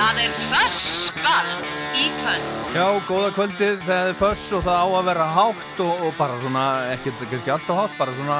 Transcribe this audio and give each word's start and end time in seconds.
Það 0.00 0.18
er 0.22 0.36
fössball. 0.48 1.48
í 1.92 2.06
kvöld. 2.16 2.44
Já, 2.72 2.86
góða 3.04 3.30
kvöldið, 3.36 3.82
það 3.84 4.06
er 4.08 4.14
föss 4.16 4.44
og 4.56 4.62
það 4.64 4.78
á 4.80 4.86
að 4.96 5.08
vera 5.10 5.26
hátt 5.34 5.80
og, 5.84 6.04
og 6.06 6.14
bara 6.16 6.38
svona, 6.40 6.62
ekkert 6.94 7.20
kannski 7.28 7.52
alltaf 7.52 7.76
hátt, 7.76 7.98
bara 7.98 8.14
svona 8.16 8.38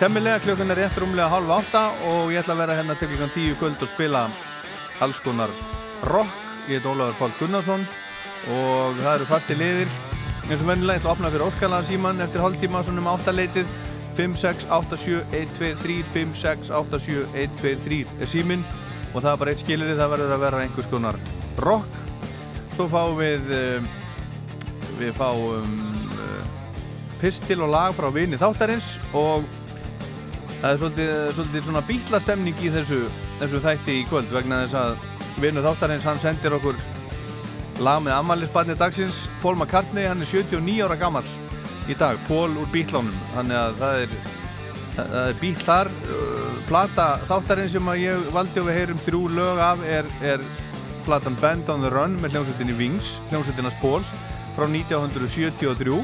temmilega, 0.00 0.40
klukkan 0.46 0.72
er 0.72 0.80
rétt 0.80 0.96
rúmlega 1.02 1.28
halv 1.28 1.52
átta 1.58 1.82
og 2.08 2.32
ég 2.32 2.40
ætla 2.40 2.54
að 2.54 2.62
vera 2.62 2.76
hérna 2.78 2.96
til 2.96 3.10
klukkan 3.10 3.34
tíu 3.34 3.52
kvöld 3.60 3.84
og 3.84 3.90
spila 3.92 4.22
alls 5.04 5.20
konar 5.26 5.52
rock. 6.08 6.32
Ég 6.70 6.80
heit 6.80 6.88
Ólafur 6.88 7.18
Pál 7.18 7.36
Gunnarsson 7.42 7.84
og 8.54 8.96
það 9.02 9.14
eru 9.18 9.26
fasti 9.28 9.54
liðir. 9.60 9.90
eins 10.48 10.62
og 10.62 10.68
vennilega, 10.70 10.96
ég 10.96 11.00
ætla 11.02 11.10
að 11.10 11.16
opna 11.18 11.32
fyrir 11.34 11.48
Óskalan 11.50 11.84
síman 11.84 12.24
eftir 12.24 12.40
hálftíma, 12.40 12.80
svona 12.80 13.04
um 13.04 13.12
áttaleitið 13.12 13.66
5687123 14.16 16.00
5687123 16.16 18.08
er 18.24 18.28
símin 18.32 18.64
og 19.14 19.22
það 19.22 19.30
er 19.30 19.40
bara 19.40 19.52
eitt 19.54 19.62
skilir 19.62 19.94
það 19.94 20.12
verður 20.14 20.34
að 20.34 20.42
vera 20.42 20.62
einhvers 20.64 20.88
konar 20.90 21.18
rock. 21.62 22.00
Svo 22.74 22.88
fáum 22.90 23.14
við 23.20 23.52
um, 23.54 23.86
við 24.98 25.14
fáum 25.18 25.76
uh, 26.10 26.48
pistil 27.20 27.60
og 27.62 27.70
lag 27.72 27.94
frá 27.94 28.08
vini 28.14 28.40
þáttarins 28.40 28.96
og 29.14 29.46
það 30.60 30.68
er 30.72 30.80
svolítið, 30.82 31.14
svolítið 31.38 31.66
svona 31.68 31.84
bítlastemning 31.86 32.60
í 32.64 32.74
þessu, 32.74 33.00
þessu 33.42 33.62
þætti 33.64 33.98
í 34.00 34.04
kvöld 34.10 34.34
vegna 34.34 34.64
þess 34.64 34.78
að 34.82 35.42
vinu 35.42 35.64
þáttarins 35.64 36.06
hann 36.08 36.22
sendir 36.22 36.58
okkur 36.58 36.78
lag 37.82 38.02
með 38.02 38.18
ammaliðsbarni 38.20 38.78
dagsins. 38.78 39.24
Paul 39.42 39.56
McCartney, 39.58 40.06
hann 40.06 40.22
er 40.22 40.30
79 40.30 40.86
ára 40.86 40.98
gammal 40.98 41.26
í 41.90 41.94
dag, 41.98 42.18
Paul 42.28 42.54
úr 42.56 42.70
bítlánum 42.72 43.14
þannig 43.34 43.60
að 43.60 43.82
það 43.82 44.02
er 44.04 44.16
er 44.94 45.34
bíl 45.40 45.56
þar 45.58 45.90
uh, 45.90 46.43
plata 46.68 47.06
þáttarinn 47.28 47.70
sem 47.72 47.88
ég 48.00 48.28
valdi 48.34 48.60
og 48.60 48.68
við 48.68 48.78
heyrum 48.78 49.00
þrjú 49.04 49.22
lög 49.36 49.62
af 49.62 49.82
er, 49.88 50.08
er 50.24 50.44
platan 51.04 51.36
Band 51.40 51.68
on 51.72 51.84
the 51.84 51.90
Run 51.92 52.16
með 52.22 52.36
hljómsveitinni 52.36 52.76
Wings 52.78 53.16
hljómsveitinnas 53.30 53.76
Paul 53.82 54.04
frá 54.56 54.66
1973 54.66 55.98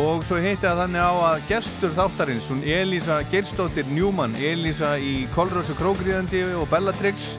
og 0.00 0.26
svo 0.26 0.38
heiti 0.38 0.68
að 0.68 0.84
þannig 0.84 1.02
á 1.02 1.12
að 1.30 1.46
gestur 1.48 1.94
þáttarins 1.96 2.50
hún 2.52 2.60
Elisa 2.66 3.20
Gerstóttir 3.32 3.88
Newman 3.90 4.36
Elisa 4.38 4.96
í 4.98 5.24
Kolröðs 5.34 5.72
og 5.74 5.80
Krókriðandi 5.80 6.44
og 6.60 6.68
Bellatrix 6.70 7.32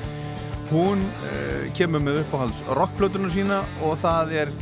hún 0.72 1.06
uh, 1.28 1.70
kemur 1.78 2.04
með 2.04 2.24
uppáhalds 2.26 2.66
rockplötunum 2.80 3.32
sína 3.32 3.62
og 3.86 3.98
það 4.02 4.36
er 4.44 4.54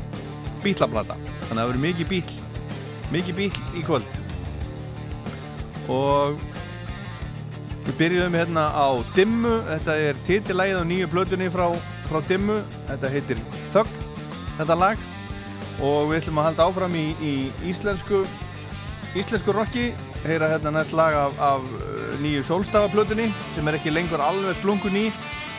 bítlaplata 0.65 1.17
þannig 1.17 1.49
að 1.49 1.59
það 1.59 1.67
verður 1.71 1.83
mikið 1.87 2.13
bíl 2.13 2.39
mikið 3.09 3.37
bíl 3.39 3.51
í 3.77 3.83
kvöld. 3.85 4.17
Og 5.89 6.48
við 7.89 7.97
byrjuðum 7.99 8.37
hérna 8.37 8.65
á 8.69 8.87
Dimmu. 9.15 9.55
Þetta 9.69 9.95
er 10.09 10.19
titilægið 10.27 10.81
á 10.81 10.85
nýju 10.85 11.07
plötunni 11.09 11.47
frá, 11.53 11.65
frá 12.09 12.19
Dimmu. 12.29 12.59
Þetta 12.89 13.11
heitir 13.13 13.41
Þögg 13.73 13.95
þetta 14.59 14.77
lag. 14.77 15.01
Og 15.79 16.09
við 16.09 16.19
ætlum 16.19 16.41
að 16.41 16.47
halda 16.49 16.67
áfram 16.67 16.97
í, 16.99 17.05
í 17.23 17.33
íslensku 17.69 18.25
íslensku 19.17 19.55
rocki. 19.55 19.89
Heyra 20.25 20.49
hérna 20.51 20.73
næst 20.75 20.93
lag 20.93 21.15
af, 21.15 21.37
af 21.39 21.63
uh, 21.79 22.17
nýju 22.19 22.43
sólstafaplötunni 22.49 23.29
sem 23.55 23.69
er 23.71 23.79
ekki 23.79 23.93
lengur 23.95 24.21
alveg 24.23 24.59
splungun 24.59 24.99
í. 24.99 25.07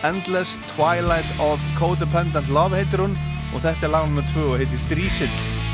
Endless 0.07 0.57
Twilight 0.75 1.41
of 1.45 1.65
Codependent 1.81 2.53
Love 2.53 2.77
heitir 2.77 3.03
hún. 3.07 3.17
Og 3.55 3.65
þetta 3.65 3.89
er 3.89 3.97
lagunum 3.97 4.21
með 4.21 4.31
tvö 4.35 4.47
og 4.53 4.63
heitir 4.63 4.87
Drísill 4.93 5.70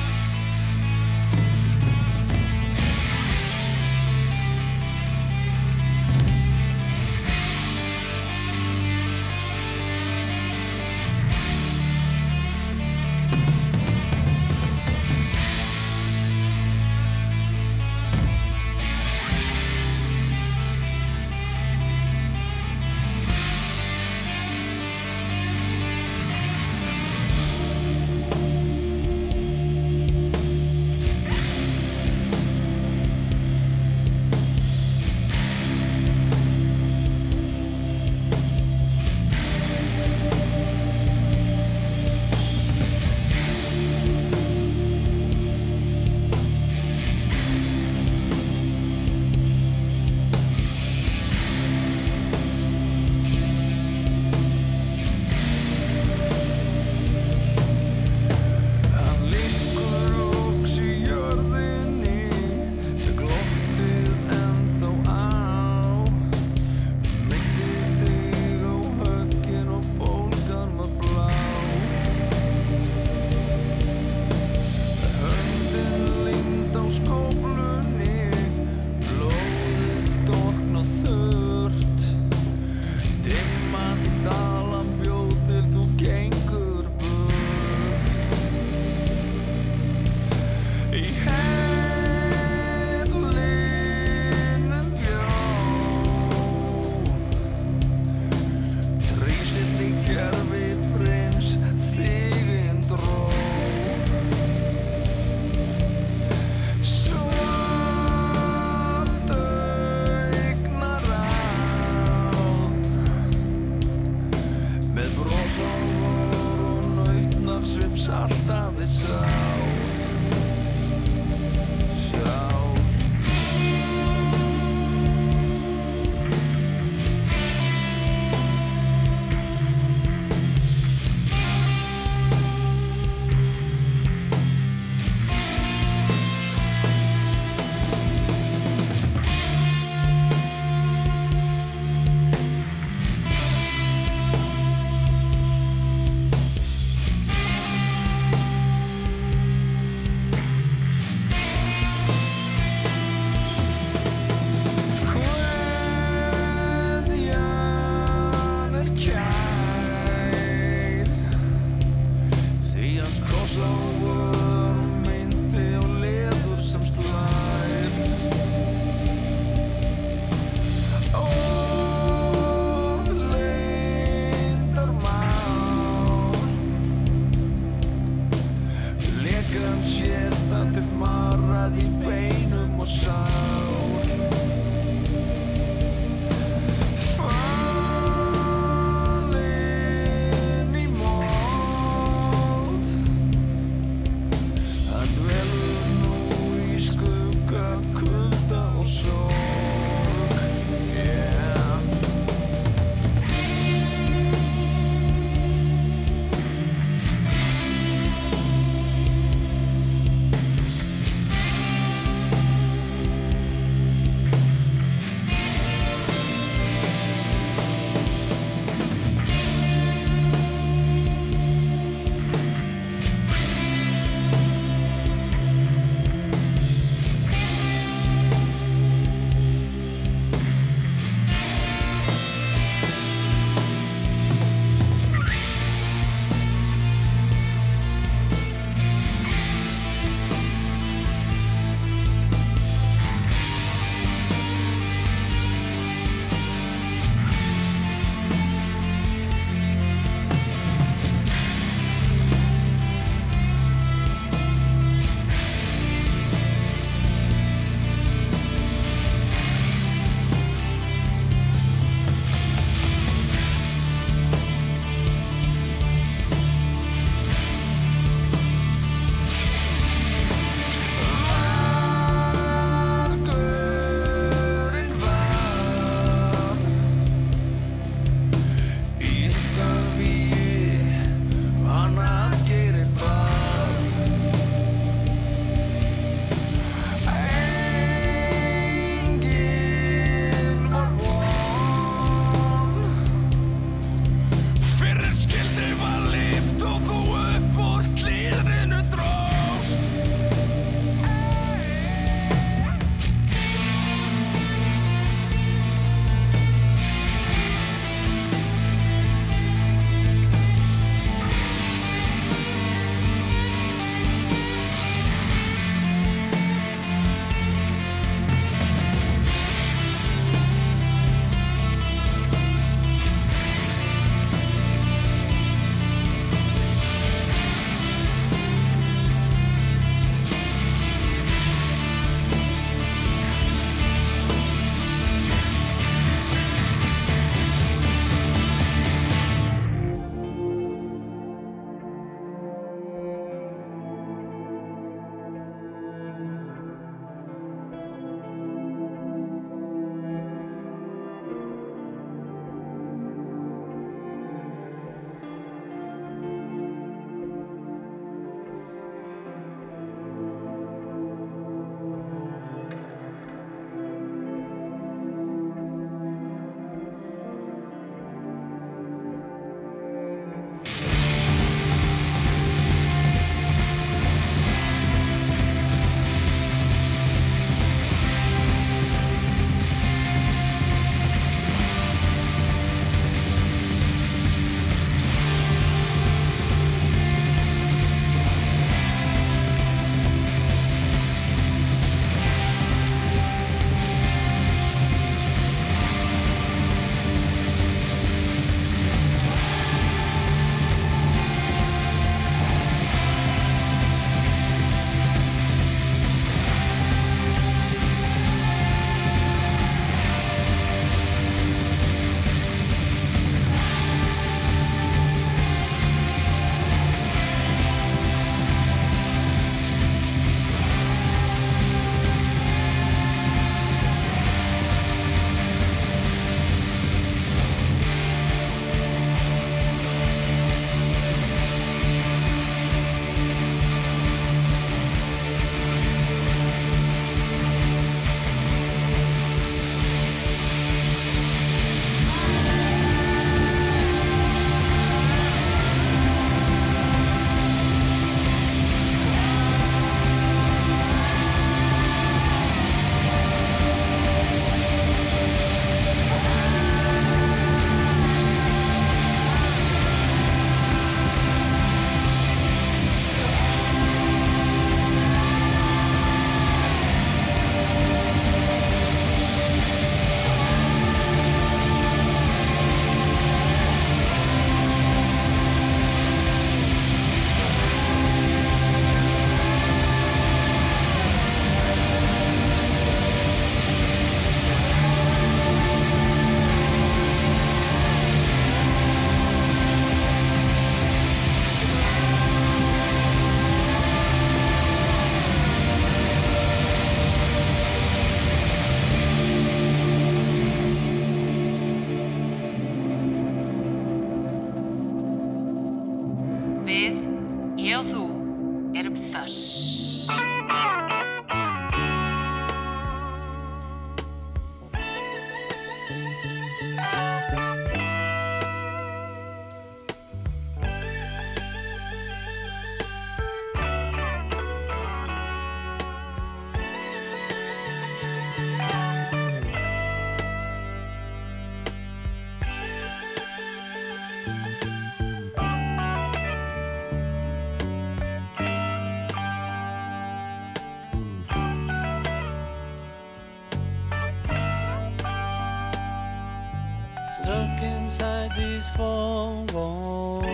these 548.66 548.76
four 548.76 549.44
walls 549.52 550.24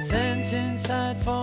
Sent 0.00 0.52
inside 0.52 1.16
forever 1.18 1.41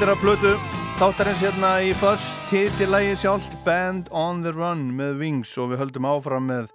Þetta 0.00 0.14
er 0.14 0.16
að 0.16 0.22
plötu 0.22 0.50
þáttarins 0.96 1.40
hérna 1.44 1.70
í 1.84 1.88
först 2.00 2.38
titilægi 2.48 3.18
sjálft 3.20 3.52
Band 3.66 4.06
on 4.16 4.38
the 4.40 4.48
Run 4.54 4.86
með 4.96 5.18
Wings 5.20 5.50
og 5.60 5.74
við 5.74 5.82
höldum 5.82 6.06
áfram 6.08 6.46
með, 6.48 6.70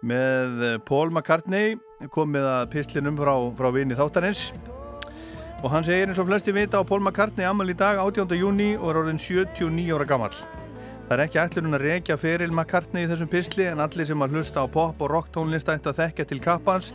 með 0.00 0.62
Paul 0.88 1.10
McCartney 1.10 1.76
komið 2.14 2.48
að 2.48 2.70
pislinum 2.72 3.18
frá, 3.20 3.34
frá 3.58 3.68
vini 3.76 3.98
þáttarins 3.98 4.46
og 5.60 5.68
hann 5.74 5.84
segir 5.84 6.08
eins 6.08 6.22
og 6.22 6.30
flesti 6.30 6.54
vita 6.56 6.80
á 6.80 6.88
Paul 6.88 7.02
McCartney 7.02 7.44
amal 7.44 7.68
í 7.68 7.76
dag 7.76 8.00
18. 8.00 8.32
júni 8.40 8.70
og 8.78 8.94
er 8.94 9.02
orðin 9.02 9.20
79 9.20 9.92
ára 9.92 10.08
gammal. 10.08 10.32
Það 11.04 11.14
er 11.18 11.24
ekki 11.26 11.42
ætlunum 11.44 11.76
að 11.76 11.84
reykja 11.84 12.16
feril 12.16 12.48
McCartney 12.54 13.04
í 13.04 13.12
þessum 13.12 13.28
pisli 13.28 13.68
en 13.68 13.84
allir 13.84 14.08
sem 14.08 14.24
að 14.24 14.38
hlusta 14.38 14.64
á 14.64 14.66
pop 14.72 15.04
og 15.04 15.12
rock 15.12 15.28
tónlist 15.36 15.68
ættu 15.68 15.92
að 15.92 16.00
þekka 16.00 16.28
til 16.32 16.40
kappans 16.48 16.94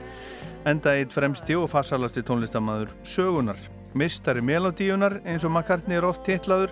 enda 0.66 0.98
eitt 0.98 1.14
fremsti 1.14 1.62
og 1.62 1.70
farsalasti 1.70 2.26
tónlistamæður 2.26 2.98
sögunar. 3.06 3.62
Mistari 3.94 4.42
melodíunar 4.42 5.20
eins 5.22 5.44
og 5.46 5.52
McCartney 5.52 6.00
er 6.00 6.08
oft 6.08 6.24
titlaður 6.26 6.72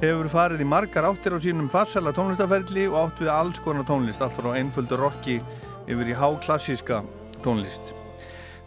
hefur 0.00 0.28
farið 0.30 0.62
í 0.62 0.68
margar 0.68 1.08
áttir 1.08 1.34
á 1.34 1.38
sínum 1.42 1.70
farsala 1.70 2.12
tónlistaferli 2.14 2.86
og 2.90 2.98
átt 3.00 3.22
við 3.24 3.32
alls 3.34 3.58
konar 3.64 3.86
tónlist 3.88 4.22
allt 4.22 4.36
frá 4.38 4.52
einföldu 4.54 4.98
rocki 5.00 5.40
yfir 5.90 6.12
í 6.12 6.16
háklassíska 6.16 7.02
tónlist. 7.42 7.92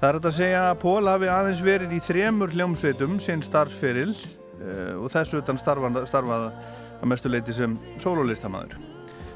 Það 0.02 0.10
er 0.10 0.20
að 0.20 0.36
segja 0.36 0.64
að 0.70 0.82
Pól 0.84 1.08
hafi 1.08 1.30
aðeins 1.32 1.62
verið 1.64 1.96
í 1.96 2.02
þremur 2.04 2.52
hljómsveitum 2.52 3.16
sinn 3.24 3.44
starfsferil 3.46 4.12
uh, 4.12 5.00
og 5.00 5.08
þessu 5.14 5.40
utan 5.40 5.60
starfað, 5.62 6.02
starfað 6.12 6.50
að 6.50 7.08
mestu 7.10 7.32
leiti 7.32 7.56
sem 7.56 7.78
sololistamæður. 8.04 8.76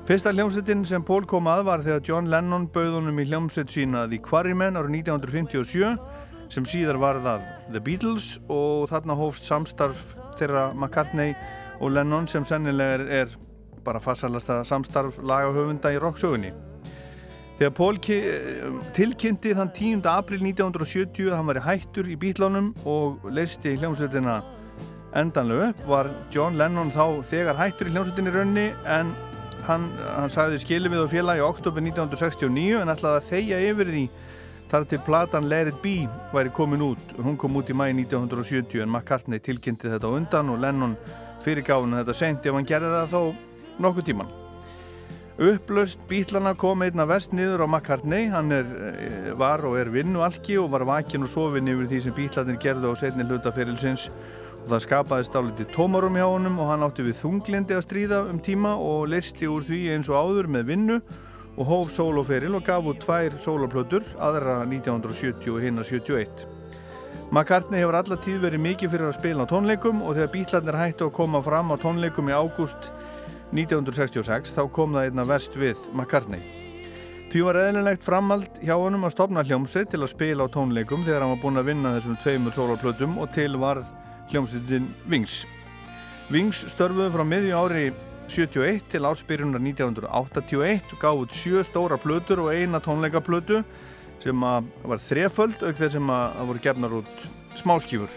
Fyrsta 0.09 0.33
hljómsveitin 0.35 0.83
sem 0.89 1.03
Pól 1.05 1.23
kom 1.29 1.47
að 1.47 1.63
var 1.67 1.85
þegar 1.85 2.05
John 2.05 2.29
Lennon 2.31 2.67
bauð 2.73 2.99
honum 2.99 3.23
í 3.23 3.27
hljómsveit 3.29 3.71
sína 3.71 4.07
The 4.09 4.19
Quarrymen 4.25 4.77
árið 4.79 4.99
1957 4.99 5.95
sem 6.49 6.65
síðar 6.65 6.97
var 7.01 7.19
það 7.23 7.45
The 7.69 7.81
Beatles 7.85 8.31
og 8.49 8.89
þarna 8.89 9.17
hófst 9.19 9.45
samstarf 9.49 10.15
þeirra 10.39 10.69
McCartney 10.73 11.35
og 11.79 11.93
Lennon 11.93 12.27
sem 12.27 12.45
sennilega 12.47 13.05
er, 13.21 13.35
bara 13.85 14.01
fassalasta 14.03 14.63
samstarf 14.67 15.21
lagahöfunda 15.23 15.93
í 15.93 15.99
rocksögunni. 16.01 16.51
Þegar 17.59 17.73
Pól 17.75 17.97
tilkynnti 18.95 19.51
þann 19.55 19.71
10. 19.75 20.03
april 20.07 20.39
1970 20.45 21.27
að 21.27 21.35
hann 21.35 21.49
var 21.49 21.59
í 21.59 21.63
hættur 21.65 22.07
í 22.07 22.15
bítlánum 22.19 22.69
og 22.87 23.25
leisti 23.35 23.73
hljómsveitina 23.75 24.37
endanlega 25.19 25.73
upp 25.73 25.81
var 25.89 26.09
John 26.31 26.55
Lennon 26.59 26.93
þá 26.93 27.19
þegar 27.27 27.59
hættur 27.59 27.89
í 27.89 27.93
hljómsveitinni 27.95 28.33
raunni 28.35 28.65
en 28.87 29.11
hann, 29.67 29.89
hann 30.15 30.31
sagði 30.31 30.61
skilum 30.63 30.95
við 30.95 31.03
á 31.03 31.07
félagi 31.11 31.43
oktober 31.43 31.83
1969 31.83 32.79
en 32.79 32.93
ætlaði 32.93 33.19
að 33.19 33.29
þeia 33.33 33.61
yfir 33.73 33.91
því 33.91 34.05
Þar 34.69 34.83
til 34.85 34.99
platan 35.01 35.47
Let 35.49 35.71
It 35.71 35.77
Be 35.81 35.95
væri 36.29 36.51
komin 36.53 36.83
út. 36.85 37.13
Hún 37.17 37.37
kom 37.41 37.55
út 37.57 37.71
í 37.71 37.73
mæi 37.73 37.89
1970 37.89 38.83
en 38.83 38.91
McCartney 38.91 39.41
tilkynnti 39.41 39.89
þetta 39.89 40.11
undan 40.13 40.51
og 40.53 40.59
Lennon 40.61 40.93
fyrirgáðinu 41.41 41.97
þetta 41.97 42.13
sent 42.13 42.45
ef 42.45 42.53
hann 42.53 42.67
gerði 42.69 42.91
það 42.93 43.15
þó 43.15 43.23
nokkuð 43.81 44.05
tíman. 44.11 44.29
Upplaust 45.39 46.03
bítlana 46.09 46.51
kom 46.59 46.83
einna 46.85 47.07
vest 47.09 47.33
niður 47.33 47.63
á 47.65 47.67
McCartney, 47.67 48.27
hann 48.29 48.51
er, 48.51 48.65
eh, 48.91 49.31
var 49.39 49.63
og 49.65 49.77
er 49.79 49.89
vinnualki 49.89 50.59
og 50.59 50.69
var 50.69 50.85
vakin 50.85 51.23
og 51.23 51.29
sofin 51.29 51.65
yfir 51.65 51.87
því 51.87 52.01
sem 52.01 52.13
bítlanir 52.13 52.59
gerðu 52.59 52.91
á 52.91 52.95
setni 52.99 53.23
hlutaferilsins 53.23 54.09
og 54.09 54.67
það 54.69 54.83
skapaði 54.85 55.25
stáliti 55.25 55.65
tómarum 55.73 56.13
hjá 56.13 56.27
honum 56.27 56.59
og 56.59 56.69
hann 56.69 56.83
átti 56.85 57.07
við 57.07 57.17
þunglindi 57.23 57.73
að 57.73 57.85
stríða 57.87 58.29
um 58.29 58.37
tíma 58.37 58.75
og 58.77 59.07
listi 59.09 59.47
úr 59.47 59.63
því 59.63 59.95
eins 59.95 60.09
og 60.09 60.19
áður 60.19 60.47
með 60.51 60.63
vinnu 60.65 61.01
og 61.59 61.67
hóf 61.67 61.91
soloferil 61.91 62.55
og 62.55 62.63
gaf 62.63 62.87
út 62.87 63.01
tvær 63.03 63.35
soloplötur, 63.43 64.05
aðra 64.15 64.61
1970 64.63 65.51
og 65.51 65.59
hinna 65.63 65.83
71. 65.83 66.45
McCartney 67.29 67.83
hefur 67.83 67.97
alla 67.99 68.17
tíð 68.17 68.39
verið 68.47 68.63
mikið 68.63 68.93
fyrir 68.93 69.09
að 69.09 69.17
spila 69.19 69.43
á 69.45 69.51
tónleikum 69.51 69.99
og 70.01 70.15
þegar 70.15 70.31
bítlarnir 70.33 70.79
hættu 70.79 71.09
að 71.09 71.17
koma 71.19 71.43
fram 71.45 71.69
á 71.69 71.75
tónleikum 71.77 72.31
í 72.31 72.33
ágúst 72.33 72.89
1966 73.51 74.55
þá 74.55 74.63
kom 74.73 74.95
það 74.95 75.09
einna 75.09 75.27
verst 75.27 75.59
við 75.59 75.77
McCartney. 75.91 76.41
Því 77.29 77.43
var 77.45 77.59
eðlilegt 77.61 78.07
framald 78.07 78.63
hjá 78.63 78.73
honum 78.73 79.05
að 79.05 79.13
stopna 79.13 79.43
hljómsveit 79.45 79.91
til 79.91 80.01
að 80.01 80.13
spila 80.15 80.47
á 80.49 80.53
tónleikum 80.55 81.03
þegar 81.05 81.25
hann 81.25 81.35
var 81.35 81.43
búin 81.43 81.61
að 81.61 81.69
vinna 81.69 81.91
þessum 81.97 82.17
tveimur 82.23 82.55
soloplötum 82.55 83.19
og 83.21 83.29
til 83.35 83.51
varð 83.61 83.85
hljómsveitin 84.31 84.87
Wings. 85.11 85.43
Wings 86.33 86.63
störfuðu 86.71 87.11
frá 87.13 87.27
miðju 87.27 87.59
ári 87.59 87.83
71 88.29 88.83
til 88.91 89.05
áspyrjunar 89.09 89.61
1981 89.63 90.91
og 90.93 90.99
gáði 91.01 91.27
sjö 91.33 91.63
stóra 91.65 91.97
plötur 91.97 92.43
og 92.45 92.53
eina 92.53 92.77
tónleikaplötu 92.77 93.63
sem 94.21 94.43
var 94.43 95.01
þreföld 95.01 95.63
auk 95.65 95.79
þeir 95.79 95.93
sem 95.95 96.11
að 96.13 96.43
voru 96.51 96.61
gernar 96.61 96.93
út 96.99 97.23
smáskífur. 97.57 98.11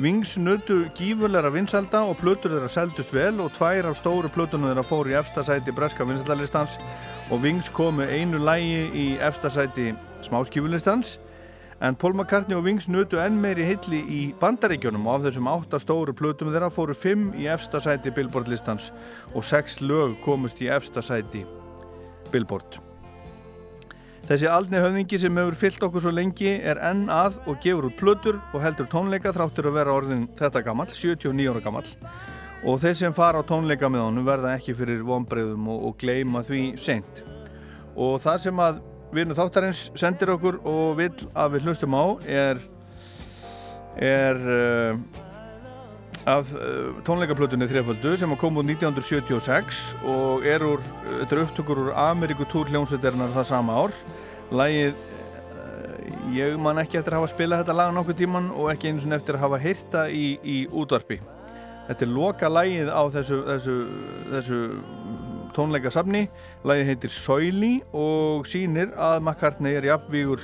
Wings 0.00 0.36
nötu 0.38 0.86
gífurleira 0.96 1.52
vinsalda 1.52 2.02
og 2.08 2.18
plötur 2.20 2.54
þeirra 2.54 2.68
seldust 2.72 3.12
vel 3.16 3.40
og 3.44 3.52
tvær 3.56 3.90
af 3.90 3.98
stóru 4.00 4.32
plötunum 4.32 4.70
þeirra 4.70 4.84
fór 4.84 5.12
í 5.12 5.16
efstasæti 5.20 5.72
breska 5.76 6.04
vinsaldalistans 6.08 6.78
og 7.30 7.44
Wings 7.44 7.68
komu 7.68 8.08
einu 8.08 8.40
lægi 8.40 8.82
í 8.92 9.06
efstasæti 9.20 9.92
smáskífulistans 10.24 11.18
En 11.84 11.94
Paul 11.94 12.14
McCartney 12.14 12.56
og 12.56 12.64
Wings 12.64 12.86
nutu 12.88 13.18
enn 13.20 13.36
meiri 13.36 13.66
hilli 13.68 13.98
í 14.08 14.20
bandaríkjónum 14.40 15.04
og 15.04 15.18
af 15.18 15.26
þessum 15.26 15.50
átta 15.52 15.80
stóru 15.82 16.14
plötum 16.16 16.48
þeirra 16.48 16.70
fóru 16.72 16.96
fimm 16.96 17.26
í 17.36 17.44
efsta 17.52 17.82
sæti 17.84 18.14
Billboard 18.16 18.48
listans 18.48 18.88
og 19.34 19.44
sex 19.44 19.82
lög 19.84 20.14
komust 20.24 20.62
í 20.64 20.70
efsta 20.72 21.04
sæti 21.04 21.44
Billboard. 22.32 22.78
Þessi 24.26 24.48
aldni 24.50 24.80
höfningi 24.80 25.20
sem 25.20 25.36
hefur 25.36 25.58
fyllt 25.60 25.84
okkur 25.86 26.02
svo 26.06 26.14
lengi 26.16 26.56
er 26.56 26.80
enn 26.82 27.04
að 27.12 27.36
og 27.44 27.60
gefur 27.62 27.90
út 27.90 28.00
plötur 28.00 28.40
og 28.56 28.64
heldur 28.64 28.88
tónleika 28.90 29.34
þráttur 29.36 29.68
að 29.68 29.76
vera 29.76 30.00
orðin 30.00 30.24
þetta 30.40 30.64
gammal, 30.64 30.88
79 30.88 31.52
ára 31.52 31.62
gammal 31.62 31.92
og 32.66 32.80
þeir 32.82 32.96
sem 32.98 33.14
fara 33.14 33.44
á 33.44 33.46
tónleika 33.46 33.92
með 33.92 34.08
honum 34.08 34.26
verða 34.26 34.56
ekki 34.56 34.74
fyrir 34.74 35.04
vonbreiðum 35.06 35.68
og, 35.70 35.90
og 35.90 36.00
gleima 36.00 36.40
því 36.42 36.62
seint. 36.80 37.20
Og 37.94 38.16
það 38.24 38.40
sem 38.48 38.62
að 38.64 38.80
Vinu 39.14 39.36
þáttarins 39.38 39.86
sendir 39.94 40.32
okkur 40.34 40.58
og 40.66 40.96
vil 40.98 41.12
að 41.38 41.56
við 41.56 41.68
hlustum 41.68 41.94
á 41.94 42.04
er, 42.26 42.60
er 44.02 44.40
uh, 44.42 45.22
af 46.26 46.50
uh, 46.58 46.96
tónleikaplötunni 47.06 47.68
þreföldu 47.70 48.16
sem 48.18 48.34
kom 48.40 48.58
úr 48.58 48.66
1976 48.66 49.82
og 50.02 50.46
er 50.48 50.64
úr, 50.66 50.82
þetta 51.20 51.36
er 51.36 51.42
upptökur 51.44 51.82
úr 51.84 51.92
Amerikutúr 52.08 52.72
hljómsveitarinnar 52.72 53.30
það 53.36 53.48
sama 53.52 53.78
ár. 53.78 53.94
Lægið, 54.50 54.98
uh, 55.54 56.10
ég 56.34 56.58
man 56.58 56.82
ekki 56.82 56.98
eftir 56.98 57.14
að 57.14 57.22
hafa 57.22 57.34
spilað 57.36 57.62
þetta 57.62 57.78
lag 57.78 57.94
nokkuð 57.94 58.20
tíman 58.24 58.50
og 58.56 58.72
ekki 58.74 58.90
eins 58.90 59.06
og 59.06 59.14
eftir 59.20 59.38
að 59.38 59.46
hafa 59.46 59.62
heyrta 59.62 60.06
í, 60.10 60.26
í 60.42 60.58
útvarpi. 60.66 61.22
Þetta 61.86 62.02
er 62.02 62.10
loka 62.10 62.50
lægið 62.50 62.90
á 62.90 63.02
þessu, 63.14 63.42
þessu, 63.46 63.78
þessu 64.34 64.60
tónleikasafni. 65.54 66.26
Læði 66.66 66.86
heitir 66.90 67.12
Soili 67.14 67.74
og 67.92 68.48
sínir 68.48 68.92
að 68.94 69.20
McCartney 69.22 69.78
er 69.78 69.88
jafnvígur 69.90 70.42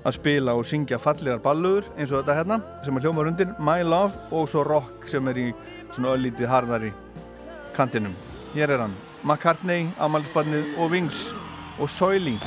að 0.00 0.16
spila 0.16 0.54
og 0.56 0.64
syngja 0.68 1.00
fallegar 1.00 1.42
balluður 1.44 1.90
eins 1.96 2.12
og 2.12 2.22
þetta 2.22 2.38
hérna 2.38 2.60
sem 2.84 2.96
er 2.96 3.04
hljómar 3.04 3.28
undir 3.32 3.52
My 3.60 3.84
Love 3.84 4.30
og 4.32 4.48
svo 4.48 4.64
rock 4.64 5.08
sem 5.10 5.28
er 5.28 5.42
í 5.42 5.48
svona 5.90 6.14
öllítið 6.16 6.48
harðari 6.48 6.92
kantinum. 7.76 8.16
Hér 8.54 8.72
er 8.76 8.86
hann, 8.86 8.96
McCartney, 9.22 9.90
Amalsbarnið 10.00 10.78
og 10.80 10.94
Wings 10.94 11.28
og 11.78 11.92
Soili 11.92 12.38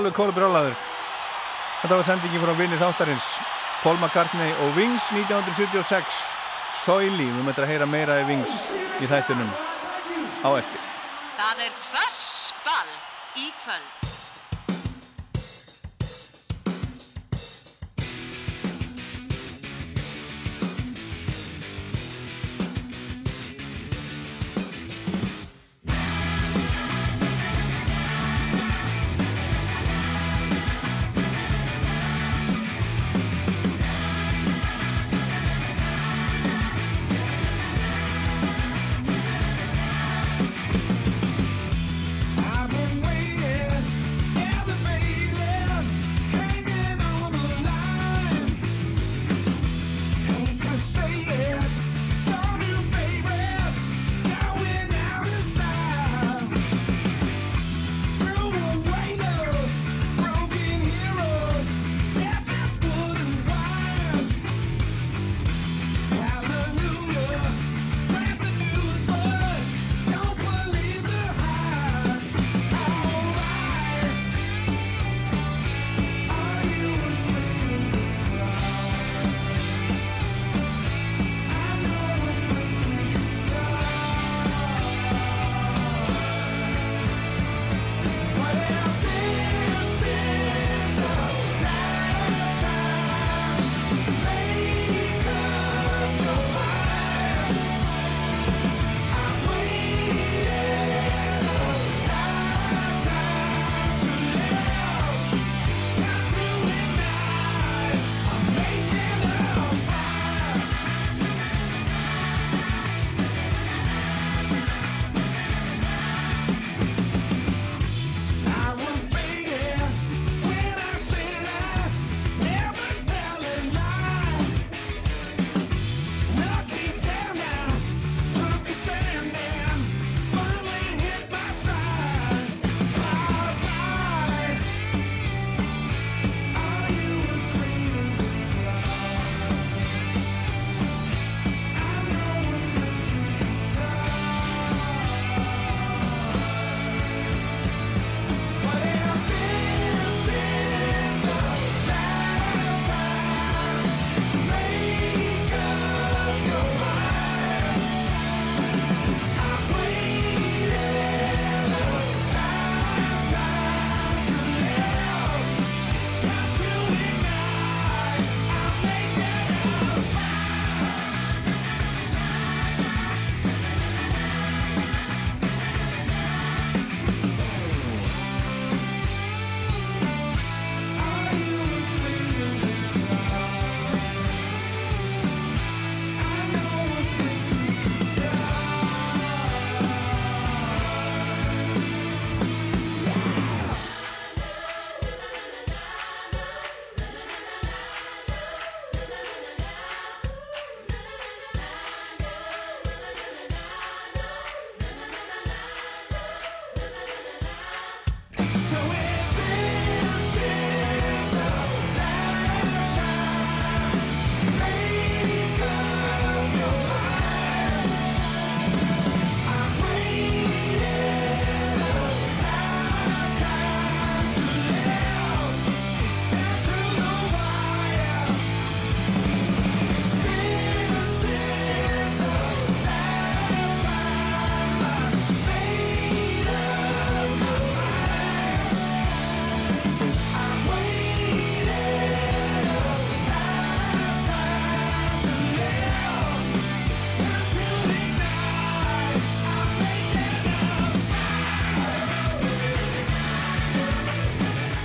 Alveg 0.00 0.14
kólubrjálaður. 0.16 0.76
Þetta 1.82 1.96
var 1.98 2.06
sendingin 2.08 2.40
frá 2.40 2.54
vinni 2.56 2.76
þáttarins. 2.80 3.26
Paul 3.82 3.98
McCartney 3.98 4.54
og 4.64 4.78
Wings 4.78 5.10
1976. 5.12 6.22
Soili, 6.80 7.26
við 7.28 7.44
möttum 7.44 7.66
að 7.66 7.72
heyra 7.74 7.88
meira 7.90 8.16
í 8.22 8.24
Wings 8.30 8.70
í 9.04 9.10
þættunum 9.10 9.50
á 10.40 10.50
eftir. 10.56 10.80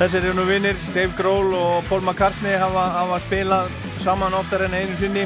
Þessir 0.05 0.27
eru 0.27 0.35
nú 0.37 0.43
vinnir, 0.45 0.77
Dave 0.93 1.17
Grohl 1.17 1.49
og 1.57 1.87
Paul 1.89 2.03
McCartney 2.05 2.53
hafa, 2.61 2.93
hafa 2.93 3.17
spilað 3.23 3.71
saman 4.03 4.35
oftar 4.37 4.61
en 4.67 4.75
einu 4.77 4.93
sinni. 4.99 5.23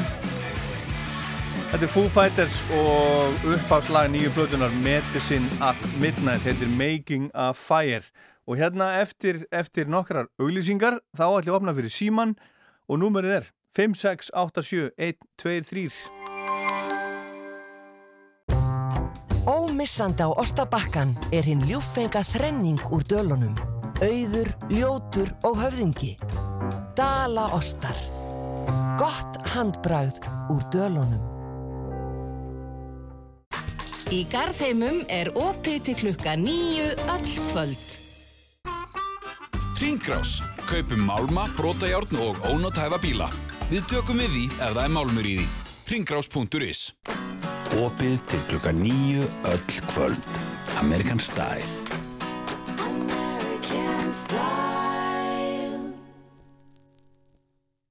Þetta 1.68 1.84
er 1.84 1.92
Foo 1.92 2.08
Fighters 2.08 2.62
og 2.72 3.44
uppháslag 3.44 4.08
nýju 4.08 4.32
blötunar 4.32 4.72
Medicine 4.80 5.44
at 5.60 5.76
Midnight, 6.00 6.40
heitir 6.48 6.72
Making 6.72 7.28
a 7.36 7.52
Fire. 7.52 8.08
Og 8.48 8.56
hérna 8.56 8.96
eftir, 9.02 9.44
eftir 9.52 9.84
nokkrar 9.84 10.32
auglýsingar 10.40 10.96
þá 11.12 11.28
ætlum 11.28 11.44
ég 11.44 11.52
að 11.52 11.58
opna 11.58 11.76
fyrir 11.76 11.92
síman 11.92 12.40
og 12.88 12.96
númerið 13.02 13.32
er 13.36 13.44
5687123. 13.76 15.92
Ómissandi 19.44 20.24
á 20.24 20.32
Ostabakkan 20.40 21.12
er 21.36 21.44
hinn 21.44 21.68
ljúffenga 21.68 22.24
þrenning 22.32 22.80
úr 22.88 23.04
dölunum. 23.04 23.52
Auður, 24.00 24.48
ljótur 24.72 25.28
og 25.44 25.58
höfðingi. 25.60 26.14
Dala 26.96 27.50
Ostar. 27.52 27.96
Gott 28.96 29.36
handbragð 29.52 30.22
úr 30.48 30.62
dölunum. 30.72 31.20
Í 34.10 34.22
Garðheimum 34.32 35.02
er 35.12 35.28
opið 35.36 35.82
til 35.90 35.96
klukka 35.98 36.32
nýju 36.40 36.86
öll 37.12 37.34
kvöld. 37.50 37.98
Ringrás. 39.80 40.40
Kaupum 40.64 41.04
málma, 41.04 41.50
brotajárn 41.58 42.16
og 42.24 42.40
ónótæfa 42.48 42.96
bíla. 43.04 43.28
Við 43.68 43.84
tökum 43.92 44.22
við 44.22 44.32
því 44.32 44.46
ef 44.56 44.72
það 44.78 44.82
er 44.86 44.94
málmur 44.96 45.28
í 45.28 45.36
því. 45.42 45.46
Ringrás.is 45.92 46.82
Opið 47.84 48.16
til 48.32 48.42
klukka 48.48 48.72
nýju 48.80 49.28
öll 49.52 49.78
kvöld. 49.92 50.40
American 50.80 51.20
Style. 51.20 51.79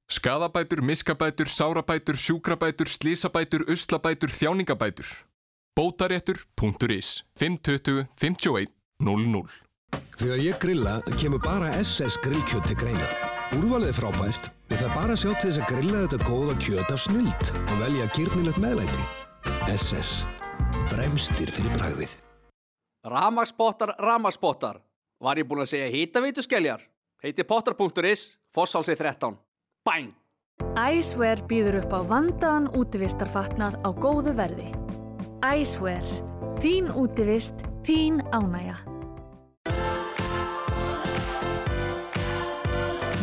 Skadabætur, 0.10 0.82
miskabætur, 0.82 1.46
sárabætur, 1.46 2.16
sjúkrabætur, 2.16 2.86
slísabætur, 2.86 3.62
uslabætur, 3.72 4.28
þjáningabætur. 4.28 5.08
Bótaréttur.is 5.80 7.24
520 7.40 8.06
51 8.18 8.68
00 9.00 9.48
Þegar 10.20 10.42
ég 10.44 10.58
grilla 10.60 10.98
kemur 11.22 11.40
bara 11.40 11.70
SS 11.80 12.18
grillkjöt 12.20 12.68
til 12.68 12.76
greina. 12.82 13.08
Úrvalið 13.56 13.94
er 13.94 13.96
frábært, 13.96 14.50
við 14.68 14.82
það 14.82 14.98
bara 14.98 15.16
að 15.16 15.22
sjá 15.22 15.30
til 15.32 15.46
þess 15.46 15.62
að 15.62 15.70
grilla 15.72 16.02
þetta 16.04 16.28
góða 16.28 16.58
kjöt 16.66 16.92
af 16.92 17.00
snild 17.06 17.54
og 17.62 17.76
velja 17.80 18.10
gyrnilegt 18.18 18.60
meðlæti. 18.60 19.06
SS. 19.72 20.12
Fremstir 20.92 21.54
fyrir 21.56 21.72
bragðið. 21.80 22.18
Ramagsbottar, 23.08 23.96
ramagsbottar. 24.04 24.84
Var 25.20 25.42
ég 25.42 25.48
búinn 25.48 25.66
að 25.66 25.74
segja 25.74 25.92
hýtaveitu 25.92 26.44
skelljar? 26.46 26.86
Heiti 27.20 27.44
potter.is, 27.44 28.22
Fossálsi 28.56 28.96
13. 28.96 29.36
Bang! 29.84 30.14
Æsver 30.80 31.42
býður 31.48 31.82
upp 31.82 31.92
á 31.92 32.02
vandaðan 32.08 32.70
útivistarfatnað 32.80 33.76
á 33.84 33.90
góðu 34.00 34.32
verði. 34.38 34.70
Æsver. 35.44 36.08
Þín 36.64 36.88
útivist, 36.96 37.66
þín 37.84 38.24
ánægja. 38.32 38.80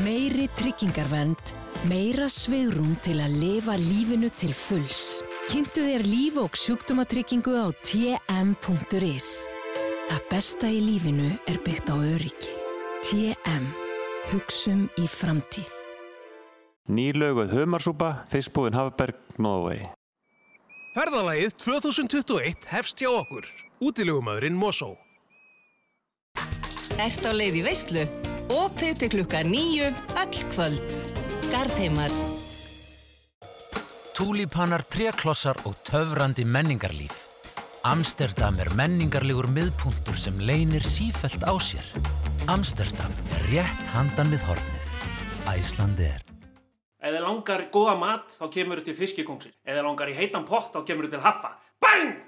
Meiri 0.04 0.46
tryggingarvernd, 0.60 1.56
meira 1.88 2.28
svigrum 2.28 2.92
til 3.04 3.18
að 3.24 3.40
lifa 3.40 3.80
lífinu 3.80 4.28
til 4.36 4.52
fulls. 4.52 5.22
Kynntu 5.48 5.88
þér 5.88 6.08
líf 6.12 6.40
og 6.44 6.60
sjúkdómatryggingu 6.60 7.56
á 7.56 7.72
tm.is. 7.80 9.55
Það 10.06 10.26
besta 10.30 10.68
í 10.70 10.78
lífinu 10.84 11.32
er 11.50 11.56
byggt 11.66 11.88
á 11.90 11.96
öryggi. 11.98 12.52
TM. 13.02 13.64
Hugsum 14.30 14.84
í 15.02 15.06
framtíð. 15.10 15.72
Nýlöguð 16.86 17.50
humarsúpa, 17.56 18.12
fiskbúðin 18.30 18.78
Hafberg, 18.78 19.18
Norway. 19.42 19.82
Ferðalagið 20.94 21.58
2021 21.58 22.70
hefst 22.70 23.02
hjá 23.02 23.10
okkur. 23.10 23.50
Útilegumæðurinn 23.82 24.56
Mosó. 24.58 24.94
Ert 27.02 27.26
á 27.26 27.32
leið 27.34 27.60
í 27.60 27.66
veislu? 27.66 28.06
Opið 28.54 29.02
til 29.02 29.12
klukka 29.18 29.42
nýju 29.42 29.90
öll 29.90 30.42
kvöld. 30.54 30.98
Garðheimar. 31.50 32.14
Túlípanar, 34.14 34.86
tréklossar 34.86 35.58
og 35.66 35.74
töfrandi 35.84 36.46
menningarlíf. 36.46 37.25
Amsterdam 37.86 38.56
er 38.58 38.66
menningarlegur 38.74 39.46
miðpuntur 39.54 40.16
sem 40.18 40.34
leynir 40.42 40.82
sífelt 40.82 41.38
á 41.46 41.54
sér. 41.62 41.86
Amsterdam 42.50 43.14
er 43.36 43.44
rétt 43.52 43.84
handan 43.92 44.26
við 44.32 44.42
hornið. 44.48 44.88
Æslandi 45.52 46.08
er. 46.08 46.24
Ef 46.98 47.14
þið 47.14 47.22
langar 47.22 47.62
í 47.62 47.68
góða 47.70 47.94
mat, 48.00 48.26
þá 48.34 48.50
kemur 48.56 48.82
þið 48.82 48.86
til 48.88 48.96
fiskikongsin. 48.98 49.54
Ef 49.62 49.78
þið 49.78 49.86
langar 49.86 50.10
í 50.10 50.18
heitan 50.18 50.42
pott, 50.48 50.74
þá 50.74 50.82
kemur 50.88 51.06
þið 51.06 51.12
til 51.14 51.22
haffa. 51.28 51.50
Bang! 51.78 52.10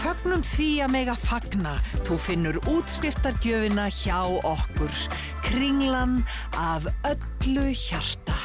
Fögnum 0.00 0.40
því 0.48 0.70
að 0.86 0.94
mega 0.96 1.12
fagna. 1.28 1.76
Þú 2.08 2.14
finnur 2.24 2.56
útskriftargjöfina 2.72 3.92
hjá 4.00 4.24
okkur. 4.48 4.94
Kringlan 5.44 6.24
af 6.56 6.88
öllu 7.04 7.68
hjarta. 7.68 8.39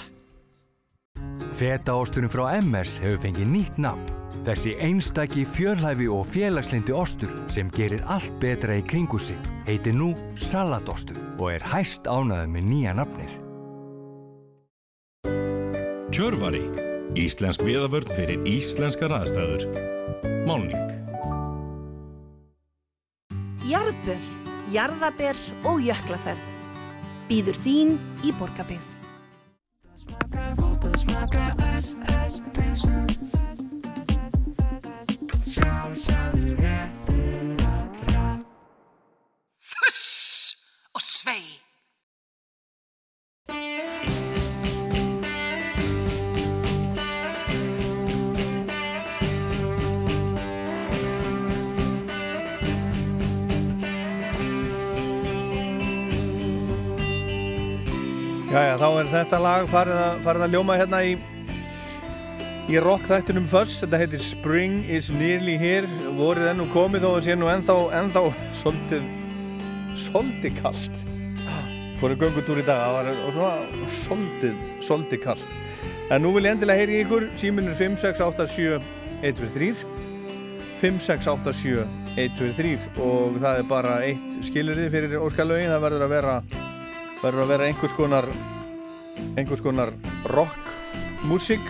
Fetaosturinn 1.56 2.32
frá 2.32 2.50
MS 2.60 2.98
hefur 3.00 3.22
fengið 3.24 3.48
nýtt 3.48 3.78
nafn. 3.80 4.12
Þessi 4.46 4.74
einstaki 4.84 5.46
fjörlæfi 5.56 6.10
og 6.12 6.28
félagslindi 6.30 6.94
ostur 6.94 7.32
sem 7.50 7.70
gerir 7.74 8.04
allt 8.12 8.34
betra 8.42 8.76
í 8.76 8.84
kringu 8.86 9.18
sig 9.24 9.40
heitir 9.66 9.96
nú 9.96 10.12
Salatostur 10.36 11.18
og 11.40 11.54
er 11.56 11.64
hæst 11.72 12.06
ánæðið 12.12 12.52
með 12.52 12.68
nýja 12.72 12.96
nafnir. 13.00 13.32
Kjörvari. 16.12 16.66
Íslensk 17.16 17.64
viðavörn 17.64 18.12
fyrir 18.12 18.44
íslenskar 18.44 19.14
aðstæður. 19.16 19.64
Málning. 20.44 20.92
Jarðböð, 23.66 24.28
jarðaber 24.76 25.40
og 25.72 25.80
jöklaferð. 25.88 26.52
Býður 27.32 27.64
þín 27.64 27.98
í 28.28 28.36
borgarbygð. 31.08 31.88
Fuss 32.54 33.05
Jæja, 58.56 58.76
þá 58.80 58.86
er 58.88 59.08
þetta 59.12 59.38
lag 59.44 59.66
farið 59.68 59.98
að, 60.00 60.20
farið 60.24 60.44
að 60.46 60.54
ljóma 60.54 60.76
hérna 60.80 61.00
í 61.04 61.16
í 62.72 62.78
rock 62.80 63.04
þættinum 63.10 63.50
Fuss, 63.52 63.82
þetta 63.82 63.98
heitir 64.00 64.22
Spring 64.24 64.78
is 64.88 65.10
nearly 65.12 65.58
here, 65.60 65.90
vorið 66.16 66.54
ennú 66.54 66.70
komið 66.72 67.04
þó 67.04 67.10
að 67.10 67.26
sé 67.26 67.36
nú 67.36 67.50
ennþá, 67.52 67.76
ennþá 68.00 68.22
svolítið, 68.56 69.10
svolítið 70.06 70.56
kallt 70.62 71.02
fóru 72.00 72.16
göngutúr 72.22 72.62
í 72.62 72.66
dag 72.70 72.96
var 72.96 73.10
svona 73.36 73.90
svolítið, 73.98 74.56
svolítið 74.88 75.22
kallt 75.26 75.52
en 76.16 76.24
nú 76.24 76.32
vil 76.38 76.46
ég 76.48 76.56
endilega 76.56 76.80
heyri 76.80 77.02
ykkur. 77.04 77.26
Síminur 77.36 77.76
5687 77.76 78.80
123 79.20 79.74
5687 80.80 81.84
123 82.16 83.04
og 83.04 83.36
það 83.44 83.60
er 83.60 83.68
bara 83.68 83.98
eitt 84.08 84.40
skilurði 84.48 84.88
fyrir 84.96 85.20
óskalögin, 85.20 85.76
það 85.76 85.86
verður 85.90 86.08
að 86.08 86.16
vera 86.16 86.38
verður 87.22 87.44
að 87.46 87.52
vera 87.54 87.68
einhvers 87.70 87.96
konar 87.98 88.28
einhvers 89.40 89.64
konar 89.64 89.92
rock 90.34 90.72
músík 91.26 91.64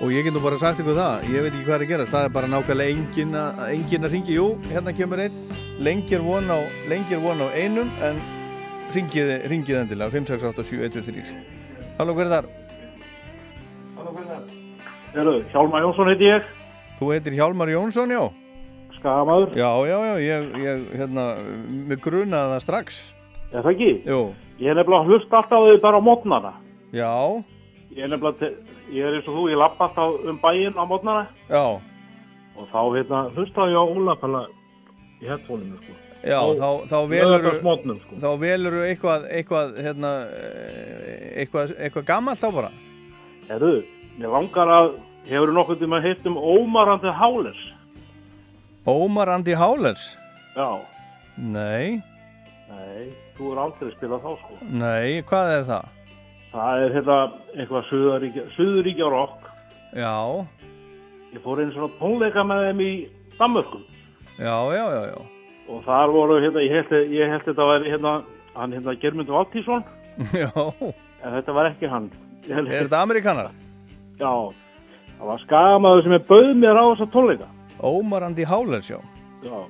og 0.00 0.12
ég 0.14 0.24
get 0.24 0.34
nú 0.34 0.42
bara 0.42 0.58
sagt 0.60 0.80
ykkur 0.80 0.96
það 0.96 1.26
ég 1.28 1.44
veit 1.44 1.52
ekki 1.52 1.66
hvað 1.66 1.76
er 1.76 1.84
að 1.84 1.90
gerast, 1.92 2.12
það 2.14 2.26
er 2.26 2.34
bara 2.36 2.50
nákvæmlega 2.50 2.94
engin 2.96 3.36
að, 3.36 3.62
engin 3.74 4.06
að 4.08 4.14
ringi, 4.16 4.36
jú, 4.38 4.46
hérna 4.70 4.94
kemur 4.96 5.24
einn 5.26 5.40
lengi 5.80 6.16
er 6.16 6.24
von 6.24 6.48
á, 6.48 6.58
lengi 6.88 7.16
er 7.16 7.22
von 7.24 7.44
á 7.44 7.48
einum 7.52 7.90
en 8.04 8.20
ringið, 8.94 9.34
ringið 9.52 9.82
endilega 9.84 10.14
5687123 10.16 11.58
Halló, 12.00 12.14
hver 12.16 12.30
er 12.30 12.32
þar? 12.32 12.46
Halló, 13.98 14.14
hver 14.16 14.24
er 14.24 14.30
þar? 14.32 15.48
Hjálmar 15.52 15.82
Jónsson 15.84 16.08
heiti 16.08 16.30
ég. 16.30 16.46
Þú 16.96 17.10
heitir 17.12 17.34
Hjálmar 17.36 17.72
Jónsson, 17.74 18.14
já 18.14 18.22
Skamaður. 19.00 19.54
Já, 19.56 19.70
já, 19.88 19.96
já, 20.04 20.14
ég, 20.20 20.50
ég 20.60 20.82
hérna, 21.00 21.24
mig 21.88 22.00
grunaði 22.04 22.54
það 22.54 22.62
strax 22.66 22.98
Er 23.50 23.64
það 23.64 23.70
ekki? 23.74 23.90
Jú 24.06 24.20
Ég 24.60 24.68
er 24.70 24.76
nefnilega 24.76 25.00
að 25.00 25.08
hlusta 25.10 25.38
alltaf 25.40 25.56
á 25.56 25.64
þau 25.64 25.78
bara 25.80 25.98
á 25.98 26.02
mótnana. 26.04 26.50
Já, 26.92 27.12
Ég 27.96 28.04
er 28.04 28.10
nefnilega, 28.12 28.50
ég 28.92 29.06
er 29.08 29.16
eins 29.16 29.28
og 29.30 29.38
þú, 29.38 29.44
ég 29.50 29.58
lappa 29.58 29.86
alltaf 29.88 30.28
um 30.30 30.36
bæinn 30.42 30.76
á 30.78 30.84
mótnana 30.86 31.22
já, 31.48 31.62
og 32.60 32.68
þá 32.70 32.80
hérna 32.94 33.22
hlusta 33.34 33.66
ég 33.72 33.80
á 33.80 33.84
Ólafalla 33.88 34.42
í 35.24 35.26
headphoneinu 35.30 35.78
sko. 35.80 35.96
já, 36.22 36.36
Á 36.36 36.44
þá, 36.60 36.68
þá 36.92 36.96
velur 37.08 37.30
laugardagsmorgnum, 37.32 37.98
sko. 38.04 38.20
þá 38.20 38.28
velur 38.44 38.76
eitthvað, 38.84 39.26
eitthvað, 39.32 39.72
hérna, 39.80 40.12
eitthvað, 41.40 41.74
eitthvað 41.80 42.06
gammalt 42.12 42.40
þá 42.42 42.48
bara 42.60 42.70
Herru, 43.50 43.72
mér 44.20 44.30
langar 44.36 44.70
að, 44.76 44.90
hefur 45.30 45.52
nokkuð 45.56 45.80
tíma 45.82 46.00
heitt 46.04 46.26
um 46.30 46.36
Ómarandi 46.38 47.10
Hálers? 47.16 47.62
Ómar 48.86 49.28
Andi 49.28 49.52
Hálers? 49.54 50.16
Já. 50.56 50.80
Nei, 51.38 52.02
Nei, 52.70 53.10
þú 53.36 53.52
er 53.52 53.58
aldrei 53.64 53.90
spilað 53.96 54.22
þá 54.24 54.30
sko. 54.40 54.56
nei, 54.70 55.22
hvað 55.26 55.52
er 55.56 55.64
það? 55.68 55.88
Það 56.50 56.82
er 56.84 56.94
hérna 56.96 57.16
eitthvað 57.56 57.88
Suðuríkja, 58.56 59.10
rock. 59.10 59.48
Já, 59.94 60.46
Ég 61.30 61.42
fór 61.44 61.60
einu 61.62 61.72
svona 61.74 61.92
tónleika 62.00 62.42
með 62.46 62.64
þeim 62.66 62.80
í 62.82 62.92
Danmörkum. 63.38 63.84
já, 64.38 64.56
já, 64.74 64.84
já, 64.96 65.02
já 65.12 65.18
Og 65.70 65.84
þar 65.86 66.10
voru 66.10 66.40
hérna, 66.42 66.62
ég 66.66 66.72
held, 66.74 67.12
ég 67.14 67.30
held 67.30 67.44
þetta 67.46 67.66
væri 67.68 67.90
hérna, 67.92 68.14
hann 68.56 68.72
hérna 68.74 68.94
Germundur 68.98 69.34
Valtísson, 69.38 69.84
Já, 70.42 70.50
en 71.22 71.32
þetta 71.36 71.52
var 71.54 71.70
ekki 71.70 71.86
hann. 71.90 72.10
Er 72.48 72.64
þetta 72.66 73.02
amerikanar? 73.04 73.50
Já, 74.18 74.32
Það 75.20 75.26
var 75.28 75.40
skamaður 75.44 76.02
sem 76.06 76.12
er 76.16 76.22
bauð 76.26 76.54
mér 76.56 76.78
á 76.80 76.84
þessa 76.94 77.06
tónleika. 77.12 77.46
Ómar 77.82 78.26
Andi 78.26 78.44
Hálers, 78.44 78.90
já. 78.90 78.98
Já. 79.44 79.60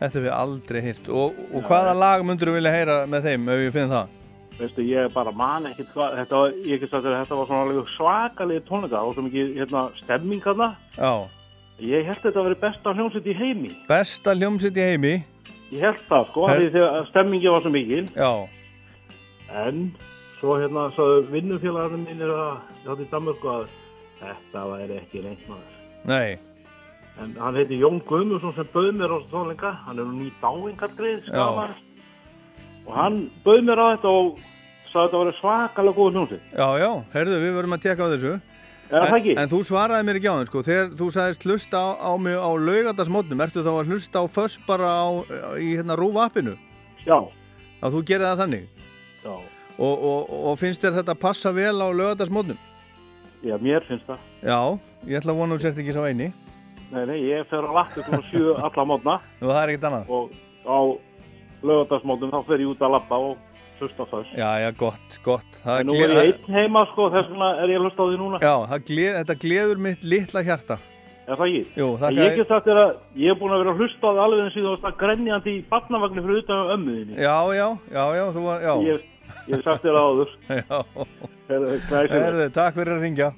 Þetta 0.00 0.16
hef 0.16 0.24
við 0.24 0.32
aldrei 0.32 0.80
hýrt. 0.86 1.08
Og, 1.12 1.36
og 1.54 1.66
hvaða 1.68 1.92
lag 1.98 2.22
myndur 2.24 2.48
þú 2.48 2.56
vilja 2.56 2.72
heyra 2.72 2.94
með 3.10 3.26
þeim 3.28 3.48
ef 3.52 3.64
ég 3.66 3.74
finn 3.74 3.92
það? 3.92 4.16
Veistu, 4.60 4.84
ég 4.84 5.12
bara 5.14 5.32
man 5.32 5.66
ekkert 5.70 5.92
hvað, 5.94 6.16
þetta 6.20 6.40
þetta 6.84 7.36
var 7.38 7.46
svona 7.48 7.84
svakalegi 7.96 8.64
tónleika 8.68 9.02
og 9.04 9.14
svo 9.16 9.24
mikið, 9.24 9.52
hérna, 9.60 9.84
stemming. 10.02 10.42
Já. 10.96 11.12
Ég 11.80 12.04
held 12.04 12.20
þetta 12.20 12.40
að 12.42 12.48
vera 12.50 12.60
besta 12.60 12.92
hljómsveit 12.92 13.28
í 13.32 13.36
heimi. 13.38 13.70
Besta 13.88 14.34
hljómsitt 14.36 14.76
í 14.76 14.84
heimi. 14.84 15.14
Ég 15.72 15.80
held 15.80 16.02
það, 16.10 16.26
sko, 16.28 16.46
Her- 16.48 16.66
þegar 16.74 17.06
stemmingi 17.08 17.48
var 17.52 17.62
svo 17.64 17.70
mikil. 17.72 18.04
Já. 18.16 18.48
En 19.64 19.94
svo 20.40 20.56
hérna, 20.60 20.90
svo 20.96 21.06
vinnufélagarnir 21.30 22.04
mínir 22.04 22.32
að, 22.34 22.60
hérna 22.84 23.00
í 23.00 23.08
Danmörku 23.12 23.48
að 23.54 23.66
þetta 24.20 24.64
væri 24.74 24.98
ekki 25.00 25.22
reynd 25.24 25.48
maður. 25.48 25.76
Nei. 26.04 26.38
En 27.20 27.34
hann 27.40 27.58
heiti 27.58 27.80
Jón 27.80 27.98
Guðmundsson 28.06 28.54
sem 28.56 28.68
bauð 28.72 28.92
mér 28.96 29.12
á 29.12 29.16
þessa 29.18 29.32
tónleika. 29.34 29.72
Hann 29.86 29.98
er 29.98 30.06
nú 30.08 30.14
ný 30.20 30.30
dáingargrið, 30.40 31.26
skamaður. 31.26 31.74
Og 32.86 32.94
hann 32.96 33.18
bauð 33.44 33.66
mér 33.66 33.82
á 33.82 33.86
þetta 33.92 34.14
og 34.20 34.38
sagði 34.90 35.00
að 35.00 35.10
þetta 35.10 35.20
væri 35.24 35.34
svakalega 35.40 35.98
góð 35.98 36.14
hljómsveit. 36.16 36.46
Já, 36.54 36.68
já, 36.80 36.90
heyrðu, 37.14 37.42
við 37.42 37.58
verðum 37.58 37.76
að 37.76 37.84
tekka 37.84 38.08
á 38.08 38.12
þessu. 38.14 38.32
En, 38.90 39.26
en 39.38 39.50
þú 39.52 39.60
svaraði 39.68 40.06
mér 40.08 40.18
ekki 40.18 40.30
á 40.30 40.34
það, 40.34 40.48
sko. 40.48 40.62
Þegar 40.66 40.88
þú 40.98 41.08
sagðist 41.14 41.44
hlusta 41.46 41.78
á, 41.78 41.88
á 42.02 42.12
mig 42.18 42.34
á 42.34 42.50
laugardagsmótnum, 42.58 43.42
ertu 43.44 43.62
þá 43.62 43.70
að 43.76 43.92
hlusta 43.92 44.18
á 44.18 44.24
föss 44.26 44.58
bara 44.66 44.88
á, 44.90 45.06
í 45.62 45.68
hérna 45.78 45.94
rúfa 46.00 46.24
appinu? 46.26 46.56
Já. 47.04 47.20
Að 47.78 47.94
þú 47.94 48.02
gerir 48.08 48.26
það 48.26 48.42
þannig? 48.42 48.86
Já. 49.22 49.34
Og, 49.80 49.94
og, 49.94 50.32
og 50.50 50.58
finnst 50.58 50.82
þér 50.82 50.98
þetta 50.98 51.14
passa 51.22 51.54
vel 51.54 51.76
á 51.78 51.86
laugardagsmótnum? 51.86 52.58
Já, 53.46 53.54
mér 53.62 53.86
finnst 53.86 54.10
það. 54.10 54.26
Já, 54.42 54.58
ég 55.06 55.20
ætla 55.20 55.36
að 55.36 55.38
vona 55.38 55.54
að 55.54 55.60
þú 55.60 55.68
sért 55.68 55.78
ekki 55.84 55.94
svo 55.94 56.08
eini. 56.10 56.32
Nei, 56.90 57.04
nei, 57.06 57.18
ég 57.28 57.46
fer 57.50 57.62
á 57.62 57.70
vatni 57.70 58.02
svona 58.02 58.24
sjö 58.30 58.56
alla 58.58 58.84
mótna. 58.88 59.20
Nú, 59.38 59.46
það 59.52 59.60
er 59.62 59.72
ekkert 59.72 59.86
annað. 59.90 60.10
Og 60.10 60.32
á 60.66 60.78
lögadagsmótum 61.70 62.32
þá 62.34 62.40
fer 62.48 62.62
ég 62.64 62.72
út 62.72 62.82
að 62.82 62.94
labba 62.96 63.18
og 63.28 63.36
hlusta 63.80 64.06
þess. 64.10 64.32
Já, 64.36 64.48
já, 64.64 64.70
gott, 64.80 65.18
gott. 65.24 65.58
Það 65.64 65.80
En 65.80 65.88
nú 65.88 65.96
er 65.96 66.14
ég 66.14 66.22
einn 66.24 66.56
heima, 66.56 66.84
sko, 66.90 67.08
þess 67.14 67.30
vegna 67.30 67.50
er 67.62 67.72
ég 67.72 67.80
að 67.80 67.86
hlusta 67.86 68.02
á 68.02 68.06
því 68.10 68.18
núna. 68.20 68.40
Já, 68.42 68.54
það 68.72 68.86
gleð, 68.90 69.12
þetta 69.20 69.36
gleður 69.44 69.82
mitt 69.86 70.08
litla 70.14 70.42
hjarta. 70.48 70.78
Er 71.30 71.38
það 71.38 71.46
ekki? 71.46 71.62
Jú, 71.78 71.86
En 71.94 72.00
þakka 72.00 72.24
Ég 72.24 72.38
get 72.40 72.50
sagt 72.50 72.66
þér 72.66 72.80
að 72.80 72.90
ég 73.22 73.30
er 73.30 73.38
búin 73.38 73.54
að 73.54 73.62
vera 73.62 73.74
að 73.74 73.82
hlusta 73.84 74.02
á 74.02 74.10
það 74.10 74.22
alveg 74.24 74.42
en 74.42 74.54
síðan 74.56 74.80
það 74.82 74.96
grenjandi 75.02 75.52
í 75.54 75.60
barnavagni 75.70 76.24
fyrir 76.24 76.40
utan 76.42 76.72
ömmuðinni. 76.74 77.20
Já, 77.20 77.36
já, 77.54 77.66
já, 77.94 78.02
já, 78.18 78.24
þú 78.34 78.42
var, 78.48 78.64
já. 78.66 78.72
Ég, 78.88 79.04
ég 79.46 79.54
hef 79.54 79.62
sagt 79.68 79.86
þér 79.86 80.00
það 80.00 80.08
áður. 80.10 80.34
Herðu, 81.50 82.50
takk 82.56 82.74
fyrir 82.80 82.96
að 82.96 83.06
ringja. 83.06 83.30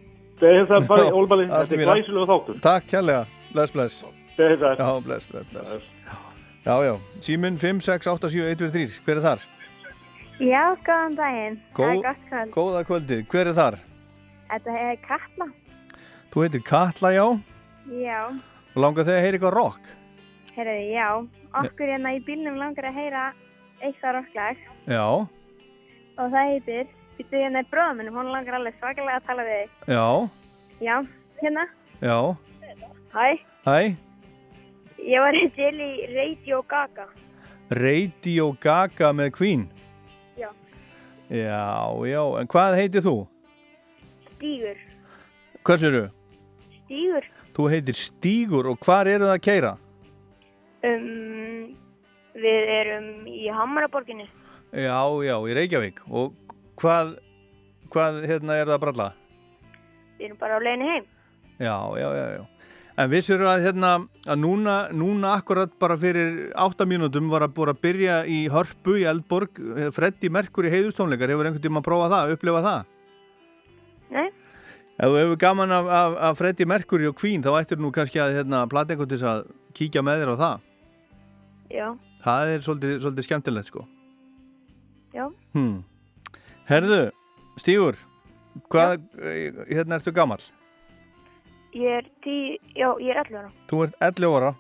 Það 0.43 0.89
bara, 0.89 1.05
Ólbali, 1.15 1.45
Allt 1.47 1.69
þetta 1.71 1.77
er 1.77 1.91
glæsilega 1.93 2.29
þáttur. 2.33 2.57
Takk 2.65 2.89
kærlega, 2.91 3.27
bless, 3.53 3.73
bless. 3.75 3.97
Beðið 4.37 4.63
það. 4.65 4.79
Já, 4.83 4.91
bless, 5.07 5.27
bless, 5.31 5.49
bless. 5.53 5.89
Já, 6.63 6.75
já, 6.87 6.93
síminn 7.27 7.57
5, 7.59 7.81
6, 7.83 8.07
8, 8.07 8.29
7, 8.31 8.45
1, 8.53 8.59
2, 8.61 8.71
3, 8.71 9.01
hver 9.07 9.19
er 9.19 9.25
þar? 9.25 9.47
Já, 10.43 10.63
góðan 10.87 11.17
daginn. 11.19 11.57
Það 11.77 11.83
er 11.83 11.97
Góð, 11.97 12.03
gott 12.07 12.23
kvöld. 12.29 12.53
góða 12.55 12.83
kvöldið, 12.89 13.25
hver 13.33 13.51
er 13.51 13.57
þar? 13.59 13.77
Þetta 14.53 14.77
er 14.85 14.97
Katla. 15.07 15.47
Þú 16.33 16.45
heitir 16.47 16.63
Katla, 16.69 17.11
já, 17.17 17.27
Já, 17.93 18.21
og 18.73 18.79
langar 18.79 19.05
þau 19.05 19.13
að 19.17 19.25
heyra 19.25 19.37
eitthvað 19.39 19.55
rock? 19.57 19.89
heyrðu, 20.55 20.75
já. 20.95 21.09
Okkur 21.63 21.91
hérna 21.93 22.13
í 22.17 22.21
bílnum 22.25 22.57
langar 22.61 22.87
að 22.89 22.95
heyra 23.01 23.23
eitthvað 23.83 24.15
rocklag 24.21 24.61
Já, 24.87 25.03
og 25.03 26.31
það 26.33 26.51
heitir, 26.53 26.87
býttu 27.19 27.41
hérna 27.43 27.61
í 27.65 27.69
bróðum 27.73 27.99
minnum, 28.01 28.17
hún 28.21 28.31
langar 28.33 28.55
alveg 28.61 28.77
svakalega 28.79 29.19
að 29.19 29.27
tala 29.27 29.47
við 29.49 29.59
þig. 29.59 29.75
já, 29.93 30.07
Já, 30.87 30.97
hérna. 31.43 31.67
já, 32.01 32.17
Hæ, 33.13 33.37
hæ, 33.67 33.95
ég 34.99 35.21
var 35.21 35.37
til 35.57 35.81
í 35.85 35.91
Radio 36.17 36.63
Gaga. 36.65 37.05
Radio 37.71 38.47
Gaga 38.61 39.11
með 39.13 39.31
Queen. 39.37 39.67
Já. 40.39 40.49
Já, 41.29 41.93
já, 42.09 42.23
en 42.41 42.49
hvað 42.49 42.77
heitir 42.79 43.05
þú? 43.05 43.17
Stígur. 44.33 44.81
Hvers 45.61 45.85
eru? 45.85 46.03
Stígur. 46.79 47.29
Þú 47.53 47.69
heitir 47.75 47.99
Stígur 48.01 48.71
og 48.73 48.81
hvar 48.81 49.07
eru 49.07 49.29
það 49.29 49.37
að 49.37 49.45
keira? 49.45 49.75
Um, 50.83 51.77
við 52.33 52.73
erum 52.79 53.11
í 53.29 53.45
Hamaraborginni. 53.53 54.25
Já, 54.73 54.97
já, 55.21 55.37
í 55.37 55.59
Reykjavík. 55.61 56.01
Og 56.09 56.33
hvað, 56.81 57.19
hvað 57.93 58.25
hérna 58.25 58.57
er 58.57 58.73
það 58.73 58.79
að 58.79 58.83
bralla? 58.87 59.11
Við 60.17 60.31
erum 60.31 60.41
bara 60.41 60.57
á 60.57 60.61
leiðinni 60.65 60.95
heim. 60.95 61.07
Já, 61.61 61.77
já, 62.01 62.09
já, 62.17 62.27
já. 62.39 62.52
En 63.01 63.09
vissur 63.09 63.41
að 63.49 63.63
hérna, 63.65 63.91
að 64.29 64.37
núna, 64.43 64.75
núna 64.93 65.31
akkurat 65.39 65.71
bara 65.81 65.97
fyrir 65.97 66.51
8 66.61 66.85
mínútum 66.91 67.31
var 67.33 67.47
að 67.47 67.55
búið 67.57 67.71
að 67.73 67.81
byrja 67.87 68.17
í 68.29 68.41
Hörpu 68.53 68.99
í 69.01 69.07
Eldborg, 69.09 69.61
Freddi 69.97 70.29
Merkur 70.29 70.69
í 70.69 70.73
heiðustónleikar, 70.75 71.33
hefur 71.33 71.49
einhvern 71.49 71.65
tíma 71.65 71.81
að 71.81 71.87
prófa 71.89 72.11
það, 72.13 72.35
upplifa 72.37 72.61
það? 72.67 72.91
Nei. 74.13 74.27
Ef 75.01 75.09
þú 75.09 75.17
hefur 75.23 75.41
gaman 75.41 75.73
af, 75.73 75.89
af, 75.89 76.19
af 76.29 76.39
Freddi 76.43 76.69
Merkur 76.69 77.07
og 77.09 77.17
Queen, 77.17 77.41
þá 77.43 77.51
ættir 77.63 77.81
nú 77.81 77.89
kannski 77.97 78.21
að 78.21 78.37
hérna, 78.43 78.67
plata 78.69 78.93
einhvern 78.93 79.15
þess 79.15 79.25
að 79.33 79.43
kíkja 79.79 80.05
með 80.05 80.21
þér 80.23 80.35
á 80.37 80.37
það. 80.45 80.69
Já, 81.73 81.87
Það 82.23 82.51
er 82.53 82.61
svolítið, 82.63 82.93
svolítið 83.03 83.25
skemmtilegt, 83.27 83.73
sko. 83.73 83.87
já. 85.17 85.25
Hmm. 85.57 85.79
Herðu, 86.69 87.01
Stígur, 87.59 87.97
hvað, 88.71 89.01
eh, 89.19 89.65
hérna 89.73 89.97
ertu 89.99 90.13
gamall? 90.15 90.45
Ég 91.73 91.89
er 91.89 92.09
tí, 92.25 92.59
já, 92.77 92.91
ég 93.01 93.17
er 93.17 93.23
11 93.25 93.39
ára. 93.41 93.51
Þú 93.71 93.79
ert 93.87 93.95
11 94.05 94.35
ára, 94.37 94.51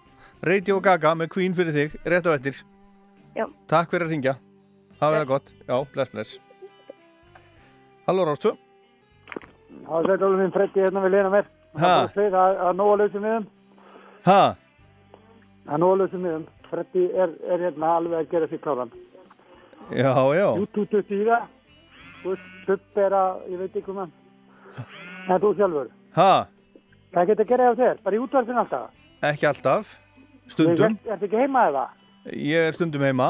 Radio 0.49 0.79
Gaga 0.81 1.13
með 1.15 1.29
Queen 1.35 1.53
fyrir 1.57 1.75
þig, 1.77 1.97
rétt 2.09 2.29
á 2.29 2.33
eftir. 2.33 2.63
Já. 3.37 3.45
Takk 3.69 3.93
fyrir 3.93 4.07
að 4.07 4.15
ringja. 4.15 4.35
Hafið 5.01 5.19
það 5.19 5.29
gott. 5.29 5.53
Já, 5.69 5.77
bless, 5.93 6.13
bless. 6.15 6.39
Halló, 8.07 8.25
Rástu. 8.29 8.55
Það 9.83 9.99
er 9.99 10.09
þetta 10.13 10.27
alveg 10.29 10.41
minn 10.41 10.55
freddi 10.55 10.85
hérna 10.85 11.03
við 11.05 11.15
leina 11.17 11.33
með. 11.33 11.51
Ha? 11.83 11.93
Það 12.15 12.25
er 12.25 12.37
að 12.41 12.73
nóga 12.81 12.97
lausum 13.03 13.25
miðum. 13.27 13.47
Ha? 14.27 14.41
Það 15.67 15.75
er 15.77 15.83
nóga 15.85 16.01
lausum 16.01 16.25
miðum. 16.27 16.47
Freddi 16.73 17.05
er, 17.13 17.35
er 17.53 17.67
hérna 17.67 17.93
alveg 17.99 18.19
að 18.23 18.31
gera 18.33 18.49
sér 18.49 18.63
kláran. 18.65 18.95
Já, 19.93 20.13
já. 20.39 20.47
YouTube 20.57 21.05
það. 21.11 21.49
Þú 22.23 22.33
veist, 22.33 22.49
Pupp 22.63 22.99
er 23.03 23.15
að, 23.19 23.39
ég 23.51 23.59
veit 23.59 23.77
ekki 23.81 23.91
um 23.91 24.03
hann. 24.05 24.13
En 25.27 25.41
þú 25.43 25.49
sjálfur. 25.59 25.89
Ha? 26.15 26.31
Hvað 27.13 27.29
getur 27.29 27.45
að 27.45 27.51
gera 27.53 27.65
hjá 27.69 27.75
þér? 27.77 27.99
Bara 28.05 28.17
í 28.17 28.21
útvarfinu 28.23 28.61
alltaf? 28.63 28.93
Ekki 29.29 29.49
alltaf. 29.51 29.97
Stundum. 30.49 30.95
Er 31.05 31.11
þetta 31.13 31.27
ekki 31.29 31.41
heima 31.43 31.65
eða? 31.69 31.83
Ég 32.33 32.69
er 32.69 32.77
stundum 32.77 33.05
heima. 33.05 33.27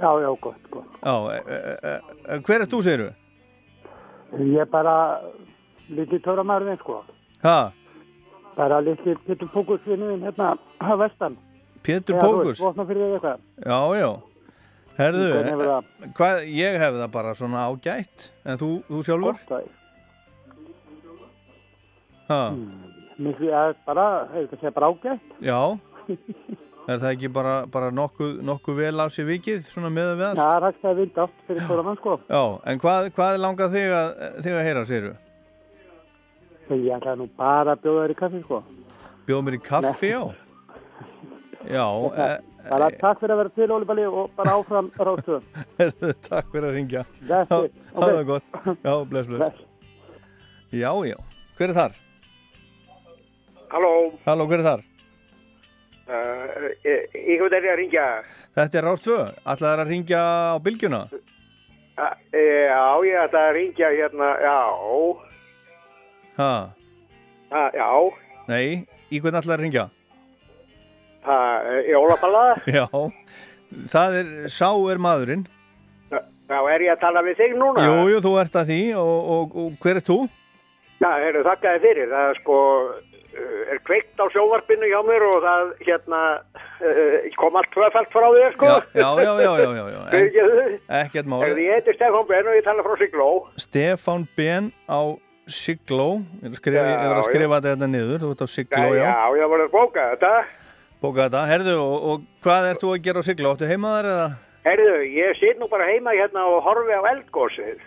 Já, 0.00 0.08
já, 0.18 0.30
gott, 0.42 0.64
gott. 0.72 0.96
Já, 0.98 1.14
e, 1.30 1.36
e, 1.38 1.58
e, 1.92 1.92
e, 2.26 2.38
hver 2.48 2.64
er 2.64 2.70
þú, 2.72 2.80
segir 2.82 3.04
þú? 3.04 3.12
Ég 4.48 4.64
er 4.64 4.70
bara 4.72 4.94
lítið 5.92 6.24
tóra 6.24 6.42
maðurinn, 6.48 6.80
sko. 6.80 7.02
Ha? 7.44 7.56
Bara 8.56 8.80
lítið 8.82 9.20
Pétur 9.28 9.50
Pókus 9.52 9.84
vinnuðin 9.86 10.24
hérna 10.26 10.54
á 10.82 10.92
vestan. 10.98 11.36
Pétur 11.86 12.16
Eða, 12.16 12.24
þú 12.24 12.32
Pókus? 12.32 12.48
veist, 12.50 12.64
Votna 12.66 12.88
fyrir 12.88 13.14
eitthvað. 13.14 13.44
Já, 13.62 13.78
já. 14.00 14.10
Herðu, 14.98 15.28
e, 15.38 16.10
hvað, 16.18 16.42
ég 16.50 16.80
hef 16.82 16.98
það 16.98 17.14
bara 17.14 17.36
svona 17.38 17.62
ágætt. 17.68 18.26
En 18.44 18.58
þú, 18.60 18.72
þú 18.90 19.04
sjálfur? 19.06 19.38
Gott, 19.48 19.78
Ha? 22.28 22.42
Mikið 23.22 23.54
er 23.54 23.74
bara, 23.86 24.06
hefur 24.32 24.52
það 24.52 24.60
segja 24.62 24.74
bara 24.76 24.92
ágætt. 24.92 25.34
Já. 25.42 25.58
Er 26.90 26.98
það 26.98 27.10
ekki 27.12 27.28
bara, 27.30 27.54
bara 27.70 27.90
nokkuð, 27.94 28.38
nokkuð 28.42 28.78
vel 28.80 29.02
af 29.04 29.12
sér 29.14 29.28
vikið, 29.28 29.66
svona 29.70 29.90
með 29.94 30.16
við 30.18 30.24
allt? 30.32 30.40
Það 30.40 30.54
er 30.56 30.64
hægt 30.66 30.86
að 30.90 30.96
vinda 30.98 31.26
átt 31.26 31.44
fyrir 31.46 31.68
tóra 31.68 31.84
mann, 31.86 31.98
sko. 32.00 32.16
Já, 32.26 32.42
en 32.72 32.82
hvað, 32.82 33.10
hvað 33.18 33.38
langað 33.38 33.76
þig 33.76 33.94
að, 33.98 34.08
þig 34.42 34.56
að 34.56 34.66
heyra, 34.66 34.86
segir 34.90 35.12
Ég 36.72 36.94
ætla 36.96 37.14
nú 37.20 37.28
bara 37.38 37.76
að 37.76 37.84
bjóða 37.84 38.02
þér 38.02 38.14
í 38.14 38.18
kaffi, 38.18 38.42
sko. 38.46 38.62
Bjóð 39.28 39.44
mér 39.46 39.58
í 39.58 39.62
kaffi, 39.62 40.10
já? 40.10 40.22
Já, 41.76 41.86
e, 41.86 42.28
Bara 42.66 42.88
takk 42.98 43.20
fyrir 43.20 43.36
að 43.36 43.40
vera 43.44 43.52
til, 43.54 43.70
Óli 43.74 43.86
Bali, 43.86 44.06
og 44.10 44.32
bara 44.38 44.56
áfram 44.58 44.88
ráðstöðum. 44.98 45.44
e, 45.82 46.14
takk 46.26 46.50
fyrir 46.50 46.66
að 46.66 46.78
ringja. 46.80 47.04
Það 47.28 47.68
var 47.94 48.24
gott. 48.32 48.56
Já, 48.82 48.94
bless, 49.06 49.30
bless. 49.30 49.66
Já, 50.74 50.90
já. 51.06 51.18
Hver 51.58 51.70
er 51.70 51.78
þar? 51.78 52.00
Halló, 53.72 53.92
Halló, 54.26 54.46
hver 54.50 54.60
er 54.60 54.66
þar? 54.66 54.82
uh, 56.12 56.64
ég, 56.84 57.14
ég 57.16 57.38
hefur 57.38 57.52
þetta 57.54 57.70
að 57.72 57.78
ringja. 57.80 58.06
Þetta 58.58 58.78
er 58.80 58.84
Rást 58.88 59.06
2. 59.08 59.18
Ætlaði 59.54 59.84
að 59.84 59.92
ringja 59.92 60.22
á 60.52 60.56
bylgjuna? 60.64 61.00
Uh, 61.12 62.12
já, 62.36 62.82
ég 63.08 63.16
ætla 63.22 63.44
að 63.48 63.54
ringja 63.56 63.90
hérna, 63.96 64.28
já, 64.42 64.58
Ha? 66.36 66.52
uh, 67.52 67.70
já, 67.76 67.88
Nei, 68.48 68.84
í 69.12 69.20
hvern 69.20 69.38
ætlaði 69.40 69.56
að 69.58 69.64
ringja? 69.66 69.86
uh, 71.24 71.56
ég 71.86 71.96
ólapalla. 71.96 72.44
Já, 72.78 72.86
það 73.92 74.16
er, 74.20 74.30
sá 74.52 74.68
er 74.92 75.00
maðurinn. 75.00 75.44
Já, 76.12 76.58
er 76.68 76.82
ég 76.84 76.92
að 76.92 77.00
tala 77.06 77.22
við 77.24 77.38
þig 77.40 77.54
núna? 77.56 77.84
Jú, 77.86 78.08
jú, 78.12 78.18
þú 78.24 78.32
ert 78.42 78.56
að 78.60 78.72
því 78.72 78.80
og, 79.00 79.30
og, 79.36 79.54
og 79.62 79.76
hver 79.80 80.00
er 80.00 80.04
þú? 80.04 80.16
Já, 81.00 81.08
þakka 81.46 81.70
þið 81.76 81.86
fyrir. 81.86 82.10
Það 82.12 82.32
er 82.32 82.40
sko, 82.42 82.56
er 83.72 83.80
kveikt 83.86 84.20
á 84.20 84.26
sjóvarpinu 84.34 84.88
hjá 84.90 85.00
mér 85.06 85.24
og 85.28 85.38
það, 85.44 85.72
hérna, 85.86 86.20
uh, 86.82 87.28
kom 87.40 87.58
allt 87.58 87.70
tvöfælt 87.74 88.12
frá 88.14 88.26
þér, 88.36 88.54
sko. 88.56 88.70
Já, 88.70 89.10
já, 89.24 89.32
já, 89.42 89.52
já, 89.62 89.70
já, 89.78 89.84
já. 89.94 90.00
En, 90.12 91.02
ekkert 91.02 91.28
mál. 91.30 91.44
Heyrðu, 91.44 91.66
ég 91.66 91.76
heiti 91.78 91.96
Stefán 91.96 92.26
Ben 92.30 92.48
og 92.50 92.56
ég 92.58 92.66
tala 92.66 92.86
frá 92.86 92.96
Sigló. 93.00 93.28
Stefán 93.60 94.26
Ben 94.36 94.72
á 94.86 95.00
Sigló. 95.46 96.08
Ég 96.42 96.52
er 96.72 97.14
að 97.16 97.24
skrifa, 97.26 97.58
Já, 97.58 97.66
þetta 97.70 97.88
niður. 97.90 98.22
Þú 98.22 98.32
ert 98.34 98.44
á 98.44 98.48
Já, 98.48 98.54
Sigló, 98.56 98.86
já. 98.94 99.04
já, 99.08 99.40
ég 99.40 99.52
var 99.54 99.64
að 99.66 99.72
bóka 99.74 100.08
þetta. 100.14 100.32
Bóka 101.02 101.26
þetta. 101.26 101.46
Herðu, 101.50 101.76
og, 101.82 101.96
og 102.12 102.26
hvað 102.44 102.68
ert 102.70 102.84
þú 102.84 102.92
að 102.94 103.02
gera 103.08 103.24
á 103.24 103.28
Sigló? 103.28 103.54
Áttu 103.56 103.70
heima 103.70 103.96
þar 103.96 104.10
eða? 104.12 104.28
Heyrðu, 104.62 104.98
ég 105.10 105.40
sit 105.40 105.58
nú 105.58 105.66
bara 105.72 105.88
heima 105.90 106.14
hérna 106.14 106.44
og 106.46 106.60
horfi 106.62 106.94
á 106.94 107.02
eldgósið. 107.10 107.80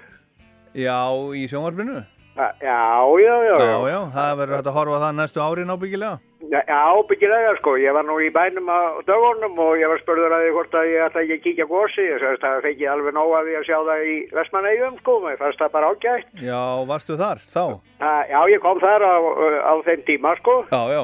Já, 0.76 0.98
í 1.32 1.46
sjónvarpinu? 1.48 2.02
Já, 2.36 2.48
já, 2.60 3.16
já, 3.24 3.36
já. 3.48 3.58
Já, 3.64 3.76
já, 3.88 4.00
það 4.12 4.32
verður 4.40 4.56
hægt 4.60 4.68
að 4.70 4.76
horfa 4.76 4.98
það 5.06 5.14
næstu 5.20 5.40
árin 5.44 5.70
ábyggilega. 5.72 6.16
Já, 6.52 6.60
já, 6.68 6.80
byggilega 7.10 7.54
sko, 7.58 7.72
ég 7.80 7.94
var 7.96 8.04
nú 8.06 8.18
í 8.22 8.28
bænum 8.36 8.68
á 8.70 8.80
dögunum 9.08 9.56
og 9.64 9.78
ég 9.80 9.88
var 9.90 10.02
spurður 10.04 10.36
að 10.36 10.44
því 10.44 10.52
hvort 10.58 10.76
að 10.78 10.90
ég 10.92 11.06
ætla 11.08 11.24
ekki 11.24 11.38
að 11.38 11.44
kíkja 11.46 11.66
gósi, 11.72 12.06
það 12.44 12.60
fekk 12.68 12.84
ég 12.84 12.92
alveg 12.92 13.16
nóg 13.16 13.32
að 13.40 13.48
því 13.48 13.56
að 13.62 13.66
sjá 13.70 13.78
það 13.88 14.04
í 14.12 14.18
Vestmannegjum 14.36 15.00
sko, 15.00 15.16
mér 15.24 15.40
fannst 15.40 15.64
það 15.64 15.72
bara 15.78 15.90
ágætt. 15.96 16.28
Já, 16.44 16.60
varstu 16.92 17.18
þar 17.24 17.42
þá? 17.56 17.64
Já, 18.30 18.40
ég 18.52 18.62
kom 18.68 18.84
þar 18.84 19.08
á, 19.08 19.16
á 19.72 19.74
þeim 19.88 20.06
tíma 20.12 20.36
sko, 20.44 20.58
Já, 20.76 20.82
já. 20.92 21.04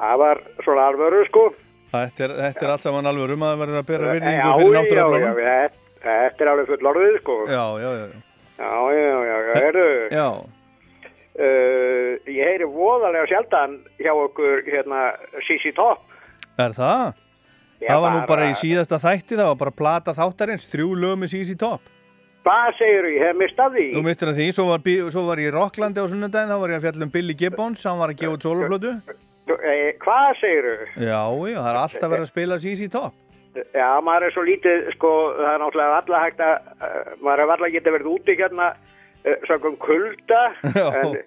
það 0.00 0.16
var 0.24 0.42
svona 0.64 0.88
alvöru 0.90 1.22
sko. 1.28 1.44
Þetta 1.92 2.24
er, 2.24 2.36
þetta 2.40 2.64
er 2.66 2.72
allt 2.72 2.88
saman 2.88 3.06
alveg 3.12 3.36
að 3.36 3.44
það 3.44 3.62
verður 3.66 3.80
að 3.84 3.88
bera 3.92 4.08
Já, 4.08 4.12
virðingu 4.16 4.42
já, 4.48 4.52
fyrir 4.56 4.72
já, 4.72 4.80
náttúraflónum. 4.80 5.40
þetta- 5.44 5.80
þetta 6.08 6.40
er 6.48 6.52
alveg 6.56 6.66
full 6.72 6.88
orðið 6.94 7.16
sko. 7.20 7.34
Já, 7.52 7.64
já, 7.84 7.90
já. 8.00 8.31
Já, 8.62 8.74
já, 8.94 9.14
já, 9.26 9.36
já, 9.42 9.54
heyrðu, 9.58 9.86
Já, 10.14 10.26
uh, 11.42 12.10
ég 12.30 12.44
heyri 12.46 12.68
voðalega 12.70 13.26
sjaldan 13.30 13.78
hjá 13.98 14.12
okkur 14.14 14.62
hérna 14.68 15.00
Sissi 15.48 15.72
Topp. 15.76 16.04
er 16.62 16.74
það? 16.76 17.14
Já, 17.82 17.88
það 17.90 18.00
var 18.04 18.10
nú 18.14 18.20
bara- 18.20 18.30
bara 18.30 18.50
í 18.52 18.54
síðasta 18.54 18.98
þætti, 19.02 19.34
það 19.40 19.48
var 19.50 19.58
bara 19.64 19.70
plata 19.74 20.12
þáttarins, 20.14 20.68
þrjú 20.70 20.92
lög 21.02 21.16
með 21.18 21.32
sísi 21.34 21.56
topp. 21.58 21.82
Hvað 22.44 22.76
segir 22.78 23.04
ég, 23.10 23.18
hef 23.26 23.36
mistað 23.38 23.74
því? 23.74 23.86
Þú 23.96 24.02
mistur 24.06 24.28
að 24.30 24.36
því, 24.38 24.46
svo 24.54 24.64
var, 24.68 24.78
svo 25.10 25.22
var 25.26 25.36
ég 25.42 25.50
í 25.50 25.54
Rocklandi 25.54 25.98
á 26.02 26.06
sunnudaginn, 26.06 26.50
þá 26.50 26.58
var 26.62 26.70
ég 26.70 26.78
að 26.78 26.84
fjalla 26.86 27.02
um 27.02 27.10
Billy 27.10 27.34
Gibbons, 27.34 27.82
hann 27.84 27.98
var 27.98 28.08
að 28.10 28.18
gefa 28.22 28.34
út 28.36 28.42
soloplötu. 28.46 28.92
Eh, 29.50 29.92
Hvað 29.98 30.30
segir 30.40 30.62
þú? 30.62 31.02
Já, 31.02 31.22
já, 31.50 31.58
það 31.58 31.70
er 31.72 31.80
alltaf 31.82 32.10
verið 32.10 32.22
að 32.26 32.32
spila 32.32 32.54
sísi 32.62 32.88
topp. 32.90 33.14
Já, 33.52 33.88
maður 34.00 34.28
er 34.28 34.32
svo 34.32 34.46
lítið, 34.46 34.86
sko, 34.94 35.10
það 35.36 35.50
er 35.50 35.60
náttúrulega 35.60 35.98
alla 35.98 36.22
hægt 36.22 36.40
að, 36.40 36.70
uh, 36.78 37.12
maður 37.20 37.42
er 37.42 37.52
alla 37.56 37.70
getið 37.74 37.96
verið 37.98 38.10
úti 38.14 38.36
hérna, 38.38 38.70
uh, 39.26 39.36
sögum 39.48 39.76
kulda, 39.82 40.40
en, 41.02 41.18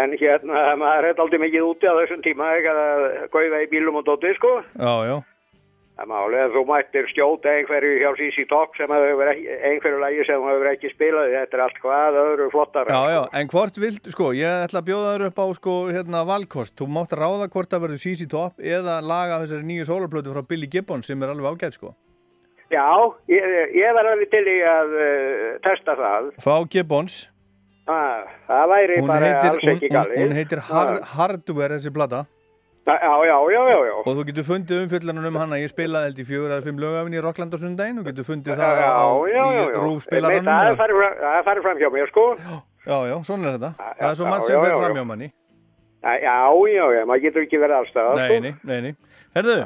en 0.00 0.16
hérna, 0.20 0.64
maður 0.82 1.08
er 1.08 1.22
aldrei 1.24 1.40
mikið 1.46 1.70
úti 1.70 1.88
á 1.88 1.98
þessum 2.02 2.24
tíma, 2.26 2.50
ekki 2.58 2.74
að 2.74 3.06
gauða 3.32 3.62
í 3.64 3.70
bílum 3.72 4.00
og 4.02 4.04
dóti, 4.10 4.34
sko. 4.36 4.58
Já, 4.76 4.92
já. 5.08 5.16
Það 5.98 6.34
að 6.38 6.52
þú 6.54 6.60
mættir 6.68 7.06
skjóta 7.10 7.50
einhverju 7.58 7.94
hjá 7.98 8.10
CC 8.20 8.44
Top 8.46 8.76
sem 8.78 8.92
að 8.94 9.04
hefur 9.08 9.30
einhverju 9.34 9.98
lægi 9.98 10.26
sem 10.28 10.44
hefur 10.46 10.68
ekki 10.70 10.90
spilað, 10.92 11.32
þetta 11.32 11.56
er 11.58 11.62
allt 11.64 11.80
hvað 11.82 12.18
öðru 12.20 12.46
flottar. 12.52 12.92
Já, 12.94 13.00
já, 13.16 13.22
en 13.40 13.50
hvort 13.50 13.80
vilt, 13.82 14.06
sko, 14.14 14.28
ég 14.38 14.62
ætla 14.68 14.78
að 14.78 14.86
bjóða 14.92 15.14
þér 15.16 15.24
upp 15.26 15.40
á, 15.42 15.46
sko, 15.58 15.74
hérna, 15.90 16.20
valkost. 16.28 16.76
Þú 16.78 16.86
mátt 16.94 17.16
að 17.16 17.24
ráða 17.24 17.48
hvort 17.50 17.74
það 17.74 17.82
verður 17.88 18.02
sísi 18.04 18.28
topp 18.30 18.62
eða 18.62 19.00
laga 19.02 19.40
þessari 19.42 19.66
nýju 19.72 19.88
soloplötu 19.90 20.36
frá 20.36 20.46
Billy 20.46 20.70
Gibbons 20.70 21.10
sem 21.10 21.26
er 21.26 21.34
alveg 21.34 21.58
ágætt, 21.58 21.80
sko. 21.80 21.90
Já, 22.70 22.86
ég, 23.32 23.50
ég 23.74 23.98
var 23.98 24.12
alveg 24.12 24.30
til 24.30 24.46
í 24.54 24.56
að 24.70 24.96
uh, 25.02 25.44
testa 25.66 25.98
það. 25.98 26.30
Fá 26.46 26.54
Gibbons. 26.70 27.20
Ah, 27.88 28.22
það 28.46 28.66
væri 28.70 28.96
Hún 29.00 29.10
bara 29.10 29.28
heitir, 29.32 29.50
alls 29.50 29.62
hún, 29.64 29.74
ekki 29.74 29.88
hún, 29.88 29.94
galið. 29.98 30.18
hún 30.22 30.34
heitir 30.36 30.60
Har, 30.68 30.98
Hardware, 31.16 31.78
þessi 31.78 31.92
plata. 31.94 32.26
Já, 32.88 32.94
já, 33.04 33.14
já, 33.52 33.60
já, 33.68 33.78
já. 33.84 33.94
Og 34.00 34.14
þú 34.16 34.22
getur 34.30 34.44
fundið 34.48 34.78
umfyllanum 34.86 35.26
um 35.28 35.36
hana, 35.36 35.58
ég 35.60 35.68
spilaði 35.68 36.08
held 36.08 36.20
í 36.22 36.24
fjögur 36.24 36.52
eða 36.54 36.64
fimm 36.64 36.78
lögafinn 36.80 37.16
í 37.18 37.20
Rockland 37.20 37.52
á 37.52 37.58
sundaginn, 37.60 37.98
þú 38.00 38.04
getur 38.06 38.24
fundið 38.24 38.62
það 38.62 38.78
já, 38.80 38.88
á, 38.88 39.08
já, 39.28 39.42
já. 39.58 39.64
rúfspilaranum. 39.82 40.48
Það 40.48 41.34
er 41.34 41.44
farið 41.48 41.66
fram, 41.66 41.82
hjá 41.82 41.90
mér, 41.92 42.08
sko. 42.08 42.24
Já, 42.88 42.96
já, 43.10 43.16
svona 43.28 43.50
er 43.50 43.58
þetta. 43.58 43.70
það 43.98 44.08
er 44.08 44.16
svo 44.16 44.30
margt 44.30 44.48
sem 44.48 44.62
fer 44.64 44.72
fram 44.78 44.96
já. 44.96 44.96
hjá 44.96 45.04
manni. 45.10 45.28
Já, 45.98 46.14
já, 46.24 46.84
já, 46.96 47.02
maður 47.10 47.24
getur 47.26 47.44
ekki 47.44 47.60
verið 47.60 47.82
Nei, 47.82 47.90
sko. 47.90 48.06
nei, 48.16 48.54
nei, 48.62 48.80
nei. 48.86 48.94
Herðu, 49.36 49.58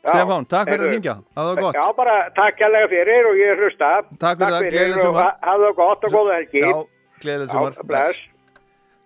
Stefán, 0.00 0.44
takk 0.48 0.68
fyrir 0.68 0.80
að 0.80 0.84
heyrðu. 0.84 0.90
hringja. 0.94 1.14
Það 1.36 1.60
gott. 1.60 1.78
Já, 1.78 1.86
bara 1.96 2.16
takk 2.36 2.58
kærlega 2.60 2.88
fyrir 2.92 3.28
og 3.30 3.40
ég 3.40 3.60
hlusta. 3.60 3.88
Takk 4.20 4.40
fyrir 4.40 4.54
það, 4.54 4.68
gleðilegt 4.74 5.04
sumar. 5.04 5.22
ha- 5.24 5.48
hafðu 5.48 5.66
það 5.68 5.74
gott 5.80 6.04
og 6.04 6.14
góða 6.16 6.36
helgi. 6.38 6.62
Já, 6.64 6.76
gleðilegt 7.24 7.52
sumar. 7.56 8.20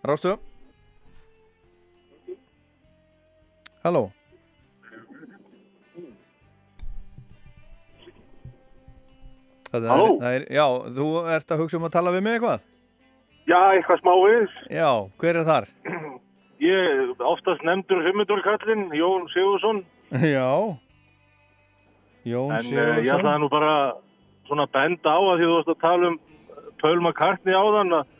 Rástu. 0.04 0.38
Halló. 3.84 4.10
Halló? 9.72 10.06
er, 10.24 10.46
já, 10.48 10.64
þú 10.96 11.08
ert 11.28 11.50
að 11.52 11.60
hugsa 11.60 11.76
um 11.76 11.84
að 11.84 11.96
tala 11.98 12.14
við 12.14 12.22
mig 12.24 12.38
eitthvað? 12.38 12.62
Já, 13.44 13.58
eitthvað 13.74 14.00
smávegis. 14.00 14.54
Já, 14.72 14.88
hver 15.20 15.40
er 15.40 15.48
þar? 15.50 15.66
Ég 16.64 17.20
oftast 17.20 17.66
nefndur 17.66 18.00
Hummundurkallinn, 18.06 18.86
Jón 18.96 19.26
Sigursson. 19.34 19.82
Já. 20.36 20.48
Jón 22.24 22.54
En 22.56 22.70
uh, 22.72 22.96
ég 23.04 23.10
ætlaði 23.12 23.42
nú 23.42 23.50
bara 23.52 23.74
svona 24.48 24.64
benda 24.72 25.12
á 25.12 25.20
að 25.20 25.42
því 25.42 25.50
þú 25.50 25.58
varst 25.58 25.72
að 25.74 25.82
tala 25.82 26.08
um 26.08 26.18
Paul 26.80 26.96
McCartney 27.02 27.52
á 27.52 27.64
þann 27.76 27.98
að 27.98 28.14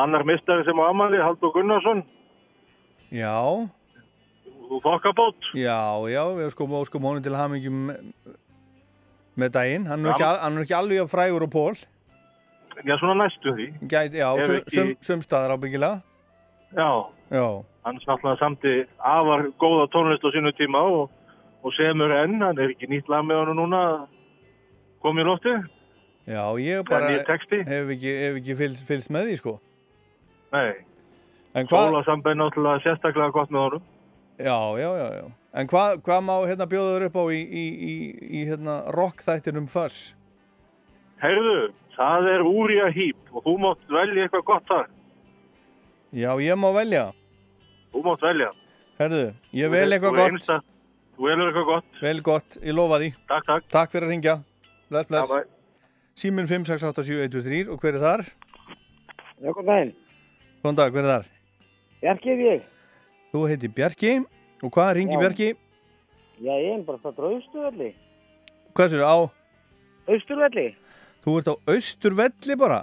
annar 0.00 0.24
mistari 0.24 0.64
sem 0.64 0.80
á 0.80 0.88
Amali, 0.88 1.20
Haldur 1.20 1.52
Gunnarsson, 1.52 2.00
Já, 3.12 3.68
þú 4.72 4.82
þokkabót. 4.86 5.50
já, 5.58 5.80
já, 6.12 6.22
við 6.38 6.52
sko 6.54 6.68
óskum 6.80 7.08
honum 7.08 7.24
til 7.24 7.36
hamingjum 7.36 7.80
með, 9.36 9.50
daginn. 9.56 9.88
Hann 9.88 10.06
er 10.06 10.14
ekki, 10.14 10.28
hann 10.44 10.56
er 10.58 10.66
ekki 10.66 10.76
alveg 10.78 11.00
jafn 11.02 11.12
frægur 11.12 11.46
og 11.46 11.52
pól. 11.52 11.74
Já, 12.82 12.94
svona 12.96 13.18
næstu 13.24 13.52
því. 13.56 13.66
Gæti, 13.88 14.22
já, 14.22 14.30
sum, 14.72 14.94
sumstaðar 15.04 15.56
ábyggilega. 15.56 16.00
Já, 16.72 16.88
Já, 17.32 17.64
hann 17.84 18.00
sáttlega 18.04 18.36
samti 18.40 18.72
afar 18.98 19.46
góða 19.60 19.86
tónlist 19.92 20.24
á 20.24 20.28
sínu 20.34 20.52
tíma 20.52 20.82
og, 20.84 21.10
og 21.64 21.72
semur 21.72 22.12
enn, 22.12 22.42
hann 22.44 22.58
er 22.60 22.74
ekki 22.74 22.88
nýtt 22.90 23.08
lag 23.08 23.24
með 23.24 23.46
hann 23.46 23.56
núna 23.56 23.82
komið 25.00 25.24
í 25.24 25.28
loftið. 25.30 25.62
já, 26.28 26.44
ég 26.60 26.84
bara 26.88 27.08
hef 27.08 27.30
ekki, 27.32 27.62
hef 27.64 28.36
ekki 28.40 28.56
fylgst, 28.60 28.84
fylgst 28.88 29.12
með 29.12 29.30
því, 29.30 29.36
sko. 29.40 29.54
Nei, 30.52 30.84
En 31.54 31.66
hvað, 31.68 31.88
sólasambæð 31.88 32.36
náttúrulega 32.40 32.84
sérstaklega 32.84 33.32
gott 33.32 33.50
með 33.52 33.64
honum. 33.64 33.88
Já, 34.44 34.56
já, 34.80 34.90
já, 35.02 35.08
já. 35.20 35.24
En 35.60 35.68
hvað, 35.68 35.98
hvað 36.06 36.20
má 36.24 36.34
hérna 36.48 36.66
bjóða 36.70 36.92
þér 36.96 37.06
upp 37.10 37.16
á 37.20 37.24
í, 37.28 37.40
í, 37.44 37.64
í, 37.92 37.94
í 38.40 38.44
hérna 38.48 38.76
rockþættinum 38.96 39.66
Fuss? 39.68 40.14
Heyrðu, 41.22 41.72
það 41.96 42.28
er 42.32 42.44
úr 42.48 42.72
í 42.72 42.78
að 42.86 42.92
hýp 42.96 43.34
og 43.36 43.44
þú 43.46 43.54
mátt 43.62 43.82
velja 43.92 44.24
eitthvað 44.26 44.44
gott 44.48 44.66
þar. 44.72 44.86
Já, 46.12 46.30
ég 46.44 46.56
má 46.60 46.68
velja. 46.74 47.04
Þú 47.92 48.02
mátt 48.08 48.24
velja. 48.24 48.50
Herðu, 48.98 49.22
ég 49.56 49.70
vel 49.72 49.86
eitthvað 49.92 50.16
þú 50.16 50.22
gott. 50.22 50.32
einsta- 50.38 50.62
Þú 51.12 51.26
velur 51.28 51.48
eitthvað 51.50 51.66
gott. 51.68 52.00
Vel 52.00 52.20
gott, 52.24 52.56
ég 52.64 52.74
lofa 52.74 52.98
því. 53.02 53.10
Takk, 53.28 53.44
takk. 53.46 53.68
Takk 53.70 53.90
fyrir 53.92 54.06
að 54.08 54.12
ringja. 54.14 54.34
Bless, 54.88 55.06
bless. 55.08 55.32
Síminn 56.16 56.46
5687123 56.48 57.68
og 57.72 57.80
hver 57.80 57.94
er 57.96 58.00
þar? 58.02 58.22
Já, 59.42 59.52
góðan 59.52 59.68
daginn. 59.68 59.92
Góðan 60.64 60.76
dag, 60.80 60.92
hver 60.92 61.04
er 61.04 61.10
þar? 61.12 61.26
Bjarki 62.02 62.32
er 62.32 62.42
ég. 62.48 62.62
Þú 63.32 63.42
heitir 63.48 63.72
Bjarki 63.72 64.12
og 64.62 64.70
hvað 64.74 64.94
ringi 64.98 65.16
Já. 65.16 65.20
Bjarki? 65.22 65.50
Já, 66.42 66.54
ég 66.58 66.72
er 66.78 66.82
bara 66.86 66.98
stættur 67.00 67.28
á 67.28 67.30
Austurvelli. 67.32 67.90
Hvað 68.76 68.88
sér 68.92 69.04
á? 69.08 69.16
Austurvelli? 70.10 70.66
Þú 71.24 71.36
ert 71.40 71.48
á 71.52 71.54
Austurvelli 71.72 72.56
bara? 72.58 72.80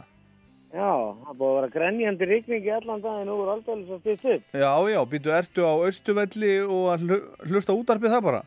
Já, 0.69 0.89
það 1.25 1.33
búið 1.39 1.49
að 1.49 1.55
vera 1.57 1.69
grenjandi 1.73 2.27
rigningi 2.29 2.71
allan 2.75 3.01
daginn 3.01 3.31
úr 3.33 3.47
aldrei 3.55 3.79
svo 3.87 3.97
stýtt 4.03 4.25
upp. 4.35 4.43
Já, 4.53 4.71
já, 4.93 4.99
býtu, 5.09 5.31
ertu 5.33 5.65
á 5.65 5.73
Austurvelli 5.81 6.53
og 6.65 6.83
að 6.93 7.05
hlu- 7.07 7.25
hlusta 7.49 7.73
útarpið 7.73 8.13
það 8.15 8.25
bara? 8.29 8.41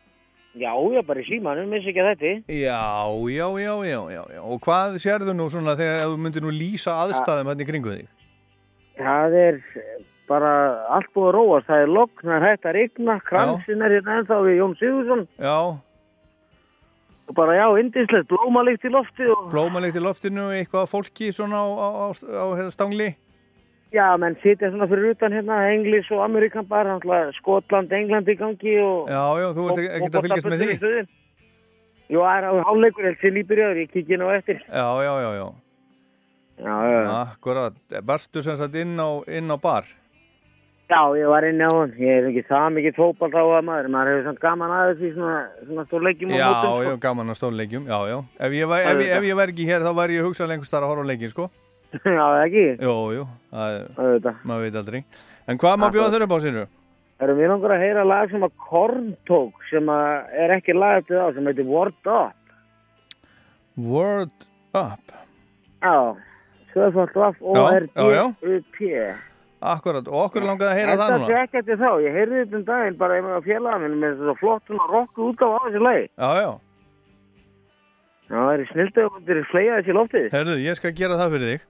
Já, 0.54 0.70
ég 0.92 1.06
bara 1.08 1.20
í 1.22 1.26
símanum, 1.26 1.70
missi 1.72 1.90
ekki 1.90 2.02
að 2.04 2.10
þetta. 2.12 2.32
Já, 2.52 2.80
já, 3.32 3.46
já, 3.64 3.74
já, 3.88 3.98
já, 4.12 4.22
já. 4.36 4.40
Og 4.44 4.60
hvað 4.62 4.98
sérðu 5.02 5.34
nú 5.34 5.46
svona 5.50 5.74
þegar 5.78 6.10
þú 6.12 6.18
myndir 6.20 6.44
nú 6.44 6.52
lýsa 6.52 6.94
aðstæðum 7.06 7.48
hérna 7.50 7.64
í 7.64 7.68
kringu 7.70 7.94
þig? 7.96 8.08
Það 9.00 9.36
er 9.42 9.60
bara 10.32 10.52
allt 10.96 11.12
búið 11.14 11.30
að 11.30 11.34
róast. 11.38 11.70
Það 11.70 11.86
er 11.86 11.94
logn, 12.00 12.20
það 12.24 12.36
er 12.38 12.46
hægt 12.48 12.68
að 12.68 12.76
rigna, 12.78 13.16
kransin 13.28 13.84
er 13.86 13.96
hérna 13.98 14.20
ennþá 14.20 14.42
við 14.48 14.60
Jón 14.60 14.78
Sigursson 14.80 15.26
Já, 15.36 15.56
og 17.32 17.36
bara 17.38 17.56
já, 17.56 17.66
indislegt, 17.80 18.28
blómalikt 18.30 18.84
í 18.84 18.92
lofti 18.92 19.28
og 19.30 19.50
blómalikt 19.52 19.96
í 19.96 20.02
loftinu, 20.02 20.50
eitthvað 20.56 20.90
fólki 20.90 21.30
svona 21.32 21.62
á, 21.62 21.66
á, 21.70 21.88
á, 22.02 22.06
á 22.12 22.46
hérna, 22.58 22.72
stangli? 22.74 23.12
já, 23.92 24.06
menn 24.20 24.36
sitja 24.42 24.70
svona 24.72 24.88
fyrir 24.90 25.12
utan 25.12 25.34
hérna, 25.36 25.58
Englis 25.72 26.08
og 26.12 26.22
Amerikan 26.24 26.66
bara, 26.68 26.98
Skotland, 27.38 27.92
England 27.92 28.28
í 28.28 28.36
gangi 28.40 28.76
og... 28.80 29.10
Já, 29.12 29.24
já, 29.42 29.48
þú 29.56 29.66
ert 29.68 29.82
ekkert 29.84 30.16
að 30.16 30.26
fylgjast 30.26 30.48
með 30.48 30.64
því? 30.64 30.76
Jú, 32.12 32.20
það 32.20 32.36
er 32.36 32.46
á 32.48 32.52
hálfleikur, 32.68 33.08
held 33.08 33.20
sér 33.22 33.34
nýbyrjaður, 33.36 33.82
ég 33.84 33.92
kikið 33.92 34.20
nú 34.20 34.30
eftir. 34.32 34.64
Já, 34.68 34.88
já, 35.04 35.12
já. 35.22 35.28
Já, 36.62 36.74
já, 36.84 36.98
Já, 37.02 37.12
Akkurat, 37.22 37.78
varstu 38.06 38.42
sem 38.44 38.56
sagt 38.58 38.76
inn 38.80 38.96
á, 39.00 39.10
inn 39.28 39.48
á 39.48 39.56
bar? 39.60 39.88
Já, 40.92 41.00
ég 41.16 41.28
var 41.32 41.44
inni 41.48 41.64
á 41.64 41.72
hann. 41.72 41.92
Ég 41.96 42.18
er 42.20 42.26
ekki 42.28 42.42
það 42.50 42.66
mikið 42.76 42.96
fókbalt 42.98 43.32
á 43.38 43.42
að 43.48 43.62
maður. 43.64 43.86
Maður 43.94 44.10
hefur 44.12 44.24
samt 44.28 44.40
gaman 44.42 44.74
aðeins 44.76 45.00
í 45.08 45.12
svona, 45.14 45.38
svona 45.64 45.84
stór 45.88 46.02
leikjum 46.04 46.32
Já, 46.36 46.44
og 46.44 46.52
mótum. 46.52 46.68
sko. 46.68 46.82
já, 46.84 46.96
gaman 47.06 47.32
að 47.32 47.38
stórleikjum, 47.40 47.86
já, 47.88 47.98
já. 48.12 48.18
Ef 48.46 48.56
ég, 48.58 48.66
væ- 48.72 48.84
ef, 48.90 49.00
ég, 49.00 49.12
ef 49.16 49.22
ég 49.30 49.38
væri 49.40 49.54
ekki 49.56 49.68
hér 49.70 49.86
þá 49.86 49.92
væri 50.02 50.18
ég 50.18 50.26
hugsa 50.28 50.48
lengst 50.50 50.70
þar 50.74 50.84
að 50.84 50.90
horfa 50.92 51.04
á 51.06 51.10
leikin, 51.12 51.32
sko. 51.32 51.48
Já, 52.18 52.26
ekki? 52.44 52.66
Jú, 52.80 52.92
jú, 53.16 53.24
það 53.52 54.28
maður 54.48 54.62
veit 54.68 54.76
aldrei. 54.80 55.00
En 55.48 55.58
hvað 55.60 55.80
má 55.82 55.88
bjóða 55.92 56.12
þau 56.14 56.24
upp 56.28 56.36
á 56.36 56.44
sinu? 56.44 56.62
Erum 57.22 57.38
við 57.38 57.50
langar 57.52 57.74
að 57.76 57.82
heyra 57.84 58.04
lag 58.08 58.30
sem 58.32 58.42
að 58.46 58.54
Korn 58.68 59.10
tók 59.28 59.52
sem 59.70 59.86
að 59.92 60.36
er 60.44 60.54
ekki 60.56 60.72
lag 60.74 61.02
eftir 61.02 61.20
þá 61.20 61.34
sem 61.36 61.46
heitir 61.50 61.68
Word 61.68 62.08
Up. 62.08 62.36
Word 63.76 64.46
Up. 64.74 65.12
Já, 65.82 65.96
Söðfald 66.72 67.14
Vaff 67.14 67.36
og 67.42 67.56
Já, 69.62 69.68
já, 69.68 69.70
já. 69.70 69.76
Akkurat, 69.76 70.08
og 70.10 70.18
okkur 70.26 70.42
langaði 70.42 70.70
að 70.72 70.78
heyra 70.80 70.96
það 70.98 71.12
Þetta 71.12 71.18
sé 71.22 71.32
núna. 71.32 71.42
ekki 71.46 71.58
eftir 71.62 71.76
þá. 71.78 71.90
Ég 72.02 72.12
heyrði 72.18 72.40
þetta 72.42 72.56
um 72.58 72.64
daginn 72.66 72.96
bara 72.98 73.14
einhverja 73.18 73.38
að 73.40 73.46
félaga 73.46 73.78
minn 73.82 73.98
með 74.02 74.16
þessu 74.18 74.34
flott 74.40 74.62
svona 74.66 74.86
rocku 74.90 75.28
útgáfa 75.30 75.58
á 75.58 75.64
þessu 75.66 75.82
lagi. 75.86 76.08
Já, 76.18 76.30
já. 76.42 76.50
Já, 78.32 78.38
það 78.40 78.52
er 78.54 78.66
snildið 78.72 79.04
og 79.06 79.12
þetta 79.20 79.32
er 79.36 79.46
fleia 79.52 79.76
þessi 79.78 79.94
loftið. 79.98 80.26
Herðu, 80.32 80.56
ég 80.64 80.76
skal 80.78 80.92
gera 80.96 81.18
það 81.20 81.32
fyrir 81.36 81.50
þig. 81.52 81.68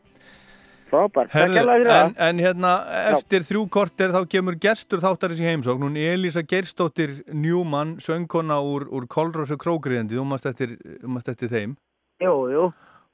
Takk 0.92 1.30
Herðu, 1.32 1.54
hérlega 1.56 1.76
fyrir 1.78 1.88
en, 1.88 2.10
það. 2.12 2.28
en 2.28 2.40
hérna, 2.44 2.70
eftir 3.16 3.40
þrjú 3.48 3.62
korter 3.72 4.12
þá 4.12 4.18
kemur 4.28 4.58
gestur 4.60 5.00
þáttarins 5.00 5.40
í 5.40 5.46
heimsókn. 5.48 5.86
Hún 5.86 5.96
Elísa 5.96 6.42
Geirsdóttir 6.44 7.22
Newman, 7.32 7.94
söngkona 7.96 8.58
úr, 8.60 8.84
úr 8.92 9.06
Kolrósu 9.08 9.56
Krókriðandi. 9.56 10.18
Þú 10.20 10.26
mást 10.28 10.44
eftir, 10.46 10.76
mást 11.08 11.28
eftir 11.32 11.48
þeim. 11.48 11.76
Jú, 12.20 12.34
jú. 12.52 12.72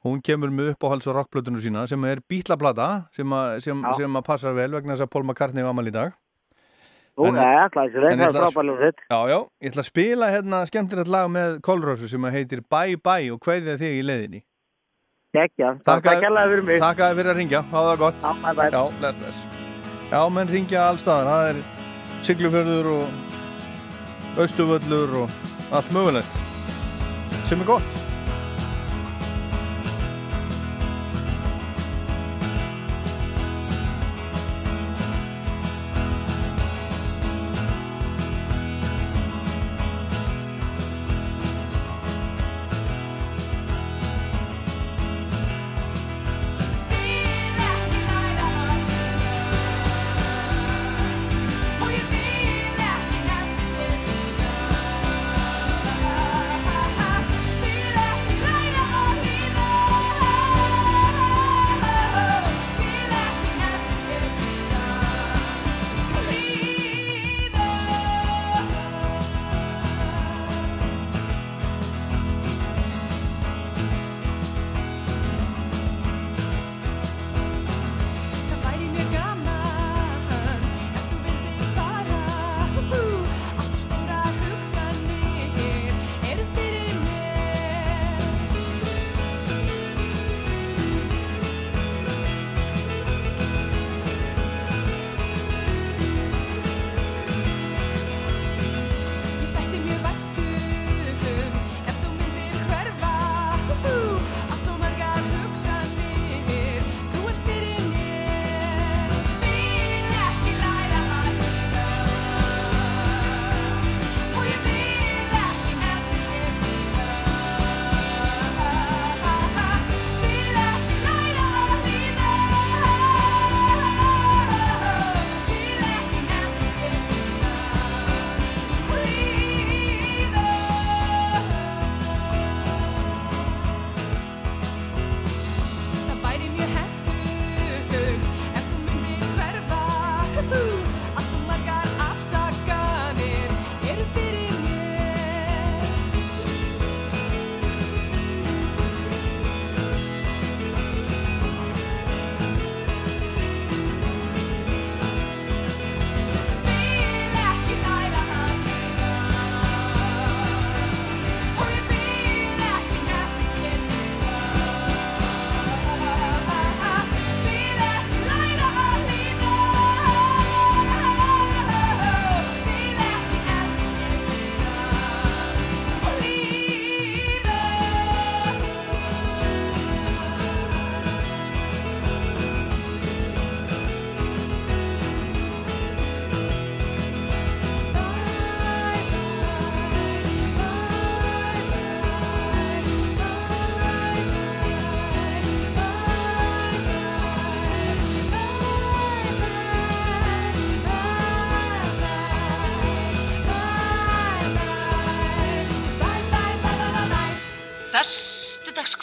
Hún 0.08 0.22
kemur 0.24 0.50
með 0.54 0.72
uppáhalds 0.74 1.06
og 1.10 1.16
rockplötunum 1.18 1.60
sína 1.60 1.86
sem 1.90 2.04
er 2.08 2.20
bítlaplata 2.30 2.88
sem, 3.12 3.28
að- 3.36 3.60
sem, 3.64 3.84
sem 3.98 4.16
að 4.20 4.24
passar 4.26 4.54
vel 4.56 4.70
vegna 4.72 4.94
þess 4.96 5.04
að 5.06 5.10
Paul 5.14 5.24
McCartney 5.28 5.62
var 5.66 5.74
amal 5.76 5.86
í 5.90 5.92
dag. 5.94 6.12
Ú, 7.18 7.26
En- 7.26 7.34
já, 7.34 7.68
glæsilegt, 7.74 8.12
en 8.12 8.18
ég 8.20 8.22
er 8.22 8.30
ætla 8.30 8.44
að-. 8.46 8.54
Já, 9.10 9.20
já, 9.28 9.38
ég 9.62 9.72
ætla 9.72 9.82
að 9.82 9.88
spila 9.90 10.26
hérna 10.30 10.60
skemmtilegt 10.70 11.08
lag 11.10 11.28
með 11.34 11.60
Kolrósu 11.66 12.06
sem 12.08 12.22
heitir 12.30 12.62
Bye 12.70 12.96
Bye 12.96 13.32
og 13.34 13.40
kveðið 13.42 13.78
þig 13.82 13.96
í 13.98 14.04
leiðinni. 14.06 14.42
Takk 16.80 17.00
að 17.02 17.10
þið 17.10 17.16
fyrir 17.18 17.30
að 17.34 17.36
ringja, 17.42 17.62
það 17.72 17.88
gott. 17.98 18.22
Já, 18.22 18.32
bye 18.44 18.54
bye. 18.54 18.70
Já, 20.08 20.20
menn 20.32 20.48
ringja 20.48 20.84
allstaðar, 20.88 21.26
það 21.28 21.48
er 21.50 21.62
Siglufjörður 22.22 22.86
og 22.94 24.38
Östuvöllur 24.46 25.16
og 25.24 25.30
allt 25.74 25.90
mögulegt 25.92 26.38
sem 27.50 27.60
er 27.60 27.66
gott. 27.66 28.07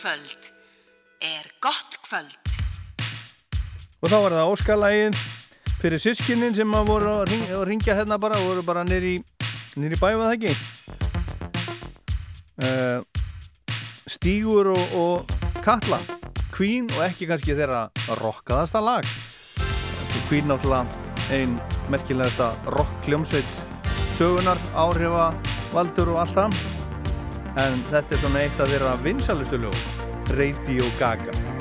Föstudagskvöld 0.06 0.54
er 1.22 1.46
gott 1.60 1.96
kvöld. 2.06 2.38
Og 4.04 4.10
þá 4.12 4.18
var 4.22 4.34
það 4.36 4.52
óskalægin 4.54 5.16
fyrir 5.82 6.02
sískinin 6.04 6.54
sem 6.54 6.76
að 6.78 6.92
voru 6.92 7.10
að 7.10 7.24
ring- 7.32 7.50
að 7.50 7.64
ringja 7.72 7.96
hérna 7.98 8.20
bara, 8.22 8.38
voru 8.38 8.62
bara 8.62 8.84
nýri 8.86 9.16
nýri 9.76 9.98
bæfa 9.98 10.28
það 10.28 10.36
ekki. 10.36 10.54
Uh, 12.62 13.02
Stígur 14.06 14.70
og, 14.76 14.94
og 14.94 15.26
Katla, 15.66 15.98
Queen 16.54 16.86
og 16.94 17.02
ekki 17.08 17.26
kannski 17.26 17.58
þeirra 17.58 17.90
rockaðasta 18.22 18.84
lag. 18.86 19.10
Queen 20.30 20.46
náttúrulega 20.46 20.86
ein 21.34 21.58
merkilegasta 21.90 22.54
rock 22.78 23.10
hljómsveit 23.10 23.46
sögunar, 24.20 24.58
áhrifa, 24.78 25.34
valdur 25.74 26.14
og 26.14 26.22
allt 26.22 26.38
það. 26.38 26.64
En 27.56 27.78
þetta 27.88 28.12
er 28.12 28.20
svona 28.20 28.40
eitt 28.44 28.58
af 28.60 28.68
þeirra 28.68 28.96
vinsalustu 29.00 29.56
lög, 29.56 29.76
Radio 30.28 30.84
Gaga. 30.98 31.55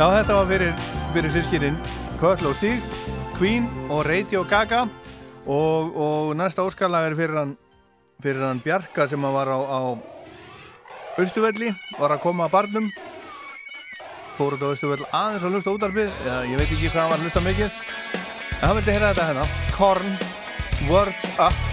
Já, 0.00 0.06
þetta 0.14 0.32
var 0.32 0.46
fyrir, 0.48 0.70
fyrir 1.12 1.32
sískinin 1.34 1.74
Köll 2.16 2.46
og 2.48 2.54
Stíg, 2.56 2.80
Queen 3.36 3.66
og 3.92 4.06
Radio 4.08 4.46
Gaga. 4.48 4.86
Og, 5.44 5.92
og 5.92 6.30
næsta 6.40 6.64
óskalag 6.64 7.10
er 7.10 7.16
fyrir 7.18 7.36
hann, 7.36 7.52
fyrir 8.24 8.46
hann 8.46 8.62
Bjarka 8.64 9.04
sem 9.10 9.20
var 9.20 9.52
á, 9.52 9.60
á 9.60 9.80
Östuvelli, 11.20 11.74
var 11.98 12.16
að 12.16 12.22
koma 12.24 12.48
að 12.48 12.54
barnum. 12.56 12.88
Fór 14.38 14.56
út 14.56 14.64
á 14.64 14.72
Östuvell 14.72 15.04
aðeins 15.04 15.44
að 15.44 15.58
hlusta 15.58 15.76
útarpið, 15.76 16.14
ég 16.48 16.56
veit 16.56 16.70
ekki 16.70 16.88
hvað 16.88 17.02
hann 17.02 17.12
var 17.12 17.20
að 17.20 17.26
hlusta 17.28 17.44
mikið. 17.44 17.82
En 18.54 18.64
hann 18.70 18.78
vildi 18.80 18.96
heyra 18.96 19.12
þetta 19.12 19.28
hérna. 19.34 19.50
Korn, 19.76 20.16
Word 20.88 21.28
Up 21.36 21.69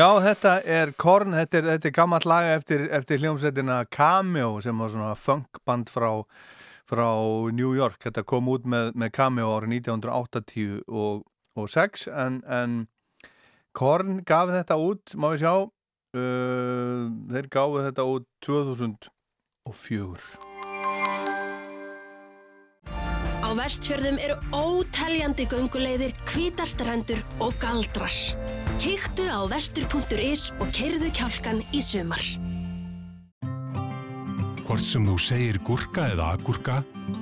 Já, 0.00 0.16
þetta 0.24 0.54
er 0.64 0.94
Korn, 0.96 1.34
þetta 1.36 1.58
er, 1.58 1.66
þetta 1.74 1.88
er 1.90 1.92
gammalt 1.92 2.24
laga 2.24 2.54
eftir, 2.56 2.88
eftir 2.96 3.20
hljómsveitina 3.20 3.84
Cameo 3.92 4.56
sem 4.64 4.72
var 4.80 4.88
svona 4.94 5.12
funkband 5.18 5.90
frá, 5.92 6.24
frá 6.88 7.08
New 7.52 7.76
York. 7.76 8.00
Þetta 8.06 8.24
kom 8.24 8.48
út 8.48 8.64
með, 8.64 8.96
með 8.96 9.12
Cameo 9.18 9.50
árið 9.58 9.90
1986 9.90 12.08
en, 12.14 12.40
en 12.48 12.88
Korn 13.76 14.24
gaf 14.24 14.48
þetta 14.54 14.80
út, 14.80 15.12
má 15.20 15.34
við 15.34 15.44
sjá, 15.44 15.68
uh, 15.68 17.12
þeir 17.34 17.46
gáðu 17.52 17.84
þetta 17.90 18.02
út 18.14 18.24
2004. 18.48 20.24
Á 23.44 23.52
vestfjörðum 23.58 24.16
eru 24.22 24.36
óteljandi 24.56 25.44
gönguleiðir, 25.52 26.16
hvítarstrendur 26.32 27.20
og 27.44 27.52
galdrar. 27.60 28.16
Kíktu 28.80 29.26
á 29.28 29.44
vestur.is 29.44 30.54
og 30.56 30.70
keirðu 30.72 31.10
kjálkan 31.12 31.58
í 31.76 31.82
sumar. 31.84 32.22
Hvort 34.64 34.86
sem 34.86 35.04
þú 35.04 35.16
segir 35.20 35.58
gúrka 35.66 36.06
eða 36.14 36.30
agúrka, 36.38 36.78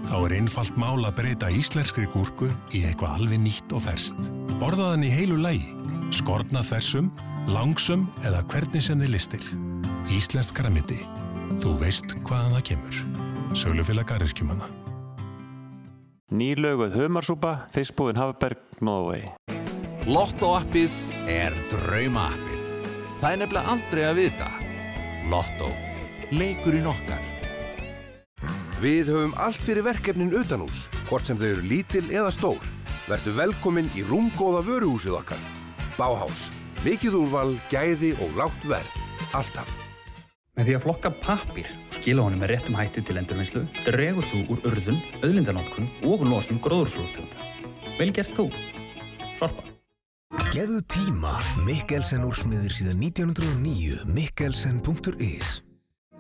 þá 0.07 0.15
er 0.21 0.37
einfalt 0.37 0.79
mál 0.79 1.03
að 1.03 1.17
breyta 1.19 1.51
íslenskri 1.51 2.07
gúrku 2.13 2.53
í 2.71 2.85
eitthvað 2.87 3.17
alveg 3.17 3.43
nýtt 3.43 3.75
og 3.75 3.83
ferst. 3.89 4.31
Borðaðan 4.63 5.09
í 5.09 5.11
heilu 5.11 5.41
lægi, 5.43 5.75
skorna 6.15 6.63
þessum, 6.63 7.11
langsum 7.51 8.07
eða 8.23 8.45
hvernig 8.55 8.87
sem 8.87 9.03
þið 9.03 9.15
listir. 9.17 9.51
Íslenskt 10.15 10.55
græmiti. 10.55 11.03
Þú 11.59 11.75
veist 11.83 12.15
hvaðan 12.23 12.55
það 12.61 12.67
kemur. 12.71 13.03
Sölufélag 13.59 14.13
Garðirkjumanna. 14.13 14.71
Nýlöguð 16.31 17.01
humarsúpa, 17.03 17.65
fiskbúðin 17.75 18.23
Hafberg, 18.23 18.63
Nóðvei. 18.79 19.25
Lotto-appið 20.09 20.95
er 21.29 21.53
drauma-appið. 21.69 22.69
Það 23.21 23.27
er 23.29 23.41
nefnilega 23.43 23.73
aldrei 23.75 24.01
að 24.09 24.15
vita. 24.17 24.47
Lotto. 25.29 25.69
Leikurinn 26.33 26.89
okkar. 26.89 27.21
Við 28.81 29.11
höfum 29.13 29.35
allt 29.37 29.61
fyrir 29.67 29.85
verkefnin 29.85 30.33
utanús, 30.33 30.87
hvort 31.11 31.29
sem 31.29 31.37
þau 31.37 31.51
eru 31.51 31.67
lítil 31.69 32.07
eða 32.09 32.33
stór. 32.33 32.73
Vertu 33.05 33.37
velkomin 33.37 33.93
í 33.93 34.07
rúmgóða 34.09 34.65
vöruhúsið 34.71 35.21
okkar. 35.21 35.47
Báhás. 36.01 36.49
Mikið 36.89 37.21
úrval, 37.21 37.59
gæði 37.69 38.17
og 38.17 38.33
lágt 38.41 38.65
verð. 38.65 38.99
Alltaf. 39.37 39.69
Með 40.57 40.71
því 40.71 40.79
að 40.79 40.85
flokka 40.89 41.17
pappír 41.21 41.69
og 41.85 41.99
skila 42.01 42.25
honum 42.25 42.41
með 42.47 42.55
réttum 42.55 42.81
hætti 42.81 43.05
til 43.05 43.21
endurvinnslu 43.21 43.69
dregur 43.85 44.33
þú 44.33 44.47
úr 44.57 44.71
urðun, 44.73 45.05
auðlindanótkun 45.21 45.93
og 46.09 46.25
losun 46.33 46.65
gróðurslóftegunda. 46.65 47.51
Vel 48.01 48.15
gert 48.17 48.33
þú. 48.33 48.55
Sorpa. 49.37 49.69
Geðu 50.29 50.83
tíma. 50.85 51.39
Mikkelsen 51.65 52.27
úrsmiðir 52.29 52.75
síðan 52.77 53.01
1909. 53.01 54.03
Mikkelsen.is 54.13 55.63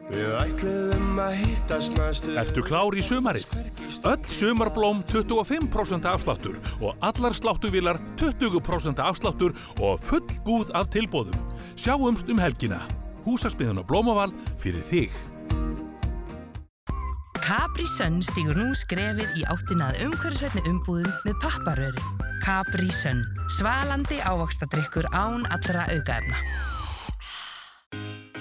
Við 0.09 0.31
ætluðum 0.33 1.19
að 1.21 1.35
hittast 1.43 1.93
næstu 1.93 2.33
Ertu 2.41 2.63
klár 2.65 2.97
í 2.97 3.05
sumarið? 3.05 3.51
Öll 4.09 4.25
sumarblóm 4.25 5.03
25% 5.13 6.09
afsláttur 6.09 6.57
og 6.81 6.97
allar 7.05 7.37
sláttuvilar 7.37 8.01
20% 8.17 9.03
afsláttur 9.05 9.53
og 9.77 10.01
full 10.01 10.25
búð 10.47 10.73
af 10.73 10.89
tilbóðum. 10.95 11.37
Sjáumst 11.77 12.33
um 12.33 12.41
helgina. 12.41 12.81
Húsasmiðan 13.29 13.83
og 13.83 13.91
blómaval 13.93 14.33
fyrir 14.57 14.87
þig. 14.89 15.13
Capri 17.45 17.85
Sun 17.99 18.23
stígur 18.25 18.57
nú 18.57 18.73
skrefið 18.77 19.37
í 19.37 19.45
áttinað 19.53 20.01
umhverfisveitni 20.09 20.65
umbúðum 20.73 21.13
með 21.29 21.39
papparöri. 21.45 22.09
Capri 22.49 22.89
Sun. 22.89 23.19
Svalandi 23.59 24.17
ávaxtadrykkur 24.25 25.05
án 25.13 25.43
allra 25.53 25.83
aukaefna. 25.93 26.39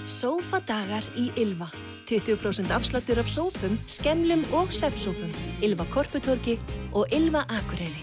Sófadagar 0.07 1.03
í 1.19 1.25
Ylva. 1.35 1.67
20% 2.07 2.71
afsláttur 2.71 3.19
af 3.19 3.27
sófum, 3.27 3.75
skemlum 3.91 4.45
og 4.55 4.71
svepsófum. 4.71 5.33
Ylva 5.59 5.83
Korputorki 5.91 6.55
og 6.95 7.11
Ylva 7.11 7.43
Akureyri. 7.51 7.99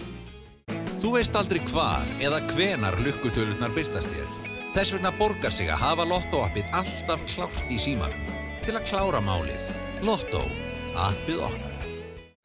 Þú 1.01 1.15
veist 1.17 1.33
aldrei 1.39 1.63
hvar 1.73 2.05
eða 2.21 2.43
hvenar 2.53 3.01
lukkutölurnar 3.01 3.73
byrtast 3.73 4.13
þér. 4.13 4.29
Þess 4.77 4.93
vegna 4.93 5.13
borgar 5.17 5.57
sig 5.57 5.73
að 5.73 5.87
hafa 5.87 6.05
Lotto-appið 6.05 6.69
alltaf 6.69 7.25
klárt 7.33 7.73
í 7.73 7.81
símanum. 7.81 8.29
Til 8.61 8.77
að 8.77 8.85
klára 8.91 9.25
málið. 9.25 9.73
Lotto. 10.05 10.45
Appið 10.93 11.41
okkar. 11.49 11.74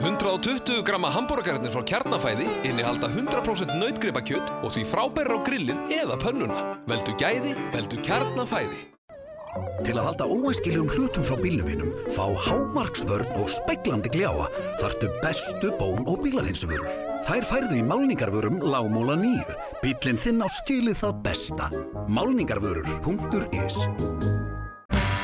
120 0.00 0.82
gramma 0.82 1.10
hambúrgarnir 1.12 1.72
frá 1.74 1.82
kjarnafæði 1.84 2.46
innihalda 2.64 3.10
100% 3.12 3.74
nautgripakjöt 3.76 4.48
og 4.64 4.72
því 4.72 4.84
frábæra 4.88 5.36
á 5.36 5.44
grillið 5.44 5.92
eða 5.92 6.16
pönnuna. 6.22 6.62
Veldu 6.88 7.12
gæði, 7.20 7.52
veldu 7.74 8.00
kjarnafæði. 8.06 8.80
Til 9.84 9.96
að 9.98 10.06
halda 10.06 10.30
óæskilegum 10.30 10.88
hlutum 10.94 11.26
frá 11.26 11.36
bíluvinum, 11.36 11.92
fá 12.16 12.24
hámarksvörn 12.46 13.28
og 13.42 13.52
speglandi 13.52 14.08
gljáa 14.14 14.48
þartu 14.80 15.12
bestu 15.20 15.74
bón- 15.76 16.08
og 16.08 16.24
bílarhinsuvörur. 16.24 16.88
Þær 17.28 17.48
færðu 17.52 17.82
í 17.82 17.84
málningarvörum 17.84 18.62
lágmóla 18.64 19.20
9. 19.20 19.58
Bílinn 19.84 20.22
þinn 20.22 20.40
á 20.40 20.48
skilið 20.62 21.02
það 21.04 21.24
besta. 21.26 21.72
Málningarvörur.is 22.08 24.39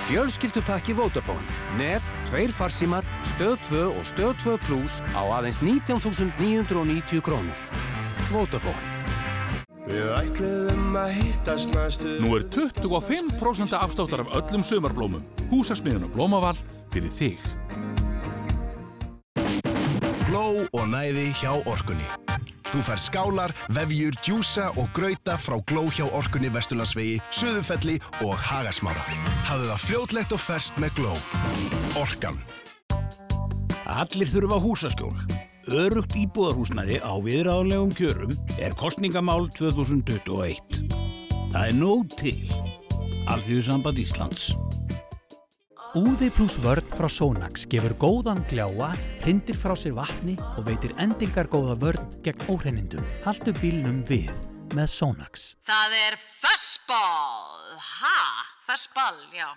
Fjölskyldupakki 0.06 0.94
Vodafone. 0.94 1.42
Net, 1.78 2.02
tveir 2.28 2.52
farsímar, 2.54 3.04
stöð 3.26 3.56
2 3.68 3.80
og 3.90 4.04
stöð 4.06 4.36
2 4.44 4.58
plus 4.68 5.00
á 5.18 5.22
aðeins 5.34 5.58
19.990 5.58 7.24
krónur. 7.26 7.64
Vodafone. 8.30 8.94
Við 9.90 10.06
ætluðum 10.14 10.94
að 10.98 11.10
hittast 11.18 11.74
næstu 11.74 12.16
Nú 12.22 12.36
er 12.38 12.46
25% 12.54 13.74
afstáttar 13.74 14.22
af 14.22 14.30
öllum 14.38 14.62
sömarblómum. 14.66 15.26
Húsasmiðun 15.50 16.06
og 16.06 16.14
blómavall 16.14 16.62
fyrir 16.94 17.10
þig. 17.10 17.42
Gló 20.26 20.66
og 20.74 20.88
næði 20.90 21.28
hjá 21.38 21.52
Orkunni. 21.70 22.06
Þú 22.72 22.80
fær 22.82 22.98
skálar, 22.98 23.52
vefjur, 23.70 24.16
djúsa 24.26 24.72
og 24.74 24.88
grauta 24.96 25.36
frá 25.38 25.54
Gló 25.70 25.84
hjá 25.94 26.02
Orkunni 26.18 26.50
Vesturlandsvegi, 26.50 27.20
Suðufelli 27.30 27.94
og 28.26 28.34
Hagasmára. 28.34 29.04
Hafðu 29.46 29.68
það 29.70 29.84
fljótlegt 29.84 30.34
og 30.34 30.42
ferst 30.42 30.80
með 30.82 30.98
Gló. 30.98 31.14
Orkan. 32.00 32.40
Allir 33.86 34.32
þurfa 34.32 34.58
húsaskjól. 34.64 35.14
Örugt 35.70 36.18
íbúðarhúsnæði 36.18 36.98
á 37.06 37.12
viðráðlegum 37.22 37.94
kjörum 37.94 38.34
er 38.58 38.74
kostningamál 38.78 39.46
2021. 39.54 40.90
Það 41.54 41.62
er 41.62 41.78
nóg 41.78 42.10
til. 42.18 42.40
Alþjóðsamband 43.30 44.02
Íslands. 44.02 44.50
Úði 45.96 46.26
pluss 46.28 46.58
vörn 46.60 46.84
frá 46.92 47.06
Sonax 47.08 47.62
gefur 47.72 47.94
góðan 47.96 48.42
gljáa, 48.50 48.90
hrindir 49.22 49.56
frá 49.56 49.72
sér 49.80 49.94
vatni 49.96 50.34
og 50.58 50.66
veitir 50.66 50.92
endingar 51.00 51.48
góða 51.48 51.78
vörn 51.80 52.10
gegn 52.26 52.50
óhreinindum. 52.52 53.06
Haldu 53.24 53.54
bílnum 53.62 54.02
við 54.04 54.34
með 54.76 54.90
Sonax. 54.92 55.54
Það 55.64 55.96
er 56.02 56.18
fastball. 56.20 57.80
Ha? 57.80 58.18
Fastball, 58.68 59.24
já. 59.32 59.54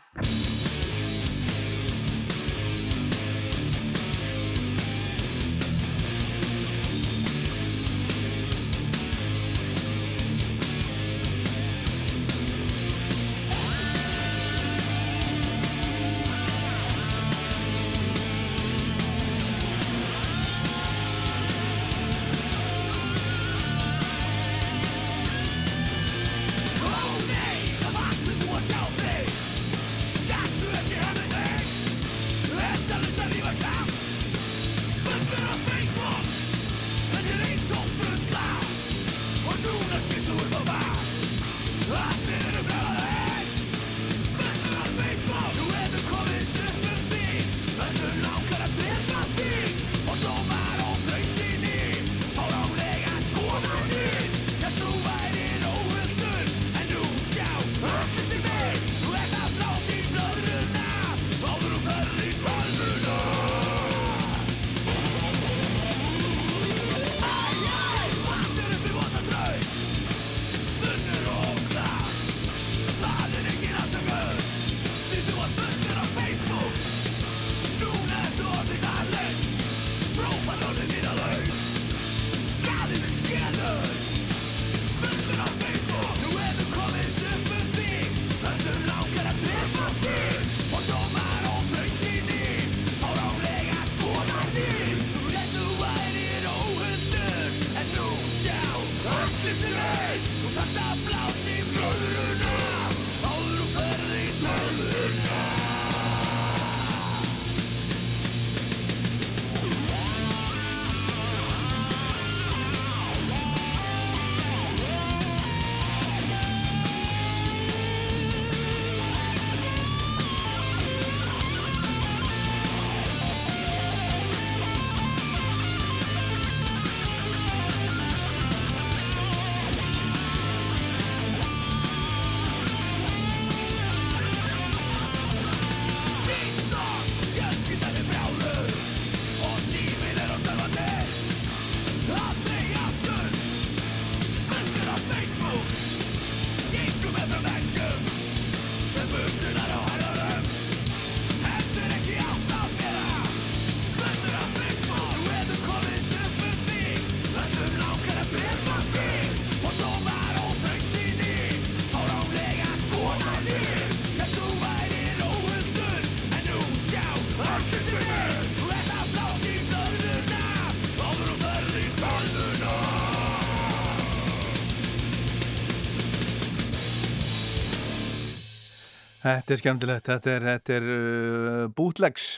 Þetta 179.29 179.53
er 179.53 179.59
skemmtilegt, 179.61 180.07
þetta 180.07 180.31
er, 180.31 180.45
þetta 180.47 180.75
er 180.75 180.85
uh, 180.89 181.65
bootlegs, 181.75 182.29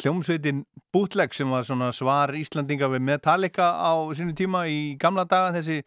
hljómsveitin 0.00 0.62
bootlegs 0.94 1.40
sem 1.40 1.50
var 1.52 1.66
svona 1.68 1.90
svar 1.96 2.32
Íslandinga 2.38 2.88
við 2.92 3.02
Metallica 3.04 3.66
á 3.76 3.92
sínu 4.16 4.32
tíma 4.38 4.62
í 4.70 4.94
gamla 5.00 5.26
daga 5.28 5.50
þessi, 5.58 5.82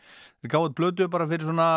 gáðið 0.45 0.75
blödu 0.77 1.07
bara 1.13 1.25
fyrir 1.29 1.47
svona, 1.47 1.69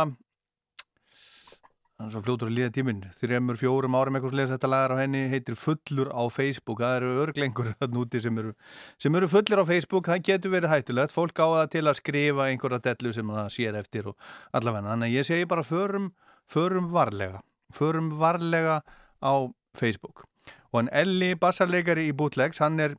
svo 2.03 2.21
fljótur 2.27 2.51
að 2.51 2.59
líða 2.59 2.75
tíminn 2.75 3.01
þremur, 3.23 3.61
fjórum 3.63 3.97
árum 3.97 4.19
eitthvað 4.19 4.35
slesa 4.35 4.59
þetta 4.59 4.73
lagar 4.75 4.97
á 4.99 5.01
henni 5.01 5.25
heitir 5.33 5.57
Fullur 5.57 6.13
á 6.13 6.23
Facebook. 6.29 6.85
Það 6.85 6.99
eru 6.99 7.15
örglengur 7.25 7.73
þarna 7.79 8.03
úti 8.03 8.21
sem 8.27 8.43
eru, 8.45 8.53
sem 9.01 9.17
eru 9.23 9.31
fullir 9.31 9.65
á 9.65 9.71
Facebook, 9.71 10.11
það 10.11 10.27
getur 10.29 10.57
verið 10.59 10.75
hættulegt. 10.75 11.17
Fólk 11.17 11.41
á 11.41 11.47
það 11.47 11.73
til 11.79 11.87
að 11.87 11.99
skrifa 12.03 12.51
einhverja 12.51 12.83
dellu 12.91 13.17
sem 13.17 13.35
það 13.39 13.51
sér 13.57 13.81
eftir 13.81 14.13
og 14.13 14.31
allavega. 14.53 14.91
Þannig 14.91 15.13
að 15.15 15.19
ég 15.23 15.33
segi 15.33 15.51
bara 15.55 15.65
förum, 15.65 16.13
förum 16.51 16.93
varlega 16.93 17.41
förum 17.75 18.13
varlega 18.19 18.81
á 19.23 19.35
Facebook. 19.75 20.25
Og 20.73 20.85
en 20.85 20.91
Elli 20.93 21.35
bassarleikari 21.39 22.09
í 22.11 22.17
Bootlegs, 22.17 22.59
hann 22.63 22.81
er 22.81 22.97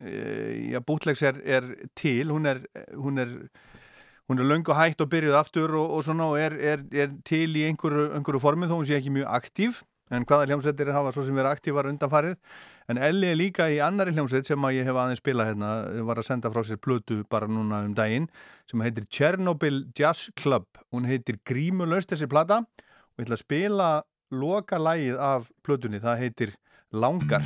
e, 0.00 0.72
já, 0.72 0.80
Bootlegs 0.80 1.22
er, 1.22 1.38
er 1.44 1.68
til. 1.98 2.32
Hún 2.34 2.46
er, 2.46 2.64
hún 2.94 3.18
er 3.18 3.36
hún 4.30 4.38
er 4.38 4.48
löngu 4.48 4.74
hægt 4.74 5.00
og 5.00 5.10
byrjuð 5.12 5.34
aftur 5.36 5.74
og, 5.76 5.90
og 5.90 6.04
svona 6.04 6.26
og 6.30 6.38
er, 6.40 6.54
er, 6.56 6.84
er 6.94 7.10
til 7.26 7.56
í 7.58 7.66
einhverju, 7.68 8.12
einhverju 8.16 8.40
formi 8.40 8.68
þó 8.70 8.78
hún 8.78 8.86
sé 8.88 8.96
ekki 8.96 9.12
mjög 9.12 9.28
aktív. 9.28 9.82
En 10.12 10.26
hvaða 10.28 10.44
hljómsveitir 10.50 10.90
hafa 10.92 11.12
svo 11.14 11.24
sem 11.24 11.36
verið 11.36 11.54
aktívar 11.56 11.88
undanfarið? 11.88 12.34
En 12.92 12.98
Elli 13.00 13.30
er 13.32 13.38
líka 13.38 13.68
í 13.72 13.78
annari 13.80 14.12
hljómsveit 14.12 14.48
sem 14.48 14.66
að 14.66 14.76
ég 14.76 14.88
hef 14.88 14.98
aðeins 14.98 15.22
spilað 15.22 15.52
hérna 15.52 15.70
var 16.08 16.20
að 16.20 16.26
senda 16.28 16.50
frá 16.52 16.60
sér 16.68 16.80
plötu 16.84 17.22
bara 17.32 17.48
núna 17.48 17.80
um 17.86 17.94
daginn 17.96 18.26
sem 18.68 18.82
heitir 18.84 19.06
Chernobyl 19.08 19.86
Jazz 19.96 20.28
Club. 20.36 20.66
Hún 20.92 21.08
heitir 21.08 21.40
Grímulöst 21.48 22.12
þessi 22.12 22.28
plata. 22.28 22.60
Og 23.12 23.22
ég 23.22 23.28
ætla 23.28 23.38
að 23.38 23.44
spila 23.44 23.88
loka 24.32 24.80
lægið 24.80 25.20
af 25.20 25.52
plötunni, 25.62 26.00
það 26.00 26.20
heitir 26.24 26.58
Langar 26.92 27.44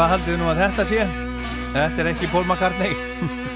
hvað 0.00 0.12
haldið 0.14 0.30
þið 0.32 0.38
nú 0.40 0.46
að 0.48 0.58
þetta 0.62 0.84
sé? 0.88 1.02
Þetta 1.74 2.00
er 2.00 2.08
ekki 2.08 2.28
Paul 2.32 2.46
McCartney. 2.46 2.92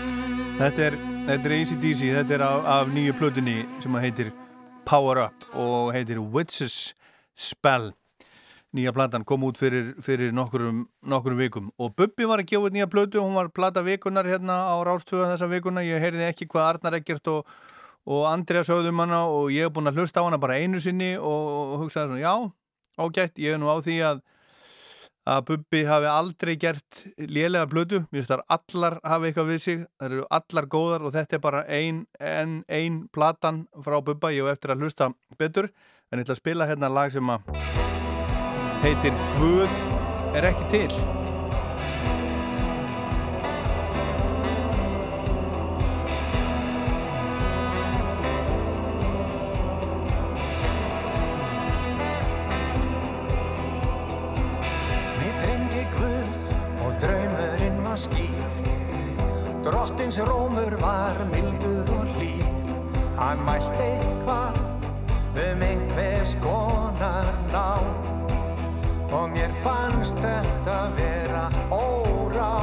Þetta 0.61 0.83
er, 0.85 0.97
er 1.33 1.53
ACDC 1.57 2.03
Þetta 2.19 2.35
er 2.37 2.43
af, 2.45 2.67
af 2.69 2.91
nýju 2.93 3.15
plötunni 3.17 3.55
sem 3.81 3.97
heitir 4.03 4.29
Power 4.85 5.23
Up 5.23 5.47
og 5.57 5.95
heitir 5.97 6.21
Witch's 6.21 6.93
Spell. 7.33 7.95
Nýja 8.77 8.93
platan 8.93 9.25
kom 9.25 9.47
út 9.49 9.57
fyrir, 9.57 9.95
fyrir 10.05 10.35
nokkurum, 10.37 10.83
nokkurum 11.15 11.41
vikum. 11.41 11.73
Og 11.81 11.95
Bubbi 11.97 12.29
var 12.29 12.45
að 12.45 12.51
gefa 12.53 12.75
nýja 12.77 12.91
plötu 12.93 13.25
hún 13.25 13.39
var 13.41 13.49
plata 13.49 13.81
vikunar 13.87 14.29
hérna 14.29 14.59
á 14.69 14.77
rástöðu 14.85 15.31
þessa 15.31 15.49
vikuna, 15.49 15.87
ég 15.87 16.05
heyrði 16.05 16.29
ekki 16.29 16.51
hvað 16.53 16.75
Arnar 16.75 16.99
Eggert 17.01 17.33
og, 17.33 17.49
og 18.05 18.29
Andrea 18.35 18.67
sögðum 18.69 19.01
hana 19.01 19.25
og 19.33 19.49
ég 19.55 19.65
hef 19.65 19.79
búin 19.79 19.89
að 19.89 20.03
hlusta 20.03 20.21
á 20.21 20.29
hana 20.29 20.43
bara 20.45 20.61
einu 20.61 20.77
sinni 20.77 21.15
og, 21.17 21.51
og 21.65 21.87
hugsaði 21.87 22.13
svona, 22.13 22.21
já, 22.21 23.01
ágætt 23.01 23.41
ég 23.41 23.57
er 23.57 23.65
nú 23.65 23.73
á 23.73 23.81
því 23.81 23.99
að 24.13 24.25
að 25.25 25.41
Bubbi 25.49 25.83
hafi 25.89 26.09
aldrei 26.11 26.55
gert 26.61 27.05
lélega 27.17 27.69
blödu, 27.71 28.03
mér 28.11 28.21
finnst 28.23 28.33
þar 28.33 28.45
allar 28.59 28.99
hafi 29.05 29.31
eitthvað 29.31 29.51
við 29.53 29.63
sig, 29.65 29.83
það 29.99 30.11
eru 30.11 30.27
allar 30.39 30.71
góðar 30.77 31.07
og 31.09 31.17
þetta 31.17 31.39
er 31.39 31.45
bara 31.47 31.65
ein, 31.65 32.05
ein, 32.21 32.61
ein 32.69 33.03
platan 33.15 33.65
frá 33.85 33.99
Bubba, 34.05 34.33
ég 34.35 34.45
hef 34.45 34.59
eftir 34.59 34.75
að 34.75 34.85
hlusta 34.85 35.11
betur, 35.41 35.73
en 36.13 36.21
ég 36.21 36.29
ætla 36.29 36.37
að 36.37 36.43
spila 36.45 36.69
hérna 36.69 36.93
lag 36.93 37.13
sem 37.15 37.35
að 37.37 37.53
heitir 38.85 39.21
Guð 39.41 39.79
er 40.37 40.51
ekki 40.53 40.73
til 40.75 41.24
Drottins 60.15 60.31
rómur 60.31 60.77
var 60.81 61.17
mildur 61.33 61.89
og 61.99 62.07
hlýr 62.15 62.47
Hann 63.19 63.39
mælt 63.47 63.81
eitthvað 63.83 64.59
um 65.35 65.63
einhvers 65.63 66.37
konar 66.43 67.27
ná? 67.51 67.79
Og 69.11 69.31
mér 69.35 69.51
fannst 69.65 70.15
þetta 70.23 70.77
vera 70.99 71.49
órá. 71.71 72.55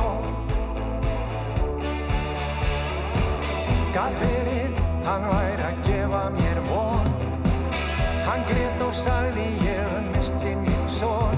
Gat 3.96 4.16
verið, 4.24 4.80
hann 5.04 5.28
væri 5.34 5.68
að 5.72 5.84
gefa 5.90 6.24
mér 6.38 6.64
von. 6.70 7.12
Hann 8.28 8.48
grét 8.48 8.86
og 8.88 8.96
sagði 8.96 9.50
ég 9.68 10.00
misti 10.14 10.56
mín 10.64 10.88
son. 11.00 11.36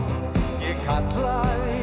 Ég 0.62 0.78
kallaði, 0.86 1.83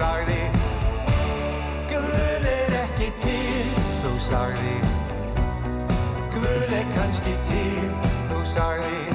sagði 0.00 0.40
Guð 1.90 2.46
er 2.48 2.76
ekki 2.84 3.10
til 3.20 3.74
Þú 4.00 4.12
sagði. 4.30 4.76
Guð 6.36 6.74
er 6.80 6.88
kannski 6.96 7.36
til 7.50 7.88
Þú 8.30 8.40
sagði 8.54 9.09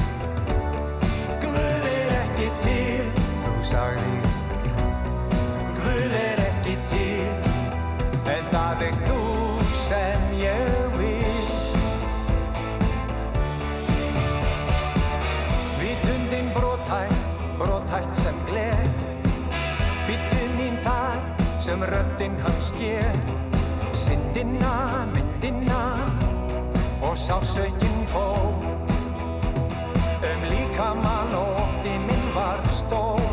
sem 21.66 21.84
röddinn 21.84 22.38
hans 22.44 22.68
sker 22.68 23.16
Syndina, 24.06 25.08
myndina 25.14 25.82
og 27.02 27.18
sásaukin 27.18 28.06
fó. 28.06 28.28
Um 30.30 30.42
líkamann 30.52 31.34
og 31.34 31.58
ótti 31.64 31.96
minn 32.08 32.28
var 32.36 32.62
stór. 32.70 33.26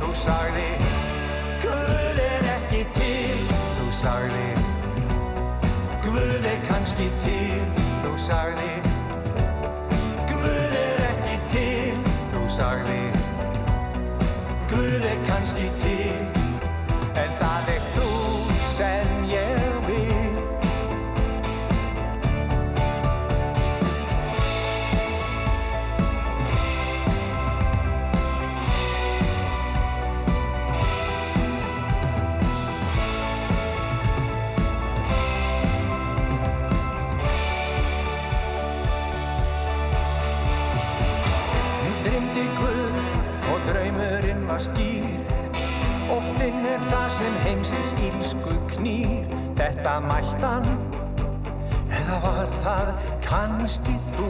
Þú 0.00 0.08
sagði 0.24 0.70
Guð 1.64 2.22
er 2.24 2.48
ekki 2.54 2.82
til. 2.96 3.44
Þú 3.76 3.86
sagði 4.00 4.48
Guð 6.06 6.48
er 6.54 6.64
kannski 6.70 7.10
til. 7.24 7.60
Þú 8.02 8.14
sagði 8.28 8.72
Guð 10.32 10.80
er 10.86 11.04
ekki 11.10 11.36
til. 11.52 12.00
Þú 12.32 12.48
sagði 12.56 13.02
Guð 14.72 15.04
er 15.12 15.20
kannski 15.28 15.68
til 15.82 15.87
það 46.90 47.08
sem 47.18 47.36
heimsins 47.46 47.92
ílsku 48.08 48.54
knýr. 48.74 49.28
Þetta 49.58 49.94
mæltan 50.04 50.66
Eða 51.90 52.18
var 52.22 52.52
það 52.62 52.90
kannski 53.24 53.96
þú 54.12 54.28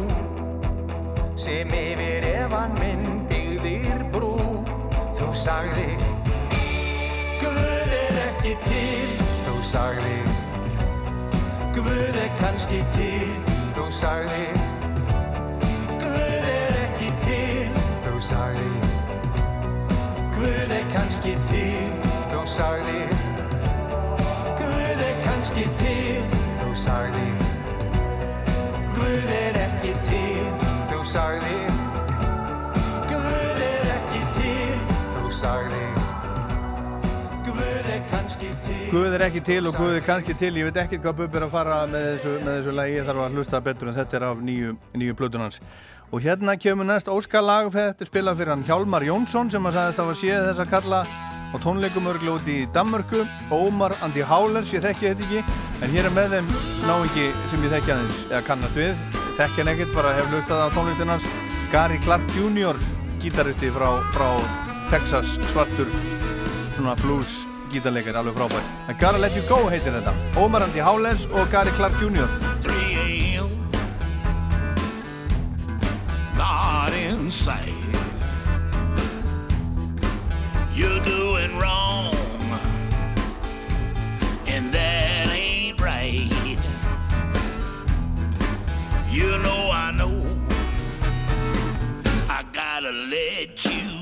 Sem 1.39 1.73
yfir 1.75 2.25
efan 2.31 2.73
minn 2.79 3.27
byggðir 3.29 4.07
brú? 4.15 4.33
Þú 5.19 5.29
sagði 5.37 5.91
Guð 7.43 7.61
er 7.99 8.19
ekki 8.25 8.57
til. 8.65 9.13
Þú 9.45 9.59
sagði 9.69 10.17
Guð 11.77 12.19
er 12.25 12.33
kannski 12.41 12.83
til. 12.97 13.31
Þú 13.77 13.91
sagði 14.01 14.68
Guð 38.89 39.15
er 39.19 39.23
ekki 39.27 39.43
til 39.45 39.67
og 39.69 39.75
Guð 39.77 39.99
er 39.99 40.05
kannski 40.07 40.33
til. 40.39 40.55
Ég 40.57 40.69
veit 40.71 40.79
ekki 40.81 40.97
hvað 41.03 41.19
Bubbi 41.19 41.37
er 41.37 41.45
að 41.45 41.53
fara 41.53 41.79
með 41.91 42.07
þessu, 42.09 42.31
með 42.41 42.55
þessu 42.57 42.73
lagi. 42.79 42.95
Ég 42.97 43.09
þarf 43.09 43.25
að 43.25 43.35
hlusta 43.37 43.61
betur 43.67 43.91
en 43.91 43.97
þetta 43.99 44.17
er 44.17 44.25
af 44.31 44.43
nýju, 44.49 45.17
plötunans 45.19 45.61
og 46.09 46.23
hérna 46.25 46.55
kemur 46.57 46.87
næst 46.89 47.09
Óskar 47.13 47.45
lag 47.45 47.67
þetta 47.69 48.01
er 48.01 48.09
spilað 48.09 48.39
fyrir 48.39 48.55
hann 48.55 48.63
Hjálmar 48.65 49.05
Jónsson 49.05 49.51
sem 49.53 49.67
að 49.69 49.75
sagðist 49.77 50.01
að 50.01 50.13
séð 50.17 50.47
þess 50.47 50.63
að 50.65 50.71
kalla 50.73 51.01
á 51.53 51.57
tónleikum 51.61 52.09
örglu 52.09 52.39
út 52.39 52.49
í 52.49 52.63
Danmörku. 52.73 53.27
Ómar 53.53 53.93
Andi 54.05 54.25
Hálers, 54.25 54.73
ég 54.73 54.85
þekki 54.85 55.11
þetta 55.11 55.27
ekki 55.27 55.43
en 55.85 55.93
hér 55.93 56.09
er 56.09 56.17
með 56.17 56.39
þeim 56.39 56.49
náingi 56.89 57.27
sem 57.53 57.69
ég 57.69 57.75
þekki 57.77 57.95
aðeins, 57.95 58.23
eða 58.31 58.43
kannast 58.49 58.81
við. 58.81 59.05
Þekki 59.37 59.63
hann 59.63 59.73
ekkert, 59.75 59.93
bara 59.97 60.15
hef 60.17 60.33
hlustað 60.33 60.65
á 60.65 60.69
tónlistinans 60.77 61.29
Gary 61.73 62.01
Clark 62.09 62.33
Jr. 62.37 62.81
gítaristi 63.21 63.69
frá, 63.77 63.91
frá 64.17 64.33
Texas 64.89 65.37
svartur 65.53 65.93
svona 66.79 66.97
blues 67.05 67.48
gítarleikar, 67.73 68.17
alveg 68.17 68.35
frábær 68.37 68.63
en 68.89 68.97
Gotta 69.01 69.19
Let 69.19 69.37
You 69.37 69.45
Go 69.49 69.69
heitir 69.71 69.93
þetta 69.93 70.13
Ómar 70.41 70.63
Andi 70.67 70.81
Hálers 70.81 71.27
og 71.33 71.51
Gary 71.53 71.73
Clark 71.77 71.97
Jr. 72.01 72.29
3 72.63 72.75
a.m. 73.05 73.51
Not 76.39 76.93
inside. 76.95 77.75
You're 80.75 81.01
doing 81.01 81.59
wrong, 81.59 82.15
and 84.47 84.73
that 84.73 85.29
ain't 85.33 85.81
right. 85.81 86.59
You 89.11 89.37
know 89.43 89.71
I 89.73 89.91
know 89.97 90.15
I 92.31 92.45
gotta 92.53 92.93
let. 92.93 93.65
You 93.65 93.98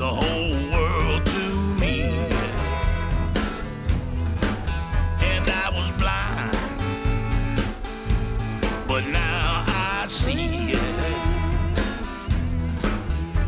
the 0.00 0.06
whole 0.06 0.56
world 0.72 1.26
to 1.26 1.44
me. 1.78 2.04
And 5.20 5.44
I 5.46 5.68
was 5.76 5.90
blind, 6.00 6.56
but 8.88 9.04
now 9.08 9.64
I 9.66 10.06
see. 10.08 10.70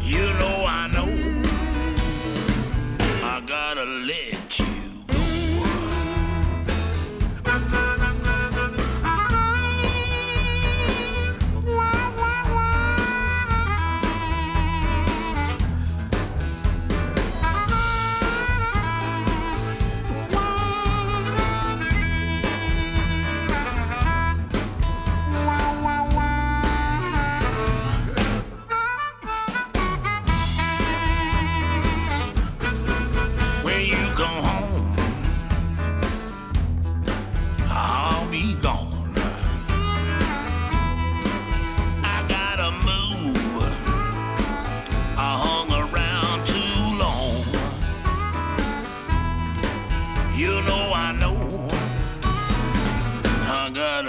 You 0.02 0.26
know 0.40 0.56
I 0.68 0.90
know 0.92 1.10
I 3.24 3.40
gotta 3.46 3.86
live. 3.86 4.31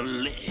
live. 0.03 0.42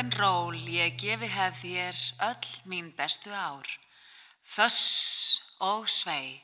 Rock'n'roll, 0.00 0.56
ég 0.68 0.94
gefi 0.96 1.28
hef 1.28 1.60
þér 1.60 1.96
öll 2.24 2.48
mín 2.64 2.92
bestu 2.96 3.30
ár. 3.30 3.66
Föss 4.42 5.42
og 5.58 5.88
svei. 5.88 6.40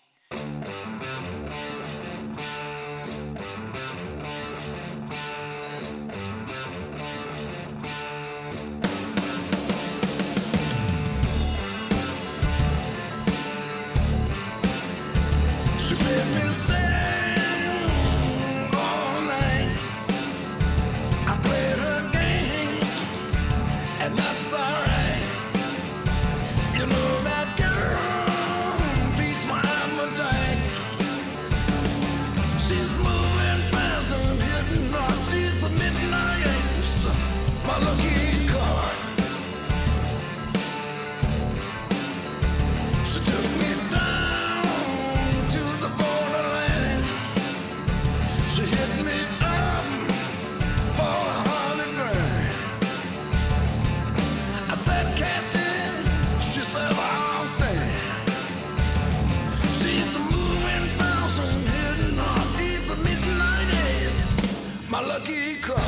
My 64.97 65.03
lucky 65.03 65.57
card. 65.57 65.86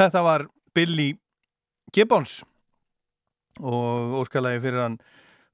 Þetta 0.00 0.20
var 0.24 0.46
Billy 0.72 1.10
Gibbons 1.92 2.38
og 3.60 4.14
óskalagi 4.22 4.62
fyrir 4.62 4.80
hann 4.80 4.94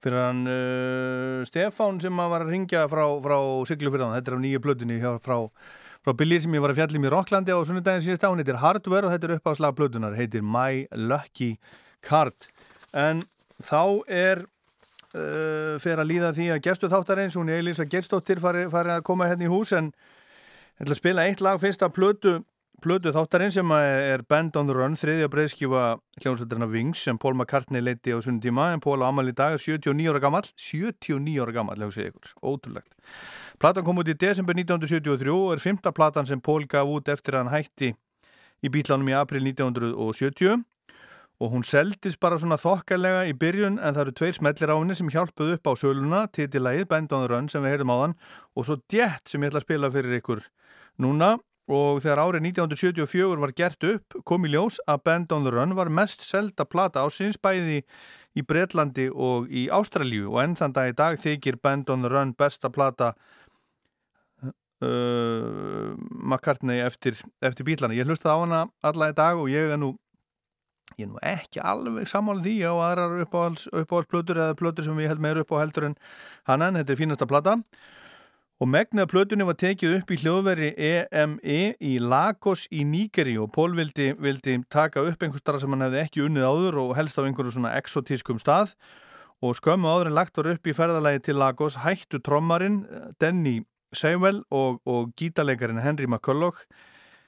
fyrir 0.04 0.22
hann 0.22 0.44
uh, 0.46 1.40
Stefán 1.48 1.98
sem 1.98 2.14
var 2.14 2.44
að 2.44 2.52
ringja 2.52 2.84
frá, 2.86 3.02
frá 3.24 3.36
Siglufyrðan, 3.66 4.14
þetta 4.14 4.30
er 4.30 4.38
á 4.38 4.44
nýju 4.44 4.60
hjá, 5.02 5.10
frá, 5.24 5.36
frá 6.04 6.14
Billy 6.20 6.38
sem 6.38 6.54
ég 6.54 6.62
var 6.62 6.70
að 6.70 6.78
fjallum 6.78 7.08
í 7.08 7.12
Rocklandi 7.16 7.50
á 7.50 7.58
sunnudaginn 7.58 8.06
síðast 8.06 8.22
á, 8.22 8.30
hún 8.30 8.44
heitir 8.44 8.62
Hardware 8.62 9.08
og 9.08 9.16
þetta 9.16 9.26
er 9.26 9.36
upp 9.40 9.50
á 9.50 9.52
slag 9.58 9.74
plötunar, 9.80 10.14
heitir 10.14 10.46
My 10.46 10.86
Lucky 10.94 11.56
Card. 12.06 12.46
En 12.94 13.24
þá 13.58 13.82
er 14.06 14.46
uh, 14.46 15.74
fyrir 15.82 16.04
að 16.04 16.10
líða 16.12 16.34
því 16.36 16.52
að 16.54 16.66
gestu 16.68 16.92
þáttarins, 16.92 17.34
hún 17.34 17.50
er 17.50 17.64
Elisa 17.64 17.88
Gerstóttir 17.90 18.38
farið 18.38 18.70
fari 18.70 18.94
að 18.94 19.08
koma 19.10 19.26
hérna 19.26 19.48
í 19.48 19.50
hús 19.50 19.74
en 19.74 19.90
ég 19.90 20.86
ætla 20.86 20.94
að 20.94 21.02
spila 21.02 21.26
eitt 21.26 21.42
lag 21.42 21.58
fyrst 21.58 21.82
af 21.82 21.96
plötu 21.96 22.44
Plötu 22.84 23.08
þáttarinn 23.08 23.52
sem 23.54 23.70
er 23.72 24.20
Band 24.28 24.56
on 24.60 24.68
the 24.68 24.74
Run, 24.76 24.98
þriðja 25.00 25.30
breyðskífa 25.32 25.84
hljómsveitarna 26.20 26.66
Wings 26.68 27.00
sem 27.06 27.16
Paul 27.16 27.32
McCartney 27.32 27.80
leiti 27.80 28.12
á 28.12 28.20
sunnum 28.20 28.42
tíma 28.44 28.66
en 28.74 28.82
Paul 28.84 29.00
á 29.00 29.08
amal 29.08 29.30
í 29.30 29.32
dag 29.32 29.56
er 29.56 29.62
79 29.62 30.10
ára 30.12 30.20
gammal 30.20 30.44
79 30.60 31.40
ára 31.40 31.54
gammal, 31.56 31.78
segið 31.88 32.10
ykkur, 32.10 32.34
ótrúlegt. 32.44 32.92
Platan 33.56 33.86
kom 33.86 34.02
út 34.02 34.12
í 34.12 34.16
desember 34.20 34.58
1973 34.60 35.32
og 35.32 35.54
er 35.54 35.64
fymta 35.64 35.94
platan 35.96 36.28
sem 36.28 36.44
Paul 36.44 36.68
gaf 36.68 36.92
út 36.98 37.08
eftir 37.08 37.38
að 37.38 37.46
hann 37.46 37.54
hætti 37.54 37.90
í 38.60 38.72
bílánum 38.76 39.08
í 39.08 39.16
april 39.16 39.48
1970 39.48 40.60
og 41.40 41.52
hún 41.56 41.64
seldist 41.64 42.20
bara 42.20 42.36
svona 42.36 42.60
þokkalega 42.60 43.24
í 43.32 43.34
byrjun 43.40 43.80
en 43.80 43.96
það 43.96 44.04
eru 44.04 44.16
tveir 44.20 44.36
smellir 44.36 44.72
á 44.72 44.76
henni 44.76 45.00
sem 45.00 45.08
hjálpuð 45.16 45.56
upp 45.56 45.68
á 45.68 45.72
söluna 45.80 46.22
titilægið 46.28 46.88
Band 46.92 47.16
on 47.16 47.24
the 47.24 47.32
Run 47.32 47.48
sem 47.48 47.64
við 47.64 47.78
heyrðum 47.78 47.92
á 47.92 47.96
þann 48.04 48.16
og 48.52 48.68
svo 48.68 48.80
Jet 48.92 49.32
sem 49.32 49.40
ég 49.40 49.52
ætla 49.52 49.64
að 49.64 49.68
spila 49.68 49.94
fyrir 49.96 50.20
ykkur 50.20 50.44
núna 51.00 51.36
og 51.66 52.02
þegar 52.04 52.22
árið 52.22 52.44
1974 52.52 53.40
var 53.42 53.52
gert 53.58 53.86
upp 53.88 54.18
kom 54.28 54.46
í 54.46 54.52
ljós 54.52 54.78
að 54.86 55.02
Band 55.08 55.32
on 55.34 55.46
the 55.46 55.52
Run 55.54 55.74
var 55.78 55.90
mest 55.90 56.22
selda 56.22 56.64
plata 56.64 57.02
ásins 57.02 57.38
bæði 57.42 57.82
í 58.36 58.44
Breitlandi 58.46 59.08
og 59.10 59.50
í 59.50 59.66
Ástralíu 59.72 60.30
og 60.30 60.42
enn 60.44 60.56
þann 60.58 60.76
dag 60.76 60.92
í 60.92 60.96
dag 60.96 61.18
þykir 61.18 61.58
Band 61.62 61.90
on 61.90 62.06
the 62.06 62.12
Run 62.12 62.34
besta 62.38 62.70
plata 62.70 63.14
uh, 64.84 65.94
McCartney 66.22 66.82
eftir, 66.84 67.18
eftir 67.42 67.66
bílana. 67.66 67.96
Ég 67.96 68.06
hlusta 68.06 68.34
á 68.34 68.38
hana 68.38 68.66
alla 68.84 69.10
í 69.10 69.16
dag 69.16 69.40
og 69.40 69.50
ég 69.50 69.74
er 69.74 69.80
nú 69.80 69.94
ég 70.96 71.08
er 71.08 71.10
nú 71.10 71.20
ekki 71.24 71.60
alveg 71.64 72.06
sammála 72.08 72.44
því 72.44 72.56
á 72.62 72.72
aðrar 72.72 73.22
uppáhaldsplötur 73.26 74.38
eða 74.38 74.58
plötur 74.58 74.86
sem 74.86 75.00
ég 75.02 75.10
held 75.10 75.22
meira 75.24 75.42
upp 75.42 75.50
á 75.56 75.60
heldur 75.64 75.90
en 75.90 75.96
hann 76.46 76.62
en 76.62 76.78
þetta 76.78 76.94
er 76.94 77.00
fínasta 77.00 77.26
plata 77.26 77.56
og 77.58 77.64
megnað 78.64 79.10
plötunni 79.10 79.44
var 79.44 79.58
tekið 79.60 79.98
upp 79.98 80.12
í 80.14 80.16
hljóðveri 80.16 80.68
EME 80.80 81.74
í 81.76 81.90
Lagos 82.00 82.62
í 82.72 82.86
Nígeri 82.88 83.34
og 83.36 83.50
Pól 83.52 83.74
vildi, 83.76 84.14
vildi 84.16 84.54
taka 84.72 85.02
upp 85.04 85.20
einhver 85.20 85.42
starf 85.42 85.60
sem 85.60 85.74
hann 85.74 85.84
hefði 85.84 85.98
ekki 86.00 86.22
unnið 86.24 86.46
áður 86.48 86.78
og 86.86 86.94
helst 86.96 87.20
á 87.20 87.26
einhverju 87.26 87.52
svona 87.52 87.74
exotískum 87.76 88.40
stað. 88.40 88.72
Og 89.44 89.58
skömmu 89.58 89.90
áður 89.92 90.08
en 90.08 90.16
lagt 90.16 90.40
var 90.40 90.48
upp 90.54 90.64
í 90.64 90.72
ferðalagi 90.72 91.26
til 91.26 91.36
Lagos 91.36 91.76
hættu 91.82 92.22
trommarinn 92.24 92.86
Denny 93.20 93.58
Seiwell 93.92 94.40
og, 94.48 94.80
og 94.88 95.12
gítarleikarin 95.20 95.82
Henry 95.84 96.08
McCulloch 96.08 96.64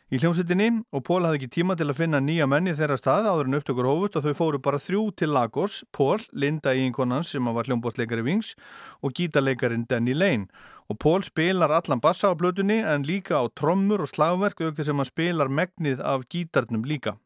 í 0.08 0.16
hljómsveitinni. 0.22 0.70
Og 0.96 1.04
Pól 1.04 1.28
hafði 1.28 1.42
ekki 1.42 1.58
tíma 1.58 1.76
til 1.76 1.90
að 1.90 2.00
finna 2.00 2.22
nýja 2.24 2.48
menni 2.48 2.72
þeirra 2.72 2.96
stað 2.96 3.28
áður 3.28 3.52
en 3.52 3.60
upptökur 3.60 3.90
hófust 3.90 4.16
og 4.16 4.24
þau 4.24 4.40
fóru 4.40 4.62
bara 4.64 4.80
þrjú 4.80 5.04
til 5.20 5.36
Lagos, 5.36 5.82
Pól, 5.92 6.24
Linda 6.32 6.72
Íinkonans 6.72 7.36
sem 7.36 7.52
var 7.52 7.68
hljómbótsleikari 7.68 8.24
Vings 8.24 8.56
og 9.04 9.12
gítarleikarin 9.12 9.84
Danny 9.92 10.16
Lane 10.16 10.48
og 10.88 10.98
Pól 10.98 11.22
spilar 11.24 11.70
allan 11.70 12.00
bassa 12.00 12.32
á 12.32 12.34
blötunni 12.34 12.80
en 12.80 13.04
líka 13.04 13.36
á 13.36 13.44
trommur 13.52 14.00
og 14.00 14.08
slagverk 14.08 14.60
aukþess 14.60 14.88
sem 14.88 14.96
hann 14.96 15.08
spilar 15.08 15.48
megnið 15.52 16.00
af 16.00 16.24
gítarnum 16.32 16.86
líka. 16.88 17.18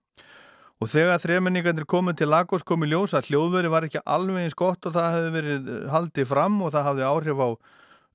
Og 0.82 0.90
þegar 0.90 1.20
þremenningarnir 1.22 1.86
komið 1.86 2.16
til 2.18 2.32
Lagos 2.32 2.64
komið 2.66 2.90
ljós 2.90 3.12
að 3.14 3.28
hljóðveri 3.30 3.70
var 3.70 3.84
ekki 3.86 4.02
alveg 4.02 4.42
eins 4.42 4.56
gott 4.58 4.82
og 4.88 4.96
það 4.96 5.12
hefði 5.14 5.30
verið 5.36 5.68
eh, 5.70 5.84
haldið 5.92 6.26
fram 6.32 6.56
og 6.58 6.72
það 6.74 6.88
hafði 6.88 7.04
áhrif 7.06 7.42
á 7.46 7.48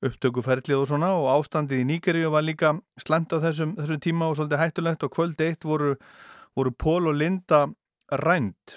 upptökuferlið 0.07 0.81
og 0.81 0.89
svona 0.89 1.13
og 1.15 1.29
ástandið 1.31 1.79
í 1.81 1.87
Nígeríu 1.93 2.33
var 2.33 2.43
líka 2.43 2.73
slemt 2.99 3.31
á 3.31 3.39
þessum, 3.39 3.71
þessum 3.79 4.01
tíma 4.03 4.27
og 4.27 4.35
svolítið 4.37 4.61
hættulegt 4.61 5.07
og 5.07 5.13
kvöld 5.15 5.39
eitt 5.47 5.63
voru, 5.63 5.95
voru 6.59 6.75
Pól 6.75 7.07
og 7.07 7.15
Linda 7.17 7.63
rænt. 8.11 8.75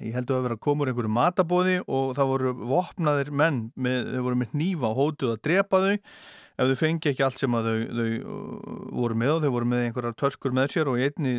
Ég 0.00 0.14
held 0.16 0.30
að 0.32 0.46
vera 0.46 0.56
að 0.56 0.62
koma 0.64 0.84
úr 0.84 0.90
einhverju 0.92 1.12
matabóði 1.12 1.74
og 1.84 2.14
það 2.16 2.30
voru 2.30 2.52
vopnaðir 2.70 3.30
menn, 3.36 3.58
með, 3.76 4.14
þau 4.14 4.22
voru 4.26 4.38
með 4.40 4.54
nýfa 4.56 4.88
og 4.88 4.98
hótuð 4.98 5.34
að 5.34 5.42
drepa 5.44 5.82
þau 5.82 5.92
ef 5.92 6.70
þau 6.70 6.78
fengi 6.80 7.10
ekki 7.12 7.24
allt 7.26 7.40
sem 7.40 7.56
þau, 7.56 7.76
þau 7.98 8.08
uh, 8.08 8.72
voru 9.02 9.18
með 9.20 9.34
og 9.34 9.44
þau 9.44 9.52
voru 9.56 9.70
með 9.72 9.86
einhverjar 9.86 10.18
töskur 10.22 10.56
með 10.56 10.74
sér 10.74 10.90
og 10.92 10.98
í 11.00 11.06
einni 11.08 11.34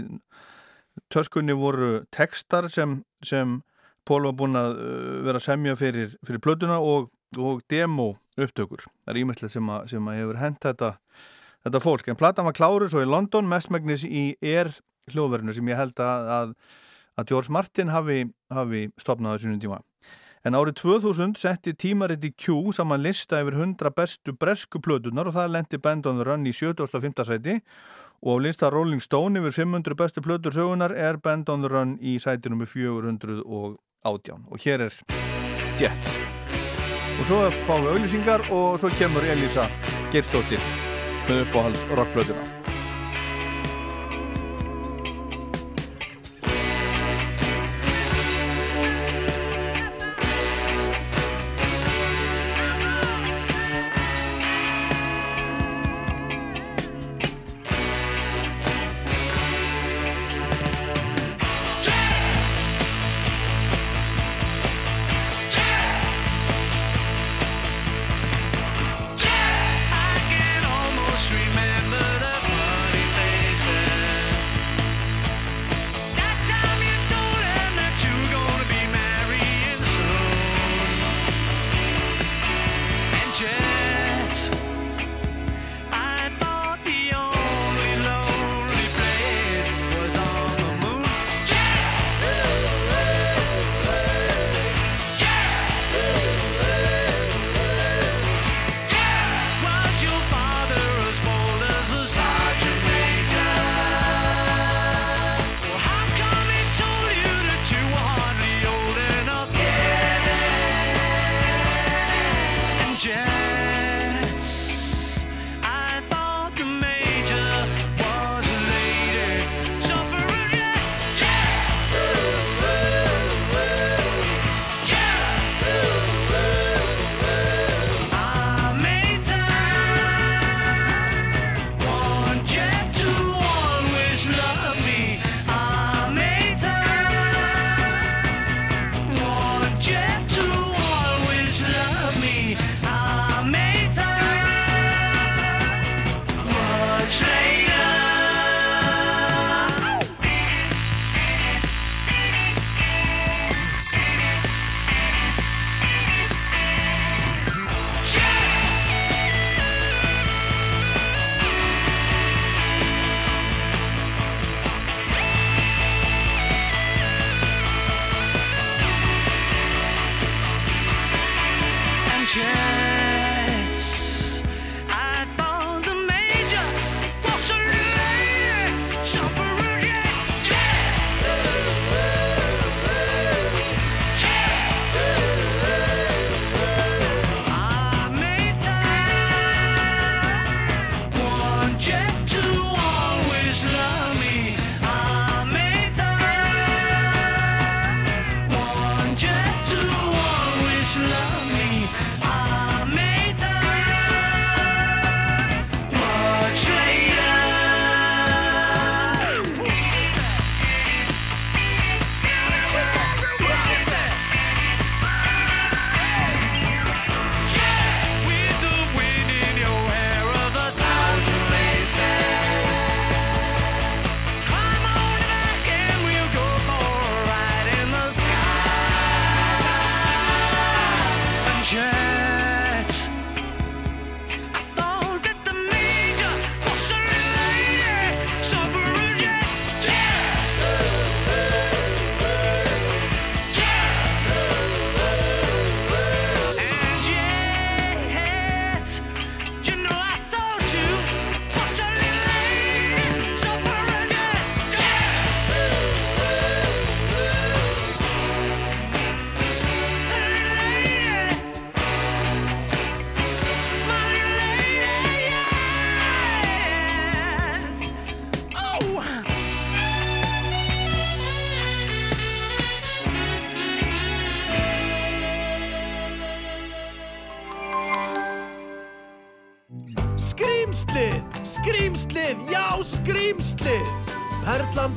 töskunni 1.13 1.55
voru 1.57 1.91
tekstar 2.13 2.69
sem, 2.73 2.99
sem 3.25 3.61
Pól 4.03 4.25
var 4.27 4.37
búin 4.37 4.59
að 4.59 4.77
uh, 4.77 5.19
vera 5.25 5.41
að 5.41 5.47
semja 5.47 5.75
fyrir, 5.79 6.15
fyrir 6.27 6.43
plötuna 6.43 6.79
og, 6.83 7.09
og 7.39 7.61
demo 7.71 8.13
upptökur. 8.37 8.85
Það 9.05 9.13
er 9.13 9.21
ímestlega 9.21 9.53
sem, 9.53 9.69
sem 9.93 10.09
að 10.09 10.19
hefur 10.19 10.41
hent 10.41 10.61
þetta, 10.65 10.89
þetta 11.65 11.83
fólk. 11.83 12.09
En 12.09 12.19
platan 12.19 12.49
var 12.49 12.57
kláru 12.57 12.89
svo 12.91 13.03
í 13.03 13.09
London, 13.09 13.47
mestmægnis 13.49 14.05
í 14.05 14.33
Air 14.43 14.73
hljóðverðinu 15.11 15.55
sem 15.55 15.69
ég 15.71 15.79
held 15.79 16.01
að, 16.03 16.31
að, 16.37 16.53
að 17.17 17.33
George 17.33 17.53
Martin 17.53 17.91
hafi, 17.93 18.25
hafi 18.53 18.87
stopnað 19.01 19.37
á 19.37 19.41
sínum 19.41 19.59
tíma. 19.61 19.81
En 20.43 20.57
árið 20.59 20.81
2000 20.81 21.37
setti 21.39 21.71
tímariti 21.79 22.33
Q 22.35 22.73
saman 22.75 22.99
lista 22.99 23.39
yfir 23.39 23.55
100 23.61 23.93
bestu 23.95 24.33
bresku 24.35 24.81
plötunar 24.83 25.29
og 25.29 25.37
það 25.37 25.53
lendi 25.55 25.79
Band 25.79 26.09
on 26.09 26.19
the 26.19 26.25
Run 26.27 26.43
í 26.43 26.51
75. 26.51 27.23
sæti 27.23 27.61
og 28.23 28.39
á 28.39 28.43
lista 28.43 28.71
Rolling 28.71 28.99
Stone 28.99 29.39
yfir 29.39 29.55
500 29.63 29.95
bestu 29.95 30.23
plötur 30.25 30.51
sögunar 30.51 30.91
er 30.91 31.17
Band 31.17 31.49
on 31.49 31.63
the 31.63 31.71
Run 31.71 31.95
í 32.01 32.17
sæti 32.19 32.51
nr. 32.51 32.67
418 32.67 34.43
og 34.51 34.59
hér 34.59 34.89
er 34.89 34.99
Jet 35.79 36.11
og 37.19 37.23
svo 37.29 37.39
fáum 37.63 37.85
við 37.85 37.93
auðlýsingar 37.93 38.43
og 38.51 38.75
svo 38.81 38.91
kemur 38.99 39.23
Elisa 39.23 39.69
Geirstóttir 40.11 40.59
með 41.29 41.45
uppáhalds 41.45 41.87
rockplötuna 41.95 42.72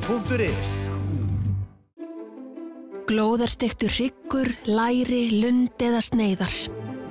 Perlan.is 0.07 0.87
Glóðarstektur 3.09 3.91
hryggur, 3.91 4.47
læri, 4.63 5.41
lund 5.41 5.81
eða 5.83 5.99
sneiðar. 5.99 6.53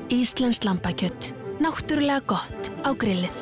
Íslands 0.09 0.63
lambakjött. 0.65 1.35
Náttúrulega 1.61 2.25
gott 2.25 2.71
á 2.89 2.97
grillið. 2.97 3.37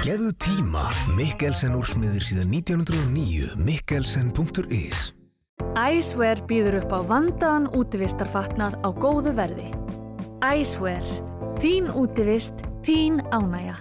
Gefðu 0.00 0.30
tíma, 0.40 0.86
Mikkelsen 1.18 1.76
úrsmiðir 1.76 2.24
síðan 2.24 2.54
1909, 2.56 3.52
mikkelsen.is 3.68 5.10
Æsver 5.76 6.40
býður 6.48 6.78
upp 6.80 6.94
á 6.96 7.00
vandaðan 7.04 7.68
útivistarfatnað 7.76 8.80
á 8.80 8.88
góðu 8.96 9.34
verði. 9.36 9.68
Æsver. 10.40 11.04
Þín 11.60 11.92
útivist, 11.92 12.64
þín 12.80 13.20
ánægja. 13.28 13.76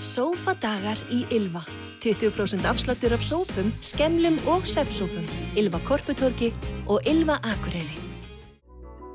Sófadagar 0.00 0.96
í 1.12 1.26
Ylva. 1.28 1.66
20% 2.00 2.66
afsláttur 2.66 3.12
af 3.12 3.24
sófum, 3.24 3.72
skemlum 3.80 4.38
og 4.48 4.64
svepsófum. 4.68 5.26
Ylva 5.56 5.78
Korputorki 5.84 6.52
og 6.88 7.00
Ylva 7.08 7.38
Akureyri. 7.44 7.98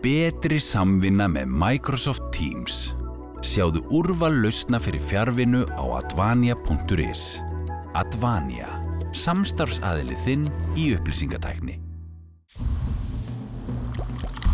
Betri 0.06 0.60
samvinna 0.62 1.26
með 1.32 1.50
Microsoft 1.50 2.28
Teams. 2.36 2.92
Sjáðu 3.46 3.82
úrval 3.94 4.38
lausna 4.44 4.78
fyrir 4.82 5.02
fjárvinnu 5.10 5.64
á 5.74 5.84
advania.is. 6.02 7.24
Advania. 7.98 8.70
Samstarfsaðili 9.16 10.18
þinn 10.26 10.46
í 10.78 10.92
upplýsingatækni. 10.98 11.80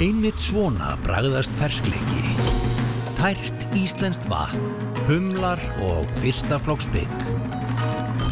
Einmitt 0.01 0.39
svona 0.41 0.95
bragðast 1.03 1.53
ferskleiki. 1.59 2.23
Tært 3.19 3.67
íslenskt 3.77 4.25
vatn, 4.31 4.63
humlar 5.05 5.61
og 5.85 6.09
fyrsta 6.23 6.57
flokks 6.61 6.87
bygg. 6.95 7.60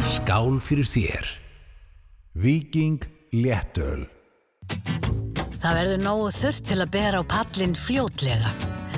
Skál 0.09 0.57
fyrir 0.57 0.87
þér. 0.89 1.27
Viking 2.33 3.03
Léttöl. 3.29 4.07
Það 5.59 5.75
verður 5.77 6.01
nógu 6.01 6.31
þurft 6.33 6.65
til 6.65 6.77
að 6.81 6.91
bera 6.95 7.19
á 7.21 7.23
pallin 7.29 7.75
fljótlega. 7.77 8.49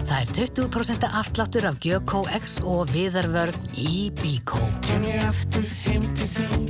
Það 0.08 0.16
er 0.22 0.32
20% 0.38 1.08
afsláttur 1.10 1.68
af 1.68 1.82
Gjökó 1.84 2.24
X 2.38 2.62
og 2.64 2.88
viðarvörn 2.94 3.60
í 3.76 4.08
Bíkó. 4.22 4.62
Kem 4.88 5.04
ég 5.10 5.28
aftur 5.28 5.68
heim 5.84 6.08
til 6.16 6.30
þín 6.32 6.70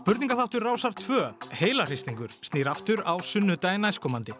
Spurningaþáttur 0.00 0.64
Rásar 0.64 0.96
2, 0.96 1.22
heilarhristingur, 1.60 2.32
snýr 2.40 2.72
aftur 2.72 3.04
á 3.04 3.20
sunnudagi 3.20 3.84
næstkomandi. 3.84 4.32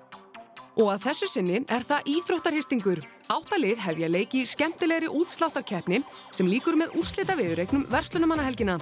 Og 0.81 0.89
að 0.89 1.11
þessu 1.11 1.28
sinni 1.28 1.65
er 1.69 1.85
það 1.85 2.15
íþróttarhistingur. 2.16 3.02
Áttalið 3.31 3.78
hefja 3.85 4.09
leiki 4.11 4.40
skemmtilegri 4.43 5.07
útsláttarkeppni 5.15 6.01
sem 6.35 6.48
líkur 6.51 6.74
með 6.74 6.97
úrslita 6.98 7.36
viðregnum 7.39 7.85
verslunumannahelgina. 7.93 8.74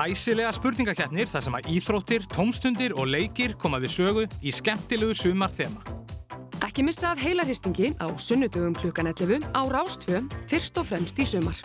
Æsilega 0.00 0.50
spurningakeppnir 0.56 1.30
þar 1.30 1.44
sem 1.44 1.58
að 1.58 1.68
íþróttir, 1.76 2.26
tómstundir 2.34 2.96
og 2.98 3.06
leikir 3.12 3.54
koma 3.62 3.78
við 3.78 3.94
sögu 3.94 4.26
í 4.42 4.50
skemmtilegu 4.56 5.14
sumar 5.14 5.54
þema. 5.54 5.84
Ekki 6.66 6.82
missa 6.82 7.12
af 7.12 7.22
heilarhistingi 7.22 7.92
á 8.02 8.10
sunnudögum 8.18 8.74
klukkan 8.74 9.12
11 9.12 9.46
á 9.54 9.62
Rástvö, 9.70 10.24
fyrst 10.50 10.82
og 10.82 10.90
fremst 10.90 11.22
í 11.22 11.30
sumar. 11.30 11.62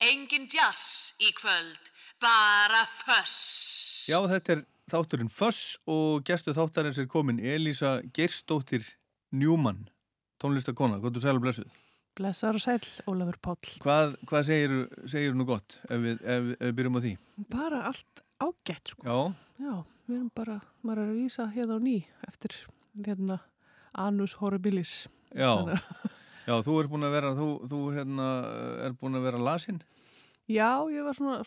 Engin 0.00 0.48
jazz 0.48 1.12
í 1.20 1.36
kvöld, 1.36 1.92
bara 2.16 2.86
föss. 3.04 4.08
Já, 4.08 4.18
þetta 4.24 4.56
er 4.56 4.70
þátturinn 4.92 5.30
Föss 5.32 5.76
og 5.90 6.22
gestu 6.28 6.54
þáttarins 6.56 6.98
er 7.02 7.08
komin 7.10 7.40
Elísa 7.40 7.98
Gerstóttir 8.16 8.84
Njúmann, 9.32 9.86
tónlistakona, 10.42 10.98
hvað 11.00 11.16
þú 11.16 11.22
sælu 11.24 11.40
blessuð? 11.44 11.70
Blessar 12.18 12.58
og 12.58 12.60
sæl, 12.60 12.82
Ólafur 13.08 13.38
Páll. 13.40 13.70
Hvað, 13.80 14.18
hvað 14.28 14.42
segir, 14.50 14.72
segir 15.08 15.32
nú 15.38 15.46
gott 15.48 15.78
ef 15.88 15.96
við, 16.02 16.18
ef, 16.20 16.50
ef 16.58 16.66
við 16.68 16.74
byrjum 16.76 16.98
á 16.98 17.00
því? 17.06 17.12
Bara 17.54 17.78
allt 17.88 18.20
ágætt, 18.44 18.92
sko. 18.92 19.06
Já, 19.08 19.16
Já, 19.62 19.74
við 20.10 20.16
erum 20.18 20.28
bara, 20.36 20.58
maður 20.84 21.00
er 21.06 21.10
að 21.12 21.16
rýsa 21.22 21.46
hérna 21.54 21.78
á 21.78 21.80
ný 21.80 21.94
eftir, 22.28 22.56
hérna, 23.06 23.38
Anus 23.96 24.34
Horribilis. 24.42 24.92
já, 25.32 25.52
já, 26.44 26.54
þú 26.66 26.76
er 26.82 26.90
búin 26.92 27.06
að 27.08 27.14
vera, 27.16 27.32
þú, 27.38 27.48
þú 27.70 27.80
hérna, 27.96 28.28
er 28.84 28.96
búin 29.00 29.16
að 29.16 29.26
vera 29.30 29.40
lasinn? 29.48 29.80
Já, 30.50 30.70
ég 30.90 31.04
var 31.06 31.14
svona 31.16 31.42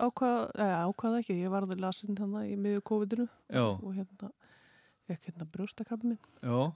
ákvað, 0.00 0.50
eða 0.58 0.80
ákvað 0.88 1.18
ekki, 1.20 1.38
ég 1.44 1.52
varði 1.52 1.78
lasin 1.80 2.18
þannig 2.18 2.52
í 2.52 2.58
miðju 2.60 2.82
COVID-inu 2.90 3.28
og 3.60 3.94
hérna, 3.96 4.30
fekk 5.08 5.30
hérna 5.30 5.48
brjóstakrabbi 5.54 6.12
minn 6.12 6.20
Já, 6.44 6.72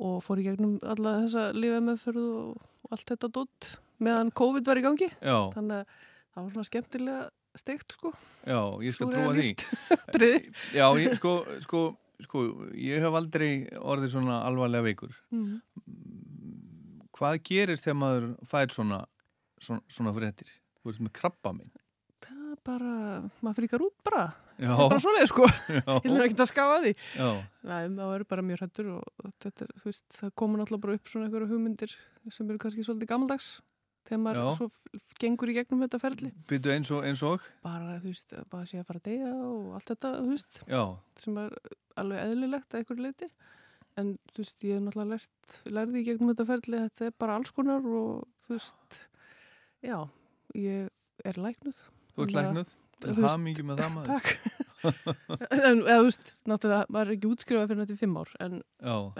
og 0.00 0.18
fór 0.24 0.40
í 0.40 0.46
gegnum 0.48 0.78
alla 0.86 1.18
þessa 1.24 1.50
lífið 1.56 1.86
meðferð 1.88 2.26
og, 2.40 2.66
allt 2.90 3.12
þetta 3.12 3.30
dótt 3.36 3.68
meðan 4.00 4.32
COVID 4.34 4.66
var 4.66 4.80
í 4.80 4.84
gangi. 4.84 5.08
Já. 5.20 5.36
Þannig 5.54 5.82
að 5.82 5.98
það 6.32 6.42
var 6.42 6.52
svona 6.54 6.68
skemmtilega 6.68 7.24
steikt, 7.60 7.96
sko. 7.96 8.12
já, 8.46 8.60
ég 8.86 8.96
skal 8.96 9.10
trúa 9.12 9.34
því. 9.36 9.50
Já, 10.78 10.86
ég, 11.02 11.16
sko, 11.18 11.34
sko, 11.64 11.82
sko, 12.24 12.44
ég 12.78 13.02
hef 13.02 13.18
aldrei 13.20 13.50
orðið 13.76 14.14
svona 14.14 14.40
alvarlega 14.46 14.86
veikur. 14.86 15.14
Mhm. 15.34 15.60
Hvað 17.20 17.40
gerist 17.44 17.84
þegar 17.84 17.98
maður 18.00 18.28
fær 18.48 18.72
svona, 18.72 19.02
svona, 19.60 19.82
svona 19.92 20.12
fréttir? 20.16 20.52
Þú 20.80 20.90
veist 20.90 21.02
með 21.04 21.14
krabba 21.20 21.52
minn. 21.56 21.72
Það 22.20 22.52
er 22.52 22.60
bara, 22.66 22.92
maður 23.40 23.58
fríkar 23.60 23.84
út 23.86 23.96
bara. 24.04 24.22
Já. 24.60 24.68
Það 24.74 24.84
er 24.84 24.92
bara 24.92 25.02
svoleið, 25.04 25.26
sko. 25.30 25.48
Ég 26.04 26.12
er 26.12 26.24
ekki 26.26 26.40
að 26.44 26.50
skafa 26.50 26.78
því. 26.84 26.92
Nei, 27.70 27.82
það 27.96 28.14
er 28.16 28.24
bara 28.32 28.44
mjög 28.44 28.62
hrættur 28.62 28.88
og 28.98 29.26
þetta 29.44 29.66
er, 29.66 29.74
veist, 29.86 30.06
það 30.18 30.32
koma 30.42 30.60
náttúrulega 30.60 30.84
bara 30.84 30.96
upp 30.98 31.12
svona 31.12 31.28
einhverju 31.28 31.50
hugmyndir 31.54 31.94
sem 32.28 32.50
eru 32.50 32.60
kannski 32.60 32.84
svolítið 32.84 33.12
gammaldags 33.12 33.50
þegar 34.10 34.22
maður 34.24 34.40
Já. 34.40 34.50
svo 34.58 35.00
gengur 35.22 35.52
í 35.52 35.54
gegnum 35.56 35.84
þetta 35.84 36.00
ferli. 36.02 36.32
Byrju 36.50 36.72
eins 36.74 36.90
og, 36.92 37.04
eins 37.06 37.22
og? 37.26 37.44
Bara, 37.64 37.98
þú 38.02 38.10
veist, 38.10 38.34
bara 38.50 38.68
sé 38.68 38.80
að 38.80 38.88
fara 38.88 39.00
að 39.00 39.08
deyja 39.08 39.32
og 39.46 39.74
allt 39.78 39.92
þetta, 39.92 40.12
þú 40.18 40.34
veist, 40.34 40.60
Já. 40.66 40.82
sem 41.22 41.40
er 41.44 41.56
alveg 42.02 42.24
eðlilegt 42.26 42.74
að 42.74 42.82
einhverju 42.82 43.06
leiti. 43.06 43.30
En, 44.00 44.12
þú 44.34 44.42
veist, 44.44 44.64
ég 44.66 44.76
hef 44.76 44.84
náttúrulega 44.86 45.14
lært, 45.14 45.54
lærði 45.76 46.00
í 46.02 46.06
gegnum 46.08 46.32
þetta 46.32 46.48
ferli, 46.50 46.82
þetta 46.88 47.06
er 47.08 47.16
bara 47.22 47.36
alls 47.38 47.54
konar 47.54 47.86
og, 48.00 48.26
þú 48.46 48.56
veist, 48.56 48.98
já, 49.86 49.96
ég 50.58 50.88
er 51.26 51.40
læknuð. 51.40 51.82
Þú 52.14 52.24
ert 52.26 52.36
læknuð? 52.38 52.72
Þú 53.00 53.12
veist, 53.16 53.26
hamingju 53.26 53.64
með 53.64 53.80
það, 53.80 53.92
maður. 53.96 54.10
Takk. 54.14 54.32
en, 55.56 55.82
þú 55.86 56.00
veist, 56.06 56.32
náttúrulega, 56.48 56.88
maður 56.92 57.10
er 57.10 57.14
ekki 57.16 57.30
útskrifað 57.30 57.70
fyrir 57.70 57.84
þetta 57.84 57.96
í 57.96 58.00
fimm 58.00 58.18
ár, 58.20 58.32
en, 58.44 58.56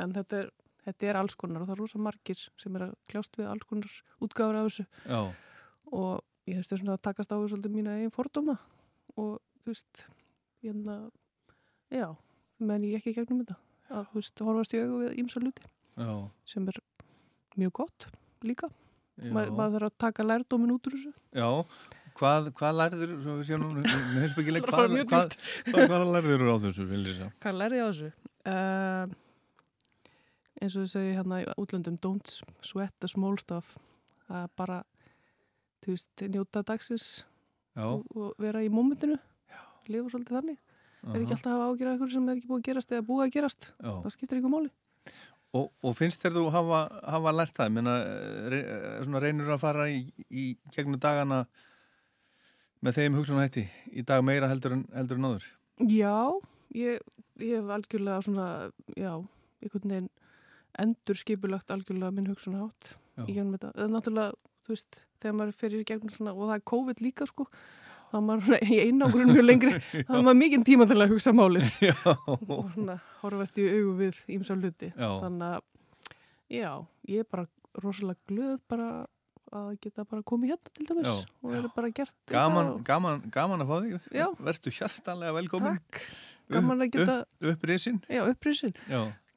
en 0.04 0.14
þetta, 0.16 0.40
er, 0.40 0.50
þetta 0.88 1.08
er 1.10 1.18
alls 1.20 1.36
konar 1.40 1.64
og 1.64 1.70
það 1.70 1.76
er 1.76 1.80
rosa 1.80 2.00
margir 2.04 2.42
sem 2.60 2.76
er 2.76 2.86
að 2.88 2.96
kljást 3.12 3.40
við 3.40 3.48
alls 3.52 3.68
konar 3.68 3.96
útgáður 4.20 4.60
af 4.60 4.68
þessu. 4.68 4.86
Já. 5.06 5.20
Og 5.90 6.50
ég 6.50 6.60
þurfti 6.60 6.80
svona 6.82 6.96
að 6.98 7.04
takast 7.08 7.32
á 7.32 7.36
við 7.40 7.52
svolítið 7.54 7.76
mína 7.78 7.96
eigin 7.96 8.14
fordóma 8.14 8.58
og, 9.16 9.38
þú 9.62 9.72
veist, 9.72 10.04
hérna, 10.64 10.98
já, 11.92 12.08
menn 12.60 12.86
ég 12.88 13.00
ekki 13.00 13.16
gegnum 13.16 13.44
þetta. 13.44 13.56
Að, 13.90 14.04
þú 14.12 14.20
veist, 14.20 14.44
horfast 14.46 14.76
í 14.76 14.82
augu 14.84 15.00
við 15.02 15.16
ímsa 15.24 15.40
luti 15.42 15.64
Já. 15.98 16.12
sem 16.46 16.68
er 16.70 16.76
mjög 17.58 17.72
gott 17.80 18.06
líka. 18.46 18.68
Ma, 19.20 19.46
maður 19.52 19.74
þarf 19.76 19.88
að 19.90 19.96
taka 20.06 20.26
lærdómin 20.26 20.74
út 20.74 20.86
úr 20.88 20.96
þessu. 20.96 21.14
Já, 21.36 21.48
hvað, 22.20 22.52
hvað 22.56 22.78
lærður, 22.80 23.16
svo 23.24 23.38
við 23.40 23.50
séum 23.50 23.64
nú, 23.64 23.72
með 23.80 24.22
heimsbyggileg, 24.24 24.68
Það 24.68 24.84
er 24.84 24.94
bara 24.94 25.08
hvað, 25.10 25.34
hvað, 25.68 25.88
hvað, 25.92 26.06
lærður 26.16 26.46
á 26.48 26.56
þessu? 26.64 26.86
Hvað 27.44 27.60
lærði 27.60 27.82
á 27.82 27.86
þessu? 27.90 28.12
Uh, 28.40 29.18
eins 30.60 30.76
og 30.76 30.84
þið 30.84 30.92
segja 30.92 31.16
hérna 31.18 31.40
í 31.42 31.46
útlöndum 31.60 31.98
don't 32.00 32.32
sweat 32.64 32.92
the 33.00 33.08
small 33.10 33.36
stuff 33.40 33.76
er 34.30 34.48
bara 34.58 34.82
þú 35.80 35.94
veist, 35.94 36.24
njóta 36.28 36.62
dagsins 36.66 37.06
og, 37.80 38.04
og 38.14 38.34
vera 38.40 38.62
í 38.64 38.70
mómentinu 38.72 39.16
lifa 39.90 40.12
svolítið 40.12 40.36
þannig 40.36 40.58
er 40.60 41.08
Aha. 41.08 41.20
ekki 41.22 41.34
alltaf 41.34 41.50
að 41.50 41.56
hafa 41.56 41.68
ágjörða 41.70 41.92
eitthvað 41.94 42.12
sem 42.14 42.28
er 42.28 42.36
ekki 42.36 42.50
búið 42.50 42.60
að 42.60 42.66
gerast 42.68 42.92
eða 42.92 43.06
búið 43.08 43.24
að 43.24 43.34
gerast 43.36 43.68
Já. 43.70 43.90
það 43.90 44.14
skiptir 44.14 44.40
ykkur 44.40 44.52
máli 44.52 44.72
Og, 45.50 45.66
og 45.82 45.96
finnst 45.98 46.22
þér 46.22 46.36
þú 46.36 46.44
hafa, 46.54 46.80
hafa 47.10 47.32
lært 47.34 47.56
það? 47.56 47.72
Menna, 47.74 47.96
re, 48.52 48.60
svona 49.02 49.22
reynur 49.24 49.50
að 49.50 49.62
fara 49.64 49.88
í, 49.90 50.04
í 50.30 50.44
gegnum 50.70 51.00
dagana 51.02 51.40
með 52.86 53.00
þeim 53.00 53.18
hugsunahætti 53.18 53.64
í 53.90 54.04
dag 54.06 54.22
meira 54.24 54.48
heldur 54.50 54.76
en, 54.78 54.84
heldur 54.94 55.18
en 55.18 55.26
áður? 55.26 55.48
Já, 55.90 56.14
ég, 56.76 57.02
ég 57.42 57.58
hef 57.58 57.74
algjörlega 57.74 58.22
svona, 58.28 58.46
já, 58.94 59.12
einhvern 59.64 59.94
veginn 59.96 60.08
endur 60.80 61.18
skipulagt 61.18 61.74
algjörlega 61.74 62.14
minn 62.14 62.30
hugsunahátt 62.30 62.94
í 63.26 63.34
gegnum 63.34 63.56
þetta. 63.56 63.72
Það 63.74 63.84
er 63.84 63.92
náttúrulega, 63.96 64.50
þú 64.64 64.74
veist, 64.76 65.00
þegar 65.20 65.38
maður 65.40 65.58
fyrir 65.64 65.82
í 65.82 65.88
gegnum 65.90 66.14
svona, 66.14 66.36
og 66.36 66.46
það 66.46 66.56
er 66.56 66.66
COVID 66.70 67.02
líka, 67.04 67.26
sko, 67.28 67.48
þá 68.10 68.16
er 68.18 68.24
maður 68.26 68.44
svona 68.48 68.58
í 68.66 68.78
einangrun 68.86 69.30
mjög 69.32 69.46
lengri, 69.46 69.72
þá 70.08 70.12
er 70.18 70.24
maður 70.26 70.38
mikinn 70.40 70.64
tíma 70.66 70.86
til 70.90 70.98
að 71.00 71.12
hugsa 71.14 71.32
málið 71.36 71.70
og 72.50 72.66
svona 72.74 72.96
horfast 73.22 73.58
í 73.62 73.68
augu 73.70 73.94
við 74.00 74.20
ímsa 74.36 74.56
hluti. 74.58 74.90
Þannig 74.98 75.46
að, 75.54 75.62
já, 76.50 76.70
ég 77.12 77.22
er 77.24 77.30
bara 77.30 77.46
rosalega 77.84 78.18
glöð 78.30 78.58
bara 78.70 78.90
að 79.50 79.70
geta 79.82 80.04
bara 80.06 80.22
komið 80.26 80.52
hérna 80.52 80.70
til 80.76 80.84
dæmis 80.86 81.06
Já. 81.08 81.14
og 81.42 81.50
verið 81.50 81.72
bara 81.74 81.88
gert 81.94 82.14
Gaman, 82.30 82.68
og- 82.76 82.82
gaman, 82.86 83.22
gaman 83.34 83.64
að 83.64 83.70
fá 83.70 83.76
þig. 83.82 84.36
Vertu 84.46 84.70
hjartanlega 84.76 85.34
velkomin. 85.40 85.78
Takk. 85.80 86.02
Gaman 86.50 86.84
að 86.84 86.90
geta- 86.94 87.16
Upp, 87.50 87.64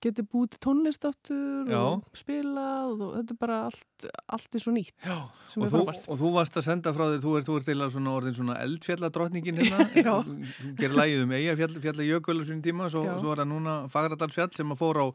Geti 0.04 0.24
búið 0.28 0.58
tónlist 0.60 1.06
aftur 1.08 1.70
Já. 1.72 1.80
og 1.80 2.18
spilað 2.20 3.04
og 3.06 3.14
þetta 3.16 3.36
er 3.36 3.40
bara 3.40 3.60
allt, 3.70 4.08
allt 4.36 4.58
er 4.58 4.64
svo 4.66 4.74
nýtt. 4.76 4.96
Já. 5.00 5.16
Sem 5.48 5.64
Og 5.64 5.68
er 5.70 5.74
þú, 5.74 5.82
og 6.12 6.20
þú 6.20 6.32
varst 6.36 6.60
að 6.60 6.66
senda 6.68 6.94
frá 6.98 7.06
þér, 7.08 7.22
þú 7.24 7.36
ert, 7.40 7.48
þú 7.48 7.58
ert 7.60 7.72
eila 7.72 7.90
svona 7.94 8.16
orðin 8.18 8.38
svona 8.38 8.58
eldfjalladrottningin 8.66 9.62
hérna. 9.64 10.18
Gerir 10.82 10.98
lægið 11.00 11.24
um 11.24 11.36
eiga 11.40 11.58
fjall, 11.62 11.74
fjalla 11.88 12.08
jökul 12.10 12.40
á 12.40 12.44
svona 12.44 12.68
tíma, 12.68 12.90
svo, 12.92 13.06
svo 13.24 13.32
er 13.34 13.44
það 13.44 13.52
núna 13.54 13.76
Fagradalsfjall 13.94 14.52
sem 14.60 14.76
að 14.76 14.82
fóra 14.84 15.08
á 15.08 15.10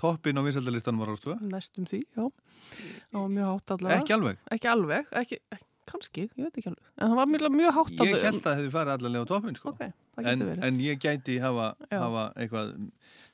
toppin 0.00 0.36
á 0.36 0.42
vinsaldalistanum 0.44 1.04
var 1.06 1.14
ástu. 1.16 1.38
Næstum 1.40 1.88
því, 1.88 2.04
já. 2.12 2.28
Var 3.14 3.30
mjög 3.38 3.54
hátt 3.54 3.78
allavega. 3.78 4.02
Ekki 4.02 4.18
alveg? 4.18 4.42
Ekki 4.58 4.74
alveg, 4.76 5.14
ekki, 5.24 5.40
ekki 5.56 5.73
kannski, 5.90 6.26
ég 6.28 6.46
veit 6.46 6.58
ekki 6.58 6.70
alveg. 6.70 6.92
En 6.98 7.10
það 7.10 7.18
var 7.20 7.30
mjög, 7.32 7.44
mjög 7.54 7.74
hátt 7.78 8.04
Ég 8.04 8.22
held 8.24 8.38
að 8.38 8.46
það 8.46 8.58
hefði 8.60 8.72
farið 8.74 8.94
allavega 8.94 9.24
á 9.24 9.30
toppin, 9.30 9.58
sko. 9.58 9.72
Ok, 9.74 9.82
það 10.16 10.30
en, 10.32 10.44
en 10.68 10.80
ég 10.84 11.02
gæti 11.02 11.36
hafa, 11.42 11.66
hafa 11.90 12.24
eitthvað 12.40 12.72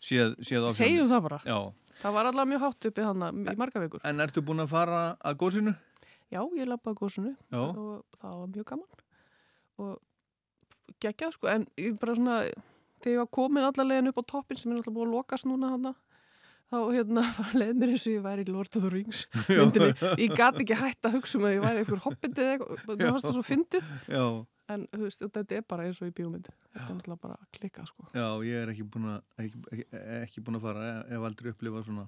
séð, 0.00 0.34
séð 0.48 0.66
á 0.66 0.70
Segjum 0.78 1.10
það 1.10 1.22
bara. 1.28 1.40
Já. 1.46 1.58
Það 2.00 2.16
var 2.16 2.30
allavega 2.30 2.50
mjög 2.54 2.64
hátt 2.66 2.90
uppi 2.90 3.06
þannig 3.06 3.52
í 3.52 3.56
marga 3.60 3.84
vikur. 3.84 4.04
En 4.08 4.24
ertu 4.24 4.44
búin 4.46 4.64
að 4.64 4.72
fara 4.72 5.00
að 5.20 5.38
gósinu? 5.44 5.76
Já, 6.30 6.44
ég 6.54 6.68
lappaði 6.70 7.00
gósinu 7.00 7.32
Já. 7.50 7.62
og 7.62 8.04
það 8.20 8.34
var 8.38 8.50
mjög 8.54 8.66
gaman 8.68 9.06
og 9.80 9.96
geggjað 11.02 11.34
sko, 11.34 11.48
en 11.50 11.64
ég 11.80 11.96
bara 11.98 12.14
svona 12.14 12.36
þegar 13.00 13.14
ég 13.14 13.20
var 13.22 13.30
komin 13.34 13.66
allavega 13.66 14.12
upp 14.12 14.20
á 14.22 14.24
toppin 14.34 14.60
sem 14.60 14.70
er 14.70 14.78
alltaf 14.78 14.94
búið 14.94 15.08
að 15.08 15.16
lokast 15.16 15.48
núna 15.48 15.72
hana 15.72 15.94
þá 16.70 16.78
hérna 16.94 17.24
var 17.38 17.56
leið 17.58 17.74
mér 17.80 17.92
eins 17.94 18.06
og 18.06 18.14
ég 18.14 18.24
væri 18.24 18.46
í 18.46 18.52
Lord 18.54 18.78
of 18.78 18.84
the 18.86 18.92
Rings. 18.92 19.24
Myndinni, 19.50 19.90
ég 20.22 20.36
gat 20.38 20.60
ekki 20.62 20.78
hægt 20.78 21.08
að 21.08 21.18
hugsa 21.18 21.40
um 21.40 21.48
að 21.48 21.56
ég 21.56 21.64
væri 21.66 21.82
einhver 21.82 22.04
hobbitið 22.06 22.44
eða 22.44 22.54
eitthvað, 22.56 22.94
mér 23.00 23.10
fannst 23.10 23.28
það 23.28 23.36
svo 23.38 23.44
fyndið. 23.48 23.92
Já. 24.14 24.24
en 24.70 24.86
þú 24.94 25.02
veist, 25.02 25.24
þetta 25.34 25.56
er 25.58 25.66
bara 25.66 25.88
eins 25.88 25.98
og 25.98 26.06
í 26.06 26.14
bíómynd 26.14 26.46
þetta 26.46 26.84
er 26.84 26.94
náttúrulega 26.94 27.24
bara 27.24 27.38
að 27.40 27.50
klika 27.58 27.86
sko. 27.88 28.06
Já, 28.14 28.26
ég 28.46 28.62
er 28.62 28.70
ekki 28.70 28.86
búin 28.86 29.08
að, 29.16 29.20
ekki, 29.42 29.62
ekki, 29.74 29.86
ekki 30.20 30.44
búin 30.46 30.60
að 30.60 30.66
fara, 30.68 30.92
hef 31.10 31.26
aldrei 31.26 31.50
upplifað 31.50 31.86
svona 31.88 32.06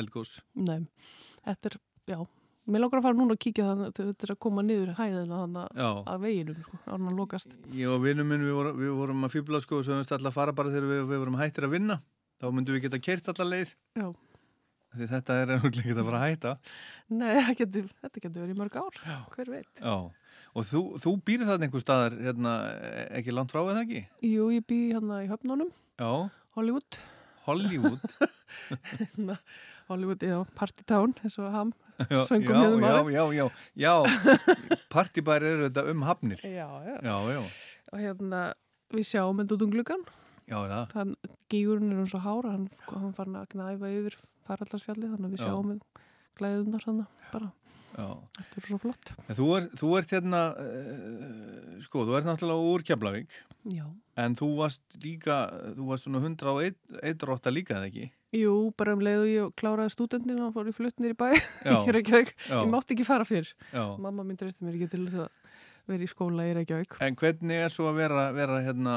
eldgós. 0.00 0.36
Nei, 0.58 0.80
þetta 1.46 1.70
er, 1.70 1.78
já. 2.10 2.18
Mér 2.70 2.84
langar 2.84 3.00
að 3.00 3.06
fara 3.08 3.18
núna 3.18 3.34
að 3.34 3.40
kíkja 3.42 3.66
þannig 3.70 3.94
til 3.96 4.04
þetta 4.10 4.26
er 4.26 4.32
að 4.34 4.40
koma 4.44 4.62
niður 4.62 4.90
hæðina 4.98 5.38
þannig 5.40 5.78
að 6.12 6.24
veginum 6.26 6.58
sko, 6.66 6.80
ára 6.84 6.98
hann 6.98 7.16
lokast. 7.18 7.54
Ég 7.74 7.90
og 7.94 8.02
vinnum 8.04 8.28
minn, 8.30 8.44
við, 8.46 8.54
voru, 8.58 8.74
við 8.78 8.92
vorum 8.98 9.26
að 9.26 9.32
fýbla 9.36 9.60
sko 9.64 9.78
og 9.78 9.86
svo 9.86 9.96
höfumst 9.96 10.12
alltaf 10.14 10.30
að 10.30 10.36
fara 10.36 10.54
bara 10.58 10.74
þegar 10.74 10.90
við, 10.90 11.00
við 11.08 11.22
vorum 11.24 11.38
hættir 11.40 11.66
að 11.66 11.74
vinna. 11.78 11.96
Þá 12.40 12.48
myndum 12.56 12.76
við 12.76 12.86
geta 12.86 13.00
kert 13.04 13.28
alla 13.34 13.46
leið. 13.50 13.72
Já. 14.00 14.06
Því 14.90 15.06
þetta 15.06 15.34
er 15.38 15.50
einhvern 15.54 15.74
veginn 15.76 16.00
að 16.00 16.06
fara 16.08 16.18
að 16.20 16.24
hætta. 16.26 16.52
Nei, 17.14 17.34
það 17.36 17.52
getur, 17.60 17.90
þetta 18.02 18.22
getur 18.24 18.42
verið 18.42 18.54
í 18.56 18.58
mörg 18.58 18.78
ár, 18.80 18.96
Já. 19.06 19.18
hver 19.36 19.50
veit. 19.52 19.82
Já. 19.84 19.94
Og 20.50 20.66
þú, 20.66 20.80
þú 20.98 21.12
býrð 21.28 21.46
þarna 21.46 21.66
einhver 21.68 21.84
staðar, 21.84 22.16
hérna, 22.26 22.54
ekki 23.20 23.34
langt 23.36 23.52
frá 23.54 23.60
eða 23.62 23.84
ekki? 23.84 24.00
Jú, 24.26 24.48
ég 24.50 24.64
bý 24.66 24.78
hérna 24.96 25.20
í 25.22 25.28
höfnunum, 25.30 25.70
Já. 26.00 26.10
Hollywood. 26.58 26.98
Hollywood? 27.46 28.02
Hérna, 28.90 29.36
Hollywood, 29.90 30.24
já, 30.26 30.40
Partytown, 30.58 31.14
eins 31.22 31.38
og 31.38 31.52
ham, 31.54 31.70
Já, 32.00 32.24
hérna 32.32 32.66
já, 32.80 32.98
já, 33.14 33.24
já, 33.36 33.46
já, 33.76 33.94
partibæri 34.92 35.52
eru 35.54 35.68
þetta 35.68 35.86
um 35.92 36.02
hafnir. 36.08 36.42
Já, 36.42 36.66
já. 36.88 36.96
Já, 37.04 37.16
já, 37.36 37.42
Og 37.92 38.02
hérna, 38.02 38.42
við 38.94 39.06
sjáum 39.12 39.38
þetta 39.42 39.56
út 39.58 39.64
um 39.66 39.72
gluggan. 39.74 40.04
Já. 40.50 40.80
Þann, 40.92 41.14
gígurinn 41.52 41.92
er 41.94 42.02
eins 42.02 42.14
og 42.18 42.24
hára, 42.26 42.56
hann, 42.56 42.68
hann 42.90 43.14
farin 43.16 43.38
að 43.40 43.48
knæfa 43.54 43.90
yfir 43.94 44.18
faraldarsfjalli, 44.48 45.10
þannig 45.12 45.28
að 45.28 45.34
við 45.36 45.40
Já. 45.40 45.46
sjáum 45.46 45.72
við 45.74 45.80
glæðunar 46.40 46.86
hann 46.88 47.00
bara. 47.30 47.50
Já. 47.90 48.06
Þetta 48.38 48.60
er 48.60 48.66
svo 48.70 48.78
flott. 48.80 49.10
En 49.26 49.36
þú, 49.38 49.46
er, 49.58 49.64
þú 49.80 49.88
ert 49.98 50.12
hérna, 50.14 50.40
uh, 50.62 51.80
sko, 51.84 52.04
þú 52.06 52.16
ert 52.18 52.28
náttúrulega 52.28 52.70
úr 52.74 52.84
Keflavík. 52.86 53.38
En 54.20 54.36
þú 54.38 54.48
varst 54.60 54.96
líka, 55.02 55.40
þú 55.76 55.88
varst 55.90 56.06
svona 56.06 56.22
101 56.22 57.26
rótta 57.28 57.52
líka, 57.52 57.76
eða 57.80 57.90
ekki? 57.90 58.06
Jú, 58.38 58.54
bara 58.78 58.94
um 58.94 59.02
leið 59.02 59.24
og 59.24 59.28
ég 59.30 59.54
kláraði 59.58 59.90
stúdendin 59.90 60.38
og 60.46 60.52
fór 60.54 60.68
í 60.70 60.74
fluttnir 60.74 61.16
í 61.16 61.18
bæ 61.18 61.32
Reykjavík. 61.96 62.30
Já. 62.46 62.60
Ég 62.62 62.70
mátti 62.70 62.94
ekki 62.94 63.06
fara 63.08 63.26
fyrr. 63.26 63.50
Mamma 63.74 64.22
mín 64.26 64.38
treysti 64.38 64.62
mér 64.64 64.78
ekki 64.78 64.90
til 64.94 65.02
þess 65.08 65.24
að 65.24 65.39
vera 65.90 66.06
í 66.06 66.10
skóla 66.10 66.46
í 66.48 66.52
Reykjavík. 66.58 66.98
En 67.04 67.16
hvernig 67.18 67.64
er 67.66 67.72
svo 67.72 67.88
að 67.90 67.98
vera, 68.02 68.28
vera 68.36 68.60
hérna, 68.64 68.94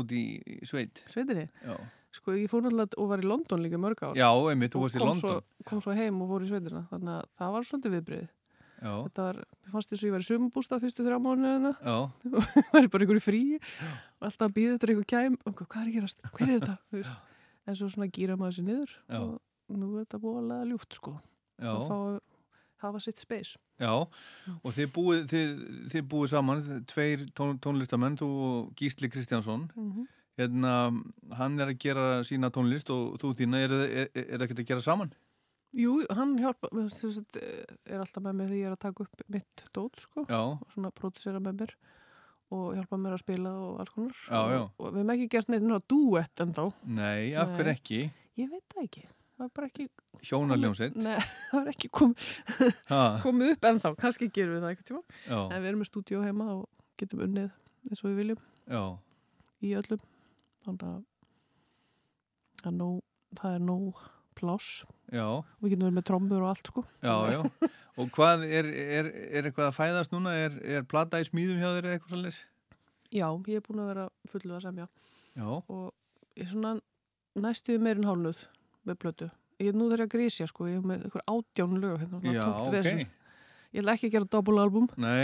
út 0.00 0.14
í 0.16 0.24
sveit? 0.68 1.02
Sveitinni? 1.10 1.48
Já. 1.64 1.76
Sko, 2.12 2.34
ég 2.36 2.50
fór 2.52 2.60
náttúrulega 2.60 3.00
og 3.00 3.08
var 3.08 3.22
í 3.22 3.28
London 3.28 3.62
líka 3.64 3.80
mörg 3.80 4.02
ár. 4.04 4.16
Já, 4.18 4.28
einmitt, 4.28 4.74
þú 4.74 4.84
varst 4.84 4.98
í 4.98 5.00
London. 5.00 5.20
Svo, 5.22 5.64
kom 5.68 5.80
svo 5.80 5.94
heim 5.96 6.20
og 6.20 6.28
fór 6.28 6.44
í 6.44 6.50
sveitina, 6.50 6.84
þannig 6.90 7.14
að 7.14 7.28
það 7.38 7.54
var 7.54 7.68
svolítið 7.68 7.94
viðbrið. 7.96 8.26
Já. 8.82 8.92
Þetta 9.06 9.24
var, 9.28 9.38
mér 9.62 9.72
fannst 9.72 9.92
þess 9.92 10.02
að 10.02 10.08
ég 10.08 10.14
var 10.14 10.24
í 10.24 10.26
sumabústað 10.26 10.82
fyrstu 10.82 11.04
þrjá 11.06 11.18
mánuðina. 11.22 11.72
Já. 11.78 11.96
var 12.72 12.82
ég 12.82 12.92
bara 12.92 13.06
í 13.06 13.22
frí 13.22 13.42
alltaf 14.18 14.48
að 14.48 14.56
býða 14.56 14.74
eftir 14.76 14.92
ykkur 14.96 15.08
kæm 15.12 15.38
og 15.46 15.62
hvað 15.62 15.78
er 15.84 15.86
að 15.86 15.96
gerast, 15.96 16.24
hver 16.34 16.50
er 16.50 16.64
þetta? 16.66 17.14
En 17.62 17.78
svo 17.78 17.88
svona 17.92 18.10
gýra 18.10 18.34
maður 18.38 18.56
sér 18.58 18.66
niður 18.66 18.94
Já. 19.06 19.20
og 19.22 19.76
nú 19.78 19.92
er 19.94 20.02
þetta 20.02 20.20
búinlega 20.24 20.66
ljúft 20.72 20.98
sko. 20.98 21.14
Já. 21.62 21.74
Hafa 22.82 23.00
sitt 23.02 23.20
space. 23.20 23.56
Já, 23.82 23.92
og 23.94 24.74
þið 24.76 24.90
búið, 24.94 25.22
þið, 25.32 25.62
þið 25.92 26.06
búið 26.12 26.32
saman, 26.34 26.62
tveir 26.90 27.26
tón, 27.38 27.58
tónlistamenn, 27.62 28.18
þú 28.20 28.28
og 28.48 28.72
Gísli 28.78 29.10
Kristjánsson. 29.12 29.68
Mhm. 29.76 30.10
Hérna, 30.40 30.72
hann 31.36 31.60
er 31.60 31.74
að 31.74 31.78
gera 31.82 32.04
sína 32.24 32.48
tónlist 32.50 32.88
og 32.90 33.18
þú 33.20 33.34
þína, 33.36 33.58
er, 33.66 33.74
er 34.16 34.40
ekkert 34.46 34.62
að 34.62 34.70
gera 34.70 34.84
saman? 34.84 35.12
Jú, 35.76 35.98
hann 36.12 36.34
hjálpa, 36.40 36.68
er 36.72 38.00
alltaf 38.00 38.20
með 38.24 38.38
mér 38.38 38.48
þegar 38.50 38.58
ég 38.60 38.68
er 38.68 38.74
að 38.74 38.80
taka 38.84 39.04
upp 39.06 39.22
mitt 39.32 39.62
dót, 39.76 40.00
sko. 40.04 40.24
Já. 40.28 40.40
Og 40.56 40.72
svona 40.74 40.90
pródusera 40.92 41.40
með 41.40 41.62
mér 41.62 41.74
og 42.52 42.74
hjálpa 42.76 42.98
mér 43.00 43.16
að 43.16 43.22
spila 43.22 43.52
og 43.56 43.80
alls 43.80 43.94
konar. 43.94 44.18
Já, 44.26 44.40
já. 44.52 44.60
Og, 44.66 44.74
og 44.76 44.90
við 44.90 45.00
hefum 45.00 45.12
ekki 45.14 45.28
gert 45.32 45.52
neitt 45.52 45.64
náttúrulega 45.64 45.88
duett 45.92 46.44
ennþá. 46.44 46.66
Nei, 46.98 47.32
af 47.40 47.54
Nei. 47.56 47.66
ekki? 47.72 48.00
Ég 48.40 48.52
veit 48.52 48.64
það 48.74 48.84
ekki. 48.88 49.04
Það 49.32 49.44
var 49.46 49.52
bara 49.56 49.68
ekki... 49.70 49.86
Hjónaljónsett? 50.28 50.96
Nei, 51.02 51.16
það 51.50 51.56
var 51.64 51.70
ekki 51.72 51.88
komið 51.98 52.26
Ha. 52.92 53.00
komið 53.24 53.54
upp 53.56 53.68
ennþá. 53.70 53.92
Kannski 54.02 54.28
gerum 54.34 54.58
við 54.58 54.64
það 54.66 54.74
eitthvað. 54.76 55.20
En 55.32 55.56
við 55.62 55.68
erum 55.72 55.82
með 55.82 55.88
stúdíó 55.90 56.20
heima 56.26 56.48
og 56.58 56.66
getum 57.00 57.22
unnið 57.26 57.48
eins 57.88 58.02
og 58.04 58.10
við 58.12 58.18
viljum. 58.22 58.42
Já. 58.70 58.82
Í 59.66 59.72
öllum. 59.80 60.02
Þannig 60.66 60.84
að 60.92 61.00
það 62.62 62.68
er 62.70 62.76
nóg, 62.78 62.98
það 63.40 63.56
er 63.56 63.64
nóg 63.66 64.02
pláss. 64.38 64.68
Já. 65.12 65.24
Og 65.40 65.64
við 65.64 65.74
getum 65.74 65.88
verið 65.88 65.98
með 65.98 66.06
trommur 66.12 66.44
og 66.44 66.52
allt, 66.52 66.70
sko. 66.70 66.84
Já, 67.02 67.16
já. 67.34 67.40
Og 68.00 68.12
hvað, 68.16 68.44
er, 68.48 68.68
er, 69.00 69.10
er 69.32 69.48
eitthvað 69.50 69.68
að 69.72 69.76
fæðast 69.80 70.14
núna? 70.14 70.32
Er, 70.46 70.54
er 70.78 70.86
plata 70.88 71.18
í 71.20 71.26
smíðum 71.28 71.58
hjá 71.60 71.68
þér 71.74 71.90
eitthvað 71.96 72.14
svolítið? 72.14 72.38
Já, 73.12 73.26
ég 73.50 73.58
er 73.58 73.64
búin 73.66 73.82
að 73.82 73.90
vera 73.92 74.06
fullu 74.30 74.54
að 74.56 74.62
semja. 74.68 74.86
Já. 75.36 75.48
Og 75.50 75.90
ég 76.38 76.46
er 76.46 76.52
svona 76.54 76.76
næstuði 77.42 77.82
meirinn 77.84 78.08
hálnuð 78.08 78.40
með 78.88 78.98
plötu. 79.04 79.28
Ég 79.62 79.76
nú 79.76 79.88
þeirra 79.90 80.06
að 80.08 80.14
grísja, 80.16 80.46
sko. 80.50 80.66
Ég 80.70 80.80
er 80.80 80.86
með 80.86 81.06
einhver 81.06 81.24
átján 81.30 81.74
lög. 81.78 81.98
Hérna, 82.02 82.20
Já, 82.26 82.42
tómt 82.42 82.66
ok. 82.66 82.72
vesen. 82.74 83.02
Ég 83.72 83.82
ætla 83.82 83.94
ekki 83.96 84.08
að 84.10 84.14
gera. 84.16 84.28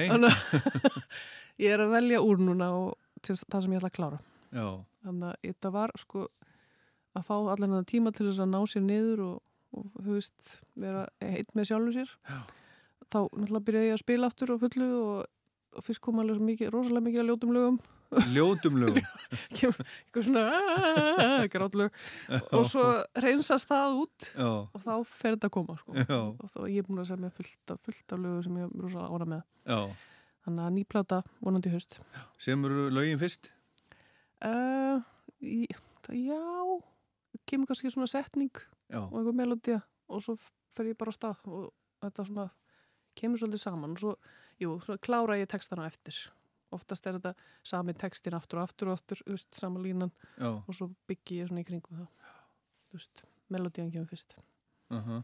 Þannig 0.08 0.28
að 0.28 0.42
ég 1.64 1.74
er 1.74 1.82
að 1.84 1.94
velja 1.96 2.20
úr 2.24 2.42
núna 2.42 2.70
og 2.76 3.22
til 3.24 3.36
það 3.40 3.64
sem 3.64 3.74
ég 3.74 3.80
ætla 3.80 3.90
að 3.90 3.96
klára. 3.98 4.20
Já. 4.54 4.68
Þannig 5.08 5.28
að 5.32 5.42
þetta 5.48 5.72
var 5.74 5.94
sko 5.98 6.28
að 7.18 7.26
fá 7.26 7.34
allan 7.38 7.66
þennan 7.66 7.88
tíma 7.88 8.12
til 8.14 8.28
þess 8.28 8.42
að 8.44 8.52
ná 8.52 8.60
sér 8.70 8.84
niður 8.86 9.24
og, 9.26 9.36
og 9.74 9.90
þú 9.98 10.14
veist, 10.14 10.54
vera 10.78 11.04
heitt 11.24 11.54
með 11.58 11.70
sjálfum 11.72 11.96
sér. 11.98 12.14
Já. 12.28 12.38
Þá 13.08 13.18
náttúrulega 13.24 13.66
byrjaði 13.68 13.88
ég 13.90 13.96
að 13.96 14.02
spila 14.04 14.28
aftur 14.30 14.52
á 14.52 14.56
fullu 14.62 14.88
og, 15.00 15.22
og 15.78 15.86
fyrst 15.86 16.02
kom 16.04 16.20
alveg 16.22 16.64
rosalega 16.70 17.06
mikið 17.08 17.22
að 17.24 17.30
ljótum 17.32 17.54
lögum. 17.56 17.78
Ljótum 18.32 18.78
lögum? 18.80 19.04
Eitthvað 19.52 20.24
svona 20.24 20.44
grátlög 21.52 21.98
og 22.56 22.62
svo 22.70 22.84
reynsast 23.20 23.68
það 23.68 23.98
út 24.02 24.28
Já. 24.32 24.48
og 24.48 24.80
þá 24.84 24.92
fer 25.10 25.36
þetta 25.36 25.50
að 25.50 25.54
koma 25.58 25.76
sko. 25.80 25.96
Og 25.98 26.46
þá 26.54 26.58
ég 26.72 26.80
er 26.80 26.88
búin 26.88 27.02
að 27.02 27.10
segja 27.10 27.32
fullt 27.36 27.74
af, 27.74 27.82
fullt 27.84 28.14
af 28.16 28.22
lögum 28.22 28.46
sem 28.46 28.60
ég 28.62 28.68
er 28.70 28.84
rosalega 28.86 29.18
ára 29.18 29.28
með. 29.34 29.42
Já. 29.68 29.80
Þannig 30.48 30.64
að 30.64 30.74
nýplata 30.78 31.20
vonandi 31.44 31.68
í 31.68 31.74
haust. 31.74 31.98
Semur 32.40 32.76
lögin 32.96 33.20
fyrst? 33.20 33.50
Uh, 34.38 35.02
í, 35.44 35.66
það, 36.06 36.16
já, 36.22 36.40
kemur 37.50 37.68
kannski 37.68 37.90
svona 37.92 38.08
setning 38.08 38.54
Já. 38.88 39.02
og 39.02 39.18
einhver 39.18 39.36
melodía 39.36 39.82
og 40.08 40.22
svo 40.24 40.38
fer 40.72 40.88
ég 40.92 40.98
bara 40.98 41.12
á 41.12 41.16
stað 41.18 41.44
og 41.50 41.68
þetta 42.04 42.24
svona 42.28 42.48
kemur 43.18 43.40
svolítið 43.40 43.62
saman 43.64 43.96
og 43.96 44.02
svo, 44.02 44.14
jú, 44.62 44.76
svona 44.84 45.02
klára 45.02 45.38
ég 45.40 45.50
textana 45.50 45.88
eftir. 45.90 46.16
Oftast 46.74 47.06
er 47.08 47.16
þetta 47.16 47.32
sami 47.64 47.94
textin 47.96 48.36
aftur 48.36 48.60
og 48.60 48.68
aftur 48.68 48.90
og 48.90 48.98
aftur, 48.98 49.22
þú 49.24 49.36
veist, 49.36 49.50
sama 49.56 49.80
línan 49.80 50.12
Já. 50.36 50.50
og 50.52 50.74
svo 50.76 50.90
byggi 51.08 51.42
ég 51.42 51.48
svona 51.50 51.64
í 51.64 51.68
kringum 51.68 52.02
það. 52.02 52.30
Þú 52.88 53.00
veist, 53.00 53.24
melodían 53.48 53.92
kemur 53.94 54.10
fyrst. 54.10 54.36
Uh 54.92 55.20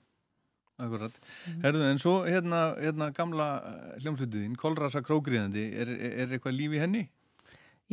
Akkurat. 0.75 1.13
Mhm. 1.47 1.61
Herðu, 1.63 1.83
en 1.87 2.01
svo 2.03 2.13
hérna, 2.27 2.61
hérna 2.83 3.13
gamla 3.15 3.45
hljómsveitiðin, 4.03 4.57
Kolrasa 4.59 5.05
Krógriðandi, 5.07 5.69
er, 5.71 5.93
er, 5.95 6.17
er 6.25 6.35
eitthvað 6.35 6.57
líf 6.59 6.75
í 6.75 6.81
henni? 6.83 7.03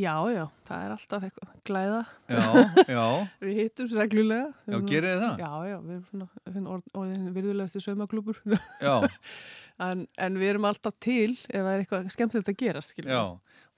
Já, 0.00 0.16
já, 0.32 0.46
það 0.66 0.82
er 0.82 0.92
alltaf 0.94 1.24
eitthvað 1.28 1.56
glæða. 1.68 2.00
Já, 2.32 2.44
já. 2.88 3.04
við 3.44 3.58
hittumst 3.60 3.98
reglulega. 4.00 4.48
Já, 4.66 4.78
gerið 4.88 5.10
þið 5.12 5.22
það? 5.22 5.42
Já, 5.44 5.50
já, 5.68 5.76
við 5.84 5.94
erum 5.94 6.06
svona 6.08 6.72
orð, 6.74 6.86
orðin 7.02 7.26
virðulegasti 7.36 7.82
saumaklúpur. 7.84 8.40
Já. 8.82 8.94
en, 9.80 10.06
en 10.18 10.38
við 10.40 10.50
erum 10.52 10.64
alltaf 10.68 10.94
til 11.02 11.32
ef 11.36 11.52
það 11.56 11.70
er 11.72 11.82
eitthvað 11.84 12.08
skemmtilegt 12.14 12.50
að 12.52 12.58
gera. 12.62 12.82
Já, 13.06 13.22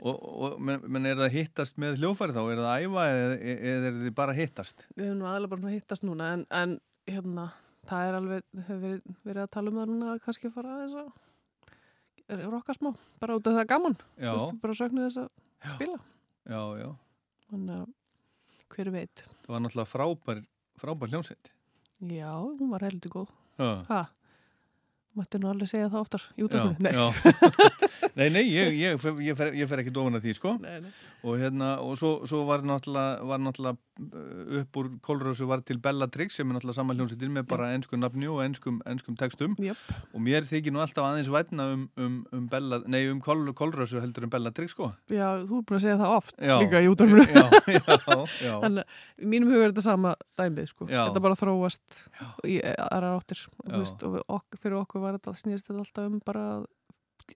og, 0.04 0.16
og 0.24 0.56
menn, 0.60 0.82
menn 0.90 1.06
er 1.06 1.16
það 1.20 1.28
að 1.28 1.36
hittast 1.38 1.76
með 1.80 2.00
hljófæri 2.02 2.34
þá? 2.34 2.40
Er 2.44 2.62
það 2.62 2.70
að 2.70 2.86
æfa 2.88 3.04
eða, 3.10 3.36
eða 3.74 3.90
er 3.90 4.00
þið 4.02 4.14
bara 4.22 4.38
hittast? 4.38 4.86
Við 4.96 5.06
erum 5.08 5.20
nú 5.22 5.28
aðalega 5.30 5.54
bara 5.56 5.68
að 5.70 5.76
hittast 5.78 6.06
núna 6.06 6.30
en, 6.34 6.46
en 6.62 6.74
hérna, 7.10 7.46
það 7.88 8.08
er 8.08 8.18
alveg 8.20 8.48
hefur 8.64 8.82
verið, 8.86 9.14
verið 9.28 9.42
að 9.44 9.52
tala 9.58 9.70
um 9.72 9.78
það 9.82 9.92
núna 9.92 10.10
að 10.14 10.22
kannski 10.26 10.50
fara 10.54 10.74
að 10.78 10.82
þess 10.86 11.02
að 11.04 11.12
rokka 12.48 12.72
smá, 12.72 12.90
bara 13.20 13.36
út 13.36 13.48
af 13.50 13.58
það 13.58 13.66
gaman 13.68 13.96
veist, 14.16 14.54
bara 14.62 14.76
söknu 14.78 15.02
þess 15.04 15.18
að 15.20 15.74
spila 15.74 15.98
Já, 16.48 16.60
já. 16.80 16.88
þannig 17.50 17.82
að 17.82 17.90
hver 18.74 18.90
veit 18.94 19.22
Það 19.44 19.52
var 19.52 19.60
náttúrulega 19.64 19.90
frábær, 19.90 20.38
frábær 20.80 21.10
hljómsveit. 21.12 21.50
Já, 22.08 22.30
hún 22.40 22.72
var 22.72 22.84
heldur 22.88 23.12
góð 23.12 23.34
Já. 23.60 23.68
Ha? 25.14 25.20
Mætti 25.20 25.38
nú 25.38 25.46
alveg 25.50 25.68
segja 25.70 25.88
það 25.92 26.00
oftar 26.00 26.22
í 26.34 26.42
Já, 26.42 26.46
útöfnu 26.48 26.90
já. 26.90 27.04
nei, 28.18 28.28
nei, 28.30 28.44
ég, 28.50 28.76
ég, 28.78 29.00
fer- 29.02 29.20
ég, 29.24 29.36
fer, 29.38 29.52
ég 29.58 29.68
fer 29.70 29.82
ekki 29.82 29.92
að 29.94 30.20
því, 30.24 30.34
sko. 30.38 30.56
Nei, 30.62 30.80
nei. 30.84 30.92
Og 31.24 31.38
hérna, 31.40 31.78
og 31.80 31.94
svo, 31.96 32.10
svo 32.28 32.42
var 32.44 32.60
náttúrulega, 32.68 33.24
var 33.24 33.40
náttúrulega 33.40 33.78
uh, 33.78 34.58
upp 34.60 34.76
úr 34.76 34.88
Kólrössu 35.06 35.46
var 35.48 35.62
til 35.64 35.78
Bellatrix 35.80 36.36
sem 36.36 36.50
er 36.50 36.58
náttúrulega 36.58 36.76
saman 36.76 36.98
hljómsveitin 36.98 37.32
með 37.32 37.46
bara 37.48 37.70
ennskum 37.72 38.02
nafni 38.02 38.28
og 38.28 38.42
ennskum, 38.44 38.82
ennskum 38.90 39.16
textum. 39.16 39.54
Jöp. 39.64 39.80
Og 40.12 40.20
mér 40.26 40.44
þykir 40.44 40.74
nú 40.74 40.82
alltaf 40.84 41.06
aðeins 41.08 41.30
vætna 41.32 41.70
um, 41.72 41.86
um, 41.96 42.18
um, 42.28 42.44
Bella, 42.52 42.82
nei, 42.92 43.06
um 43.08 43.22
Kól, 43.24 43.40
Kólrössu 43.56 44.02
heldur 44.04 44.28
um 44.28 44.34
Bellatrix, 44.36 44.76
sko. 44.76 44.90
Já, 45.08 45.30
þú 45.48 45.62
er 45.62 45.66
búin 45.70 45.80
að 45.80 45.86
segja 45.86 45.96
það 46.02 46.14
oft 46.18 46.36
Já. 46.44 46.54
líka 46.60 46.84
í 46.84 46.92
útöfnu 46.92 47.24
Já, 47.24 47.46
já, 47.72 47.82
já. 48.50 48.54
Þannig 48.66 48.84
að 48.84 49.28
mínum 49.32 49.54
huga 49.54 49.64
er 49.64 49.72
þetta 49.72 49.86
sama 49.88 50.14
dæmið 50.36 50.70
sko. 50.74 50.90
Já. 50.92 51.02
Þetta 51.08 51.24
bara 51.24 51.40
þróast 51.40 52.00
í 52.52 52.60
aðra 52.84 53.16
áttir 53.16 53.46
og, 53.64 53.74
veist, 53.80 54.04
og 54.04 54.20
ok, 54.28 54.60
fyrir 54.60 54.82
okkur 54.84 55.06
var 55.08 55.16
þetta 55.16 55.38
snýrst 55.40 55.72
þetta 55.72 55.86
alltaf 55.86 56.12
um 56.12 56.20
bara 56.28 56.46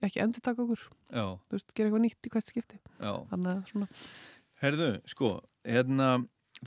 ekki 0.05 0.21
endur 0.23 0.41
taka 0.45 0.61
okkur 0.65 0.81
Já. 1.11 1.25
þú 1.49 1.55
veist, 1.57 1.73
gera 1.75 1.89
eitthvað 1.89 2.03
nýtt 2.05 2.27
í 2.29 2.33
hvert 2.33 2.49
skipti 2.51 2.77
Já. 2.99 3.13
þannig 3.31 3.49
að 3.53 3.63
svona 3.71 3.87
Herðu, 4.59 4.87
sko, 5.07 5.29
hérna, 5.63 6.07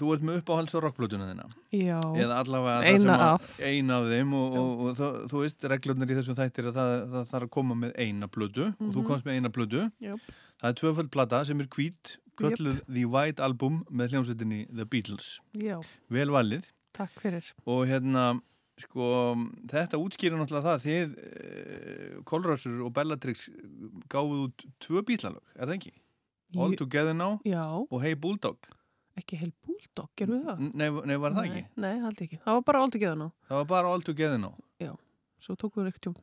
þú 0.01 0.13
ert 0.15 0.23
með 0.25 0.39
uppáhalds 0.41 0.73
á 0.73 0.79
rockblutuna 0.81 1.27
þina. 1.29 1.45
Já. 1.77 1.99
Það 2.01 2.87
Eina 2.89 3.17
af. 3.35 3.51
Eina 3.61 3.99
af 4.01 4.07
þeim 4.09 4.31
og, 4.39 4.55
og, 4.57 4.71
og, 4.87 4.95
þú, 4.97 5.09
þú 5.29 5.43
veist, 5.43 5.67
reglurnar 5.69 6.09
í 6.09 6.17
þessum 6.17 6.39
þættir 6.39 6.71
að 6.71 6.79
það, 6.79 6.93
það 7.13 7.27
þarf 7.35 7.47
að 7.49 7.51
koma 7.59 7.75
með 7.83 7.93
eina 8.01 8.29
blödu 8.33 8.65
og 8.71 8.81
þú 8.81 9.03
Mhm. 9.03 9.07
komst 9.11 9.25
með 9.29 9.37
eina 9.37 9.51
blödu. 9.53 9.83
Jöp. 10.01 10.21
Það 10.63 10.69
er 10.71 10.79
tvöföld 10.81 11.11
plata 11.13 11.45
sem 11.45 11.61
er 11.61 11.67
hvít, 11.77 12.17
kölluð 12.41 12.81
The 12.89 13.05
White 13.05 13.43
Album 13.45 13.85
með 13.93 14.15
hljómsveitinni 14.15 14.63
The 14.75 14.87
Beatles. 14.87 15.39
Já. 15.53 15.77
Vel 16.09 16.29
valið. 16.33 16.65
Takk 16.95 17.13
fyrir 17.21 17.45
Og 17.67 17.85
hérna, 17.89 18.41
sko, 18.85 19.09
þetta 19.73 20.01
útskýrir 20.03 20.39
náttúrulega 20.39 20.69
það 20.73 20.85
þið, 20.87 21.17
uh, 21.23 22.21
Kolrásur 22.29 22.85
og 22.87 22.93
Bellatrix 22.97 23.49
gáfuð 24.13 24.47
út 24.49 24.67
tvö 24.85 25.03
bítlalög, 25.09 25.43
er 25.57 25.67
það 25.69 25.77
ekki? 25.79 25.95
All 26.61 26.77
Together 26.77 27.15
Now 27.17 27.39
Já. 27.49 27.65
og 27.89 28.03
Hey 28.03 28.15
Bulldog. 28.15 28.59
ekki 29.17 29.39
búldokk, 29.67 30.11
gerum 30.17 30.39
við 30.41 30.45
það? 30.49 30.61
Nei, 30.81 30.89
nei 31.09 31.17
var 31.21 31.35
það 31.37 31.47
nei, 31.47 31.49
ekki? 31.51 31.63
Nei, 31.85 31.95
haldi 32.01 32.27
ekki, 32.27 32.39
það 32.45 32.59
var 32.59 32.67
bara 32.69 32.83
alltaf 32.83 33.03
geðan 33.03 33.25
á 33.25 33.29
Það 33.49 33.57
var 33.59 33.67
bara 33.73 33.93
All 33.93 34.05
Together 34.07 34.41
Now. 34.41 34.55
Já, 34.81 34.93
svo 35.43 35.57
tókum 35.61 35.85
við 35.85 35.93
ekkert 35.93 36.09
um 36.11 36.17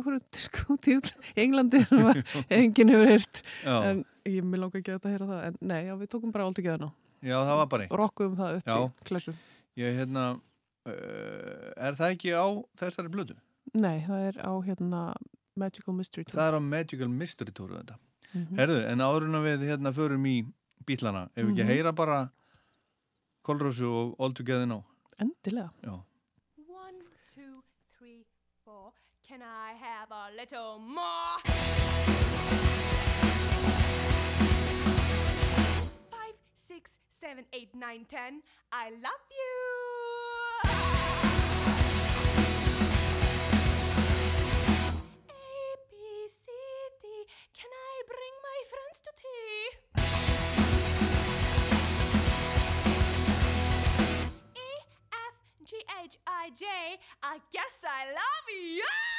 okkur 0.00 0.18
sko 0.46 0.76
til 0.80 1.00
Englandi 1.36 1.82
enginn 2.56 2.92
hefur 2.94 3.26
Já. 3.64 3.76
en 3.90 4.04
ég 4.24 4.42
vil 4.44 4.60
langa 4.62 4.80
ekki 4.80 4.94
að 4.94 4.98
þetta 4.98 5.12
heyra 5.12 5.28
það 5.32 5.44
en 5.50 5.58
nei, 5.60 5.80
já, 5.86 5.94
við 6.00 6.12
tókum 6.14 6.32
bara 6.32 6.48
alltaf 6.48 6.64
geðan 6.66 6.88
á 6.88 6.90
Já, 7.26 7.36
það 7.42 7.56
var 7.58 7.68
bara 7.72 7.84
eitt. 7.86 7.94
Rokkuðum 7.96 8.36
það 8.38 8.58
upp 8.58 8.68
Já. 8.70 8.76
í 8.76 9.08
klessu 9.10 9.36
Ég, 9.76 9.96
hérna, 10.00 10.24
er 10.86 11.96
það 11.98 12.12
ekki 12.14 12.30
á 12.36 12.46
þessari 12.80 13.08
blödu? 13.12 13.36
Nei, 13.74 14.00
það 14.06 14.26
er 14.30 14.36
á 14.46 14.52
hérna 14.66 15.00
Magical 15.56 15.94
Mystery 15.94 16.24
Tour 16.24 16.36
Það 16.38 16.48
er 16.52 16.58
á 16.58 16.62
Magical 16.62 17.08
Mystery 17.08 17.52
Tour 17.52 17.68
þetta. 17.76 17.96
Mhm. 18.34 18.56
Herðu, 18.58 18.78
en 18.92 18.98
áður 19.04 19.24
en 19.28 19.38
að 19.40 19.46
við 19.48 19.66
hérna 19.70 19.92
förum 19.96 20.26
í 20.26 20.36
bílana, 20.86 21.28
ef 21.36 21.44
við 21.46 21.52
ekki 21.54 21.64
Mhm. 21.64 21.72
heyra 21.72 21.92
bara 21.94 22.30
Kolrósu 23.44 23.86
og 23.90 24.16
All 24.20 24.32
Together 24.34 24.66
Now. 24.66 24.84
Endilega. 25.18 25.70
Já. 25.82 26.02
One, 26.68 27.00
two, 27.34 27.62
three, 27.98 28.24
four. 28.64 28.92
Can 29.22 29.40
I 29.42 29.72
have 29.74 30.10
a 30.12 30.30
little 30.36 30.78
more? 30.78 31.40
Five, 36.10 36.36
six, 36.54 36.98
seven, 37.08 37.44
eight, 37.52 37.74
nine, 37.74 38.04
ten. 38.08 38.42
I 38.72 38.90
love 38.90 39.24
you. 39.30 39.75
Can 47.54 47.70
I 47.70 48.02
bring 48.06 48.34
my 48.42 48.58
friends 48.70 49.00
to 49.04 49.10
tea? 49.22 49.60
E, 54.54 54.70
F, 55.12 55.36
G, 55.64 55.76
H, 56.04 56.16
I, 56.26 56.50
J. 56.50 56.64
I 57.22 57.38
guess 57.52 57.82
I 57.84 58.12
love 58.12 58.46
you. 58.48 59.15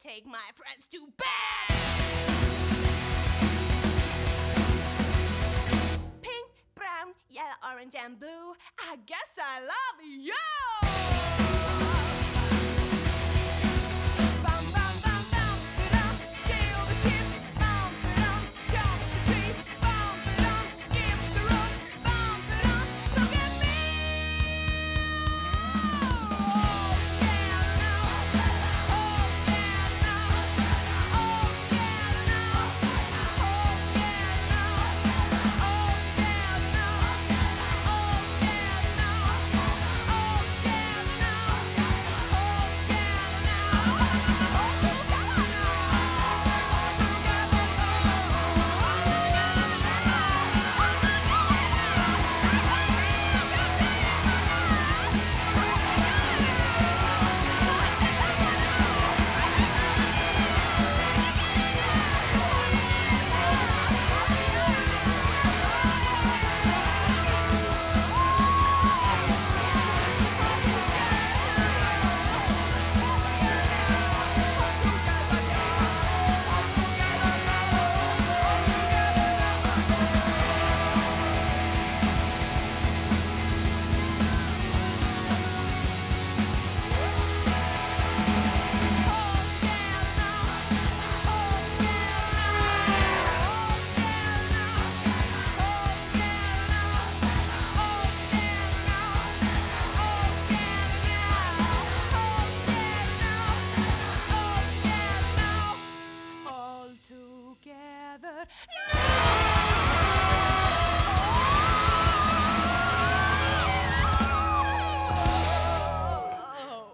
Take 0.00 0.26
my 0.26 0.38
friends 0.54 0.88
to 0.88 0.98
bed? 1.18 1.76
Pink, 6.22 6.50
brown, 6.74 7.12
yellow, 7.28 7.50
orange, 7.70 7.94
and 8.02 8.18
blue. 8.18 8.54
I 8.78 8.96
guess 9.06 9.36
I 9.38 9.60
love 9.60 10.00
you. 10.02 11.59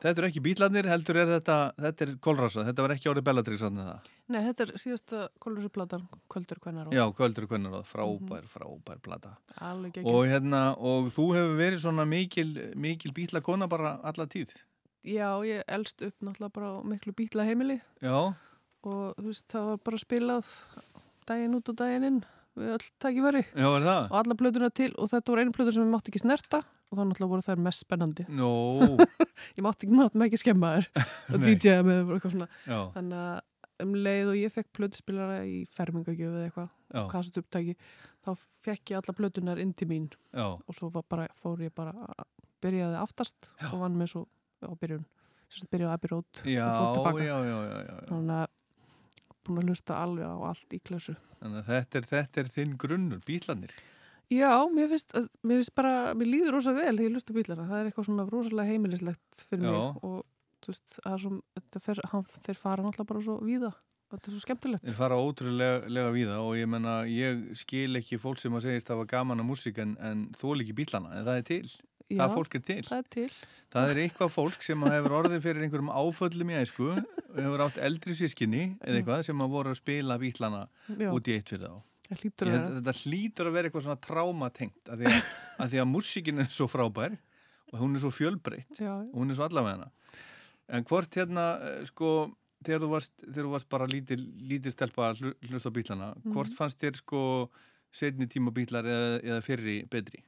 Þetta 0.06 0.20
eru 0.22 0.28
ekki 0.28 0.42
bílarnir, 0.44 0.86
heldur 0.86 1.16
er 1.18 1.30
þetta 1.30 1.54
þetta 1.82 2.04
er 2.04 2.10
Kolrasa, 2.22 2.62
þetta 2.68 2.84
var 2.84 2.92
ekki 2.94 3.08
árið 3.10 3.24
Bellatrix 3.26 3.64
Nei, 4.30 4.38
þetta 4.44 4.64
er 4.64 4.72
síðasta 4.78 5.22
Kolrasa-plata 5.42 5.98
Kvöldur 6.30 6.60
Kvennaróð 6.62 6.94
Já, 6.94 7.02
Kvöldur 7.18 7.48
Kvennaróð, 7.50 7.84
frábær, 7.88 8.20
mm 8.20 8.28
-hmm. 8.28 8.52
frábær 8.52 9.00
plata. 9.02 9.36
Og, 10.04 10.26
hérna, 10.30 10.76
og 10.78 11.10
þú 11.10 11.26
hefur 11.34 11.56
verið 11.58 11.82
svona 11.82 12.04
mikil, 12.04 12.72
mikil 12.74 13.12
bílakona 13.12 13.68
bara 13.68 13.98
alla 14.02 14.26
tíð? 14.26 14.54
Já, 15.04 15.42
ég 15.46 15.62
elst 15.66 16.02
upp 16.02 16.14
náttúrulega 16.22 16.52
bara 16.52 16.82
miklu 16.82 17.12
bílaheimili. 17.12 17.80
Já. 18.00 18.34
Og 18.82 19.14
þú 19.18 19.26
veist, 19.26 19.48
það 19.48 19.64
var 19.66 19.78
bara 19.78 19.98
spilað 19.98 20.44
daginn 21.30 21.58
út 21.58 21.72
og 21.72 21.78
daginn 21.80 22.08
inn 22.10 22.20
við 22.56 22.72
öll 22.72 23.16
er 23.20 23.84
það? 23.84 24.06
og 24.08 24.16
alla 24.20 24.36
plötuna 24.38 24.70
til 24.72 24.92
og 24.96 25.10
þetta 25.12 25.32
voru 25.32 25.42
einu 25.44 25.52
plötur 25.56 25.76
sem 25.76 25.84
við 25.84 25.92
mátti 25.92 26.12
ekki 26.12 26.22
snerta 26.22 26.62
og 26.64 26.96
það 26.96 27.08
náttúrulega 27.10 27.32
voru 27.32 27.44
þær 27.44 27.62
mest 27.66 27.84
spennandi 27.84 28.26
Nó. 28.32 28.52
ég 29.58 29.66
mátti 29.66 29.86
ekki, 29.86 29.98
mátti 29.98 30.24
ekki 30.28 30.40
skemma 30.40 30.72
þær 30.76 30.88
og 31.34 31.42
Nei. 31.42 31.46
DJ 31.52 31.76
með 31.86 32.14
þannig 32.96 33.20
að 33.20 33.84
um 33.84 33.92
leið 34.00 34.30
og 34.32 34.38
ég 34.40 34.52
fekk 34.54 34.70
plötuspilara 34.78 35.42
í 35.44 35.58
fermingagjöf 35.76 36.32
eða 36.32 36.46
eitthvað 36.46 37.10
kassut 37.12 37.42
upptæki 37.42 37.74
þá 38.24 38.30
fekk 38.64 38.92
ég 38.94 39.02
alla 39.02 39.16
plötunar 39.18 39.60
inn 39.60 39.74
til 39.76 39.90
mín 39.90 40.08
Já. 40.32 40.54
og 40.56 40.72
svo 40.78 40.88
bara, 40.96 41.28
fór 41.42 41.60
ég 41.66 41.74
bara 41.76 41.92
byrjaði 42.64 42.96
aftast 43.02 43.52
Já. 43.60 43.68
og 43.72 43.82
vann 43.84 43.98
með 44.00 44.14
svo 44.14 44.24
á 44.64 44.72
byrjun 44.80 45.04
byrjaði 45.70 45.92
Abbey 45.92 46.10
Road 46.10 46.40
já, 46.48 46.64
og 46.66 46.96
fór 46.96 47.20
tilbaka 47.20 48.06
þannig 48.08 48.38
að 48.40 48.48
búin 49.48 49.62
að 49.62 49.72
hlusta 49.72 50.00
alveg 50.02 50.26
á 50.26 50.36
allt 50.50 50.76
í 50.76 50.80
klösu 50.82 51.16
Þannig 51.40 51.60
að 51.60 51.68
þetta 51.70 51.98
er, 51.98 52.08
þetta 52.10 52.42
er 52.42 52.50
þinn 52.52 52.76
grunnur, 52.80 53.22
bílarnir. 53.26 53.74
Já, 54.32 54.50
mér 54.74 54.88
finnst, 54.90 55.12
mér 55.46 55.60
finnst 55.60 55.74
bara, 55.78 55.92
mér 56.18 56.30
líður 56.32 56.56
rosa 56.56 56.72
vel 56.74 56.96
þegar 56.96 57.04
ég 57.04 57.12
hlusta 57.14 57.34
bílana, 57.36 57.66
það 57.68 57.78
er 57.78 57.90
eitthvað 57.90 58.06
svona 58.08 58.24
rosalega 58.26 58.72
heimilislegt 58.72 59.42
fyrir 59.46 59.68
Já. 59.68 59.74
mig 59.76 60.00
og 60.08 60.16
þú 60.64 60.72
veist, 60.72 60.86
það 60.96 61.12
er 61.12 61.20
svo, 61.22 61.34
þetta 61.58 61.82
fer, 61.84 62.00
hann, 62.10 62.24
þeir 62.48 62.58
fara 62.62 62.86
náttúrulega 62.86 63.10
bara 63.12 63.22
svo 63.28 63.36
víða, 63.46 63.70
þetta 64.10 64.30
er 64.30 64.34
svo 64.34 64.42
skemmtilegt. 64.42 64.88
Þeir 64.88 64.98
fara 64.98 65.20
ótrúlega 65.22 65.92
lega 65.92 66.14
víða 66.16 66.40
og 66.42 66.56
ég 66.58 66.72
menna, 66.72 66.96
ég 67.10 67.44
skil 67.60 68.00
ekki 68.00 68.18
fólk 68.22 68.42
sem 68.42 68.56
að 68.58 68.66
segist 68.66 68.90
að 68.90 68.98
hafa 68.98 69.10
gaman 69.14 69.44
að 69.44 69.50
músík 69.52 69.78
en, 69.84 69.94
en 70.02 70.26
þól 70.40 70.56
ekki 70.64 70.74
bílana, 70.80 71.14
en 71.14 71.28
það 71.28 71.42
er 71.42 71.46
til. 71.52 71.76
Já, 72.08 72.20
það 72.22 72.34
fólk 72.36 72.54
er 72.54 72.62
til. 72.68 72.82
Það 72.86 72.98
er 73.02 73.08
til. 73.16 73.30
Það 73.76 73.90
er 73.90 73.98
eitthvað 74.04 74.30
fólk 74.30 74.62
sem 74.62 74.84
hefur 74.86 75.14
orðið 75.18 75.40
fyrir 75.42 75.64
einhverjum 75.66 75.90
áföllum 75.90 76.52
í 76.54 76.58
æsku 76.60 76.86
hefur 77.34 77.64
átt 77.66 77.80
eldri 77.82 78.14
sískinni 78.14 78.62
eða 78.78 79.00
eitthvað 79.00 79.24
sem 79.26 79.42
að 79.42 79.50
voru 79.56 79.72
að 79.74 79.80
spila 79.80 80.18
Já. 81.02 81.10
út 81.10 81.26
í 81.28 81.34
eitt 81.34 81.50
fyrir 81.50 81.66
þá. 81.66 81.82
Það 82.06 82.20
hlýtur 82.22 82.46
að 82.46 82.54
Ég-. 82.54 82.70
Þetta 82.76 82.94
hlýtur 83.02 83.48
að 83.50 83.56
vera 83.58 83.68
eitthvað 83.68 83.84
svona 83.88 84.00
trámatengt 84.06 84.90
að 84.94 85.00
því 85.02 85.06
að, 85.10 85.20
að, 85.58 85.70
því 85.72 85.80
að 85.82 85.88
músíkin 85.90 86.38
er 86.44 86.50
svo 86.54 86.68
frábær 86.70 87.16
og 87.72 87.78
hún 87.82 87.96
er 87.98 88.04
svo 88.04 88.12
fjölbreytt 88.14 88.80
og 88.86 89.16
hún 89.18 89.30
er 89.34 89.38
svo 89.40 89.48
allavegna. 89.48 89.90
En 90.70 90.84
hvort 90.86 91.18
hérna, 91.18 91.46
eh, 91.66 91.82
sko, 91.90 92.12
þegar 92.62 92.84
þú 92.86 92.92
varst, 92.94 93.12
þegar 93.26 93.48
þú 93.48 93.52
varst 93.56 93.68
bara 93.74 93.86
lítil, 93.90 94.20
lítil 94.46 94.70
stelpa 94.74 95.10
að 95.10 95.24
hlu- 95.24 95.34
hlusta 95.50 95.70
á 95.74 95.74
Mhm. 96.14 96.32
hvort 96.32 96.54
fannst 96.54 96.78
þér 96.78 96.96
sko 97.02 97.50
setni 97.90 98.26
tíma 98.30 98.54
bílar 98.54 98.84
eða, 98.86 99.20
eða 99.26 99.42
fyrri 99.42 99.76
betri? 99.90 100.22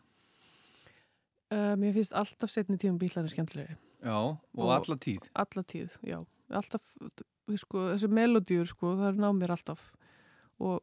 Uh, 1.49 1.75
mér 1.81 1.95
finnst 1.97 2.17
alltaf 2.17 2.53
setni 2.53 2.77
tíma 2.81 3.01
bílarnir 3.01 3.33
skemmtilegri. 3.33 3.79
Já, 4.05 4.19
og 4.37 4.73
alla 4.75 4.97
tíð? 5.01 5.25
Alla 5.35 5.65
tíð, 5.65 5.95
já. 6.07 6.19
Alltaf, 6.55 6.93
sko, 7.59 7.87
þessi 7.95 8.11
melodíur, 8.13 8.69
sko, 8.69 8.93
það 8.99 9.09
er 9.13 9.23
ná 9.23 9.31
mér 9.35 9.55
alltaf. 9.57 9.89
Og, 10.63 10.83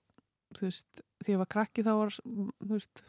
þú 0.58 0.66
veist, 0.68 1.04
því 1.24 1.36
ég 1.36 1.42
var 1.44 1.52
krakki 1.54 1.86
þá 1.86 1.94
var, 2.02 2.18
þú 2.26 2.74
veist, 2.74 3.04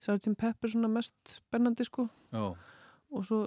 Sgt. 0.00 0.32
Pepper 0.40 0.72
svona 0.72 0.88
mest 0.88 1.34
spennandi, 1.34 1.84
sko. 1.84 2.06
Já. 2.32 2.54
Og 3.12 3.26
svo, 3.26 3.40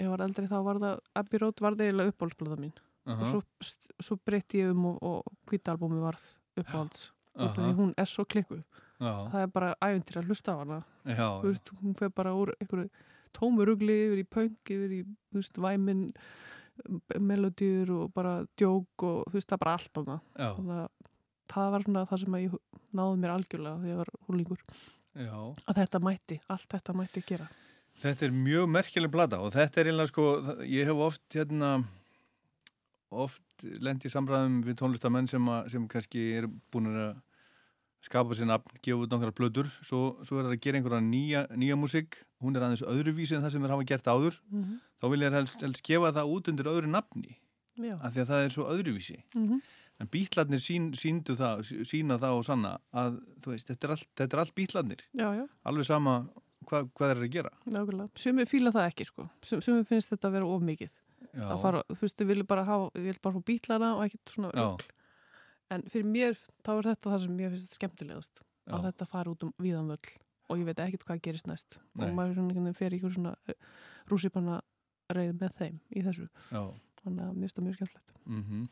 ég 0.00 0.10
var 0.10 0.20
eldri 0.26 0.48
þá 0.50 0.58
var 0.66 0.80
það, 0.82 0.98
Abbey 1.16 1.40
Road 1.40 1.62
var 1.64 1.76
það 1.78 1.86
eiginlega 1.86 2.12
uppáhaldsblöða 2.12 2.58
mín. 2.60 2.74
Aha. 3.08 3.22
Og 3.24 3.30
svo, 3.32 3.70
svo 4.04 4.18
breytti 4.20 4.60
ég 4.60 4.74
um 4.74 4.90
og, 4.90 4.98
og 5.00 5.38
kvítalbúmi 5.48 6.02
varð 6.02 6.26
uppáhalds. 6.60 7.08
Út 7.38 7.54
af 7.54 7.56
því 7.56 7.72
hún 7.78 7.94
er 7.96 8.10
svo 8.10 8.26
klikkuð. 8.28 8.60
Já. 8.98 9.12
Það 9.32 9.40
er 9.44 9.50
bara 9.54 9.70
æventir 9.84 10.18
að 10.18 10.30
hlusta 10.30 10.54
á 10.54 10.60
hana. 10.62 10.78
Já, 11.06 11.28
veist, 11.44 11.72
hún 11.82 11.96
fer 11.98 12.10
bara 12.14 12.34
úr 12.34 12.52
einhverju 12.58 12.88
tómurugli 13.36 13.96
yfir 14.08 14.22
í 14.22 14.26
punk, 14.26 14.72
yfir 14.74 14.94
í, 14.98 15.02
veist, 15.36 15.58
væmin 15.62 16.08
melodíur 17.18 17.90
og 17.94 18.12
bara 18.14 18.40
djók 18.58 19.04
og 19.06 19.34
veist, 19.34 19.48
það 19.50 19.56
er 19.56 19.62
bara 19.64 19.76
allt 19.78 19.98
á 19.98 20.02
að 20.08 20.88
það 21.48 21.70
var 21.74 21.86
svona 21.86 22.04
það 22.08 22.22
sem 22.22 22.36
að 22.36 22.44
ég 22.44 22.56
náði 22.98 23.20
mér 23.22 23.34
algjörlega 23.34 23.80
þegar 23.82 23.92
ég 23.92 24.00
var 24.02 24.10
húlingur. 24.28 24.64
Að 25.18 25.80
þetta 25.80 26.00
mætti, 26.04 26.40
allt 26.52 26.68
þetta 26.74 26.94
mætti 26.96 27.22
gera. 27.26 27.46
Þetta 27.98 28.26
er 28.28 28.34
mjög 28.36 28.68
merkileg 28.70 29.10
plata 29.14 29.40
og 29.42 29.54
þetta 29.54 29.80
er 29.80 29.90
einlega 29.90 30.10
sko, 30.12 30.26
ég 30.68 30.86
hef 30.86 31.00
oft 31.08 31.34
hérna, 31.34 31.70
oft 33.10 33.64
lent 33.82 34.04
í 34.06 34.12
samræðum 34.12 34.60
við 34.66 34.78
tónlistamenn 34.78 35.30
sem, 35.30 35.48
að, 35.50 35.72
sem 35.72 35.88
kannski 35.90 36.26
er 36.38 36.46
búin 36.70 36.92
að 36.92 37.16
skapa 38.04 38.34
sér 38.34 38.46
nafn, 38.46 38.78
gefa 38.82 39.04
út 39.04 39.10
nokkra 39.12 39.32
blöður, 39.34 39.68
svo, 39.84 40.18
svo 40.24 40.38
er 40.38 40.44
það 40.48 40.54
að 40.56 40.60
gera 40.64 40.78
einhverja 40.78 41.02
nýja, 41.04 41.42
nýja 41.58 41.76
músík, 41.76 42.20
hún 42.42 42.56
er 42.56 42.62
aðeins 42.62 42.84
öðruvísi 42.86 43.36
en 43.36 43.42
það 43.42 43.52
sem 43.56 43.62
þeir 43.66 43.74
hafa 43.74 43.84
gert 43.90 44.04
áður, 44.12 44.38
Mhm. 44.50 44.78
þá 45.02 45.04
vil 45.10 45.20
ég 45.20 45.32
helst, 45.32 45.60
helst 45.60 45.82
gefa 45.82 46.12
það 46.12 46.30
út 46.34 46.48
undir 46.48 46.64
öðru 46.70 46.88
nafni, 46.88 47.36
Já. 47.76 47.94
af 48.00 48.14
því 48.14 48.20
að 48.22 48.28
það 48.30 48.44
er 48.44 48.50
svo 48.50 48.64
öðruvísi. 48.70 49.22
Mhm. 49.34 49.60
En 50.00 50.06
bítlarnir 50.06 50.60
sín, 50.62 50.92
síndu 50.94 51.34
það, 51.34 51.64
sína 51.84 52.18
það 52.22 52.38
og 52.38 52.44
sanna 52.44 52.78
að, 52.94 53.18
veist, 53.44 53.66
þetta 53.66 53.84
er 53.84 53.90
allt, 53.90 54.06
er 54.34 54.38
allt 54.38 54.54
já. 55.34 55.48
Alveg 55.66 55.84
sama 55.86 56.28
hva, 56.66 56.84
hvað 56.94 57.10
eru 57.16 57.26
að 57.26 57.30
gera. 57.32 57.50
Nákvæmlega. 57.66 58.10
Sumir 58.14 58.46
fíla 58.46 58.70
það 58.70 58.92
ekki, 58.92 59.06
sko. 59.06 59.28
Sum- 59.42 59.60
Sumir 59.60 59.84
finnst 59.84 60.10
þetta 60.14 60.28
að 60.28 60.32
vera 60.38 60.46
of 60.46 60.62
mikið. 60.62 60.90
Þú 61.34 61.98
veist, 62.00 62.16
þið 62.16 62.26
vilja 62.30 62.46
bara 62.46 62.64
hafa, 62.64 62.90
ég 62.94 63.02
vil 63.10 63.16
bara 63.22 63.34
fá 63.34 63.42
bílana 63.44 63.96
og 63.98 64.04
ekkert 64.06 64.32
svona 64.36 64.52
Já. 64.54 64.78
En 65.74 65.84
fyrir 65.92 66.08
mér, 66.08 66.38
þá 66.64 66.72
er 66.78 66.88
þetta 66.92 67.12
það 67.12 67.22
sem 67.24 67.36
mér 67.36 67.52
finnst 67.54 67.76
skemmtilegast. 67.76 68.42
Að 68.68 68.78
Já. 68.78 68.84
þetta 68.88 69.08
fara 69.08 69.32
út 69.32 69.44
um 69.46 69.52
víðan 69.60 69.90
völl 69.92 70.14
og 70.48 70.60
ég 70.60 70.68
veit 70.68 70.80
ekkert 70.80 71.04
hvað 71.04 71.22
gerist 71.24 71.48
næst. 71.48 71.78
Nei. 71.92 72.08
Og 72.08 72.14
maður 72.16 72.40
í 72.40 72.96
einhver 72.96 73.12
svona 73.12 73.34
rússipanna 74.08 74.60
reið 75.12 75.34
með 75.40 75.56
þeim 75.58 75.80
í 75.92 76.04
þessu. 76.04 76.28
Já. 76.52 76.62
Þannig 77.02 77.24
að 77.24 77.34
mér 77.34 77.44
finnst 77.44 77.58
það 77.58 77.66
mjög 77.66 77.78
skemmtilegt. 77.78 78.14
Mm 78.26 78.68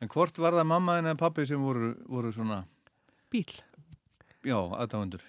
En 0.00 0.08
hvort 0.08 0.38
var 0.38 0.54
það 0.56 0.66
mamma 0.66 0.98
en 0.98 1.16
pappi 1.16 1.44
sem 1.46 1.60
voru, 1.60 1.94
voru 2.08 2.32
svona, 2.32 2.64
Bíl. 3.30 3.52
já, 4.42 4.56
aðdáendur? 4.56 5.20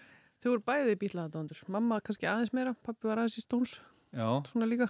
Þau 0.42 0.50
voru 0.52 0.64
bæði 0.66 0.96
bílaðadandur. 0.96 1.60
Mamma 1.68 2.00
kannski 2.02 2.26
aðeins 2.26 2.54
meira, 2.54 2.74
pappi 2.74 3.08
var 3.08 3.18
aðeins 3.18 3.38
í 3.38 3.44
stóns. 3.44 3.82
Já. 4.16 4.42
Svona 4.48 4.66
líka. 4.66 4.88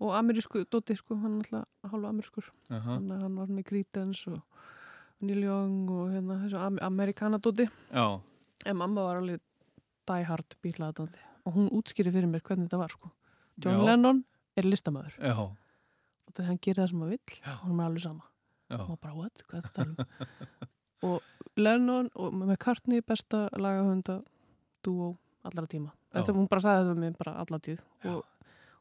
Og 0.00 0.14
amerísku, 0.16 0.64
Dóti 0.66 0.96
sko, 0.96 1.14
hann 1.16 1.38
er 1.38 1.44
alltaf 1.44 1.92
hálfa 1.92 2.08
amerískur. 2.10 2.48
Þannig 2.70 3.12
að 3.14 3.22
hann 3.22 3.36
var 3.38 3.46
hann 3.46 3.60
í 3.60 3.66
Creedence 3.68 4.30
og 4.32 4.40
Neil 5.26 5.44
Young 5.46 5.90
og 5.92 6.12
hérna 6.12 6.38
þessu 6.42 6.60
am 6.60 6.78
amerikana 6.84 7.40
Dóti. 7.42 7.66
Já. 7.90 8.20
En 8.64 8.78
mamma 8.80 9.04
var 9.06 9.20
alveg 9.20 9.42
die 10.08 10.26
hard 10.28 10.56
bílaðadandi. 10.64 11.24
Og 11.44 11.56
hún 11.56 11.70
útskýri 11.76 12.12
fyrir 12.12 12.30
mér 12.30 12.44
hvernig 12.44 12.68
þetta 12.68 12.80
var 12.80 12.94
sko. 12.94 13.10
John 13.60 13.80
Já. 13.80 13.86
Lennon 13.90 14.22
er 14.56 14.68
listamæður. 14.68 15.16
Já. 15.20 15.34
Og 15.44 16.36
það 16.36 16.50
hann 16.50 16.60
gerir 16.62 16.82
það 16.82 16.90
sem 16.92 17.02
hann 17.04 17.12
vill 17.14 17.40
og 17.54 17.64
hann 17.64 17.80
er 17.80 17.88
alveg 17.88 18.04
sama. 18.06 18.28
Já. 18.72 18.78
Og 18.84 19.00
bara, 19.00 19.14
what? 19.18 19.44
Hvað 19.48 19.58
er 19.58 19.66
þetta 19.66 19.82
að 19.82 19.96
tala 19.96 20.06
um? 20.06 20.70
og 21.10 21.58
Lennon 21.60 22.08
og 22.14 22.34
McCartney 22.34 23.04
besta 23.06 23.46
lagahönda 23.60 24.20
dúó 24.84 25.14
allra 25.44 25.66
tíma. 25.70 25.92
Já. 25.92 26.20
Þetta 26.20 26.36
hún 26.38 26.48
bara 26.50 26.64
sagði 26.64 26.88
það 26.90 27.02
mér 27.02 27.18
bara 27.18 27.36
alla 27.42 27.60
tíð 27.62 27.82
og 28.12 28.22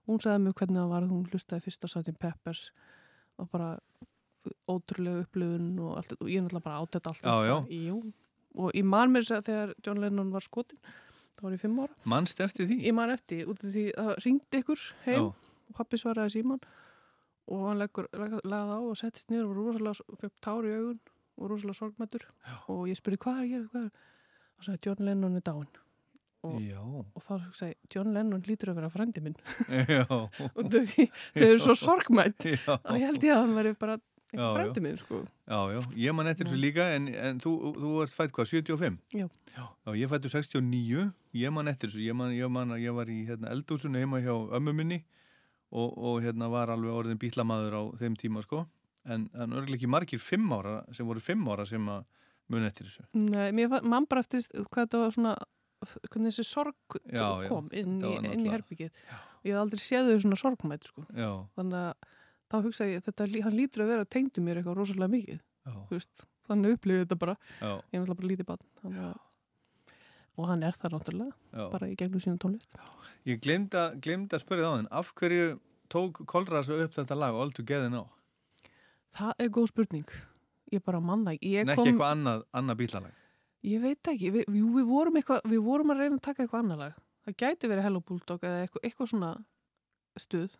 hún 0.07 0.19
sagði 0.23 0.43
mér 0.45 0.55
hvernig 0.59 0.79
það 0.81 0.93
var 0.93 1.07
hún 1.09 1.27
hlustaði 1.31 1.65
fyrst 1.65 1.85
á 1.85 1.87
Sgt. 1.91 2.17
Peppers 2.19 2.63
og 3.41 3.49
bara 3.51 3.73
ótrúlega 4.69 5.23
upplifun 5.25 5.71
og 5.79 5.97
allt 5.99 6.13
og 6.19 6.27
ég 6.29 6.39
er 6.41 6.45
náttúrulega 6.45 6.67
bara 6.67 6.81
át 6.83 6.97
þetta 6.97 7.13
allt 7.13 7.23
Já, 7.23 7.35
já. 7.47 7.57
Jú. 7.87 7.97
og 8.59 8.75
ég 8.77 8.85
man 8.85 9.11
mér 9.13 9.25
þess 9.25 9.37
að 9.39 9.47
þegar 9.49 9.73
John 9.87 10.01
Lennon 10.03 10.31
var 10.33 10.45
skotin 10.45 10.79
þá 11.33 11.43
var 11.47 11.55
ég 11.55 11.63
fimm 11.63 11.79
ára. 11.83 11.95
Manst 12.05 12.39
eftir 12.43 12.67
því? 12.69 12.79
Ég 12.87 12.93
man 12.97 13.09
eftir, 13.13 13.45
út 13.49 13.63
af 13.63 13.73
því 13.73 13.85
að 13.97 14.09
það 14.09 14.19
ringdi 14.27 14.61
ykkur 14.63 14.83
heim 15.07 15.19
Já. 15.19 15.23
og 15.33 15.77
pappi 15.79 15.99
svaraði 16.01 16.35
síman 16.37 16.61
og 17.51 17.63
hann 17.67 17.81
leggur, 17.81 18.07
leg, 18.15 18.35
lagði 18.47 18.77
á 18.77 18.79
og 18.79 18.97
settist 18.99 19.31
niður 19.33 19.49
og 19.49 19.57
rosalega, 19.59 20.17
fekk 20.21 20.35
tár 20.45 20.67
í 20.69 20.75
augun 20.77 20.99
og 21.33 21.49
rosalega 21.51 21.79
sorgmættur 21.79 22.27
og 22.71 22.83
ég 22.91 22.99
spurði 22.99 23.19
hvað 23.25 23.39
er 23.39 23.43
að 23.47 23.49
gera, 23.55 23.71
hvað 23.73 23.87
er? 23.89 23.97
Og 24.53 24.67
sagði 24.67 24.85
John 24.87 25.07
Lennon 25.09 25.39
er 25.39 25.43
dáin 25.49 25.71
og, 26.43 26.55
og 27.15 27.23
þá 27.23 27.33
sagði 27.55 27.75
John 27.95 28.13
Lennon 28.15 28.41
lítur 28.47 28.71
að 28.73 28.79
vera 28.81 28.89
frændi 28.91 29.21
minn. 29.23 29.35
Og 30.11 30.33
þau, 30.71 30.81
þau 30.83 31.45
eru 31.47 31.61
svo 31.63 31.75
sorgmætt 31.79 32.43
og 32.43 32.89
ég 32.99 33.05
held 33.07 33.23
ég 33.23 33.31
að 33.35 33.39
hann 33.45 33.53
veri 33.57 33.71
bara 33.79 33.95
eitthvað 34.33 34.49
já. 34.49 34.57
frændi 34.57 34.83
minn 34.83 34.99
sko. 34.99 35.19
Já, 35.47 35.59
já, 35.75 35.79
ég 36.03 36.15
man 36.17 36.29
eftir 36.31 36.49
þessu 36.49 36.59
líka 36.61 36.87
en, 36.97 37.07
en 37.13 37.39
þú, 37.43 37.53
þú 37.77 37.93
ert 38.03 38.15
fætt 38.17 38.33
hvað, 38.35 38.49
75? 38.51 38.97
Já. 39.13 39.27
Já, 39.53 39.91
ég 39.99 40.09
fættu 40.11 40.31
69, 40.33 41.07
ég 41.37 41.53
man 41.53 41.71
eftir 41.71 41.91
þessu, 41.91 42.03
ég 42.03 42.17
man, 42.17 42.33
ég 42.33 42.49
man 42.51 42.73
að 42.73 42.83
ég 42.83 42.95
var 42.97 43.11
í 43.13 43.19
hérna, 43.29 43.51
eldúsinu 43.53 44.01
heima 44.01 44.21
hjá 44.23 44.33
ömmu 44.59 44.73
minni 44.73 44.99
og, 45.73 45.93
og 45.97 46.19
hérna 46.25 46.49
var 46.53 46.73
alveg 46.73 46.93
orðin 46.93 47.21
bílamaður 47.21 47.77
á 47.77 47.83
þeim 48.01 48.17
tíma 48.19 48.43
sko, 48.45 48.65
en, 49.05 49.29
en 49.33 49.53
örgulega 49.53 49.79
ekki 49.81 49.91
margir 49.93 50.21
fimm 50.21 50.51
ára 50.57 50.81
sem 50.93 51.07
voru 51.07 51.21
fimm 51.23 51.45
ára 51.53 51.65
sem 51.69 51.85
að 51.89 52.03
mun 52.53 52.65
eftir 52.67 52.89
þessu. 52.89 53.05
Nei, 53.17 53.51
mér 53.55 53.69
fann- 53.71 53.87
man 53.89 54.09
bara 54.09 54.23
eftir 54.25 54.43
hvað 54.67 54.87
þetta 54.87 55.03
var 55.03 55.13
svona 55.15 55.35
hvernig 55.83 56.31
þessi 56.31 56.45
sorg 56.47 56.97
Já, 57.11 57.43
já, 57.43 57.47
kom 57.51 57.69
inn 57.75 57.97
þetta 57.99 58.11
í, 58.23 58.33
inn 58.37 58.45
í 58.47 58.51
herbyggið 58.53 58.89
ég 59.43 59.49
hef 59.51 59.59
aldrei 59.59 59.81
séð 59.83 60.09
þau 60.11 60.21
svona 60.23 60.39
sorgmætt 60.39 60.87
sko. 60.87 61.03
Já. 61.11 61.31
þannig 61.57 61.79
að 61.81 62.19
þá 62.53 62.57
hugsa 62.67 62.87
ég 62.89 63.03
þetta, 63.07 63.27
hann 63.45 63.57
lítur 63.57 63.83
að 63.83 63.91
vera 63.95 64.07
tengdu 64.15 64.43
mér 64.45 64.61
eitthvað 64.61 64.79
rosalega 64.79 65.13
mikið 65.13 65.41
þannig 66.47 66.75
upplifið 66.77 67.05
þetta 67.05 67.19
bara 67.23 67.35
Já. 67.59 67.71
ég 67.73 67.95
er 67.97 68.03
náttúrulega 68.03 68.19
bara 68.19 68.31
lítið 68.31 68.49
barn 68.51 69.13
og 70.33 70.49
hann 70.49 70.65
er 70.65 70.77
það 70.77 70.95
náttúrulega, 70.95 71.35
Já. 71.53 71.63
bara 71.73 71.89
í 71.89 71.95
gegnum 71.97 72.23
sína 72.23 72.41
tónlist 72.41 72.83
Ég 73.29 73.41
glemd 73.43 73.77
að, 73.77 74.41
spyrja 74.41 74.65
það 74.65 74.69
á 74.69 74.77
þenn, 74.77 74.91
af 74.91 75.13
hverju 75.19 75.49
tók 75.93 76.21
Kolras 76.29 76.69
upp 76.73 76.95
þetta 76.97 77.17
lag 77.17 77.37
All 77.37 77.53
Together 77.53 77.91
Now? 77.93 78.09
Það 79.13 79.43
er 79.45 79.51
góð 79.53 79.69
spurning 79.69 80.15
ég 80.73 80.81
bara 80.85 81.01
manna 81.03 81.35
ekki 81.35 81.53
ég, 81.53 81.69
ekki 81.69 81.91
eitthvað 81.91 82.15
annað, 82.15 82.45
annað 82.57 82.79
bílalag? 82.81 83.19
ég 83.63 83.83
veit 83.83 84.11
ekki, 84.11 84.31
við, 84.33 84.47
jú, 84.57 84.69
við, 84.75 84.87
vorum 84.89 85.17
eitthvað, 85.19 85.43
við 85.51 85.63
vorum 85.63 85.93
að 85.93 86.03
reyna 86.03 86.17
að 86.17 86.25
taka 86.25 86.43
eitthvað 86.43 86.63
annar 86.65 86.81
lag 86.81 87.01
það 87.23 87.37
gæti 87.43 87.69
verið 87.71 87.87
Hello 87.87 88.01
Bulldog 88.03 88.43
eða 88.43 88.63
eitthvað, 88.65 88.85
eitthvað 88.89 89.11
svona 89.13 89.31
stuð 90.19 90.57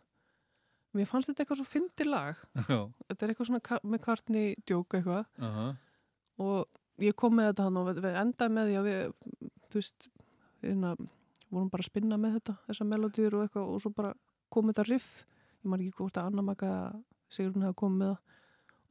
mér 0.98 1.10
fannst 1.10 1.32
þetta 1.32 1.44
eitthvað 1.44 1.61
svo 1.61 1.68
fyndi 1.70 2.07
lag 2.07 2.40
Já. 2.68 2.80
þetta 3.10 3.26
er 3.26 3.34
eitthvað 3.34 3.49
svona 3.49 3.80
með 3.94 4.03
kvartni 4.06 4.44
djók 4.68 4.98
eitthvað 4.99 5.28
Aha. 5.49 5.68
og 6.45 7.03
ég 7.03 7.18
kom 7.20 7.38
með 7.38 7.52
þetta 7.52 7.68
hann 7.68 7.82
og 7.82 7.90
við, 7.90 8.10
endaði 8.22 8.56
með 8.57 8.70
því 8.70 8.78
að 8.80 8.90
við 8.90 8.99
þú 9.74 9.82
veist, 9.82 10.10
hérna, 10.64 10.94
vorum 11.49 11.72
bara 11.74 11.86
að 11.86 11.90
spinna 11.90 12.20
með 12.22 12.38
þetta, 12.40 12.57
þessar 12.68 12.91
melodýr 12.91 13.38
og 13.38 13.48
eitthvað 13.48 13.74
og 13.74 13.82
svo 13.84 13.94
bara 13.98 14.14
kom 14.53 14.70
þetta 14.70 14.88
riff 14.90 15.10
ég 15.64 15.72
man 15.72 15.82
ekki 15.82 15.98
hvort 15.98 16.20
að 16.20 16.30
Anna 16.30 16.45
Maka 16.45 16.72
Sigrun 17.34 17.65
hefði 17.65 17.80
komið 17.82 18.03
með 18.03 18.14
það 18.14 18.32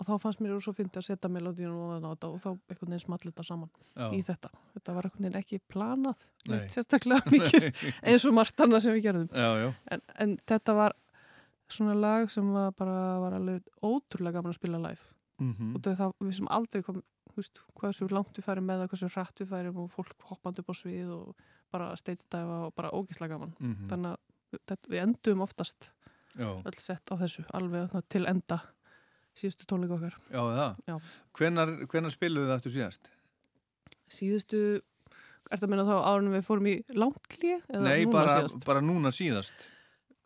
og 0.02 0.08
þá 0.08 0.24
fannst 0.24 0.40
mér 0.42 0.58
svo 0.62 0.72
fyndi 0.74 0.98
að 0.98 1.06
setja 1.06 1.30
melodýrun 1.30 1.78
og, 1.78 1.92
það 2.02 2.32
og 2.32 2.40
þá 2.42 2.48
einhvern 2.50 2.90
veginn 2.90 3.02
small 3.04 3.20
þetta 3.22 3.44
saman 3.46 3.70
Já. 3.94 4.06
í 4.10 4.20
þetta, 4.26 4.50
þetta 4.74 4.94
var 4.96 5.08
einhvern 5.08 5.26
veginn 5.28 5.38
ekki 5.38 5.60
planað 5.70 6.26
sérstaklega 6.72 7.30
mikið 7.34 7.68
eins 8.02 8.26
og 8.26 8.36
margt 8.36 8.64
annað 8.64 8.86
sem 8.86 8.96
við 8.96 9.06
gerðum 9.06 9.28
Já, 9.30 9.50
já. 9.62 9.68
En, 9.94 10.04
en 10.24 10.34
þetta 10.50 10.76
var 10.78 10.96
svona 11.72 11.94
lag 11.98 12.30
sem 12.30 12.48
var 12.54 12.72
bara 12.78 13.18
var 13.22 13.32
alveg 13.38 13.62
ótrúlega 13.82 14.38
gaman 14.38 14.52
að 14.52 14.58
spila 14.60 14.78
live 14.78 15.08
Mhm. 15.40 15.74
og 15.74 15.82
það 15.82 16.12
við 16.20 16.34
sem 16.36 16.48
aldrei 16.48 16.82
kom 16.84 17.02
veist, 17.36 17.58
hversu 17.80 18.06
langt 18.12 18.36
við 18.36 18.44
færum 18.44 18.66
með 18.68 18.82
það, 18.82 18.88
hversu 18.92 19.08
hratt 19.14 19.40
við 19.40 19.48
færum 19.48 19.76
og 19.82 19.90
fólk 19.90 20.12
hoppandi 20.28 20.60
upp 20.60 20.68
á 20.68 20.74
svið 20.76 21.08
og 21.10 21.34
bara 21.72 21.94
dive 22.04 22.58
og 22.66 22.74
bara 22.76 22.90
ógislega 22.92 23.32
gaman 23.38 23.54
Mhm. 23.58 23.88
þannig 23.88 24.12
að 24.12 24.58
þetta, 24.68 24.88
við 24.92 25.02
endum 25.02 25.40
oftast 25.42 25.90
Já. 26.36 26.62
öll 26.64 26.78
sett 26.78 27.06
á 27.10 27.14
þessu 27.16 27.44
alveg 27.54 27.88
þarna 27.90 28.02
til 28.08 28.26
enda 28.26 28.60
síðustu 29.34 29.64
tónleika 29.64 29.96
okkar 29.96 30.14
Já, 30.30 30.40
það. 30.40 30.76
Já. 30.86 31.00
Hvenar, 31.34 31.86
hvenar 31.88 32.10
spiluðu 32.12 32.46
það 32.48 32.56
aftur 32.60 32.72
síðast? 32.76 33.10
síðustu, 34.12 34.60
er 35.50 35.58
það 35.58 35.66
að 35.66 35.72
meina 35.72 35.84
þá 35.88 35.94
árunum 36.10 36.34
við 36.36 36.44
fórum 36.46 36.68
í 36.70 36.74
langtlí? 36.94 37.54
Nei, 37.82 38.04
bara, 38.12 38.42
bara 38.66 38.80
núna 38.84 39.08
síðast. 39.14 39.52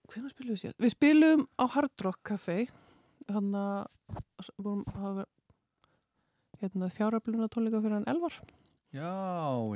Hvernig 0.07 0.31
spilum 0.33 0.55
við 0.55 0.61
síðast? 0.62 0.78
Við 0.85 0.93
spilum 0.95 1.47
á 1.59 1.65
Hard 1.74 2.05
Rock 2.07 2.20
Café 2.31 2.59
hann 3.33 3.51
að 3.59 3.87
vorum 4.62 4.85
að 4.95 5.16
vera 5.19 5.27
hérna, 6.62 6.89
fjáröfluna 6.95 7.49
tónleika 7.53 7.81
fyrir 7.83 7.99
hann 7.99 8.09
Elvar 8.12 8.37
Já, 8.95 9.11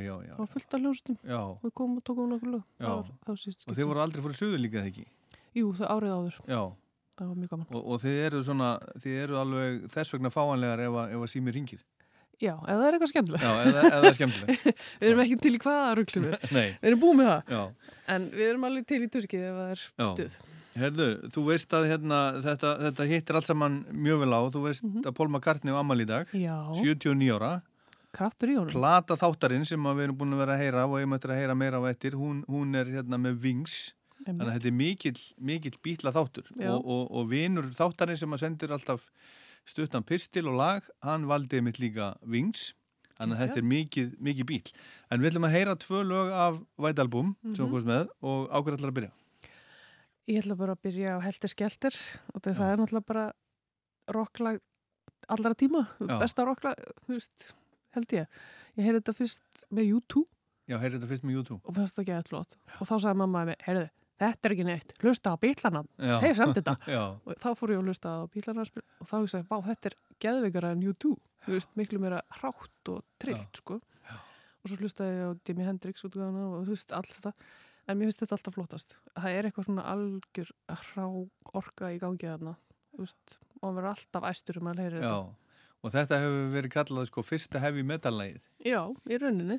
já, 0.00 0.14
já. 0.24 0.34
það 0.36 0.38
var 0.44 0.50
fullt 0.54 0.74
af 0.76 0.80
hljónstum 0.84 1.16
Já. 1.26 1.40
við 1.64 1.72
komum 1.76 1.98
og 1.98 2.04
tókum 2.06 2.30
nokkuð 2.30 2.52
lög 2.54 2.62
Já. 2.78 2.86
Það 2.86 2.94
var- 2.96 3.10
það 3.26 3.32
var 3.34 3.72
Og 3.72 3.76
þið 3.80 3.88
voru 3.90 4.00
aldrei 4.04 4.22
fór 4.24 4.32
í 4.36 4.38
suður 4.38 4.62
líka 4.62 4.78
þegar 4.78 4.92
ekki? 4.92 5.06
Jú, 5.58 5.72
það 5.74 5.90
árið 5.96 6.14
áður 6.16 6.36
Já. 6.46 6.62
það 7.18 7.26
var 7.26 7.36
mjög 7.42 7.50
gaman 7.50 7.66
Og, 7.74 7.82
og 7.90 8.00
þið 8.00 8.16
eru 8.26 8.42
svona, 8.46 8.68
þið 9.02 9.18
eru 9.24 9.36
alveg 9.42 9.82
þess 9.90 10.12
vegna 10.14 10.30
fáanlegar 10.30 10.80
ef, 10.86 10.92
að- 11.02 11.10
ef 11.10 11.20
að 11.26 11.32
sími 11.34 11.52
ringir. 11.58 11.82
Já, 12.40 12.54
ef 12.56 12.70
það 12.70 12.84
er 12.86 12.96
eitthvað 12.96 13.12
skemmtilegt 13.12 13.44
Já, 13.44 13.50
ef 13.50 13.66
ef 13.70 13.90
það 13.94 14.06
er 14.10 14.16
skemmtilegt. 14.18 14.70
Við 15.00 15.10
erum 15.10 15.24
ekki 15.24 15.40
til 15.44 15.52
í 15.52 15.60
hvaða 15.64 15.90
rugglum 15.98 16.28
við 16.28 16.46
Nei. 16.56 16.68
Við 16.80 16.88
erum 16.90 17.02
búið 17.02 17.18
með 17.20 17.30
það 17.30 17.52
Já. 17.56 17.62
En 18.10 18.30
við 18.34 18.46
erum 18.48 18.64
alveg 18.70 18.86
til 18.90 19.00
í 19.04 19.10
tuskið 19.16 19.44
ef 19.50 19.58
það 19.60 19.74
er 19.74 19.84
stuð 19.84 20.38
Herðu, 20.80 21.08
þú 21.34 21.42
veist 21.48 21.74
að 21.74 21.88
hérna, 21.90 22.18
þetta, 22.44 22.76
þetta 22.86 23.06
hittir 23.10 23.38
allt 23.40 23.48
saman 23.50 23.80
mjög 23.90 24.20
vel 24.22 24.36
á. 24.38 24.40
Þú 24.54 24.60
veist 24.68 24.84
að 25.02 25.16
Paul 25.18 25.26
McCartney 25.26 25.74
á 25.74 25.82
Amal 25.82 25.98
í 25.98 26.06
dag. 26.06 26.30
Já. 26.30 26.54
79 26.78 27.34
ára. 27.34 27.50
Kraftur 28.14 28.50
í 28.50 28.56
honum 28.58 28.74
Plata 28.74 29.16
þáttarinn 29.18 29.66
sem 29.66 29.82
við 29.86 30.04
erum 30.06 30.18
búin 30.18 30.34
að 30.34 30.42
vera 30.44 30.56
að 30.56 30.62
heyra 30.64 30.86
og 30.88 30.96
ég 30.98 31.10
möttur 31.10 31.34
að 31.34 31.42
heyra 31.42 31.56
meira 31.58 31.82
á 31.82 31.84
eftir, 31.90 32.16
hún, 32.18 32.40
hún 32.50 32.78
er 32.78 32.90
hérna 32.90 33.18
með 33.22 33.42
Wings. 33.44 33.76
Þannig 34.24 34.46
að 34.46 34.56
þetta 34.56 34.68
er 34.70 34.76
mikill, 34.76 35.20
mikill 35.50 35.76
bítla 35.82 36.12
þáttur 36.12 36.50
og, 36.52 36.80
og, 36.84 37.04
og 37.16 37.28
vinur 37.30 37.70
þáttarinn 37.76 38.18
sem 38.20 38.34
að 38.36 38.42
sendir 38.42 38.74
alltaf 38.74 39.06
stuttan 39.66 40.02
pistil 40.06 40.48
og 40.48 40.54
lag, 40.58 40.82
hann 41.02 41.26
valdi 41.28 41.60
mitt 41.62 41.78
líka 41.78 42.14
Wings. 42.26 42.74
Þannig 43.20 43.36
að 43.36 43.40
þetta 43.44 43.56
er 43.60 43.66
mikið, 43.68 44.12
mikið 44.18 44.46
bíl. 44.48 44.72
En 45.12 45.20
við 45.20 45.30
ætlum 45.34 45.44
að 45.44 45.52
heyra 45.52 45.74
tvö 45.76 45.98
lög 46.08 46.30
af 46.32 46.60
White 46.80 47.02
Album 47.04 47.36
sem 47.42 47.50
Mhm. 47.50 47.54
við 47.54 47.70
komum 47.70 47.84
með 47.90 48.08
og 48.22 48.48
ákveð 48.50 48.78
allar 48.78 48.90
að 48.90 48.94
byrja. 48.98 49.12
Ég 50.28 50.38
ætla 50.44 50.56
bara 50.56 50.72
að 50.74 50.82
byrja 50.82 51.16
á 51.16 51.18
Helter 51.20 51.48
Skelter 51.48 51.94
og 52.34 52.40
það 52.42 52.72
er 52.72 52.76
náttúrulega 52.76 53.06
bara 53.06 53.32
rocklag 54.08 54.60
allra 55.28 55.54
tíma 55.54 55.86
Já. 56.00 56.18
besta 56.18 56.44
rocklag, 56.46 56.74
þú 57.06 57.14
veist, 57.18 57.52
held 57.94 58.06
ég 58.08 58.26
Ég 58.78 58.84
heyrði 58.86 59.00
þetta 59.02 59.14
fyrst 59.18 59.42
með 59.70 59.92
U2 60.00 60.24
Já, 60.70 60.78
heyrðu 60.78 61.00
þetta 61.00 61.08
fyrst 61.10 61.24
með 61.24 61.32
YouTube. 61.34 61.60
og 61.64 61.74
það 61.74 61.88
ekki 61.98 62.12
eitthvað 62.14 62.28
flott 62.28 62.56
og 62.80 62.86
þá 62.88 62.94
sagði 63.00 63.16
mamma 63.16 63.44
mér, 63.46 63.56
heyrðu, 63.66 63.90
þetta 64.20 64.48
er 64.50 64.54
ekki 64.56 64.66
neitt. 64.68 64.94
Hlusta 65.02 65.32
á 65.32 65.36
bílanan, 65.40 65.88
Já. 65.98 66.16
hei 66.24 66.34
samt 66.38 66.56
þetta. 66.60 66.76
Já. 66.90 67.02
og 67.24 67.40
þá 67.40 67.48
fór 67.58 67.72
ég 67.74 67.80
að 67.80 67.88
hlusta 67.90 68.12
á 68.12 68.18
bílanan 68.34 68.68
og 68.68 69.08
þá 69.08 69.16
sagði, 69.32 69.46
vá, 69.50 69.56
þetta 69.70 69.90
er 69.92 69.96
geðveikara 70.26 70.72
en 70.76 70.84
U2 70.92 71.14
þú 71.46 71.54
veist, 71.56 71.70
miklu 71.80 71.98
meira 72.02 72.20
hrátt 72.40 72.92
og 72.92 73.00
trillt, 73.22 73.62
sko. 73.62 73.80
Og 74.60 74.68
svo 74.68 74.76
hlustaði 74.76 75.14
ég 75.16 75.24
á 75.24 75.30
Jimi 75.48 75.64
Hendrix 75.64 76.04
og 76.04 76.12
þú 76.12 76.64
veist, 76.68 76.90
allt 76.92 77.14
þetta. 77.16 77.32
En 77.88 77.96
mér 77.96 78.10
finnst 78.10 78.20
þetta 78.20 78.36
alltaf 78.36 78.54
flottast. 78.58 78.92
Það 79.16 79.36
er 79.38 79.46
eitthvað 79.48 79.66
svona 79.70 79.84
algjör 79.88 80.50
hrá 80.68 81.06
orka 81.56 81.88
í 81.90 81.96
gangi 82.02 82.28
þarna. 82.28 82.52
Þú 82.92 83.00
veist, 83.06 83.38
og 83.56 83.64
hann 83.64 83.78
verður 83.78 83.88
alltaf 83.94 84.26
æstur 84.28 84.60
um 84.60 84.68
að 84.70 84.82
Já, 84.84 84.90
þetta. 85.00 85.22
Og 85.80 85.94
þetta 85.96 86.18
hefur 86.20 86.52
verið 86.52 86.74
kallað 86.76 87.08
sko 87.08 87.24
fyrsta 87.24 87.62
heavy 87.64 87.82
metal 87.88 88.12
lagið. 88.20 88.44
já, 88.68 88.82
í 89.08 89.18
rauninni. 89.24 89.56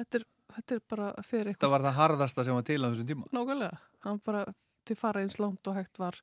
Þetta 0.00 0.18
er, 0.18 0.24
þetta 0.56 0.76
er 0.78 0.82
bara 0.90 1.08
fyrir 1.22 1.50
Þetta 1.52 1.54
eitthvað 1.56 1.74
var 1.74 1.84
það 1.86 1.98
harðasta 2.00 2.44
sem 2.46 2.54
var 2.58 2.66
til 2.68 2.80
á 2.82 2.86
þessum 2.90 3.08
tíma. 3.10 3.28
nákvæmlega, 3.34 3.78
hann 4.06 4.20
bara 4.24 4.44
til 4.84 4.96
fara 5.00 5.22
eins 5.24 5.38
langt 5.40 5.70
og 5.70 5.78
hægt 5.78 5.98
var 5.98 6.18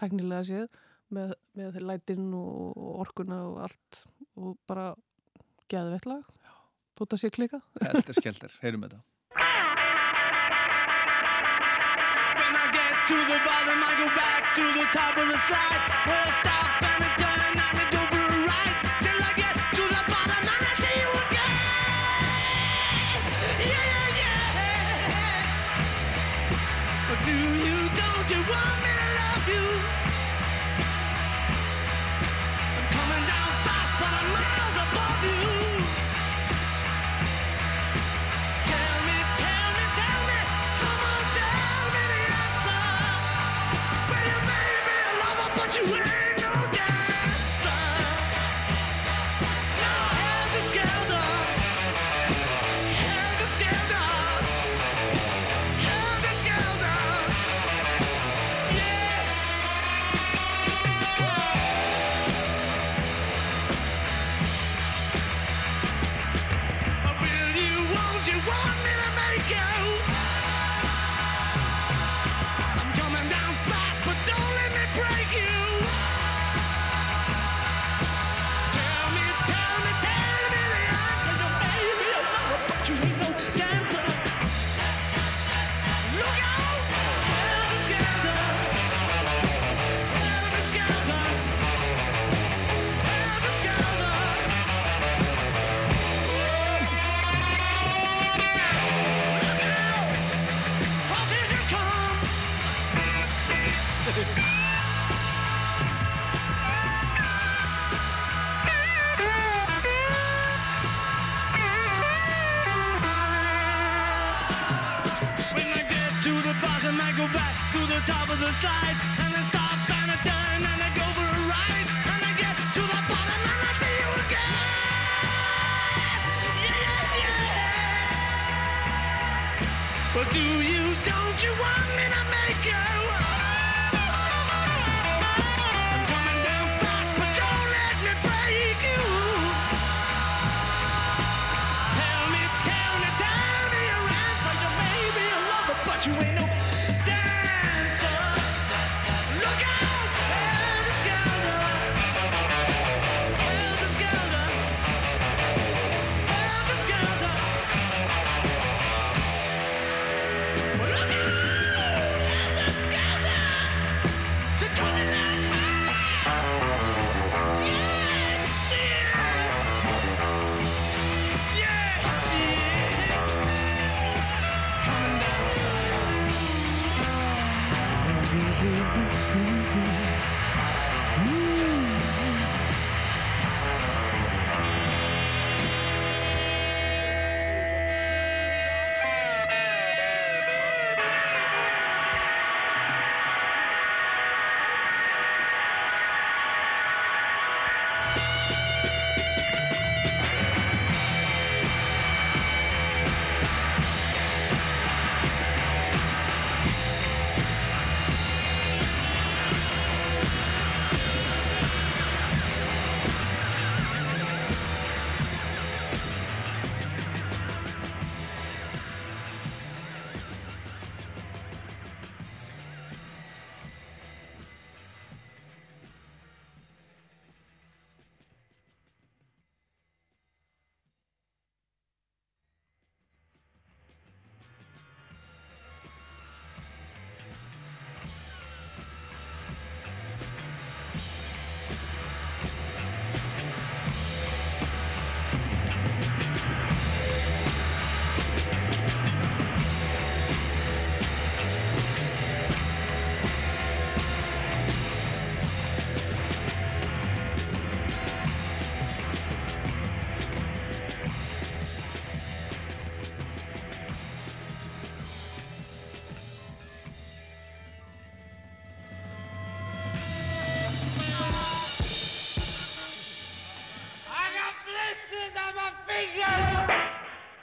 tæknilega 0.00 0.42
séð 0.48 0.66
með, 1.12 1.34
með 1.58 1.80
lætin 1.84 2.28
og, 2.34 2.76
orkuna 3.04 3.40
og 3.50 3.62
allt 3.68 4.02
og 4.40 4.56
bara 4.70 4.90
geðveitt 5.70 6.06
lag 6.10 6.24
þótt 6.98 7.14
að 7.16 7.22
sé 7.24 7.30
klika 7.32 7.60
Helter 7.82 8.16
skelter, 8.18 8.52
heyrum 8.62 8.82
þetta. 8.86 9.00
When 12.40 12.54
I 12.56 12.66
get 12.72 12.96
to 13.10 13.16
the 13.30 13.38
bottom, 13.46 13.80
I 13.84 13.92
go 14.00 14.08
back 14.16 14.42
to 14.56 14.64
the 14.78 14.86
top 14.92 15.16
of 15.16 15.26
the 15.28 15.38
slide. 15.46 15.84
Where 16.08 16.24
I 16.26 16.30
stop 16.40 16.82
and 16.82 17.04
I 17.04 17.09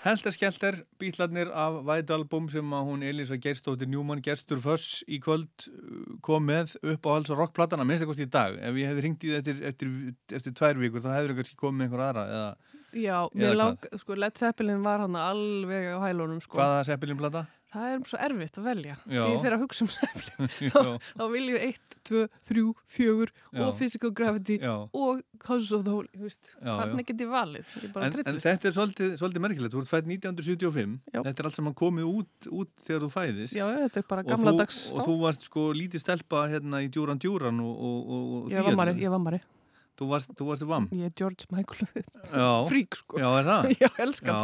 Helter 0.07 0.31
Skelter, 0.31 0.75
bítlarnir 1.01 1.49
af 1.51 1.81
White 1.83 2.15
Album 2.15 2.45
sem 2.47 2.69
að 2.71 2.85
hún 2.87 3.01
Elisa 3.03 3.35
Geirstóttir 3.43 3.89
Njúmann 3.91 4.21
gestur 4.23 4.61
Föss 4.63 5.01
í 5.03 5.17
kvöld 5.19 5.65
uh, 5.67 6.13
kom 6.23 6.45
með 6.47 6.77
upp 6.93 7.09
á 7.09 7.11
hals 7.11 7.31
og 7.33 7.41
rockplatana 7.41 7.83
minnst 7.83 8.05
eitthvað 8.05 8.23
í 8.23 8.29
dag. 8.31 8.55
Ef 8.69 8.79
ég 8.79 8.87
hefði 8.87 9.03
ringt 9.03 9.25
í 9.27 9.33
það 9.33 9.41
eftir, 9.41 9.59
eftir, 9.67 9.91
eftir 10.39 10.55
tvær 10.55 10.79
vikur 10.79 11.03
þá 11.03 11.09
hefur 11.11 11.33
það 11.33 11.41
kannski 11.41 11.59
komið 11.59 11.81
með 11.81 11.87
einhver 11.89 12.05
aðra 12.05 12.25
eða 12.37 12.47
Já, 12.95 13.17
Eða 13.35 13.55
lang, 13.59 13.89
sko, 13.99 14.15
Led 14.15 14.39
Zeppelin 14.39 14.85
var 14.85 15.03
hann 15.03 15.15
alveg 15.19 15.89
á 15.91 15.99
hælunum, 16.07 16.39
sko. 16.39 16.55
hvaða 16.55 16.85
Zeppelin 16.87 17.19
plata? 17.19 17.43
Það 17.67 17.85
er 17.91 18.03
svo 18.07 18.17
erfitt 18.23 18.57
að 18.61 18.63
velja. 18.69 18.93
Já. 19.11 19.21
Því 19.27 19.31
ég 19.33 19.41
fer 19.43 19.53
að 19.57 19.63
hugsa 19.65 19.83
um. 19.83 19.89
Já. 20.67 20.69
þá, 20.71 21.07
þá 21.19 21.23
vil 21.33 21.41
ég 21.51 21.63
1, 21.67 21.95
2, 22.07 22.21
3, 22.47 22.61
4 22.95 23.25
Já. 23.27 23.63
og 23.65 23.73
Physical 23.81 24.13
Gravity 24.15 24.55
Já. 24.61 24.75
og 24.95 25.19
Houses 25.49 25.73
of 25.75 25.83
the 25.83 25.91
Holy. 25.91 26.07
Þú 26.15 26.23
veist, 26.29 26.53
Já, 26.63 26.71
hvernig 26.79 27.03
já. 27.03 27.07
get 27.11 27.23
ég 27.25 27.33
valið? 27.33 27.73
En, 27.91 28.15
en 28.23 28.39
þetta 28.45 28.69
er 28.71 28.75
svolítið, 28.77 29.11
svolítið 29.19 29.43
merkilegt, 29.47 29.75
þú 29.75 29.83
ert 29.83 29.91
fætt 29.91 30.07
1975, 30.07 30.95
Já. 31.11 31.19
þetta 31.27 31.43
er 31.43 31.49
allt 31.51 31.59
saman 31.59 31.75
komið 31.83 32.07
út, 32.13 32.49
út 32.61 32.71
þegar 32.87 33.03
þú 33.03 33.11
fæðist. 33.17 33.57
Já, 33.59 33.65
já, 33.67 33.77
þetta 33.83 34.01
er 34.03 34.07
bara 34.15 34.23
Og 34.23 34.31
þú- 34.31 34.95
Og 34.95 35.05
þú 35.11 35.19
varst 35.27 35.45
sko 35.51 35.67
lítið 35.75 36.05
stelpa 36.07 36.47
hérna 36.47 36.81
í 36.85 36.89
Djúran 36.89 37.19
Djúran 37.19 37.59
og, 37.59 37.75
og, 37.75 37.99
og, 38.07 38.33
og 38.47 38.51
Ég 38.55 38.63
var 38.63 38.79
mari, 38.79 38.95
ég 39.03 39.11
var 39.11 39.19
mari. 39.27 39.43
Þú 39.97 40.07
varst, 40.11 40.29
þú 40.37 40.45
varst 40.45 40.61
vam? 40.69 40.83
Ég 40.93 41.07
er 41.09 41.13
George 41.17 41.47
Michael 41.49 41.87
frík, 42.69 42.95
sko. 42.99 43.17
Já, 43.17 43.27
er 43.41 43.47
það? 43.47 43.71
Já, 43.81 43.89
elskan. 44.05 44.35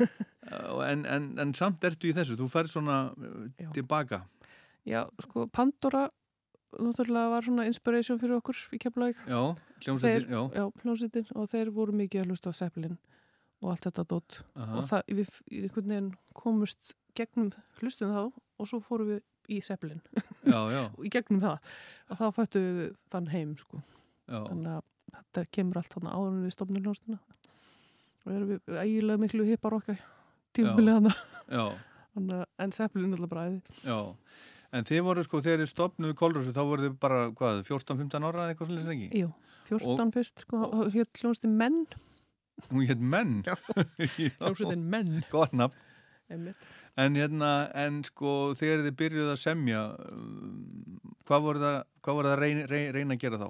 Já. 0.00 0.08
En, 0.88 1.04
en, 1.06 1.30
en 1.40 1.54
samt 1.56 1.84
ertu 1.88 2.10
í 2.10 2.14
þessu, 2.16 2.36
þú 2.40 2.48
færð 2.52 2.72
svona 2.74 2.98
uh, 3.14 3.46
tilbaka. 3.76 4.22
Já, 4.84 5.04
sko, 5.24 5.46
Pandora 5.48 6.06
náttúrulega 6.74 7.30
var 7.30 7.46
svona 7.46 7.64
inspiration 7.70 8.18
fyrir 8.18 8.36
okkur 8.40 8.58
í 8.74 8.80
Keflavík. 8.82 9.20
Já, 9.30 9.40
hljómsveitin, 9.84 10.26
Þeir- 10.26 10.30
já. 10.34 10.40
Já, 10.58 10.64
hljómsveitin 10.82 11.28
og 11.38 11.50
þeir 11.52 11.70
voru 11.76 11.94
mikið 11.96 12.24
að 12.24 12.32
hlusta 12.32 12.50
á 12.50 12.58
Zeppelin 12.58 12.96
og 13.64 13.70
allt 13.72 13.86
þetta 13.86 14.04
dótt 14.10 14.40
Aha. 14.58 14.80
og 14.80 14.88
það, 14.90 15.04
við 15.20 15.30
einhvern 15.62 15.92
veginn 15.94 16.08
komust 16.36 16.90
gegnum 17.16 17.52
hlustum 17.78 18.10
þá 18.12 18.24
og 18.58 18.66
svo 18.68 18.80
fórum 18.84 19.12
við 19.14 19.22
í 19.54 19.60
Zeppelin 19.64 20.02
Já, 20.44 20.58
já. 20.74 20.82
í 21.06 21.12
gegnum 21.14 21.40
það 21.40 21.70
og 22.10 22.18
þá 22.20 22.26
fættu 22.40 22.60
við 22.64 22.98
þann 23.14 23.30
heim 23.32 23.54
sko 23.60 23.78
Já. 23.80 24.42
þannig 24.50 24.68
að 24.74 24.82
þetta 25.14 25.46
kemur 25.54 25.80
allt 25.80 25.94
þannig 25.94 26.18
áður 26.18 26.34
en 26.34 26.42
við 26.44 26.54
stofnum 26.58 26.82
hljómsveitina 26.82 27.20
og 28.24 28.34
erum 28.34 28.50
við 28.50 28.78
eiginlega 28.82 29.22
miklu 29.24 29.46
hippar 29.48 29.78
okkar 29.78 30.02
Þannig 32.14 32.36
að- 32.38 32.46
en 32.62 32.70
Zeppelin 32.72 33.12
er 33.12 33.18
alltaf 33.18 33.30
bara 33.32 33.46
æði. 33.50 33.60
Já, 33.84 33.96
en 34.78 34.84
þið 34.84 35.00
voru 35.08 35.24
sko, 35.26 35.40
þegar 35.42 35.62
þið 35.64 35.70
stopnuðu 35.72 36.14
Kolrössu, 36.20 36.52
þá 36.54 36.62
voru 36.68 36.86
þið 36.88 36.98
bara, 37.02 37.20
hvað, 37.40 37.62
14-15 37.66 38.28
ára 38.28 38.44
eða 38.44 38.54
eitthvað 38.54 38.70
svolítið 38.70 38.92
ekki? 38.94 39.08
Jú, 39.24 39.30
14 39.68 40.12
fyrst 40.14 40.44
sko, 40.44 40.60
og 40.70 40.92
hér 40.94 41.08
hljómsveitin 41.18 41.56
Menn. 41.58 41.80
Hún 42.70 42.86
hétt 42.86 43.00
Menn? 43.02 43.34
Já, 43.48 43.56
hljómsveitin 44.38 44.86
Menn. 44.94 45.24
Gott 45.32 45.52
nafn. 45.58 45.74
En 46.96 47.14
hérna, 47.18 47.50
en 47.74 47.98
sko, 48.06 48.54
þegar 48.54 48.84
þið 48.86 48.94
byrjuðu 49.00 49.32
að 49.34 49.40
semja, 49.42 49.80
um, 50.14 51.00
hvað 51.26 51.42
voru 51.48 51.58
það, 51.64 51.78
hvað 52.06 52.14
voru 52.20 52.30
það 52.30 52.36
að 52.36 52.42
reyna, 52.44 52.66
reyna, 52.70 52.92
reyna 52.94 53.16
að 53.18 53.24
gera 53.24 53.40
þá? 53.42 53.48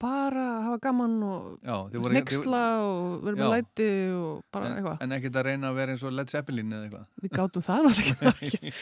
Bara 0.00 0.44
hafa 0.64 0.78
gaman 0.86 1.16
og 1.28 1.66
nexla 2.14 2.60
og 2.80 3.18
vera 3.26 3.36
með 3.36 3.50
læti 3.52 3.88
og 4.16 4.38
bara 4.52 4.70
En, 4.70 4.76
eitthvað 4.78 5.02
en 5.04 5.14
ekkert 5.16 5.36
að 5.40 5.46
reyna 5.50 5.70
að 5.70 5.76
vera 5.80 5.94
eins 5.94 6.04
og 6.08 6.14
Led 6.16 6.32
Zeppelin 6.32 6.72
eða 6.72 6.86
eitthvað? 6.86 7.04
Við 7.24 7.34
gátum 7.36 7.64
það 7.66 7.88
náttúrulega 7.88 8.32
ekki. 8.48 8.72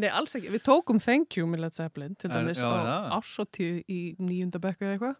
Nei, 0.00 0.08
alls 0.08 0.36
ekki. 0.38 0.52
Við 0.54 0.62
tókum 0.68 1.00
Thank 1.04 1.36
You 1.36 1.50
með 1.50 1.64
Led 1.66 1.76
Zeppelin 1.76 2.14
til 2.16 2.30
dæmis 2.32 2.62
já, 2.62 2.68
á 2.72 3.12
ásóttíð 3.18 3.82
í 3.92 4.00
nýjunda 4.16 4.62
bekka 4.64 4.88
eða 4.88 4.96
eitthvað. 4.96 5.18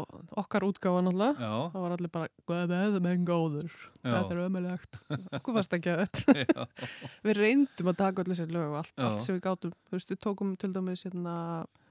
Og 0.00 0.40
okkar 0.42 0.66
útgáfa 0.66 1.04
náttúrulega. 1.06 1.50
Það 1.74 1.84
var 1.86 1.94
allir 1.96 2.12
bara, 2.18 2.30
hvað 2.50 2.64
er 2.64 2.72
það 2.96 3.00
menn 3.06 3.26
góður? 3.28 3.76
Þetta 4.00 4.34
er 4.34 4.42
ömulegt. 4.46 4.98
Okkur 5.38 5.56
varst 5.60 5.76
ekki 5.76 5.92
að 5.94 6.02
þetta. 6.06 6.66
við 7.26 7.38
reyndum 7.38 7.90
að 7.92 7.98
taka 8.00 8.24
allir 8.24 8.38
sér 8.38 8.50
lög 8.54 8.70
og 8.72 8.80
allt, 8.82 8.94
allt 8.98 9.22
sem 9.26 9.36
við 9.38 9.44
gátum. 9.46 9.74
Þú 9.90 9.98
veist, 9.98 10.10
við 10.14 10.20
tókum 10.26 10.54
til 10.58 10.72
dæmis 10.74 11.04
hérna, 11.06 11.34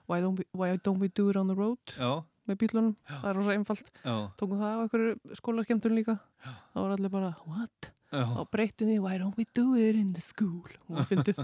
Why 0.10 0.24
Don't 0.26 0.40
We, 0.42 0.46
Why 0.58 0.76
don't 0.82 0.98
we 1.04 1.08
Do 1.14 1.30
It 1.30 1.38
on 1.38 1.52
the 1.52 1.56
Road? 1.60 1.78
Já. 1.96 2.24
Með 2.50 2.60
bílunum. 2.64 2.94
Það 3.06 3.30
er 3.30 3.38
rosa 3.38 3.54
einfalt. 3.54 3.94
Já. 4.02 4.16
Tókum 4.40 4.58
það 4.58 4.74
á 4.74 4.80
einhverju 4.82 5.38
skólaskemtun 5.38 5.98
líka. 5.98 6.18
Það 6.74 6.82
var 6.82 6.96
allir 6.96 7.14
bara, 7.14 7.32
what? 7.46 7.92
Já. 8.10 8.24
og 8.26 8.48
breyttum 8.50 8.90
því 8.90 8.96
Why 9.04 9.20
don't 9.22 9.38
we 9.38 9.46
do 9.54 9.76
it 9.78 9.94
in 9.94 10.14
the 10.16 10.22
school 10.24 10.66
og 10.90 11.04
fyndið 11.06 11.38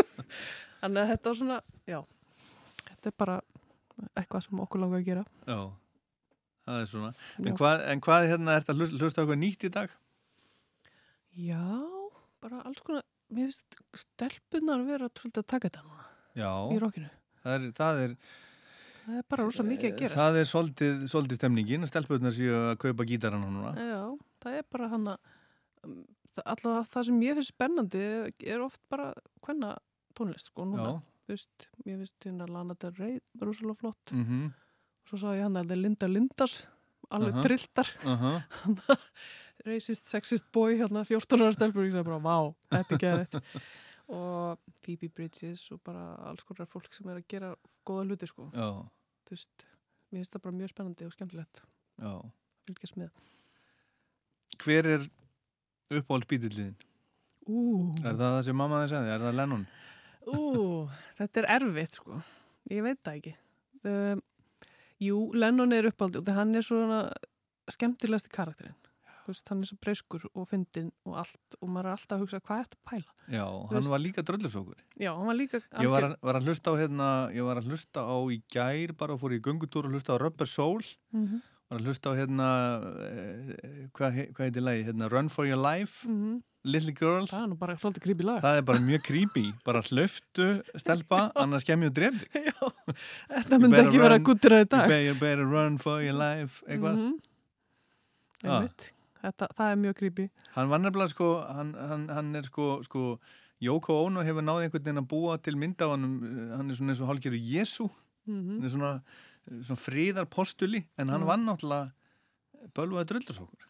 Þannig 0.82 0.98
að 0.98 1.10
þetta 1.12 1.28
var 1.28 1.36
svona, 1.38 1.58
já, 1.86 1.98
þetta 2.88 3.10
er 3.12 3.14
bara 3.22 3.36
eitthvað 4.18 4.42
sem 4.48 4.62
okkur 4.64 4.82
langar 4.82 4.98
að 4.98 5.06
gera. 5.06 5.22
Já, 5.46 5.60
það 6.66 6.80
er 6.80 6.88
svona. 6.90 7.10
Já. 7.12 7.44
En 7.44 7.58
hvað, 7.60 7.84
en 7.92 8.02
hvað 8.02 8.26
hérna, 8.32 8.56
er 8.56 8.64
þetta 8.64 8.76
hlust, 8.80 8.96
hlusta 8.98 9.14
á 9.14 9.22
eitthvað 9.22 9.40
nýtt 9.44 9.66
í 9.68 9.70
dag? 9.76 9.94
Já, 11.38 11.62
bara 12.42 12.64
alls 12.66 12.82
konar, 12.82 13.06
mér 13.30 13.52
finnst 13.52 13.78
stelpunar 14.02 14.82
vera 14.88 15.06
að 15.06 15.38
taka 15.46 15.68
þetta 15.68 15.84
núna 15.86 16.08
Já. 16.34 16.50
í 16.74 16.82
rockinu. 16.82 17.12
Það 17.44 17.54
er, 17.54 17.70
það 17.78 18.02
er, 18.08 18.16
Það 19.02 19.18
er 19.18 19.24
bara 19.34 19.44
rosa 19.46 19.64
mikið 19.66 19.88
að 19.90 20.00
gera. 20.02 20.14
það 20.14 20.38
er 20.40 20.48
svolítið, 20.48 21.04
svolítið 21.10 21.40
stemningin, 21.40 21.86
stelpurnar 21.90 22.34
séu 22.36 22.52
að 22.70 22.74
kaupa 22.84 23.06
gítarana 23.08 23.48
núna. 23.50 23.72
Já, 23.76 24.02
það 24.44 24.58
er 24.60 24.66
bara 24.70 24.88
hann 24.92 25.08
að, 25.12 25.32
allavega 26.44 26.84
það 26.92 27.08
sem 27.08 27.22
ég 27.26 27.38
finnst 27.38 27.54
spennandi 27.54 28.04
er 28.54 28.62
oft 28.62 28.80
bara 28.92 29.08
hvenna 29.46 29.72
tónlist, 30.18 30.52
sko, 30.52 30.68
núna. 30.70 31.00
Veist, 31.30 31.68
mér 31.86 31.98
finnst 32.02 32.26
hérna 32.28 32.46
Lana 32.50 32.76
Del 32.78 32.94
Rey 32.98 33.18
rosalega 33.40 33.80
flott. 33.82 34.14
Mhm. 34.14 34.52
Og 35.02 35.10
svo 35.10 35.18
sá 35.18 35.32
ég 35.34 35.42
hann 35.42 35.58
að 35.58 35.66
það 35.66 35.76
er 35.76 35.82
Linda 35.82 36.08
Lindas, 36.08 36.54
alveg 37.10 37.34
Aha. 37.34 37.42
trilltar. 37.42 37.88
Aha. 38.06 38.34
racist, 39.66 40.08
sexist 40.10 40.46
boy 40.54 40.76
hérna 40.78 41.04
14 41.06 41.42
ára 41.42 41.54
stelpur 41.54 41.82
og 41.84 41.88
ég 41.90 41.94
sagði 41.94 42.08
bara, 42.08 42.22
vá, 42.22 42.54
þetta 42.72 42.96
er 42.96 43.02
geðið 43.02 43.58
og 44.12 44.60
Phoebe 44.84 45.08
Bridges 45.08 45.64
og 45.74 45.80
bara 45.86 46.04
alls 46.28 46.44
konar 46.48 46.68
fólk 46.70 46.92
sem 46.94 47.08
er 47.08 47.20
að 47.20 47.28
gera 47.32 47.52
góða 47.88 48.06
hluti 48.08 48.28
sko 48.28 48.48
Já. 48.52 48.68
þú 49.26 49.36
veist, 49.36 49.66
mér 50.10 50.20
finnst 50.22 50.36
það 50.36 50.44
bara 50.46 50.58
mjög 50.60 50.72
spennandi 50.74 51.08
og 51.08 51.14
skemmtilegt 51.16 51.62
að 52.02 52.24
fylgjast 52.68 52.98
með 53.00 53.22
Hver 54.62 54.86
er 54.86 55.06
uppáhald 55.92 56.26
bítilliðin? 56.28 56.74
Ú. 57.48 57.90
Er 58.04 58.12
það 58.12 58.20
það 58.36 58.42
sem 58.46 58.58
mamma 58.60 58.82
þið 58.82 58.92
sagði? 58.92 59.14
Er 59.14 59.22
það 59.24 59.38
Lennon? 59.40 59.64
Ú, 60.28 60.42
þetta 61.18 61.40
er 61.42 61.48
erfitt 61.56 61.98
sko 61.98 62.20
ég 62.70 62.84
veit 62.86 63.00
það 63.02 63.18
ekki 63.18 63.34
um, 63.88 64.22
Jú, 65.02 65.18
Lennon 65.34 65.74
er 65.74 65.88
uppáldi 65.88 66.20
og 66.20 66.30
hann 66.36 66.54
er 66.54 66.66
svona 66.66 67.00
skemmtilegasti 67.72 68.30
karakterinn 68.34 68.76
Þú 68.76 68.91
veist, 69.30 69.48
hann 69.48 69.60
er 69.62 69.68
svo 69.70 69.76
breyskur 69.80 70.24
og 70.34 70.48
fyndinn 70.50 70.90
og 71.06 71.16
allt 71.22 71.56
og 71.60 71.68
maður 71.68 71.86
er 71.86 71.94
alltaf 71.96 72.16
að 72.18 72.22
hugsa 72.24 72.40
hvað 72.40 72.58
er 72.58 72.66
þetta 72.66 72.78
að 72.80 72.90
pæla? 72.90 73.12
Já, 73.36 73.44
hann 73.46 73.76
veist- 73.78 73.92
var 73.94 73.98
líka 74.02 74.22
dröllusókur. 74.22 74.78
Já, 74.98 75.10
hann 75.16 75.26
var 75.26 75.34
líka 75.38 75.60
Ég 75.80 75.90
var, 75.90 76.02
að- 76.02 76.16
var 76.22 76.34
að 76.40 76.44
hlusta 76.50 76.70
á 76.70 76.74
hérna, 76.82 77.08
ég 77.32 77.44
var 77.44 77.56
að 77.62 77.68
hlusta 77.70 78.00
á 78.02 78.16
í 78.30 78.42
gær 78.52 78.96
bara 78.96 79.12
og 79.14 79.20
fór 79.20 79.32
í 79.38 79.40
göngutúr 79.40 79.84
og 79.86 79.92
hlusta 79.92 80.14
á 80.14 80.20
Rubber 80.20 80.46
Soul. 80.46 80.82
Mhm. 81.12 81.40
var 81.72 81.80
að 81.80 81.86
hlusta 81.86 82.10
á 82.10 82.14
hérna 82.20 82.48
eh, 83.08 83.88
hvað, 83.96 84.12
he- 84.12 84.26
hvað 84.34 84.44
heitir 84.50 84.62
lagi, 84.62 84.84
hérna 84.84 85.08
Run 85.10 85.28
for 85.30 85.46
your 85.46 85.56
life 85.56 86.04
Mhm. 86.06 86.42
Little 86.64 86.92
Girl. 86.92 87.24
Það 87.26 87.42
er 87.42 87.46
nú 87.48 87.56
bara 87.58 87.74
svolítið 87.74 88.02
creepy 88.02 88.22
lag. 88.24 88.40
Það 88.42 88.58
er 88.58 88.62
bara 88.62 88.78
mjög 88.78 89.02
creepy, 89.02 89.52
bara 89.64 89.80
hlöftu 89.82 90.62
stelpa, 90.78 91.32
annars 91.36 91.64
kemur 91.64 91.90
þú 91.90 91.94
drefði 91.94 92.52
Þetta 93.32 93.58
myndi 93.58 93.80
ekki 93.82 93.98
vera 93.98 94.18
guttir 94.18 94.52
að 94.60 94.68
dag. 94.68 94.90
You 95.04 95.14
better, 95.14 95.44
run 95.46 95.78
for 95.78 96.00
your 96.02 96.12
life 96.12 96.62
eitthvað. 96.68 96.96
Mhm. 96.98 97.18
Já. 98.44 98.50
Einmitt. 98.60 98.92
Þetta, 99.22 99.46
það 99.56 99.70
er 99.72 99.80
mjög 99.84 99.94
creepy 100.00 100.24
Hann 100.56 100.68
var 100.72 100.80
nefnilega 100.82 101.12
sko, 101.14 101.28
hann, 101.46 101.72
hann, 101.78 102.08
hann 102.10 102.30
er 102.40 102.42
sko, 102.48 102.68
sko 102.86 103.02
Jóko 103.62 104.00
Ono 104.08 104.24
hefur 104.26 104.42
náði 104.42 104.66
einhvern 104.66 104.82
veginn 104.88 105.02
að 105.04 105.10
búa 105.12 105.36
til 105.38 105.54
mynd 105.60 105.82
af 105.84 105.92
hann, 105.94 106.06
hann 106.56 106.70
er 106.72 106.74
svona 106.78 106.94
eins 106.96 107.02
og 107.04 107.12
hálfgerðu 107.12 107.42
Jésu, 107.52 107.90
Mhm. 108.26 108.56
hann 108.58 108.64
er 108.64 108.70
svona, 108.70 108.90
svona 109.66 109.78
fríðarpostuli, 109.82 110.84
en 110.98 111.08
hann 111.10 111.22
Já. 111.22 111.26
var 111.26 111.38
náttúrulega 111.38 111.92
bölvaði 112.74 113.06
drullusokkur. 113.10 113.64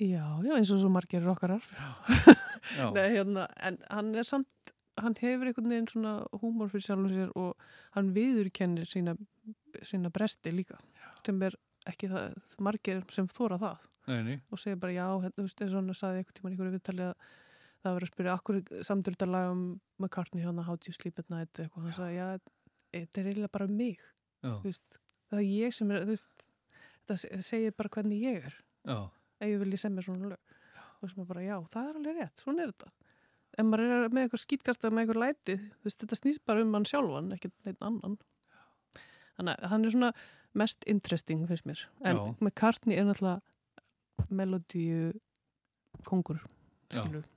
Já, 0.00 0.24
já, 0.44 0.52
eins 0.56 0.70
og 0.72 0.80
svo 0.82 0.90
margir 0.92 1.22
rockarar 1.24 1.62
Já. 2.76 2.90
Nei, 2.92 3.06
hérna, 3.16 3.46
en 3.64 3.78
hann 3.90 4.14
er 4.14 4.24
samt 4.28 4.48
hann 5.00 5.14
hefur 5.20 5.46
einhvern 5.48 5.68
veginn 5.72 5.88
svona 5.92 6.12
húmor 6.40 6.68
fyrir 6.72 6.84
sjálfum 6.88 7.08
sér 7.12 7.32
og 7.36 7.54
hann 7.96 8.12
viðurkennir 8.16 8.88
sína, 8.88 9.14
sína 9.84 10.08
bresti 10.12 10.52
líka 10.52 10.76
sem 11.24 11.40
er 11.42 11.56
ekki 11.86 12.08
það, 12.12 12.36
margir 12.60 13.02
sem 13.12 13.28
þóra 13.28 13.58
það 13.60 13.76
Nei, 14.06 14.20
nei. 14.22 14.36
og 14.52 14.58
segir 14.62 14.78
bara 14.78 14.92
já, 14.94 15.06
hérna, 15.22 15.34
þú 15.40 15.46
veist, 15.48 15.62
eins 15.64 15.72
og 15.74 15.80
hann 15.82 15.94
sagði 15.98 16.20
einhvern 16.22 16.36
tímann 16.38 16.52
í 16.52 16.56
einhverju 16.56 16.74
viðtali 16.76 17.06
að 17.08 17.14
það 17.86 17.96
var 17.96 18.04
að 18.06 18.10
spyrja 18.12 18.34
akkur 18.38 18.60
samdur 18.86 19.14
þetta 19.16 19.26
lag 19.30 19.48
um 19.52 19.64
McCartney 20.02 20.44
hérna 20.44 20.64
How 20.66 20.76
do 20.76 20.86
you 20.90 20.94
sleep 20.94 21.18
at 21.22 21.30
night 21.30 21.58
eitthvað, 21.62 21.88
hann 21.88 21.96
sagði 21.96 22.16
já, 22.20 22.28
þetta 22.96 23.20
er 23.22 23.30
eiginlega 23.32 23.52
bara 23.56 23.66
um 23.70 23.76
mig 23.76 23.98
veist, 24.62 24.98
það 25.30 25.40
er 25.42 25.48
ég 25.50 25.74
sem 25.74 25.90
er 25.90 26.04
veist, 26.06 26.46
þetta 27.02 27.16
se- 27.22 27.42
segir 27.42 27.74
bara 27.76 27.90
hvernig 27.96 28.22
ég 28.22 28.46
er. 28.46 28.54
Ef 28.86 29.50
ég 29.50 29.58
vilji 29.60 29.78
semja 29.82 30.02
svona 30.06 30.30
lög. 30.30 30.54
Og 31.02 31.10
sem 31.10 31.20
er 31.22 31.26
bara, 31.28 31.42
já, 31.44 31.56
það 31.74 31.88
er 31.90 31.98
alveg 32.00 32.20
rétt, 32.22 32.40
svona 32.40 32.62
er 32.62 32.70
þetta. 32.72 32.92
Ef 33.58 33.66
maður 33.66 33.82
er 33.96 34.08
með 34.14 34.22
eitthvað 34.26 34.42
skýtkasta 34.44 34.90
með 34.92 35.02
eitthvað 35.02 35.20
læti, 35.24 35.56
þú 35.58 35.88
veist, 35.88 36.00
þetta 36.04 36.18
snýst 36.20 36.44
bara 36.46 36.62
um 36.64 36.72
hann 36.78 36.86
sjálfan, 36.88 37.32
ekki 37.36 37.50
neitt 37.66 37.82
annan. 37.84 38.16
Þannig 39.36 39.52
að 39.60 39.70
hann 39.74 39.84
er 39.84 39.92
svona 39.94 40.10
mest 40.56 40.86
interesting, 40.88 41.42
finnst 41.50 41.66
mér. 41.68 41.82
En 42.06 42.16
Já. 42.16 42.22
McCartney 42.40 42.96
er 42.96 43.04
náttúrulega 43.10 43.42
melodíu 44.30 45.12
kongur 46.06 46.40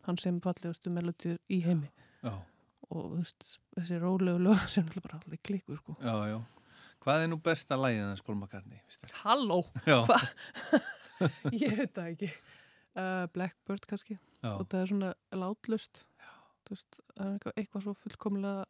hann 0.06 0.18
sem 0.22 0.38
fallegustu 0.44 0.92
melodíur 0.94 1.40
í 1.50 1.60
heimi. 1.66 1.90
Já. 2.22 2.34
og 2.90 3.12
veist, 3.16 3.46
þessi 3.78 4.00
rólegu 4.02 4.42
lög 4.44 4.64
sem 4.74 4.86
náttúrulega 4.86 5.06
bara 5.08 5.20
alveg 5.22 5.44
klikur, 5.46 5.80
sko. 5.82 5.96
Já, 6.04 6.16
já. 6.32 6.40
Hvað 7.00 7.24
er 7.24 7.30
nú 7.32 7.38
besta 7.40 7.78
lagið 7.80 8.04
hans 8.04 8.24
veistu? 8.26 9.10
Halló, 9.22 9.62
ég 11.64 11.78
veit 11.78 11.94
það 11.96 12.10
ekki. 12.10 12.30
Uh, 12.98 13.26
Blackbird 13.32 13.86
kannski. 13.88 14.18
Og 14.44 14.66
það 14.68 14.82
er 14.82 14.92
svona 14.92 15.12
látlust. 15.32 16.04
Veist, 16.70 17.00
það 17.16 17.26
er 17.26 17.34
eitthvað, 17.38 17.56
eitthvað 17.62 17.86
svo 17.86 17.94
fullkomlega 17.98 18.66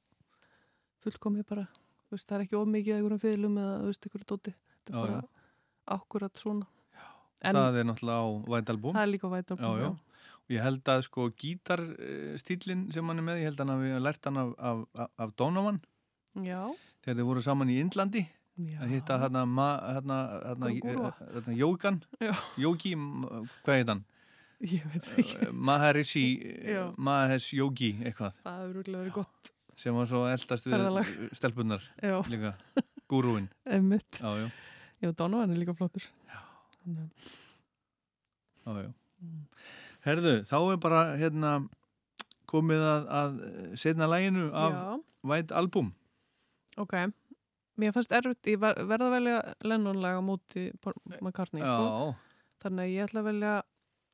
fullkomið 1.03 1.47
bara. 1.49 1.65
Veist, 2.13 2.27
það 2.29 2.37
er 2.37 2.45
ekki 2.45 2.59
ómikið 2.59 2.99
einhverjum 2.99 3.23
fyrirlum 3.23 3.57
eða 3.63 3.73
einhverju 3.89 4.29
dóti. 4.29 4.53
Þetta 4.75 4.93
er 4.93 4.99
bara 4.99 5.23
akkurat 5.97 6.43
svona 6.43 6.69
það 7.43 7.79
er 7.81 7.87
náttúrulega 7.89 8.19
á 8.19 8.27
White 8.53 8.73
Album. 8.75 8.95
það 8.97 9.05
er 9.05 9.11
líka 9.13 9.27
á 9.27 9.31
White 9.33 9.55
Album, 9.55 9.65
já, 9.65 9.71
já. 9.79 9.89
já. 9.89 9.91
Og 10.39 10.55
ég 10.55 10.63
held 10.65 10.89
að 10.89 10.99
sko 11.05 11.27
gítarstílinn 11.37 12.83
sem 12.93 13.09
hann 13.11 13.21
er 13.21 13.25
með, 13.27 13.41
ég 13.43 13.47
held 13.51 13.59
að 13.61 13.69
hann 13.69 13.75
hafi 13.75 14.03
lært 14.07 14.23
hann 14.29 14.39
af, 14.41 14.51
af, 14.57 14.83
af, 14.95 15.09
af 15.25 15.33
Donovan. 15.37 15.77
Já, 16.45 16.61
þegar 17.05 17.19
þeir 17.19 17.27
voru 17.29 17.43
saman 17.45 17.73
í 17.73 17.79
Indlandi. 17.83 18.23
Að 18.59 18.89
hitta 18.91 19.15
hérna 19.21 19.45
hérna, 19.47 20.15
Jókan. 21.55 22.01
Jóki, 22.59 22.91
hvað 23.63 23.77
heit 23.77 23.91
hann? 23.93 24.01
ég 24.59 24.83
veit 24.91 25.05
ekki. 25.15 25.51
Maharishi 25.55 26.23
Já. 26.67 26.89
Mahesh 26.97 27.53
Yogi 27.55 27.93
eitthvað. 28.03 28.35
Það 28.43 28.57
hefur 28.59 28.75
rúglega 28.79 29.03
verið 29.03 29.15
gott 29.21 29.51
sem 29.79 29.95
var 29.95 30.09
svo 30.09 30.25
eldast 30.27 30.65
við 30.67 30.73
stelpunnar 31.37 31.83
líka, 32.27 32.49
gúrúin 33.07 33.45
já, 33.63 34.49
já, 34.99 35.11
Donovan 35.15 35.53
er 35.53 35.61
líka 35.61 35.75
flottur. 35.77 36.03
Já. 36.27 36.41
Já, 36.85 38.71
já. 38.83 38.91
Herðu, 40.05 40.33
þá 40.47 40.55
er 40.73 40.77
bara 40.81 41.01
hérna 41.19 41.53
komið 42.49 42.83
að, 42.87 43.07
að 43.19 43.39
setna 43.77 44.07
læginu 44.09 44.47
af 44.55 44.71
Já. 44.73 44.83
White 45.27 45.55
Album 45.59 45.91
ok, 46.79 46.95
mér 47.79 47.91
fannst 47.95 48.13
erfitt 48.15 48.47
ég 48.47 48.61
ver, 48.63 48.79
verða 48.87 49.09
að 49.09 49.17
velja 49.17 50.13
móti 50.23 50.69
Paul 50.81 50.95
McCartney 51.19 51.61
sko. 51.61 51.89
Já. 51.89 52.15
þannig 52.63 52.85
að 52.85 52.93
ég 52.95 53.09
ætla 53.09 53.19
að 53.25 53.29
velja 53.33 53.53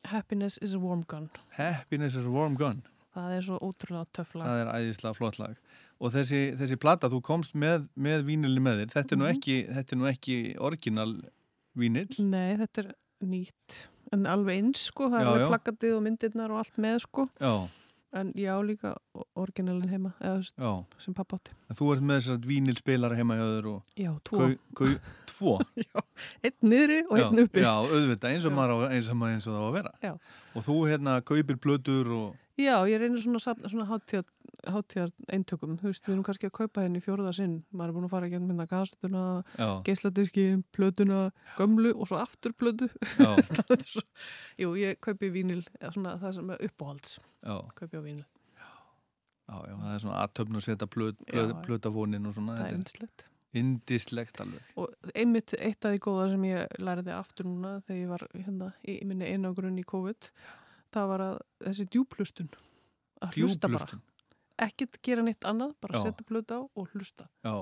Happiness 0.10 0.58
is 0.62 0.74
a 0.76 0.80
Warm 0.82 1.06
Gun 1.10 1.30
Happiness 1.60 2.18
is 2.18 2.26
a 2.26 2.34
Warm 2.34 2.58
Gun 2.60 2.82
það 3.16 3.38
er 3.38 3.46
svo 3.48 3.62
ótrúlega 3.64 4.10
töff 4.18 4.34
lag 4.36 4.50
það 4.50 4.64
er 4.66 4.74
æðislega 4.82 5.16
flott 5.22 5.40
lag 5.40 5.56
og 6.04 6.12
þessi, 6.12 6.42
þessi 6.60 6.76
plata, 6.82 7.08
þú 7.08 7.22
komst 7.24 7.54
með, 7.56 7.86
með 7.96 8.26
vínilni 8.28 8.60
með 8.60 8.82
þér, 8.82 8.90
þetta 8.98 9.16
er 9.16 9.20
nú 9.22 9.30
Mhm. 9.30 9.38
ekki 9.38 9.56
þetta 9.78 9.94
er 9.96 10.00
nú 10.02 10.10
ekki 10.12 10.36
orginal 10.60 11.12
vínil 11.80 12.07
Nei, 12.23 12.56
þetta 12.61 12.85
er 12.85 12.93
nýtt 13.26 13.80
en 14.14 14.27
alveg 14.30 14.60
eins 14.61 14.84
sko, 14.91 15.10
það 15.11 15.22
er 15.22 15.26
Já, 15.26 15.41
já. 15.41 15.47
plakatið 15.49 15.95
og 15.97 16.03
myndirnar 16.06 16.53
og 16.53 16.60
allt 16.61 16.77
með 16.80 16.99
sko. 17.03 17.26
Já, 17.41 17.53
en 18.15 18.30
ég 18.38 18.47
á 18.53 18.60
líka 18.64 18.91
orginalin 19.35 19.89
heima 19.91 20.11
eða 20.22 20.76
sem 21.02 21.15
pappa 21.18 21.39
átti. 21.39 21.56
En 21.68 21.76
þú 21.76 21.89
ert 21.95 22.06
með 22.06 22.22
þessar 22.22 22.45
vínilspilara 22.47 23.18
heima 23.18 23.35
hjá 23.39 23.45
þér 23.49 23.68
og 23.73 23.97
Já, 23.99 24.11
tvo. 24.30 24.39
Gau, 24.39 24.56
gau, 24.80 24.93
tvo? 25.34 25.56
Einn 26.45 26.69
niðri 26.69 27.02
og 27.10 27.18
einn 27.19 27.43
uppi. 27.43 27.65
Já, 27.65 27.73
auðvitað, 27.81 28.30
eins 28.31 28.47
og 28.47 28.56
maður 28.56 28.85
eins 28.91 29.10
og, 29.11 29.19
maður, 29.19 29.35
eins 29.35 29.49
og 29.49 29.57
það 29.57 29.65
á 29.65 29.68
að 29.68 29.76
vera. 29.81 29.93
Já. 30.06 30.14
Og 30.56 30.68
þú 30.69 30.77
hérna 30.93 31.18
kaupir 31.27 31.60
blödur 31.65 32.14
og 32.22 32.41
Já, 32.56 32.76
ég 32.88 33.02
reynir 33.02 33.19
svona, 33.19 33.40
svona 33.68 33.84
hátíðar, 33.90 34.27
hátíðar 34.72 35.10
eintökum, 35.36 35.73
þú 35.82 35.90
veist, 35.90 36.06
við 36.07 36.14
erum 36.14 36.23
kannski 36.23 36.48
að 36.48 36.53
kaupa 36.56 36.86
henni 36.86 37.02
í 37.02 37.03
fjóruða 37.03 37.34
sinn, 37.36 37.57
maður 37.76 37.91
er 37.91 37.95
búin 37.98 38.07
að 38.07 38.14
fara 38.14 38.30
að 38.32 38.45
minna 38.48 38.65
gasetuna, 38.72 39.23
Já. 39.60 39.68
geisladiski, 39.90 40.45
plötuna, 40.72 41.19
gömlu 41.57 41.91
og 41.99 42.07
svo 42.07 42.22
aftur 42.22 42.56
plötu. 42.56 42.88
Já. 43.19 43.34
Svo- 43.91 44.06
Jú, 44.61 44.72
ég 44.80 45.02
kaupi 45.03 45.30
vínil, 45.36 45.65
eða 45.82 45.91
svona 45.98 46.15
það 46.23 46.38
sem 46.40 46.49
er 46.56 46.64
uppáhalds, 46.69 47.18
Já. 47.44 47.57
kaupi 47.76 47.99
á 47.99 48.03
vínil. 48.07 48.26
Já, 49.45 49.57
já, 49.69 49.76
það 49.77 49.94
er 49.94 49.99
svona 50.07 50.22
aðtöfn 50.23 50.57
að 50.57 50.64
setja 50.65 50.88
Já, 50.90 51.41
já. 51.44 51.56
blödafónin 51.68 52.26
og 52.26 52.34
svona 52.40 52.56
Það 52.56 52.65
er 52.65 52.72
þetta 52.72 52.80
yndislegt. 52.80 53.26
Indislegt 53.56 54.40
alveg 54.44 54.72
Og 54.82 55.11
einmitt 55.15 55.53
eitt 55.60 55.86
af 55.86 55.94
því 55.94 55.99
góða 56.03 56.23
sem 56.32 56.41
ég 56.49 56.73
læriði 56.82 57.14
aftur 57.15 57.45
núna 57.48 57.76
þegar 57.86 57.99
ég 58.02 58.10
var 58.10 58.26
hérna 58.34 58.72
í 58.84 58.95
minni 59.07 59.30
einagrunn 59.32 59.77
í 59.80 59.86
COVID, 59.88 60.27
það 60.95 61.07
var 61.11 61.23
að 61.30 61.39
þessi 61.67 61.85
djúplustun, 61.93 62.51
að 63.26 63.39
hlusta 63.41 63.72
bara. 63.72 63.99
Ekkert 64.65 65.01
gera 65.03 65.23
neitt 65.26 65.43
annað, 65.47 65.73
bara 65.84 65.99
Já. 65.99 66.05
setja 66.07 66.26
blötu 66.30 66.55
á 66.55 66.61
og 66.63 66.93
hlusta 66.95 67.26
Já. 67.43 67.55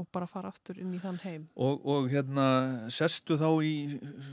og 0.00 0.06
bara 0.14 0.28
fara 0.30 0.48
aftur 0.48 0.78
inn 0.80 0.94
í 0.96 1.00
þann 1.02 1.18
heim. 1.20 1.42
Og, 1.60 1.82
og 1.84 2.08
hérna, 2.08 2.46
sestu 2.92 3.36
þá 3.40 3.48
í 3.66 3.74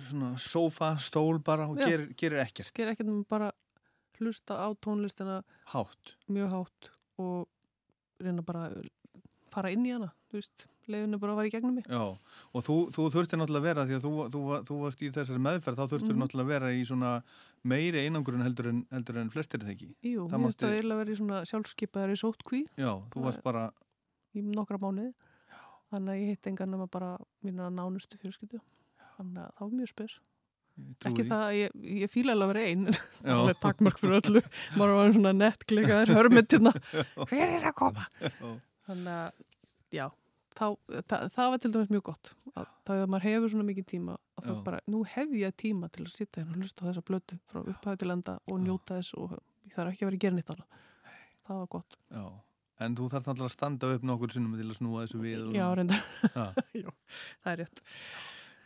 svona 0.07 0.29
sófa, 0.39 0.93
stól 1.03 1.41
bara 1.43 1.67
og 1.67 1.81
Já. 1.81 1.89
gerir, 1.91 2.13
gerir 2.15 2.43
ekkert. 2.45 2.71
Gera 2.77 2.95
ekkert 2.95 3.09
nema 3.11 3.27
bara 3.27 3.51
hlusta 4.21 4.55
á 4.55 4.67
tónlistina 4.81 5.41
Hátt. 5.73 6.15
mjög 6.31 6.49
hátt 6.55 6.91
og 7.19 8.23
reyna 8.23 8.41
bara 8.47 8.69
að 8.71 8.87
fara 9.51 9.69
inn 9.75 9.85
í 9.85 9.91
hana, 9.93 10.09
þú 10.31 10.39
veist, 10.39 10.67
leiðinu 10.91 11.19
bara 11.19 11.35
fara 11.38 11.47
í 11.49 11.51
gegnum 11.53 11.76
mig. 11.77 11.85
Já, 11.89 12.01
og 12.53 12.64
þú, 12.65 12.76
þú 12.95 13.07
þurftir 13.15 13.39
náttúrulega 13.41 13.61
að 13.64 13.68
vera 13.69 13.85
því 13.89 13.97
að 13.97 14.05
þú, 14.07 14.11
þú, 14.35 14.41
þú 14.69 14.77
varst 14.84 15.01
í 15.03 15.09
þessari 15.18 15.43
meðferð, 15.47 15.77
þá 15.81 15.91
þurftir 15.93 16.14
Mhm. 16.15 16.22
náttúrulega 16.23 16.45
að 16.47 16.53
vera 16.53 16.72
í 16.73 16.85
svona 16.88 17.11
meiri 17.68 18.03
einangurinn 18.07 18.45
heldur 18.47 18.69
en, 18.72 18.85
heldur 18.91 19.18
en 19.22 19.30
flestir 19.34 19.59
ekki. 19.68 19.89
Jú, 20.03 20.27
það 20.31 20.47
það 20.55 20.76
eiginlega 20.77 21.01
verið 21.03 21.19
svona 21.22 21.41
sjálfskeipaðar 21.49 22.14
í 22.15 22.19
sótkví 22.23 22.61
Já, 22.77 22.91
þú 23.11 23.23
varst 23.27 23.43
bara, 23.43 23.72
í 24.35 24.41
nokkra 24.41 24.77
mánuði. 24.80 25.14
Þannig 25.91 26.09
að 26.11 26.19
ég 26.19 26.27
hitt 26.35 26.47
engan 26.51 26.72
nema 26.73 26.88
bara 26.91 27.18
mínar 27.43 27.69
nánustu 27.72 28.18
fjölskyldu. 28.19 28.59
Þannig 29.18 29.39
að 29.43 29.51
það 29.55 29.61
var 29.69 29.77
mjög 29.80 29.88
spes. 29.93 30.18
Ekki 30.77 31.23
því. 31.23 31.30
það 31.31 31.43
að 31.47 31.55
ég, 31.57 31.72
ég 32.03 32.11
fíla 32.14 32.34
alveg 32.35 32.45
að 32.45 32.51
vera 32.53 32.65
einn. 32.69 32.84
Já. 33.26 33.34
Það 33.34 33.49
er 33.49 33.59
takkmark 33.64 33.97
fyrir 33.97 34.18
öllu. 34.19 34.41
Maður 34.77 34.91
var 34.99 35.14
svona 35.15 35.31
netklikaður 35.34 36.11
hörmyndina. 36.14 36.73
Hver 37.31 37.53
er 37.55 37.65
að 37.72 37.73
koma? 37.80 38.03
Já. 38.22 38.51
Þannig 38.85 39.14
að, 39.15 39.39
já, 39.97 40.05
þá, 40.57 40.65
það, 41.09 41.27
það 41.35 41.51
var 41.53 41.61
til 41.63 41.71
dæmis 41.75 41.91
mjög 41.93 42.03
gott. 42.09 42.31
Að, 42.57 42.67
það 42.89 43.03
að 43.03 43.11
maður 43.13 43.27
hefur 43.27 43.53
svona 43.53 43.67
mikið 43.67 43.88
tíma 43.91 44.15
að 44.38 44.47
þá 44.47 44.51
bara, 44.65 44.81
nú 44.89 45.03
hef 45.13 45.35
ég 45.38 45.55
tíma 45.61 45.89
til 45.93 46.05
að 46.07 46.11
sitja 46.15 46.41
hérna 46.41 46.57
og 46.57 46.63
hlusta 46.65 46.84
á 46.84 46.88
þessa 46.89 47.05
blötu 47.07 47.38
frá 47.51 47.61
upphæðu 47.61 48.01
til 48.03 48.11
enda 48.15 48.35
og 48.47 48.59
njóta 48.63 48.97
þess 48.97 49.15
og 49.21 49.38
ég 49.67 49.77
þarf 49.77 49.93
ekki 49.93 50.05
að 50.05 50.09
vera 50.09 50.17
að 50.17 50.23
gera 50.25 50.38
nýtt 50.39 50.53
annað. 50.55 50.84
Það 51.47 51.61
var 51.61 51.71
gott. 51.77 51.97
já. 52.11 52.25
En 52.77 52.93
þú 52.93 53.07
þarf 53.09 53.25
náttúrulega 53.25 53.49
að 53.49 53.55
standa 53.55 53.88
upp 53.95 54.03
nokkur 54.05 54.34
sinnum 54.35 54.57
til 54.57 54.67
að 54.67 54.75
snúa 54.77 55.05
þessu 55.05 55.21
við. 55.23 55.39
og 55.47 55.55
Já. 55.55 55.65
Já, 56.77 56.91
það 57.41 57.51
er 57.53 57.61
rétt. 57.63 57.81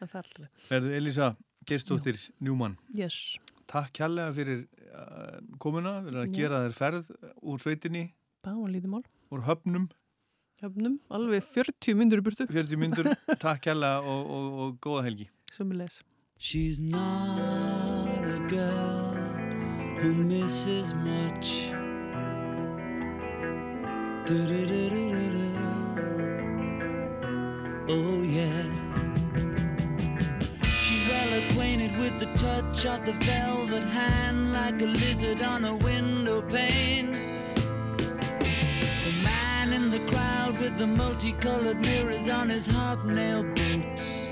En 0.01 0.09
það 0.11 0.18
er 0.19 0.26
alltaf. 0.26 0.65
Erðu 0.76 0.91
Elisa 0.97 1.30
Geistóttir 1.69 2.19
Njúmann. 2.43 2.76
Yes. 2.97 3.19
Takk 3.72 3.93
kærlega 3.95 4.34
fyrir 4.35 4.65
uh, 4.91 5.38
komuna, 5.63 5.93
fyrir 6.03 6.26
að 6.26 6.27
Já. 6.27 6.34
gera 6.41 6.59
þér 6.65 6.76
ferð 6.76 7.11
úr 7.39 7.61
sveitinni, 7.63 8.03
Það 8.43 8.57
mál. 8.91 9.03
úr 9.31 9.45
höfnum, 9.47 9.85
Höfnum, 10.61 10.99
alveg 11.09 11.41
40 11.41 11.95
myndur 11.97 12.19
í 12.21 12.23
burtu. 12.25 12.45
40 12.45 12.77
myndur. 12.77 13.07
Takk 13.41 13.63
kærlega 13.65 14.03
og, 14.05 14.27
og, 14.29 14.59
og 14.61 14.75
góða 14.85 15.07
helgi. 15.07 15.25
Sumulegis. 15.49 16.03
She's 16.38 16.77
not 16.79 18.21
a 18.21 18.38
girl 18.49 19.17
who 19.97 20.13
misses 20.13 20.93
much. 20.93 21.71
Do-do-do-do-do-do. 24.29 25.49
Oh, 27.89 28.21
yeah. 28.21 28.61
She's 30.83 31.03
well 31.09 31.33
acquainted 31.41 31.97
with 31.97 32.19
the 32.19 32.29
touch 32.38 32.85
of 32.85 33.03
the 33.05 33.17
velvet 33.25 33.88
hand 33.89 34.53
like 34.53 34.79
a 34.79 34.85
lizard 34.85 35.41
on 35.41 35.65
a 35.65 35.75
window 35.75 36.43
pane. 36.43 37.17
The 39.91 39.99
crowd 40.09 40.57
with 40.57 40.77
the 40.77 40.88
multicolored 40.88 41.81
mirrors 41.81 42.30
on 42.30 42.47
his 42.47 42.65
hobnail 42.65 43.43
boots. 43.43 44.30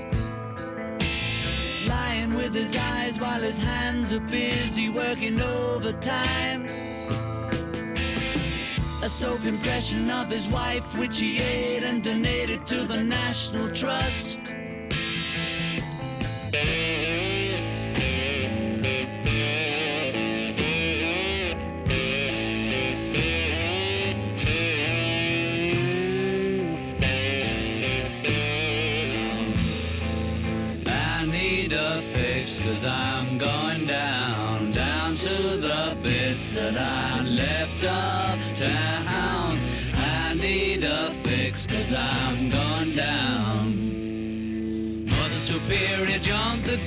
Lying 1.86 2.34
with 2.34 2.54
his 2.54 2.74
eyes 2.74 3.20
while 3.20 3.42
his 3.42 3.60
hands 3.60 4.10
are 4.14 4.20
busy 4.20 4.88
working 4.88 5.38
overtime. 5.38 6.64
A 9.02 9.08
soap 9.10 9.44
impression 9.44 10.10
of 10.10 10.30
his 10.30 10.48
wife, 10.48 10.96
which 10.96 11.18
he 11.18 11.40
ate 11.40 11.82
and 11.82 12.02
donated 12.02 12.66
to 12.68 12.84
the 12.84 13.04
National 13.04 13.70
Trust. 13.70 14.40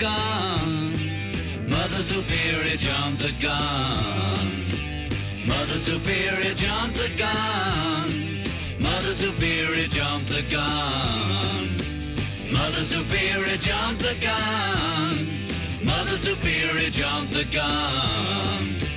Gun. 0.03 0.91
Mother 1.65 2.03
Superior 2.03 2.75
jumped 2.75 3.21
the 3.21 3.31
gun. 3.41 4.65
Mother 5.47 5.79
Superior 5.89 6.53
jumped 6.55 6.97
the 6.97 7.09
gun. 7.17 8.43
Mother 8.81 9.13
Superior 9.13 9.87
jumped 9.87 10.27
the 10.27 10.43
gun. 10.51 11.77
Mother 12.51 12.83
Superior 12.83 13.57
jumped 13.69 14.01
the 14.01 14.15
gun. 14.19 15.15
Mother 15.81 16.17
Superior 16.17 16.89
jumped 16.89 17.31
the 17.31 17.45
gun. 17.45 18.92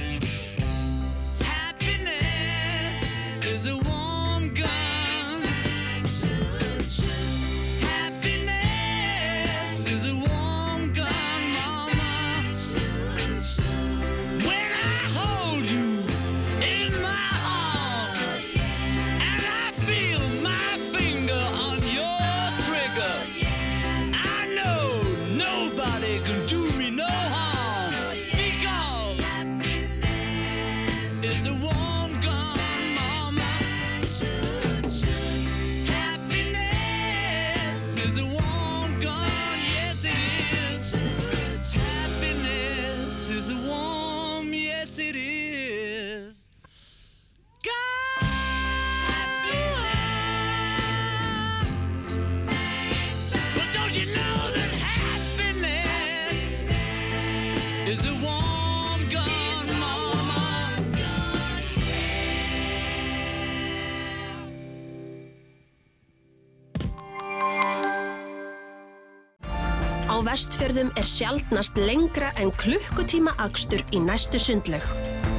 Vestfjörðum 70.37 70.91
er 71.01 71.07
sjaldnast 71.09 71.79
lengra 71.81 72.29
en 72.37 72.51
klukkutíma 72.61 73.33
akstur 73.41 73.81
í 73.97 74.01
næstu 74.05 74.37
sundlaug. 74.43 74.85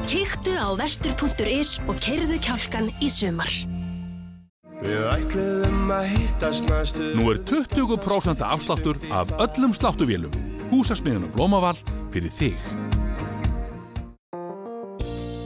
Kíktu 0.09 0.55
á 0.57 0.73
vestur.is 0.79 1.75
og 1.85 1.99
keirðu 2.01 2.39
kjálkan 2.41 2.89
í 3.03 3.09
sumar. 3.11 3.51
Að 4.81 5.27
Nú 7.13 7.29
er 7.29 7.43
20% 7.45 8.41
afsláttur 8.47 8.97
af 9.13 9.35
öllum 9.45 9.77
sláttuvélum. 9.77 10.33
Húsasmiðunum 10.73 11.33
Blómavall 11.35 11.77
fyrir 12.13 12.33
þig. 12.33 12.57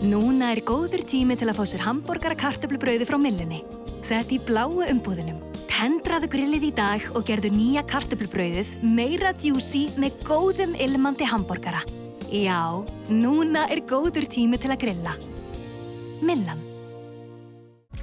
Núna 0.07 0.55
er 0.55 0.63
góður 0.63 1.03
tími 1.03 1.35
til 1.35 1.51
að 1.51 1.59
fá 1.59 1.65
sér 1.67 1.87
hambúrgara 1.89 2.39
kartöflubrauði 2.39 3.05
frá 3.09 3.19
millinni. 3.19 3.65
Þetta 4.07 4.37
í 4.37 4.43
bláu 4.47 4.79
umbúðunum. 4.87 5.50
Tendraðu 5.81 6.27
grillið 6.29 6.65
í 6.67 6.75
dag 6.77 7.05
og 7.17 7.23
gerðu 7.25 7.49
nýja 7.55 7.81
kartöflubrauðið 7.89 8.83
meira 8.85 9.31
djúsi 9.33 9.87
með 9.97 10.19
góðum 10.27 10.75
ilmandi 10.77 11.25
hambúrgara. 11.25 11.81
Já, 12.29 12.85
núna 13.09 13.63
er 13.65 13.81
góður 13.89 14.27
tími 14.29 14.61
til 14.61 14.69
að 14.75 14.83
grilla. 14.83 15.15
Millan. 16.21 16.61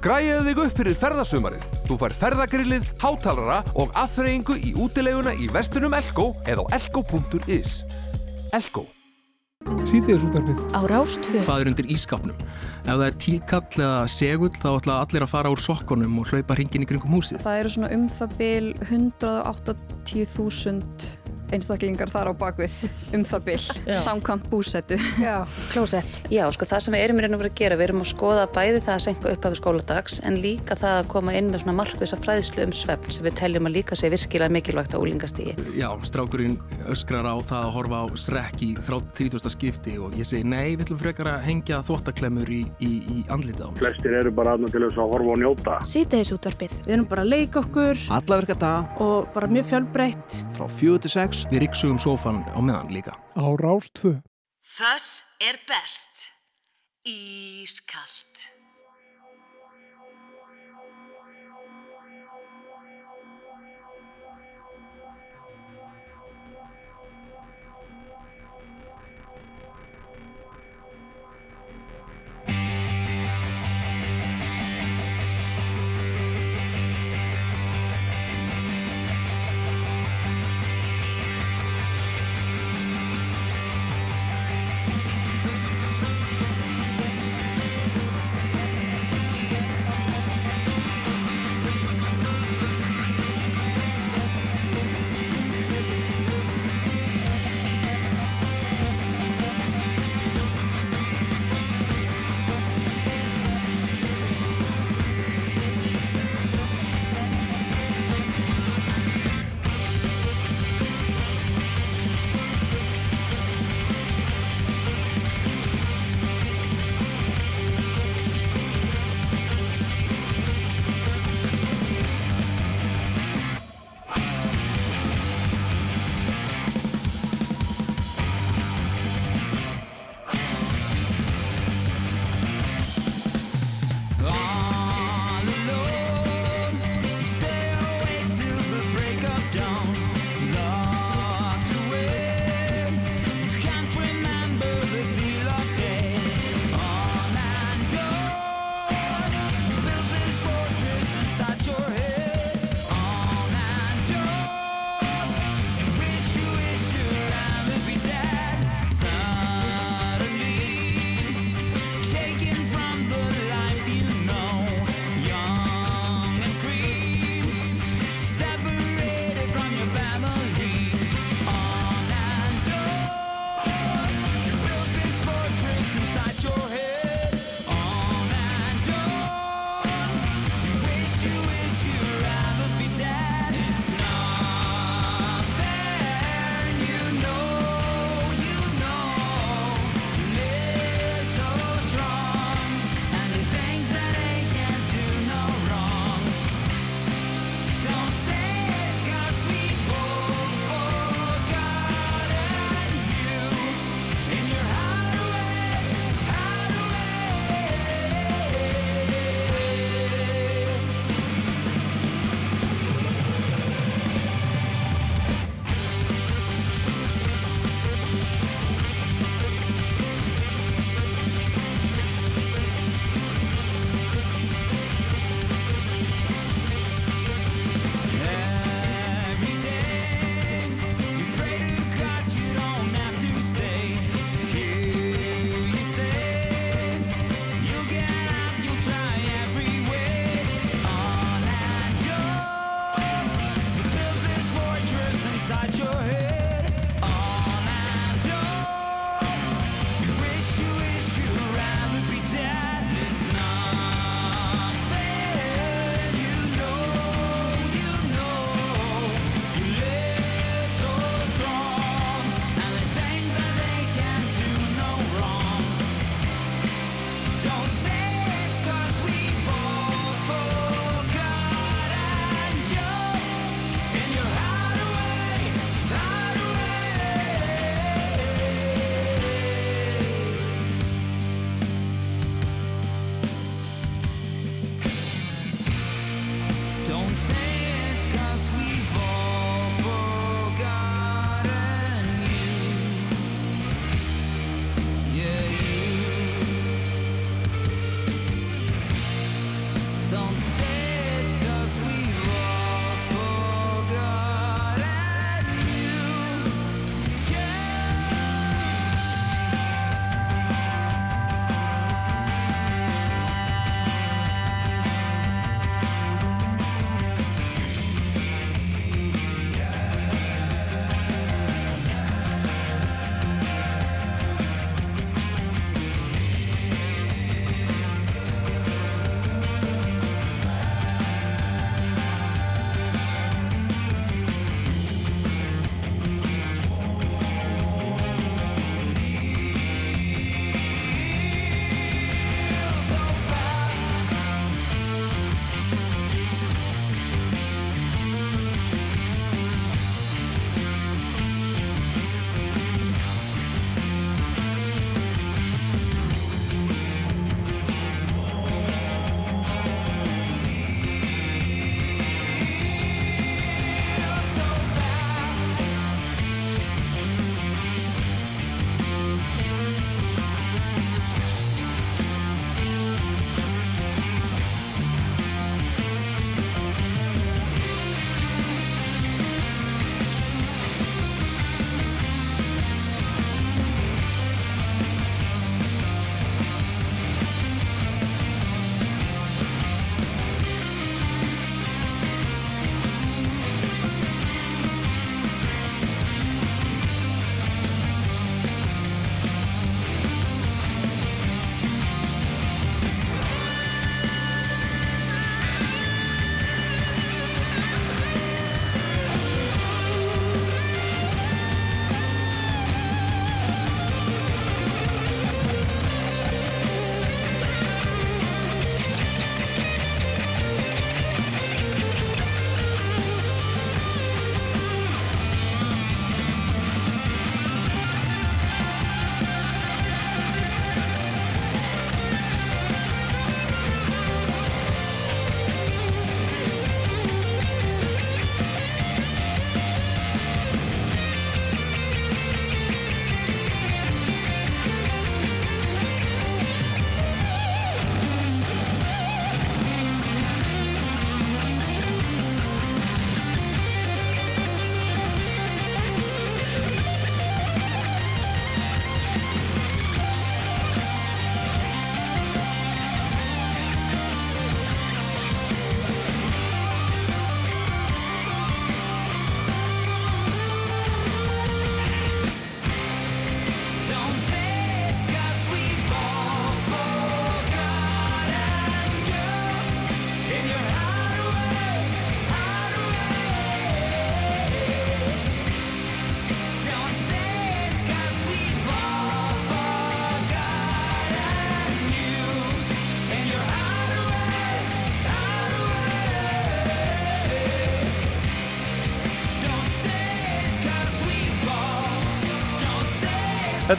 Græjaðu 0.03 0.43
þig 0.49 0.61
upp 0.65 0.77
fyrir 0.81 1.01
ferðasumarið. 1.05 1.71
Þú 1.87 2.01
fær 2.03 2.19
ferðagrillið, 2.25 2.93
hátalara 2.99 3.63
og 3.79 3.95
aðþreyingu 4.03 4.59
í 4.59 4.75
útileguna 4.75 5.39
í 5.39 5.47
vestunum 5.55 5.95
Elko 5.95 6.33
eða 6.51 6.67
á 6.67 6.83
elko.is. 6.83 7.79
Elko. 8.59 8.89
Síðdeis 9.89 10.21
útarpið. 10.27 10.59
Á 10.77 10.81
Rástvö. 10.89 11.39
Það 11.45 11.61
er 11.61 11.67
undir 11.71 11.87
ískapnum. 11.93 12.37
Ef 12.83 12.89
það 12.89 13.07
er 13.07 13.15
tíkall 13.23 13.79
eða 13.79 14.01
segull 14.11 14.55
þá 14.55 14.69
ætla 14.75 14.93
allir 15.03 15.23
að 15.25 15.33
fara 15.33 15.51
úr 15.53 15.61
sokkunum 15.63 16.13
og 16.21 16.25
hlaupa 16.29 16.53
hringin 16.57 16.85
í 16.85 16.87
kringum 16.89 17.15
húsið. 17.17 17.37
Það 17.45 17.59
eru 17.63 17.69
svona 17.75 17.93
um 17.95 18.03
það 18.13 18.29
bil 18.39 18.67
180.000 18.89 21.28
einstaklingar 21.55 22.11
þar 22.11 22.31
á 22.31 22.33
bakvið 22.39 22.75
um 23.17 23.23
það 23.27 23.45
bil, 23.49 23.59
samkvæmt 24.05 24.47
búsettu. 24.51 24.97
Já, 25.21 25.35
klósett. 25.73 26.21
Já, 26.33 26.43
sko 26.53 26.67
það 26.69 26.83
sem 26.85 26.95
við 26.97 27.03
erum 27.07 27.19
í 27.19 27.25
raun 27.25 27.37
og 27.37 27.41
verið 27.43 27.53
að 27.55 27.59
gera, 27.63 27.77
við 27.79 27.87
erum 27.89 28.03
að 28.03 28.09
skoða 28.13 28.45
bæði 28.55 28.81
það 28.85 28.95
að 28.95 29.03
senka 29.05 29.33
upp 29.33 29.47
af 29.49 29.57
skóladags 29.59 30.19
en 30.29 30.39
líka 30.43 30.77
það 30.79 30.97
að 30.99 31.09
koma 31.13 31.35
inn 31.39 31.49
með 31.51 31.63
svona 31.63 31.77
markvisa 31.79 32.19
fræðslu 32.19 32.65
um 32.67 32.73
svefn 32.75 33.15
sem 33.15 33.25
við 33.27 33.37
teljum 33.41 33.69
að 33.69 33.75
líka 33.79 33.97
sé 33.99 34.11
virkilega 34.13 34.53
mikilvægt 34.53 34.95
á 34.95 35.01
úlingastígi. 35.01 35.55
Já, 35.79 35.89
strákurinn 36.07 36.57
öskrar 36.89 37.27
á 37.27 37.35
það 37.41 37.65
að 37.65 37.73
horfa 37.77 38.01
á 38.03 38.05
srekk 38.19 38.63
í 38.65 38.69
30. 38.85 39.49
skipti 39.55 39.95
og 40.01 40.15
ég 40.19 40.27
segi 40.29 40.45
nei, 40.47 40.75
við 40.75 40.85
ætlum 40.87 41.01
frekar 41.01 41.31
að 41.33 41.45
hengja 41.47 41.81
þvóttaklemmur 41.87 42.49
í, 42.53 42.61
í, 42.83 42.91
í 43.09 43.23
andlitið 43.31 43.65
á. 43.65 43.69
Flestir 43.81 44.17
eru 44.21 44.33
bara 44.35 44.55
aðnum 44.57 44.71
til 44.73 44.83
þess 44.85 44.99
að 45.01 45.13
horfa 45.15 45.33
og 45.35 45.41
njóta. 45.43 45.77
Síðdeis 45.89 46.31
útvarpið. 46.35 46.75
Við 46.85 46.95
erum 46.97 47.07
bara 47.09 47.25
að 47.25 47.33
leika 47.35 47.63
okkur 47.63 48.05
Alla 48.19 48.39
virka 48.41 48.57
dag 48.59 49.01
og 49.03 49.29
bara 49.35 49.49
mjög 49.51 49.69
fjölbreytt. 49.73 50.39
frá 50.57 50.65
4 50.79 50.99
til 51.05 51.13
6 51.15 51.38
Við 51.49 51.63
ryggsugum 51.65 51.99
sófan 52.01 52.43
á 52.51 52.59
meðan 52.59 52.91
líka. 52.93 53.15
Á 53.39 53.47
Rástvö. 53.59 54.19
Þess 54.77 55.23
er 55.39 55.59
best. 55.69 56.27
Ískalt. 57.07 58.28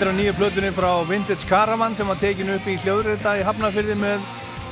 Þetta 0.01 0.15
er 0.15 0.17
á 0.17 0.21
nýju 0.25 0.33
plötunni 0.33 0.69
frá 0.73 0.91
Vintage 1.05 1.45
Caravan 1.45 1.93
sem 1.93 2.09
var 2.09 2.17
tekin 2.17 2.49
upp 2.55 2.65
í 2.65 2.79
hljóðrita 2.81 3.35
í 3.37 3.43
Hafnarfyrði 3.45 3.93
með, 4.01 4.23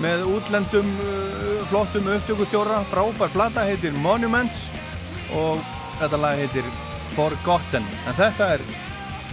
með 0.01 0.23
útlendum 0.25 0.87
uh, 1.05 1.59
flottum 1.69 2.07
upptökustjóra. 2.15 2.79
Frábær 2.89 3.29
plata 3.35 3.67
heitir 3.69 3.93
Monuments 4.01 4.63
og 5.37 5.61
þetta 5.99 6.21
lag 6.23 6.41
heitir 6.41 6.65
Forgotten. 7.13 7.85
En 8.09 8.17
þetta 8.17 8.47
er 8.55 8.65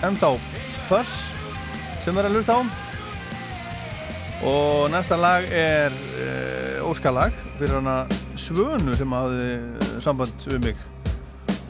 ennþá 0.09 0.33
Fuss 0.89 1.13
sem 2.03 2.11
við 2.11 2.25
erum 2.25 2.27
að 2.27 2.35
hlusta 2.41 2.59
á. 2.59 2.61
Og 4.51 4.91
næsta 4.91 5.15
lag 5.15 5.47
er 5.47 5.95
uh, 5.95 6.91
óskalag 6.91 7.39
fyrir 7.55 7.79
hana 7.79 8.01
Svönu 8.35 8.99
sem 8.99 9.15
hafði 9.15 9.47
uh, 9.63 9.95
samband 10.03 10.43
við 10.43 10.59
mig 10.67 10.83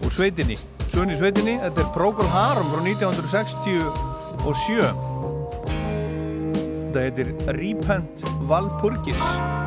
úr 0.02 0.18
sveitinni. 0.18 0.58
Svönu 0.90 1.14
í 1.14 1.22
sveitinni, 1.22 1.60
þetta 1.62 1.86
er 1.86 1.94
Procol 1.94 2.34
Harum 2.34 2.74
frá 2.74 4.15
1967. 4.46 4.94
Þetta 6.94 7.02
heitir 7.02 7.34
Repent 7.58 8.26
Valpurgis. 8.50 9.65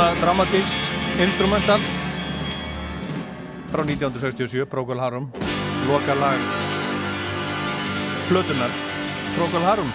Svona 0.00 0.16
dramatíst 0.16 0.74
instrumental 1.20 1.80
frá 3.68 3.82
1967, 3.84 4.64
Procol 4.66 5.00
Harum 5.00 5.26
loka 5.88 6.14
lag 6.14 6.40
plötunar 8.28 8.70
Procol 9.36 9.60
Harum. 9.60 9.90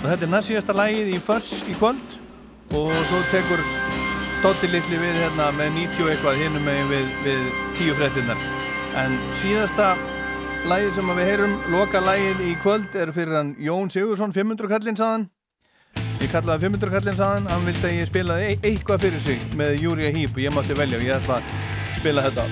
Og 0.00 0.06
þetta 0.08 0.24
er 0.24 0.32
næst 0.32 0.48
síðasta 0.48 0.76
lægið 0.78 1.12
í 1.12 1.20
Fuss 1.20 1.60
í 1.68 1.76
kvöld. 1.76 2.16
Og 2.72 2.88
svo 3.10 3.20
tekur 3.34 3.60
Doddi 4.40 4.72
litli 4.72 5.02
við 5.02 5.20
hérna 5.20 5.50
með 5.52 5.76
90 5.76 6.06
og 6.06 6.10
eitthvað 6.14 6.40
hinnum 6.40 6.64
megin 6.64 6.90
við, 6.94 7.06
við 7.28 7.44
10 7.82 8.00
frettinnar 8.00 8.48
en 9.04 9.20
síðasta 9.36 9.92
lægið 10.72 10.96
sem 10.96 11.16
við 11.18 11.32
heyrum 11.34 11.56
loka 11.74 12.00
lægið 12.00 12.44
í 12.48 12.56
kvöld 12.64 12.96
er 12.96 13.12
fyrir 13.12 13.42
hann 13.42 13.56
Jón 13.60 13.92
Sigursson 13.92 14.32
500 14.32 14.72
kallinn 14.72 15.00
saðan 15.00 15.28
ég 16.24 16.32
kallaði 16.32 16.68
500 16.68 16.92
kallinn 16.94 17.18
saðan 17.18 17.48
hann 17.50 17.66
vildi 17.68 17.88
að 17.88 17.96
ég 17.98 18.08
spilaði 18.08 18.44
e 18.46 18.54
eitthvað 18.70 19.02
fyrir 19.04 19.22
sig 19.24 19.42
með 19.58 19.74
Júria 19.82 20.12
Hýp 20.14 20.38
og 20.38 20.42
ég 20.44 20.54
mátti 20.54 20.76
velja. 20.78 21.00
Og 21.00 21.04
ég 21.04 21.18
ætla 21.18 21.40
að 21.40 21.98
spila 21.98 22.24
þetta. 22.24 22.46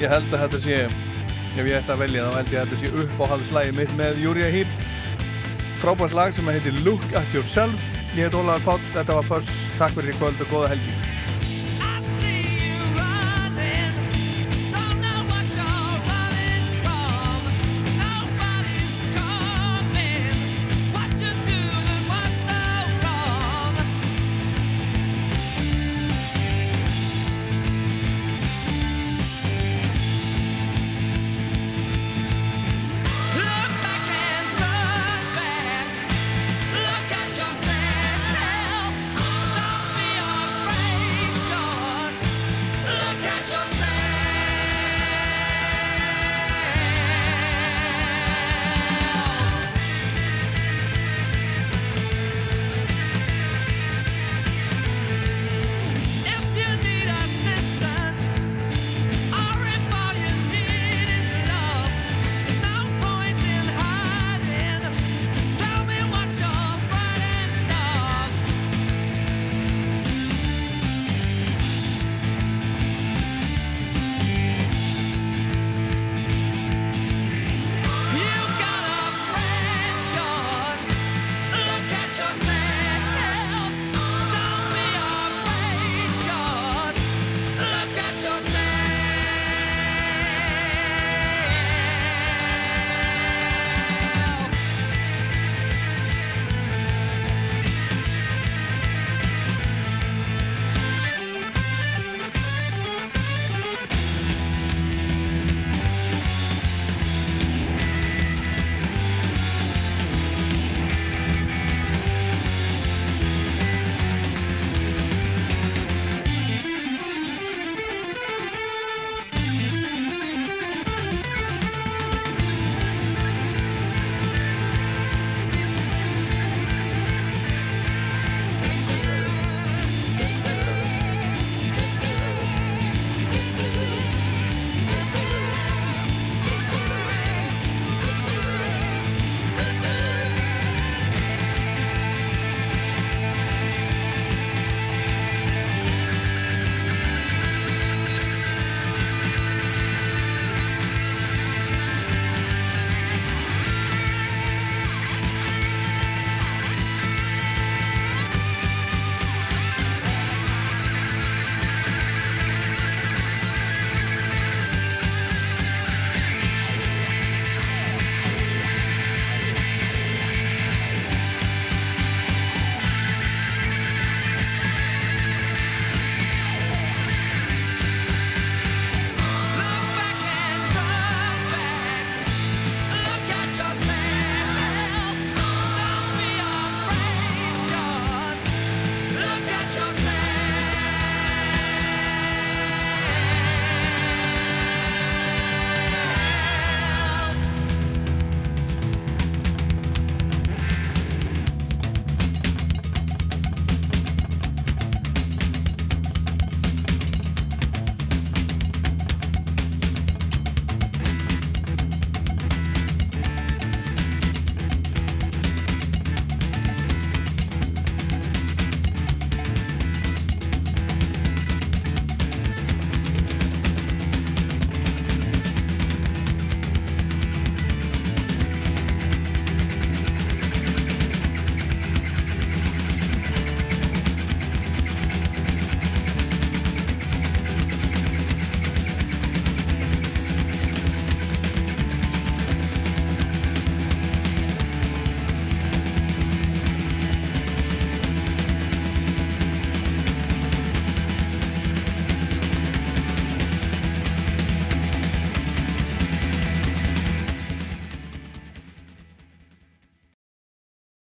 Ég 0.00 0.14
held 0.14 0.32
að 0.32 0.42
þetta 0.44 0.62
sé 0.64 0.80
ef 0.82 1.62
ég 1.62 1.76
ætti 1.78 1.94
að 1.94 2.02
velja 2.02 2.26
þá 2.26 2.38
held 2.38 2.52
ég 2.56 2.62
að 2.62 2.72
þetta 2.72 2.80
sé 2.80 3.04
uppáhaldslægi 3.04 3.76
mitt 3.78 3.94
með 4.00 4.20
Júria 4.24 4.50
Hýp 4.56 4.74
frábært 5.82 6.18
lag 6.18 6.34
sem 6.34 6.50
heitir 6.50 6.82
Look 6.86 7.06
at 7.18 7.34
Yourself. 7.36 7.88
Ég 8.16 8.26
heit 8.26 8.36
Ólaður 8.38 8.66
Páll, 8.66 8.92
þetta 8.92 9.18
var 9.20 9.30
Fuss 9.30 9.64
takk 9.78 9.98
fyrir 9.98 10.14
í 10.14 10.20
kvöld 10.20 10.46
og 10.46 10.54
góða 10.56 10.74
helgi 10.74 11.11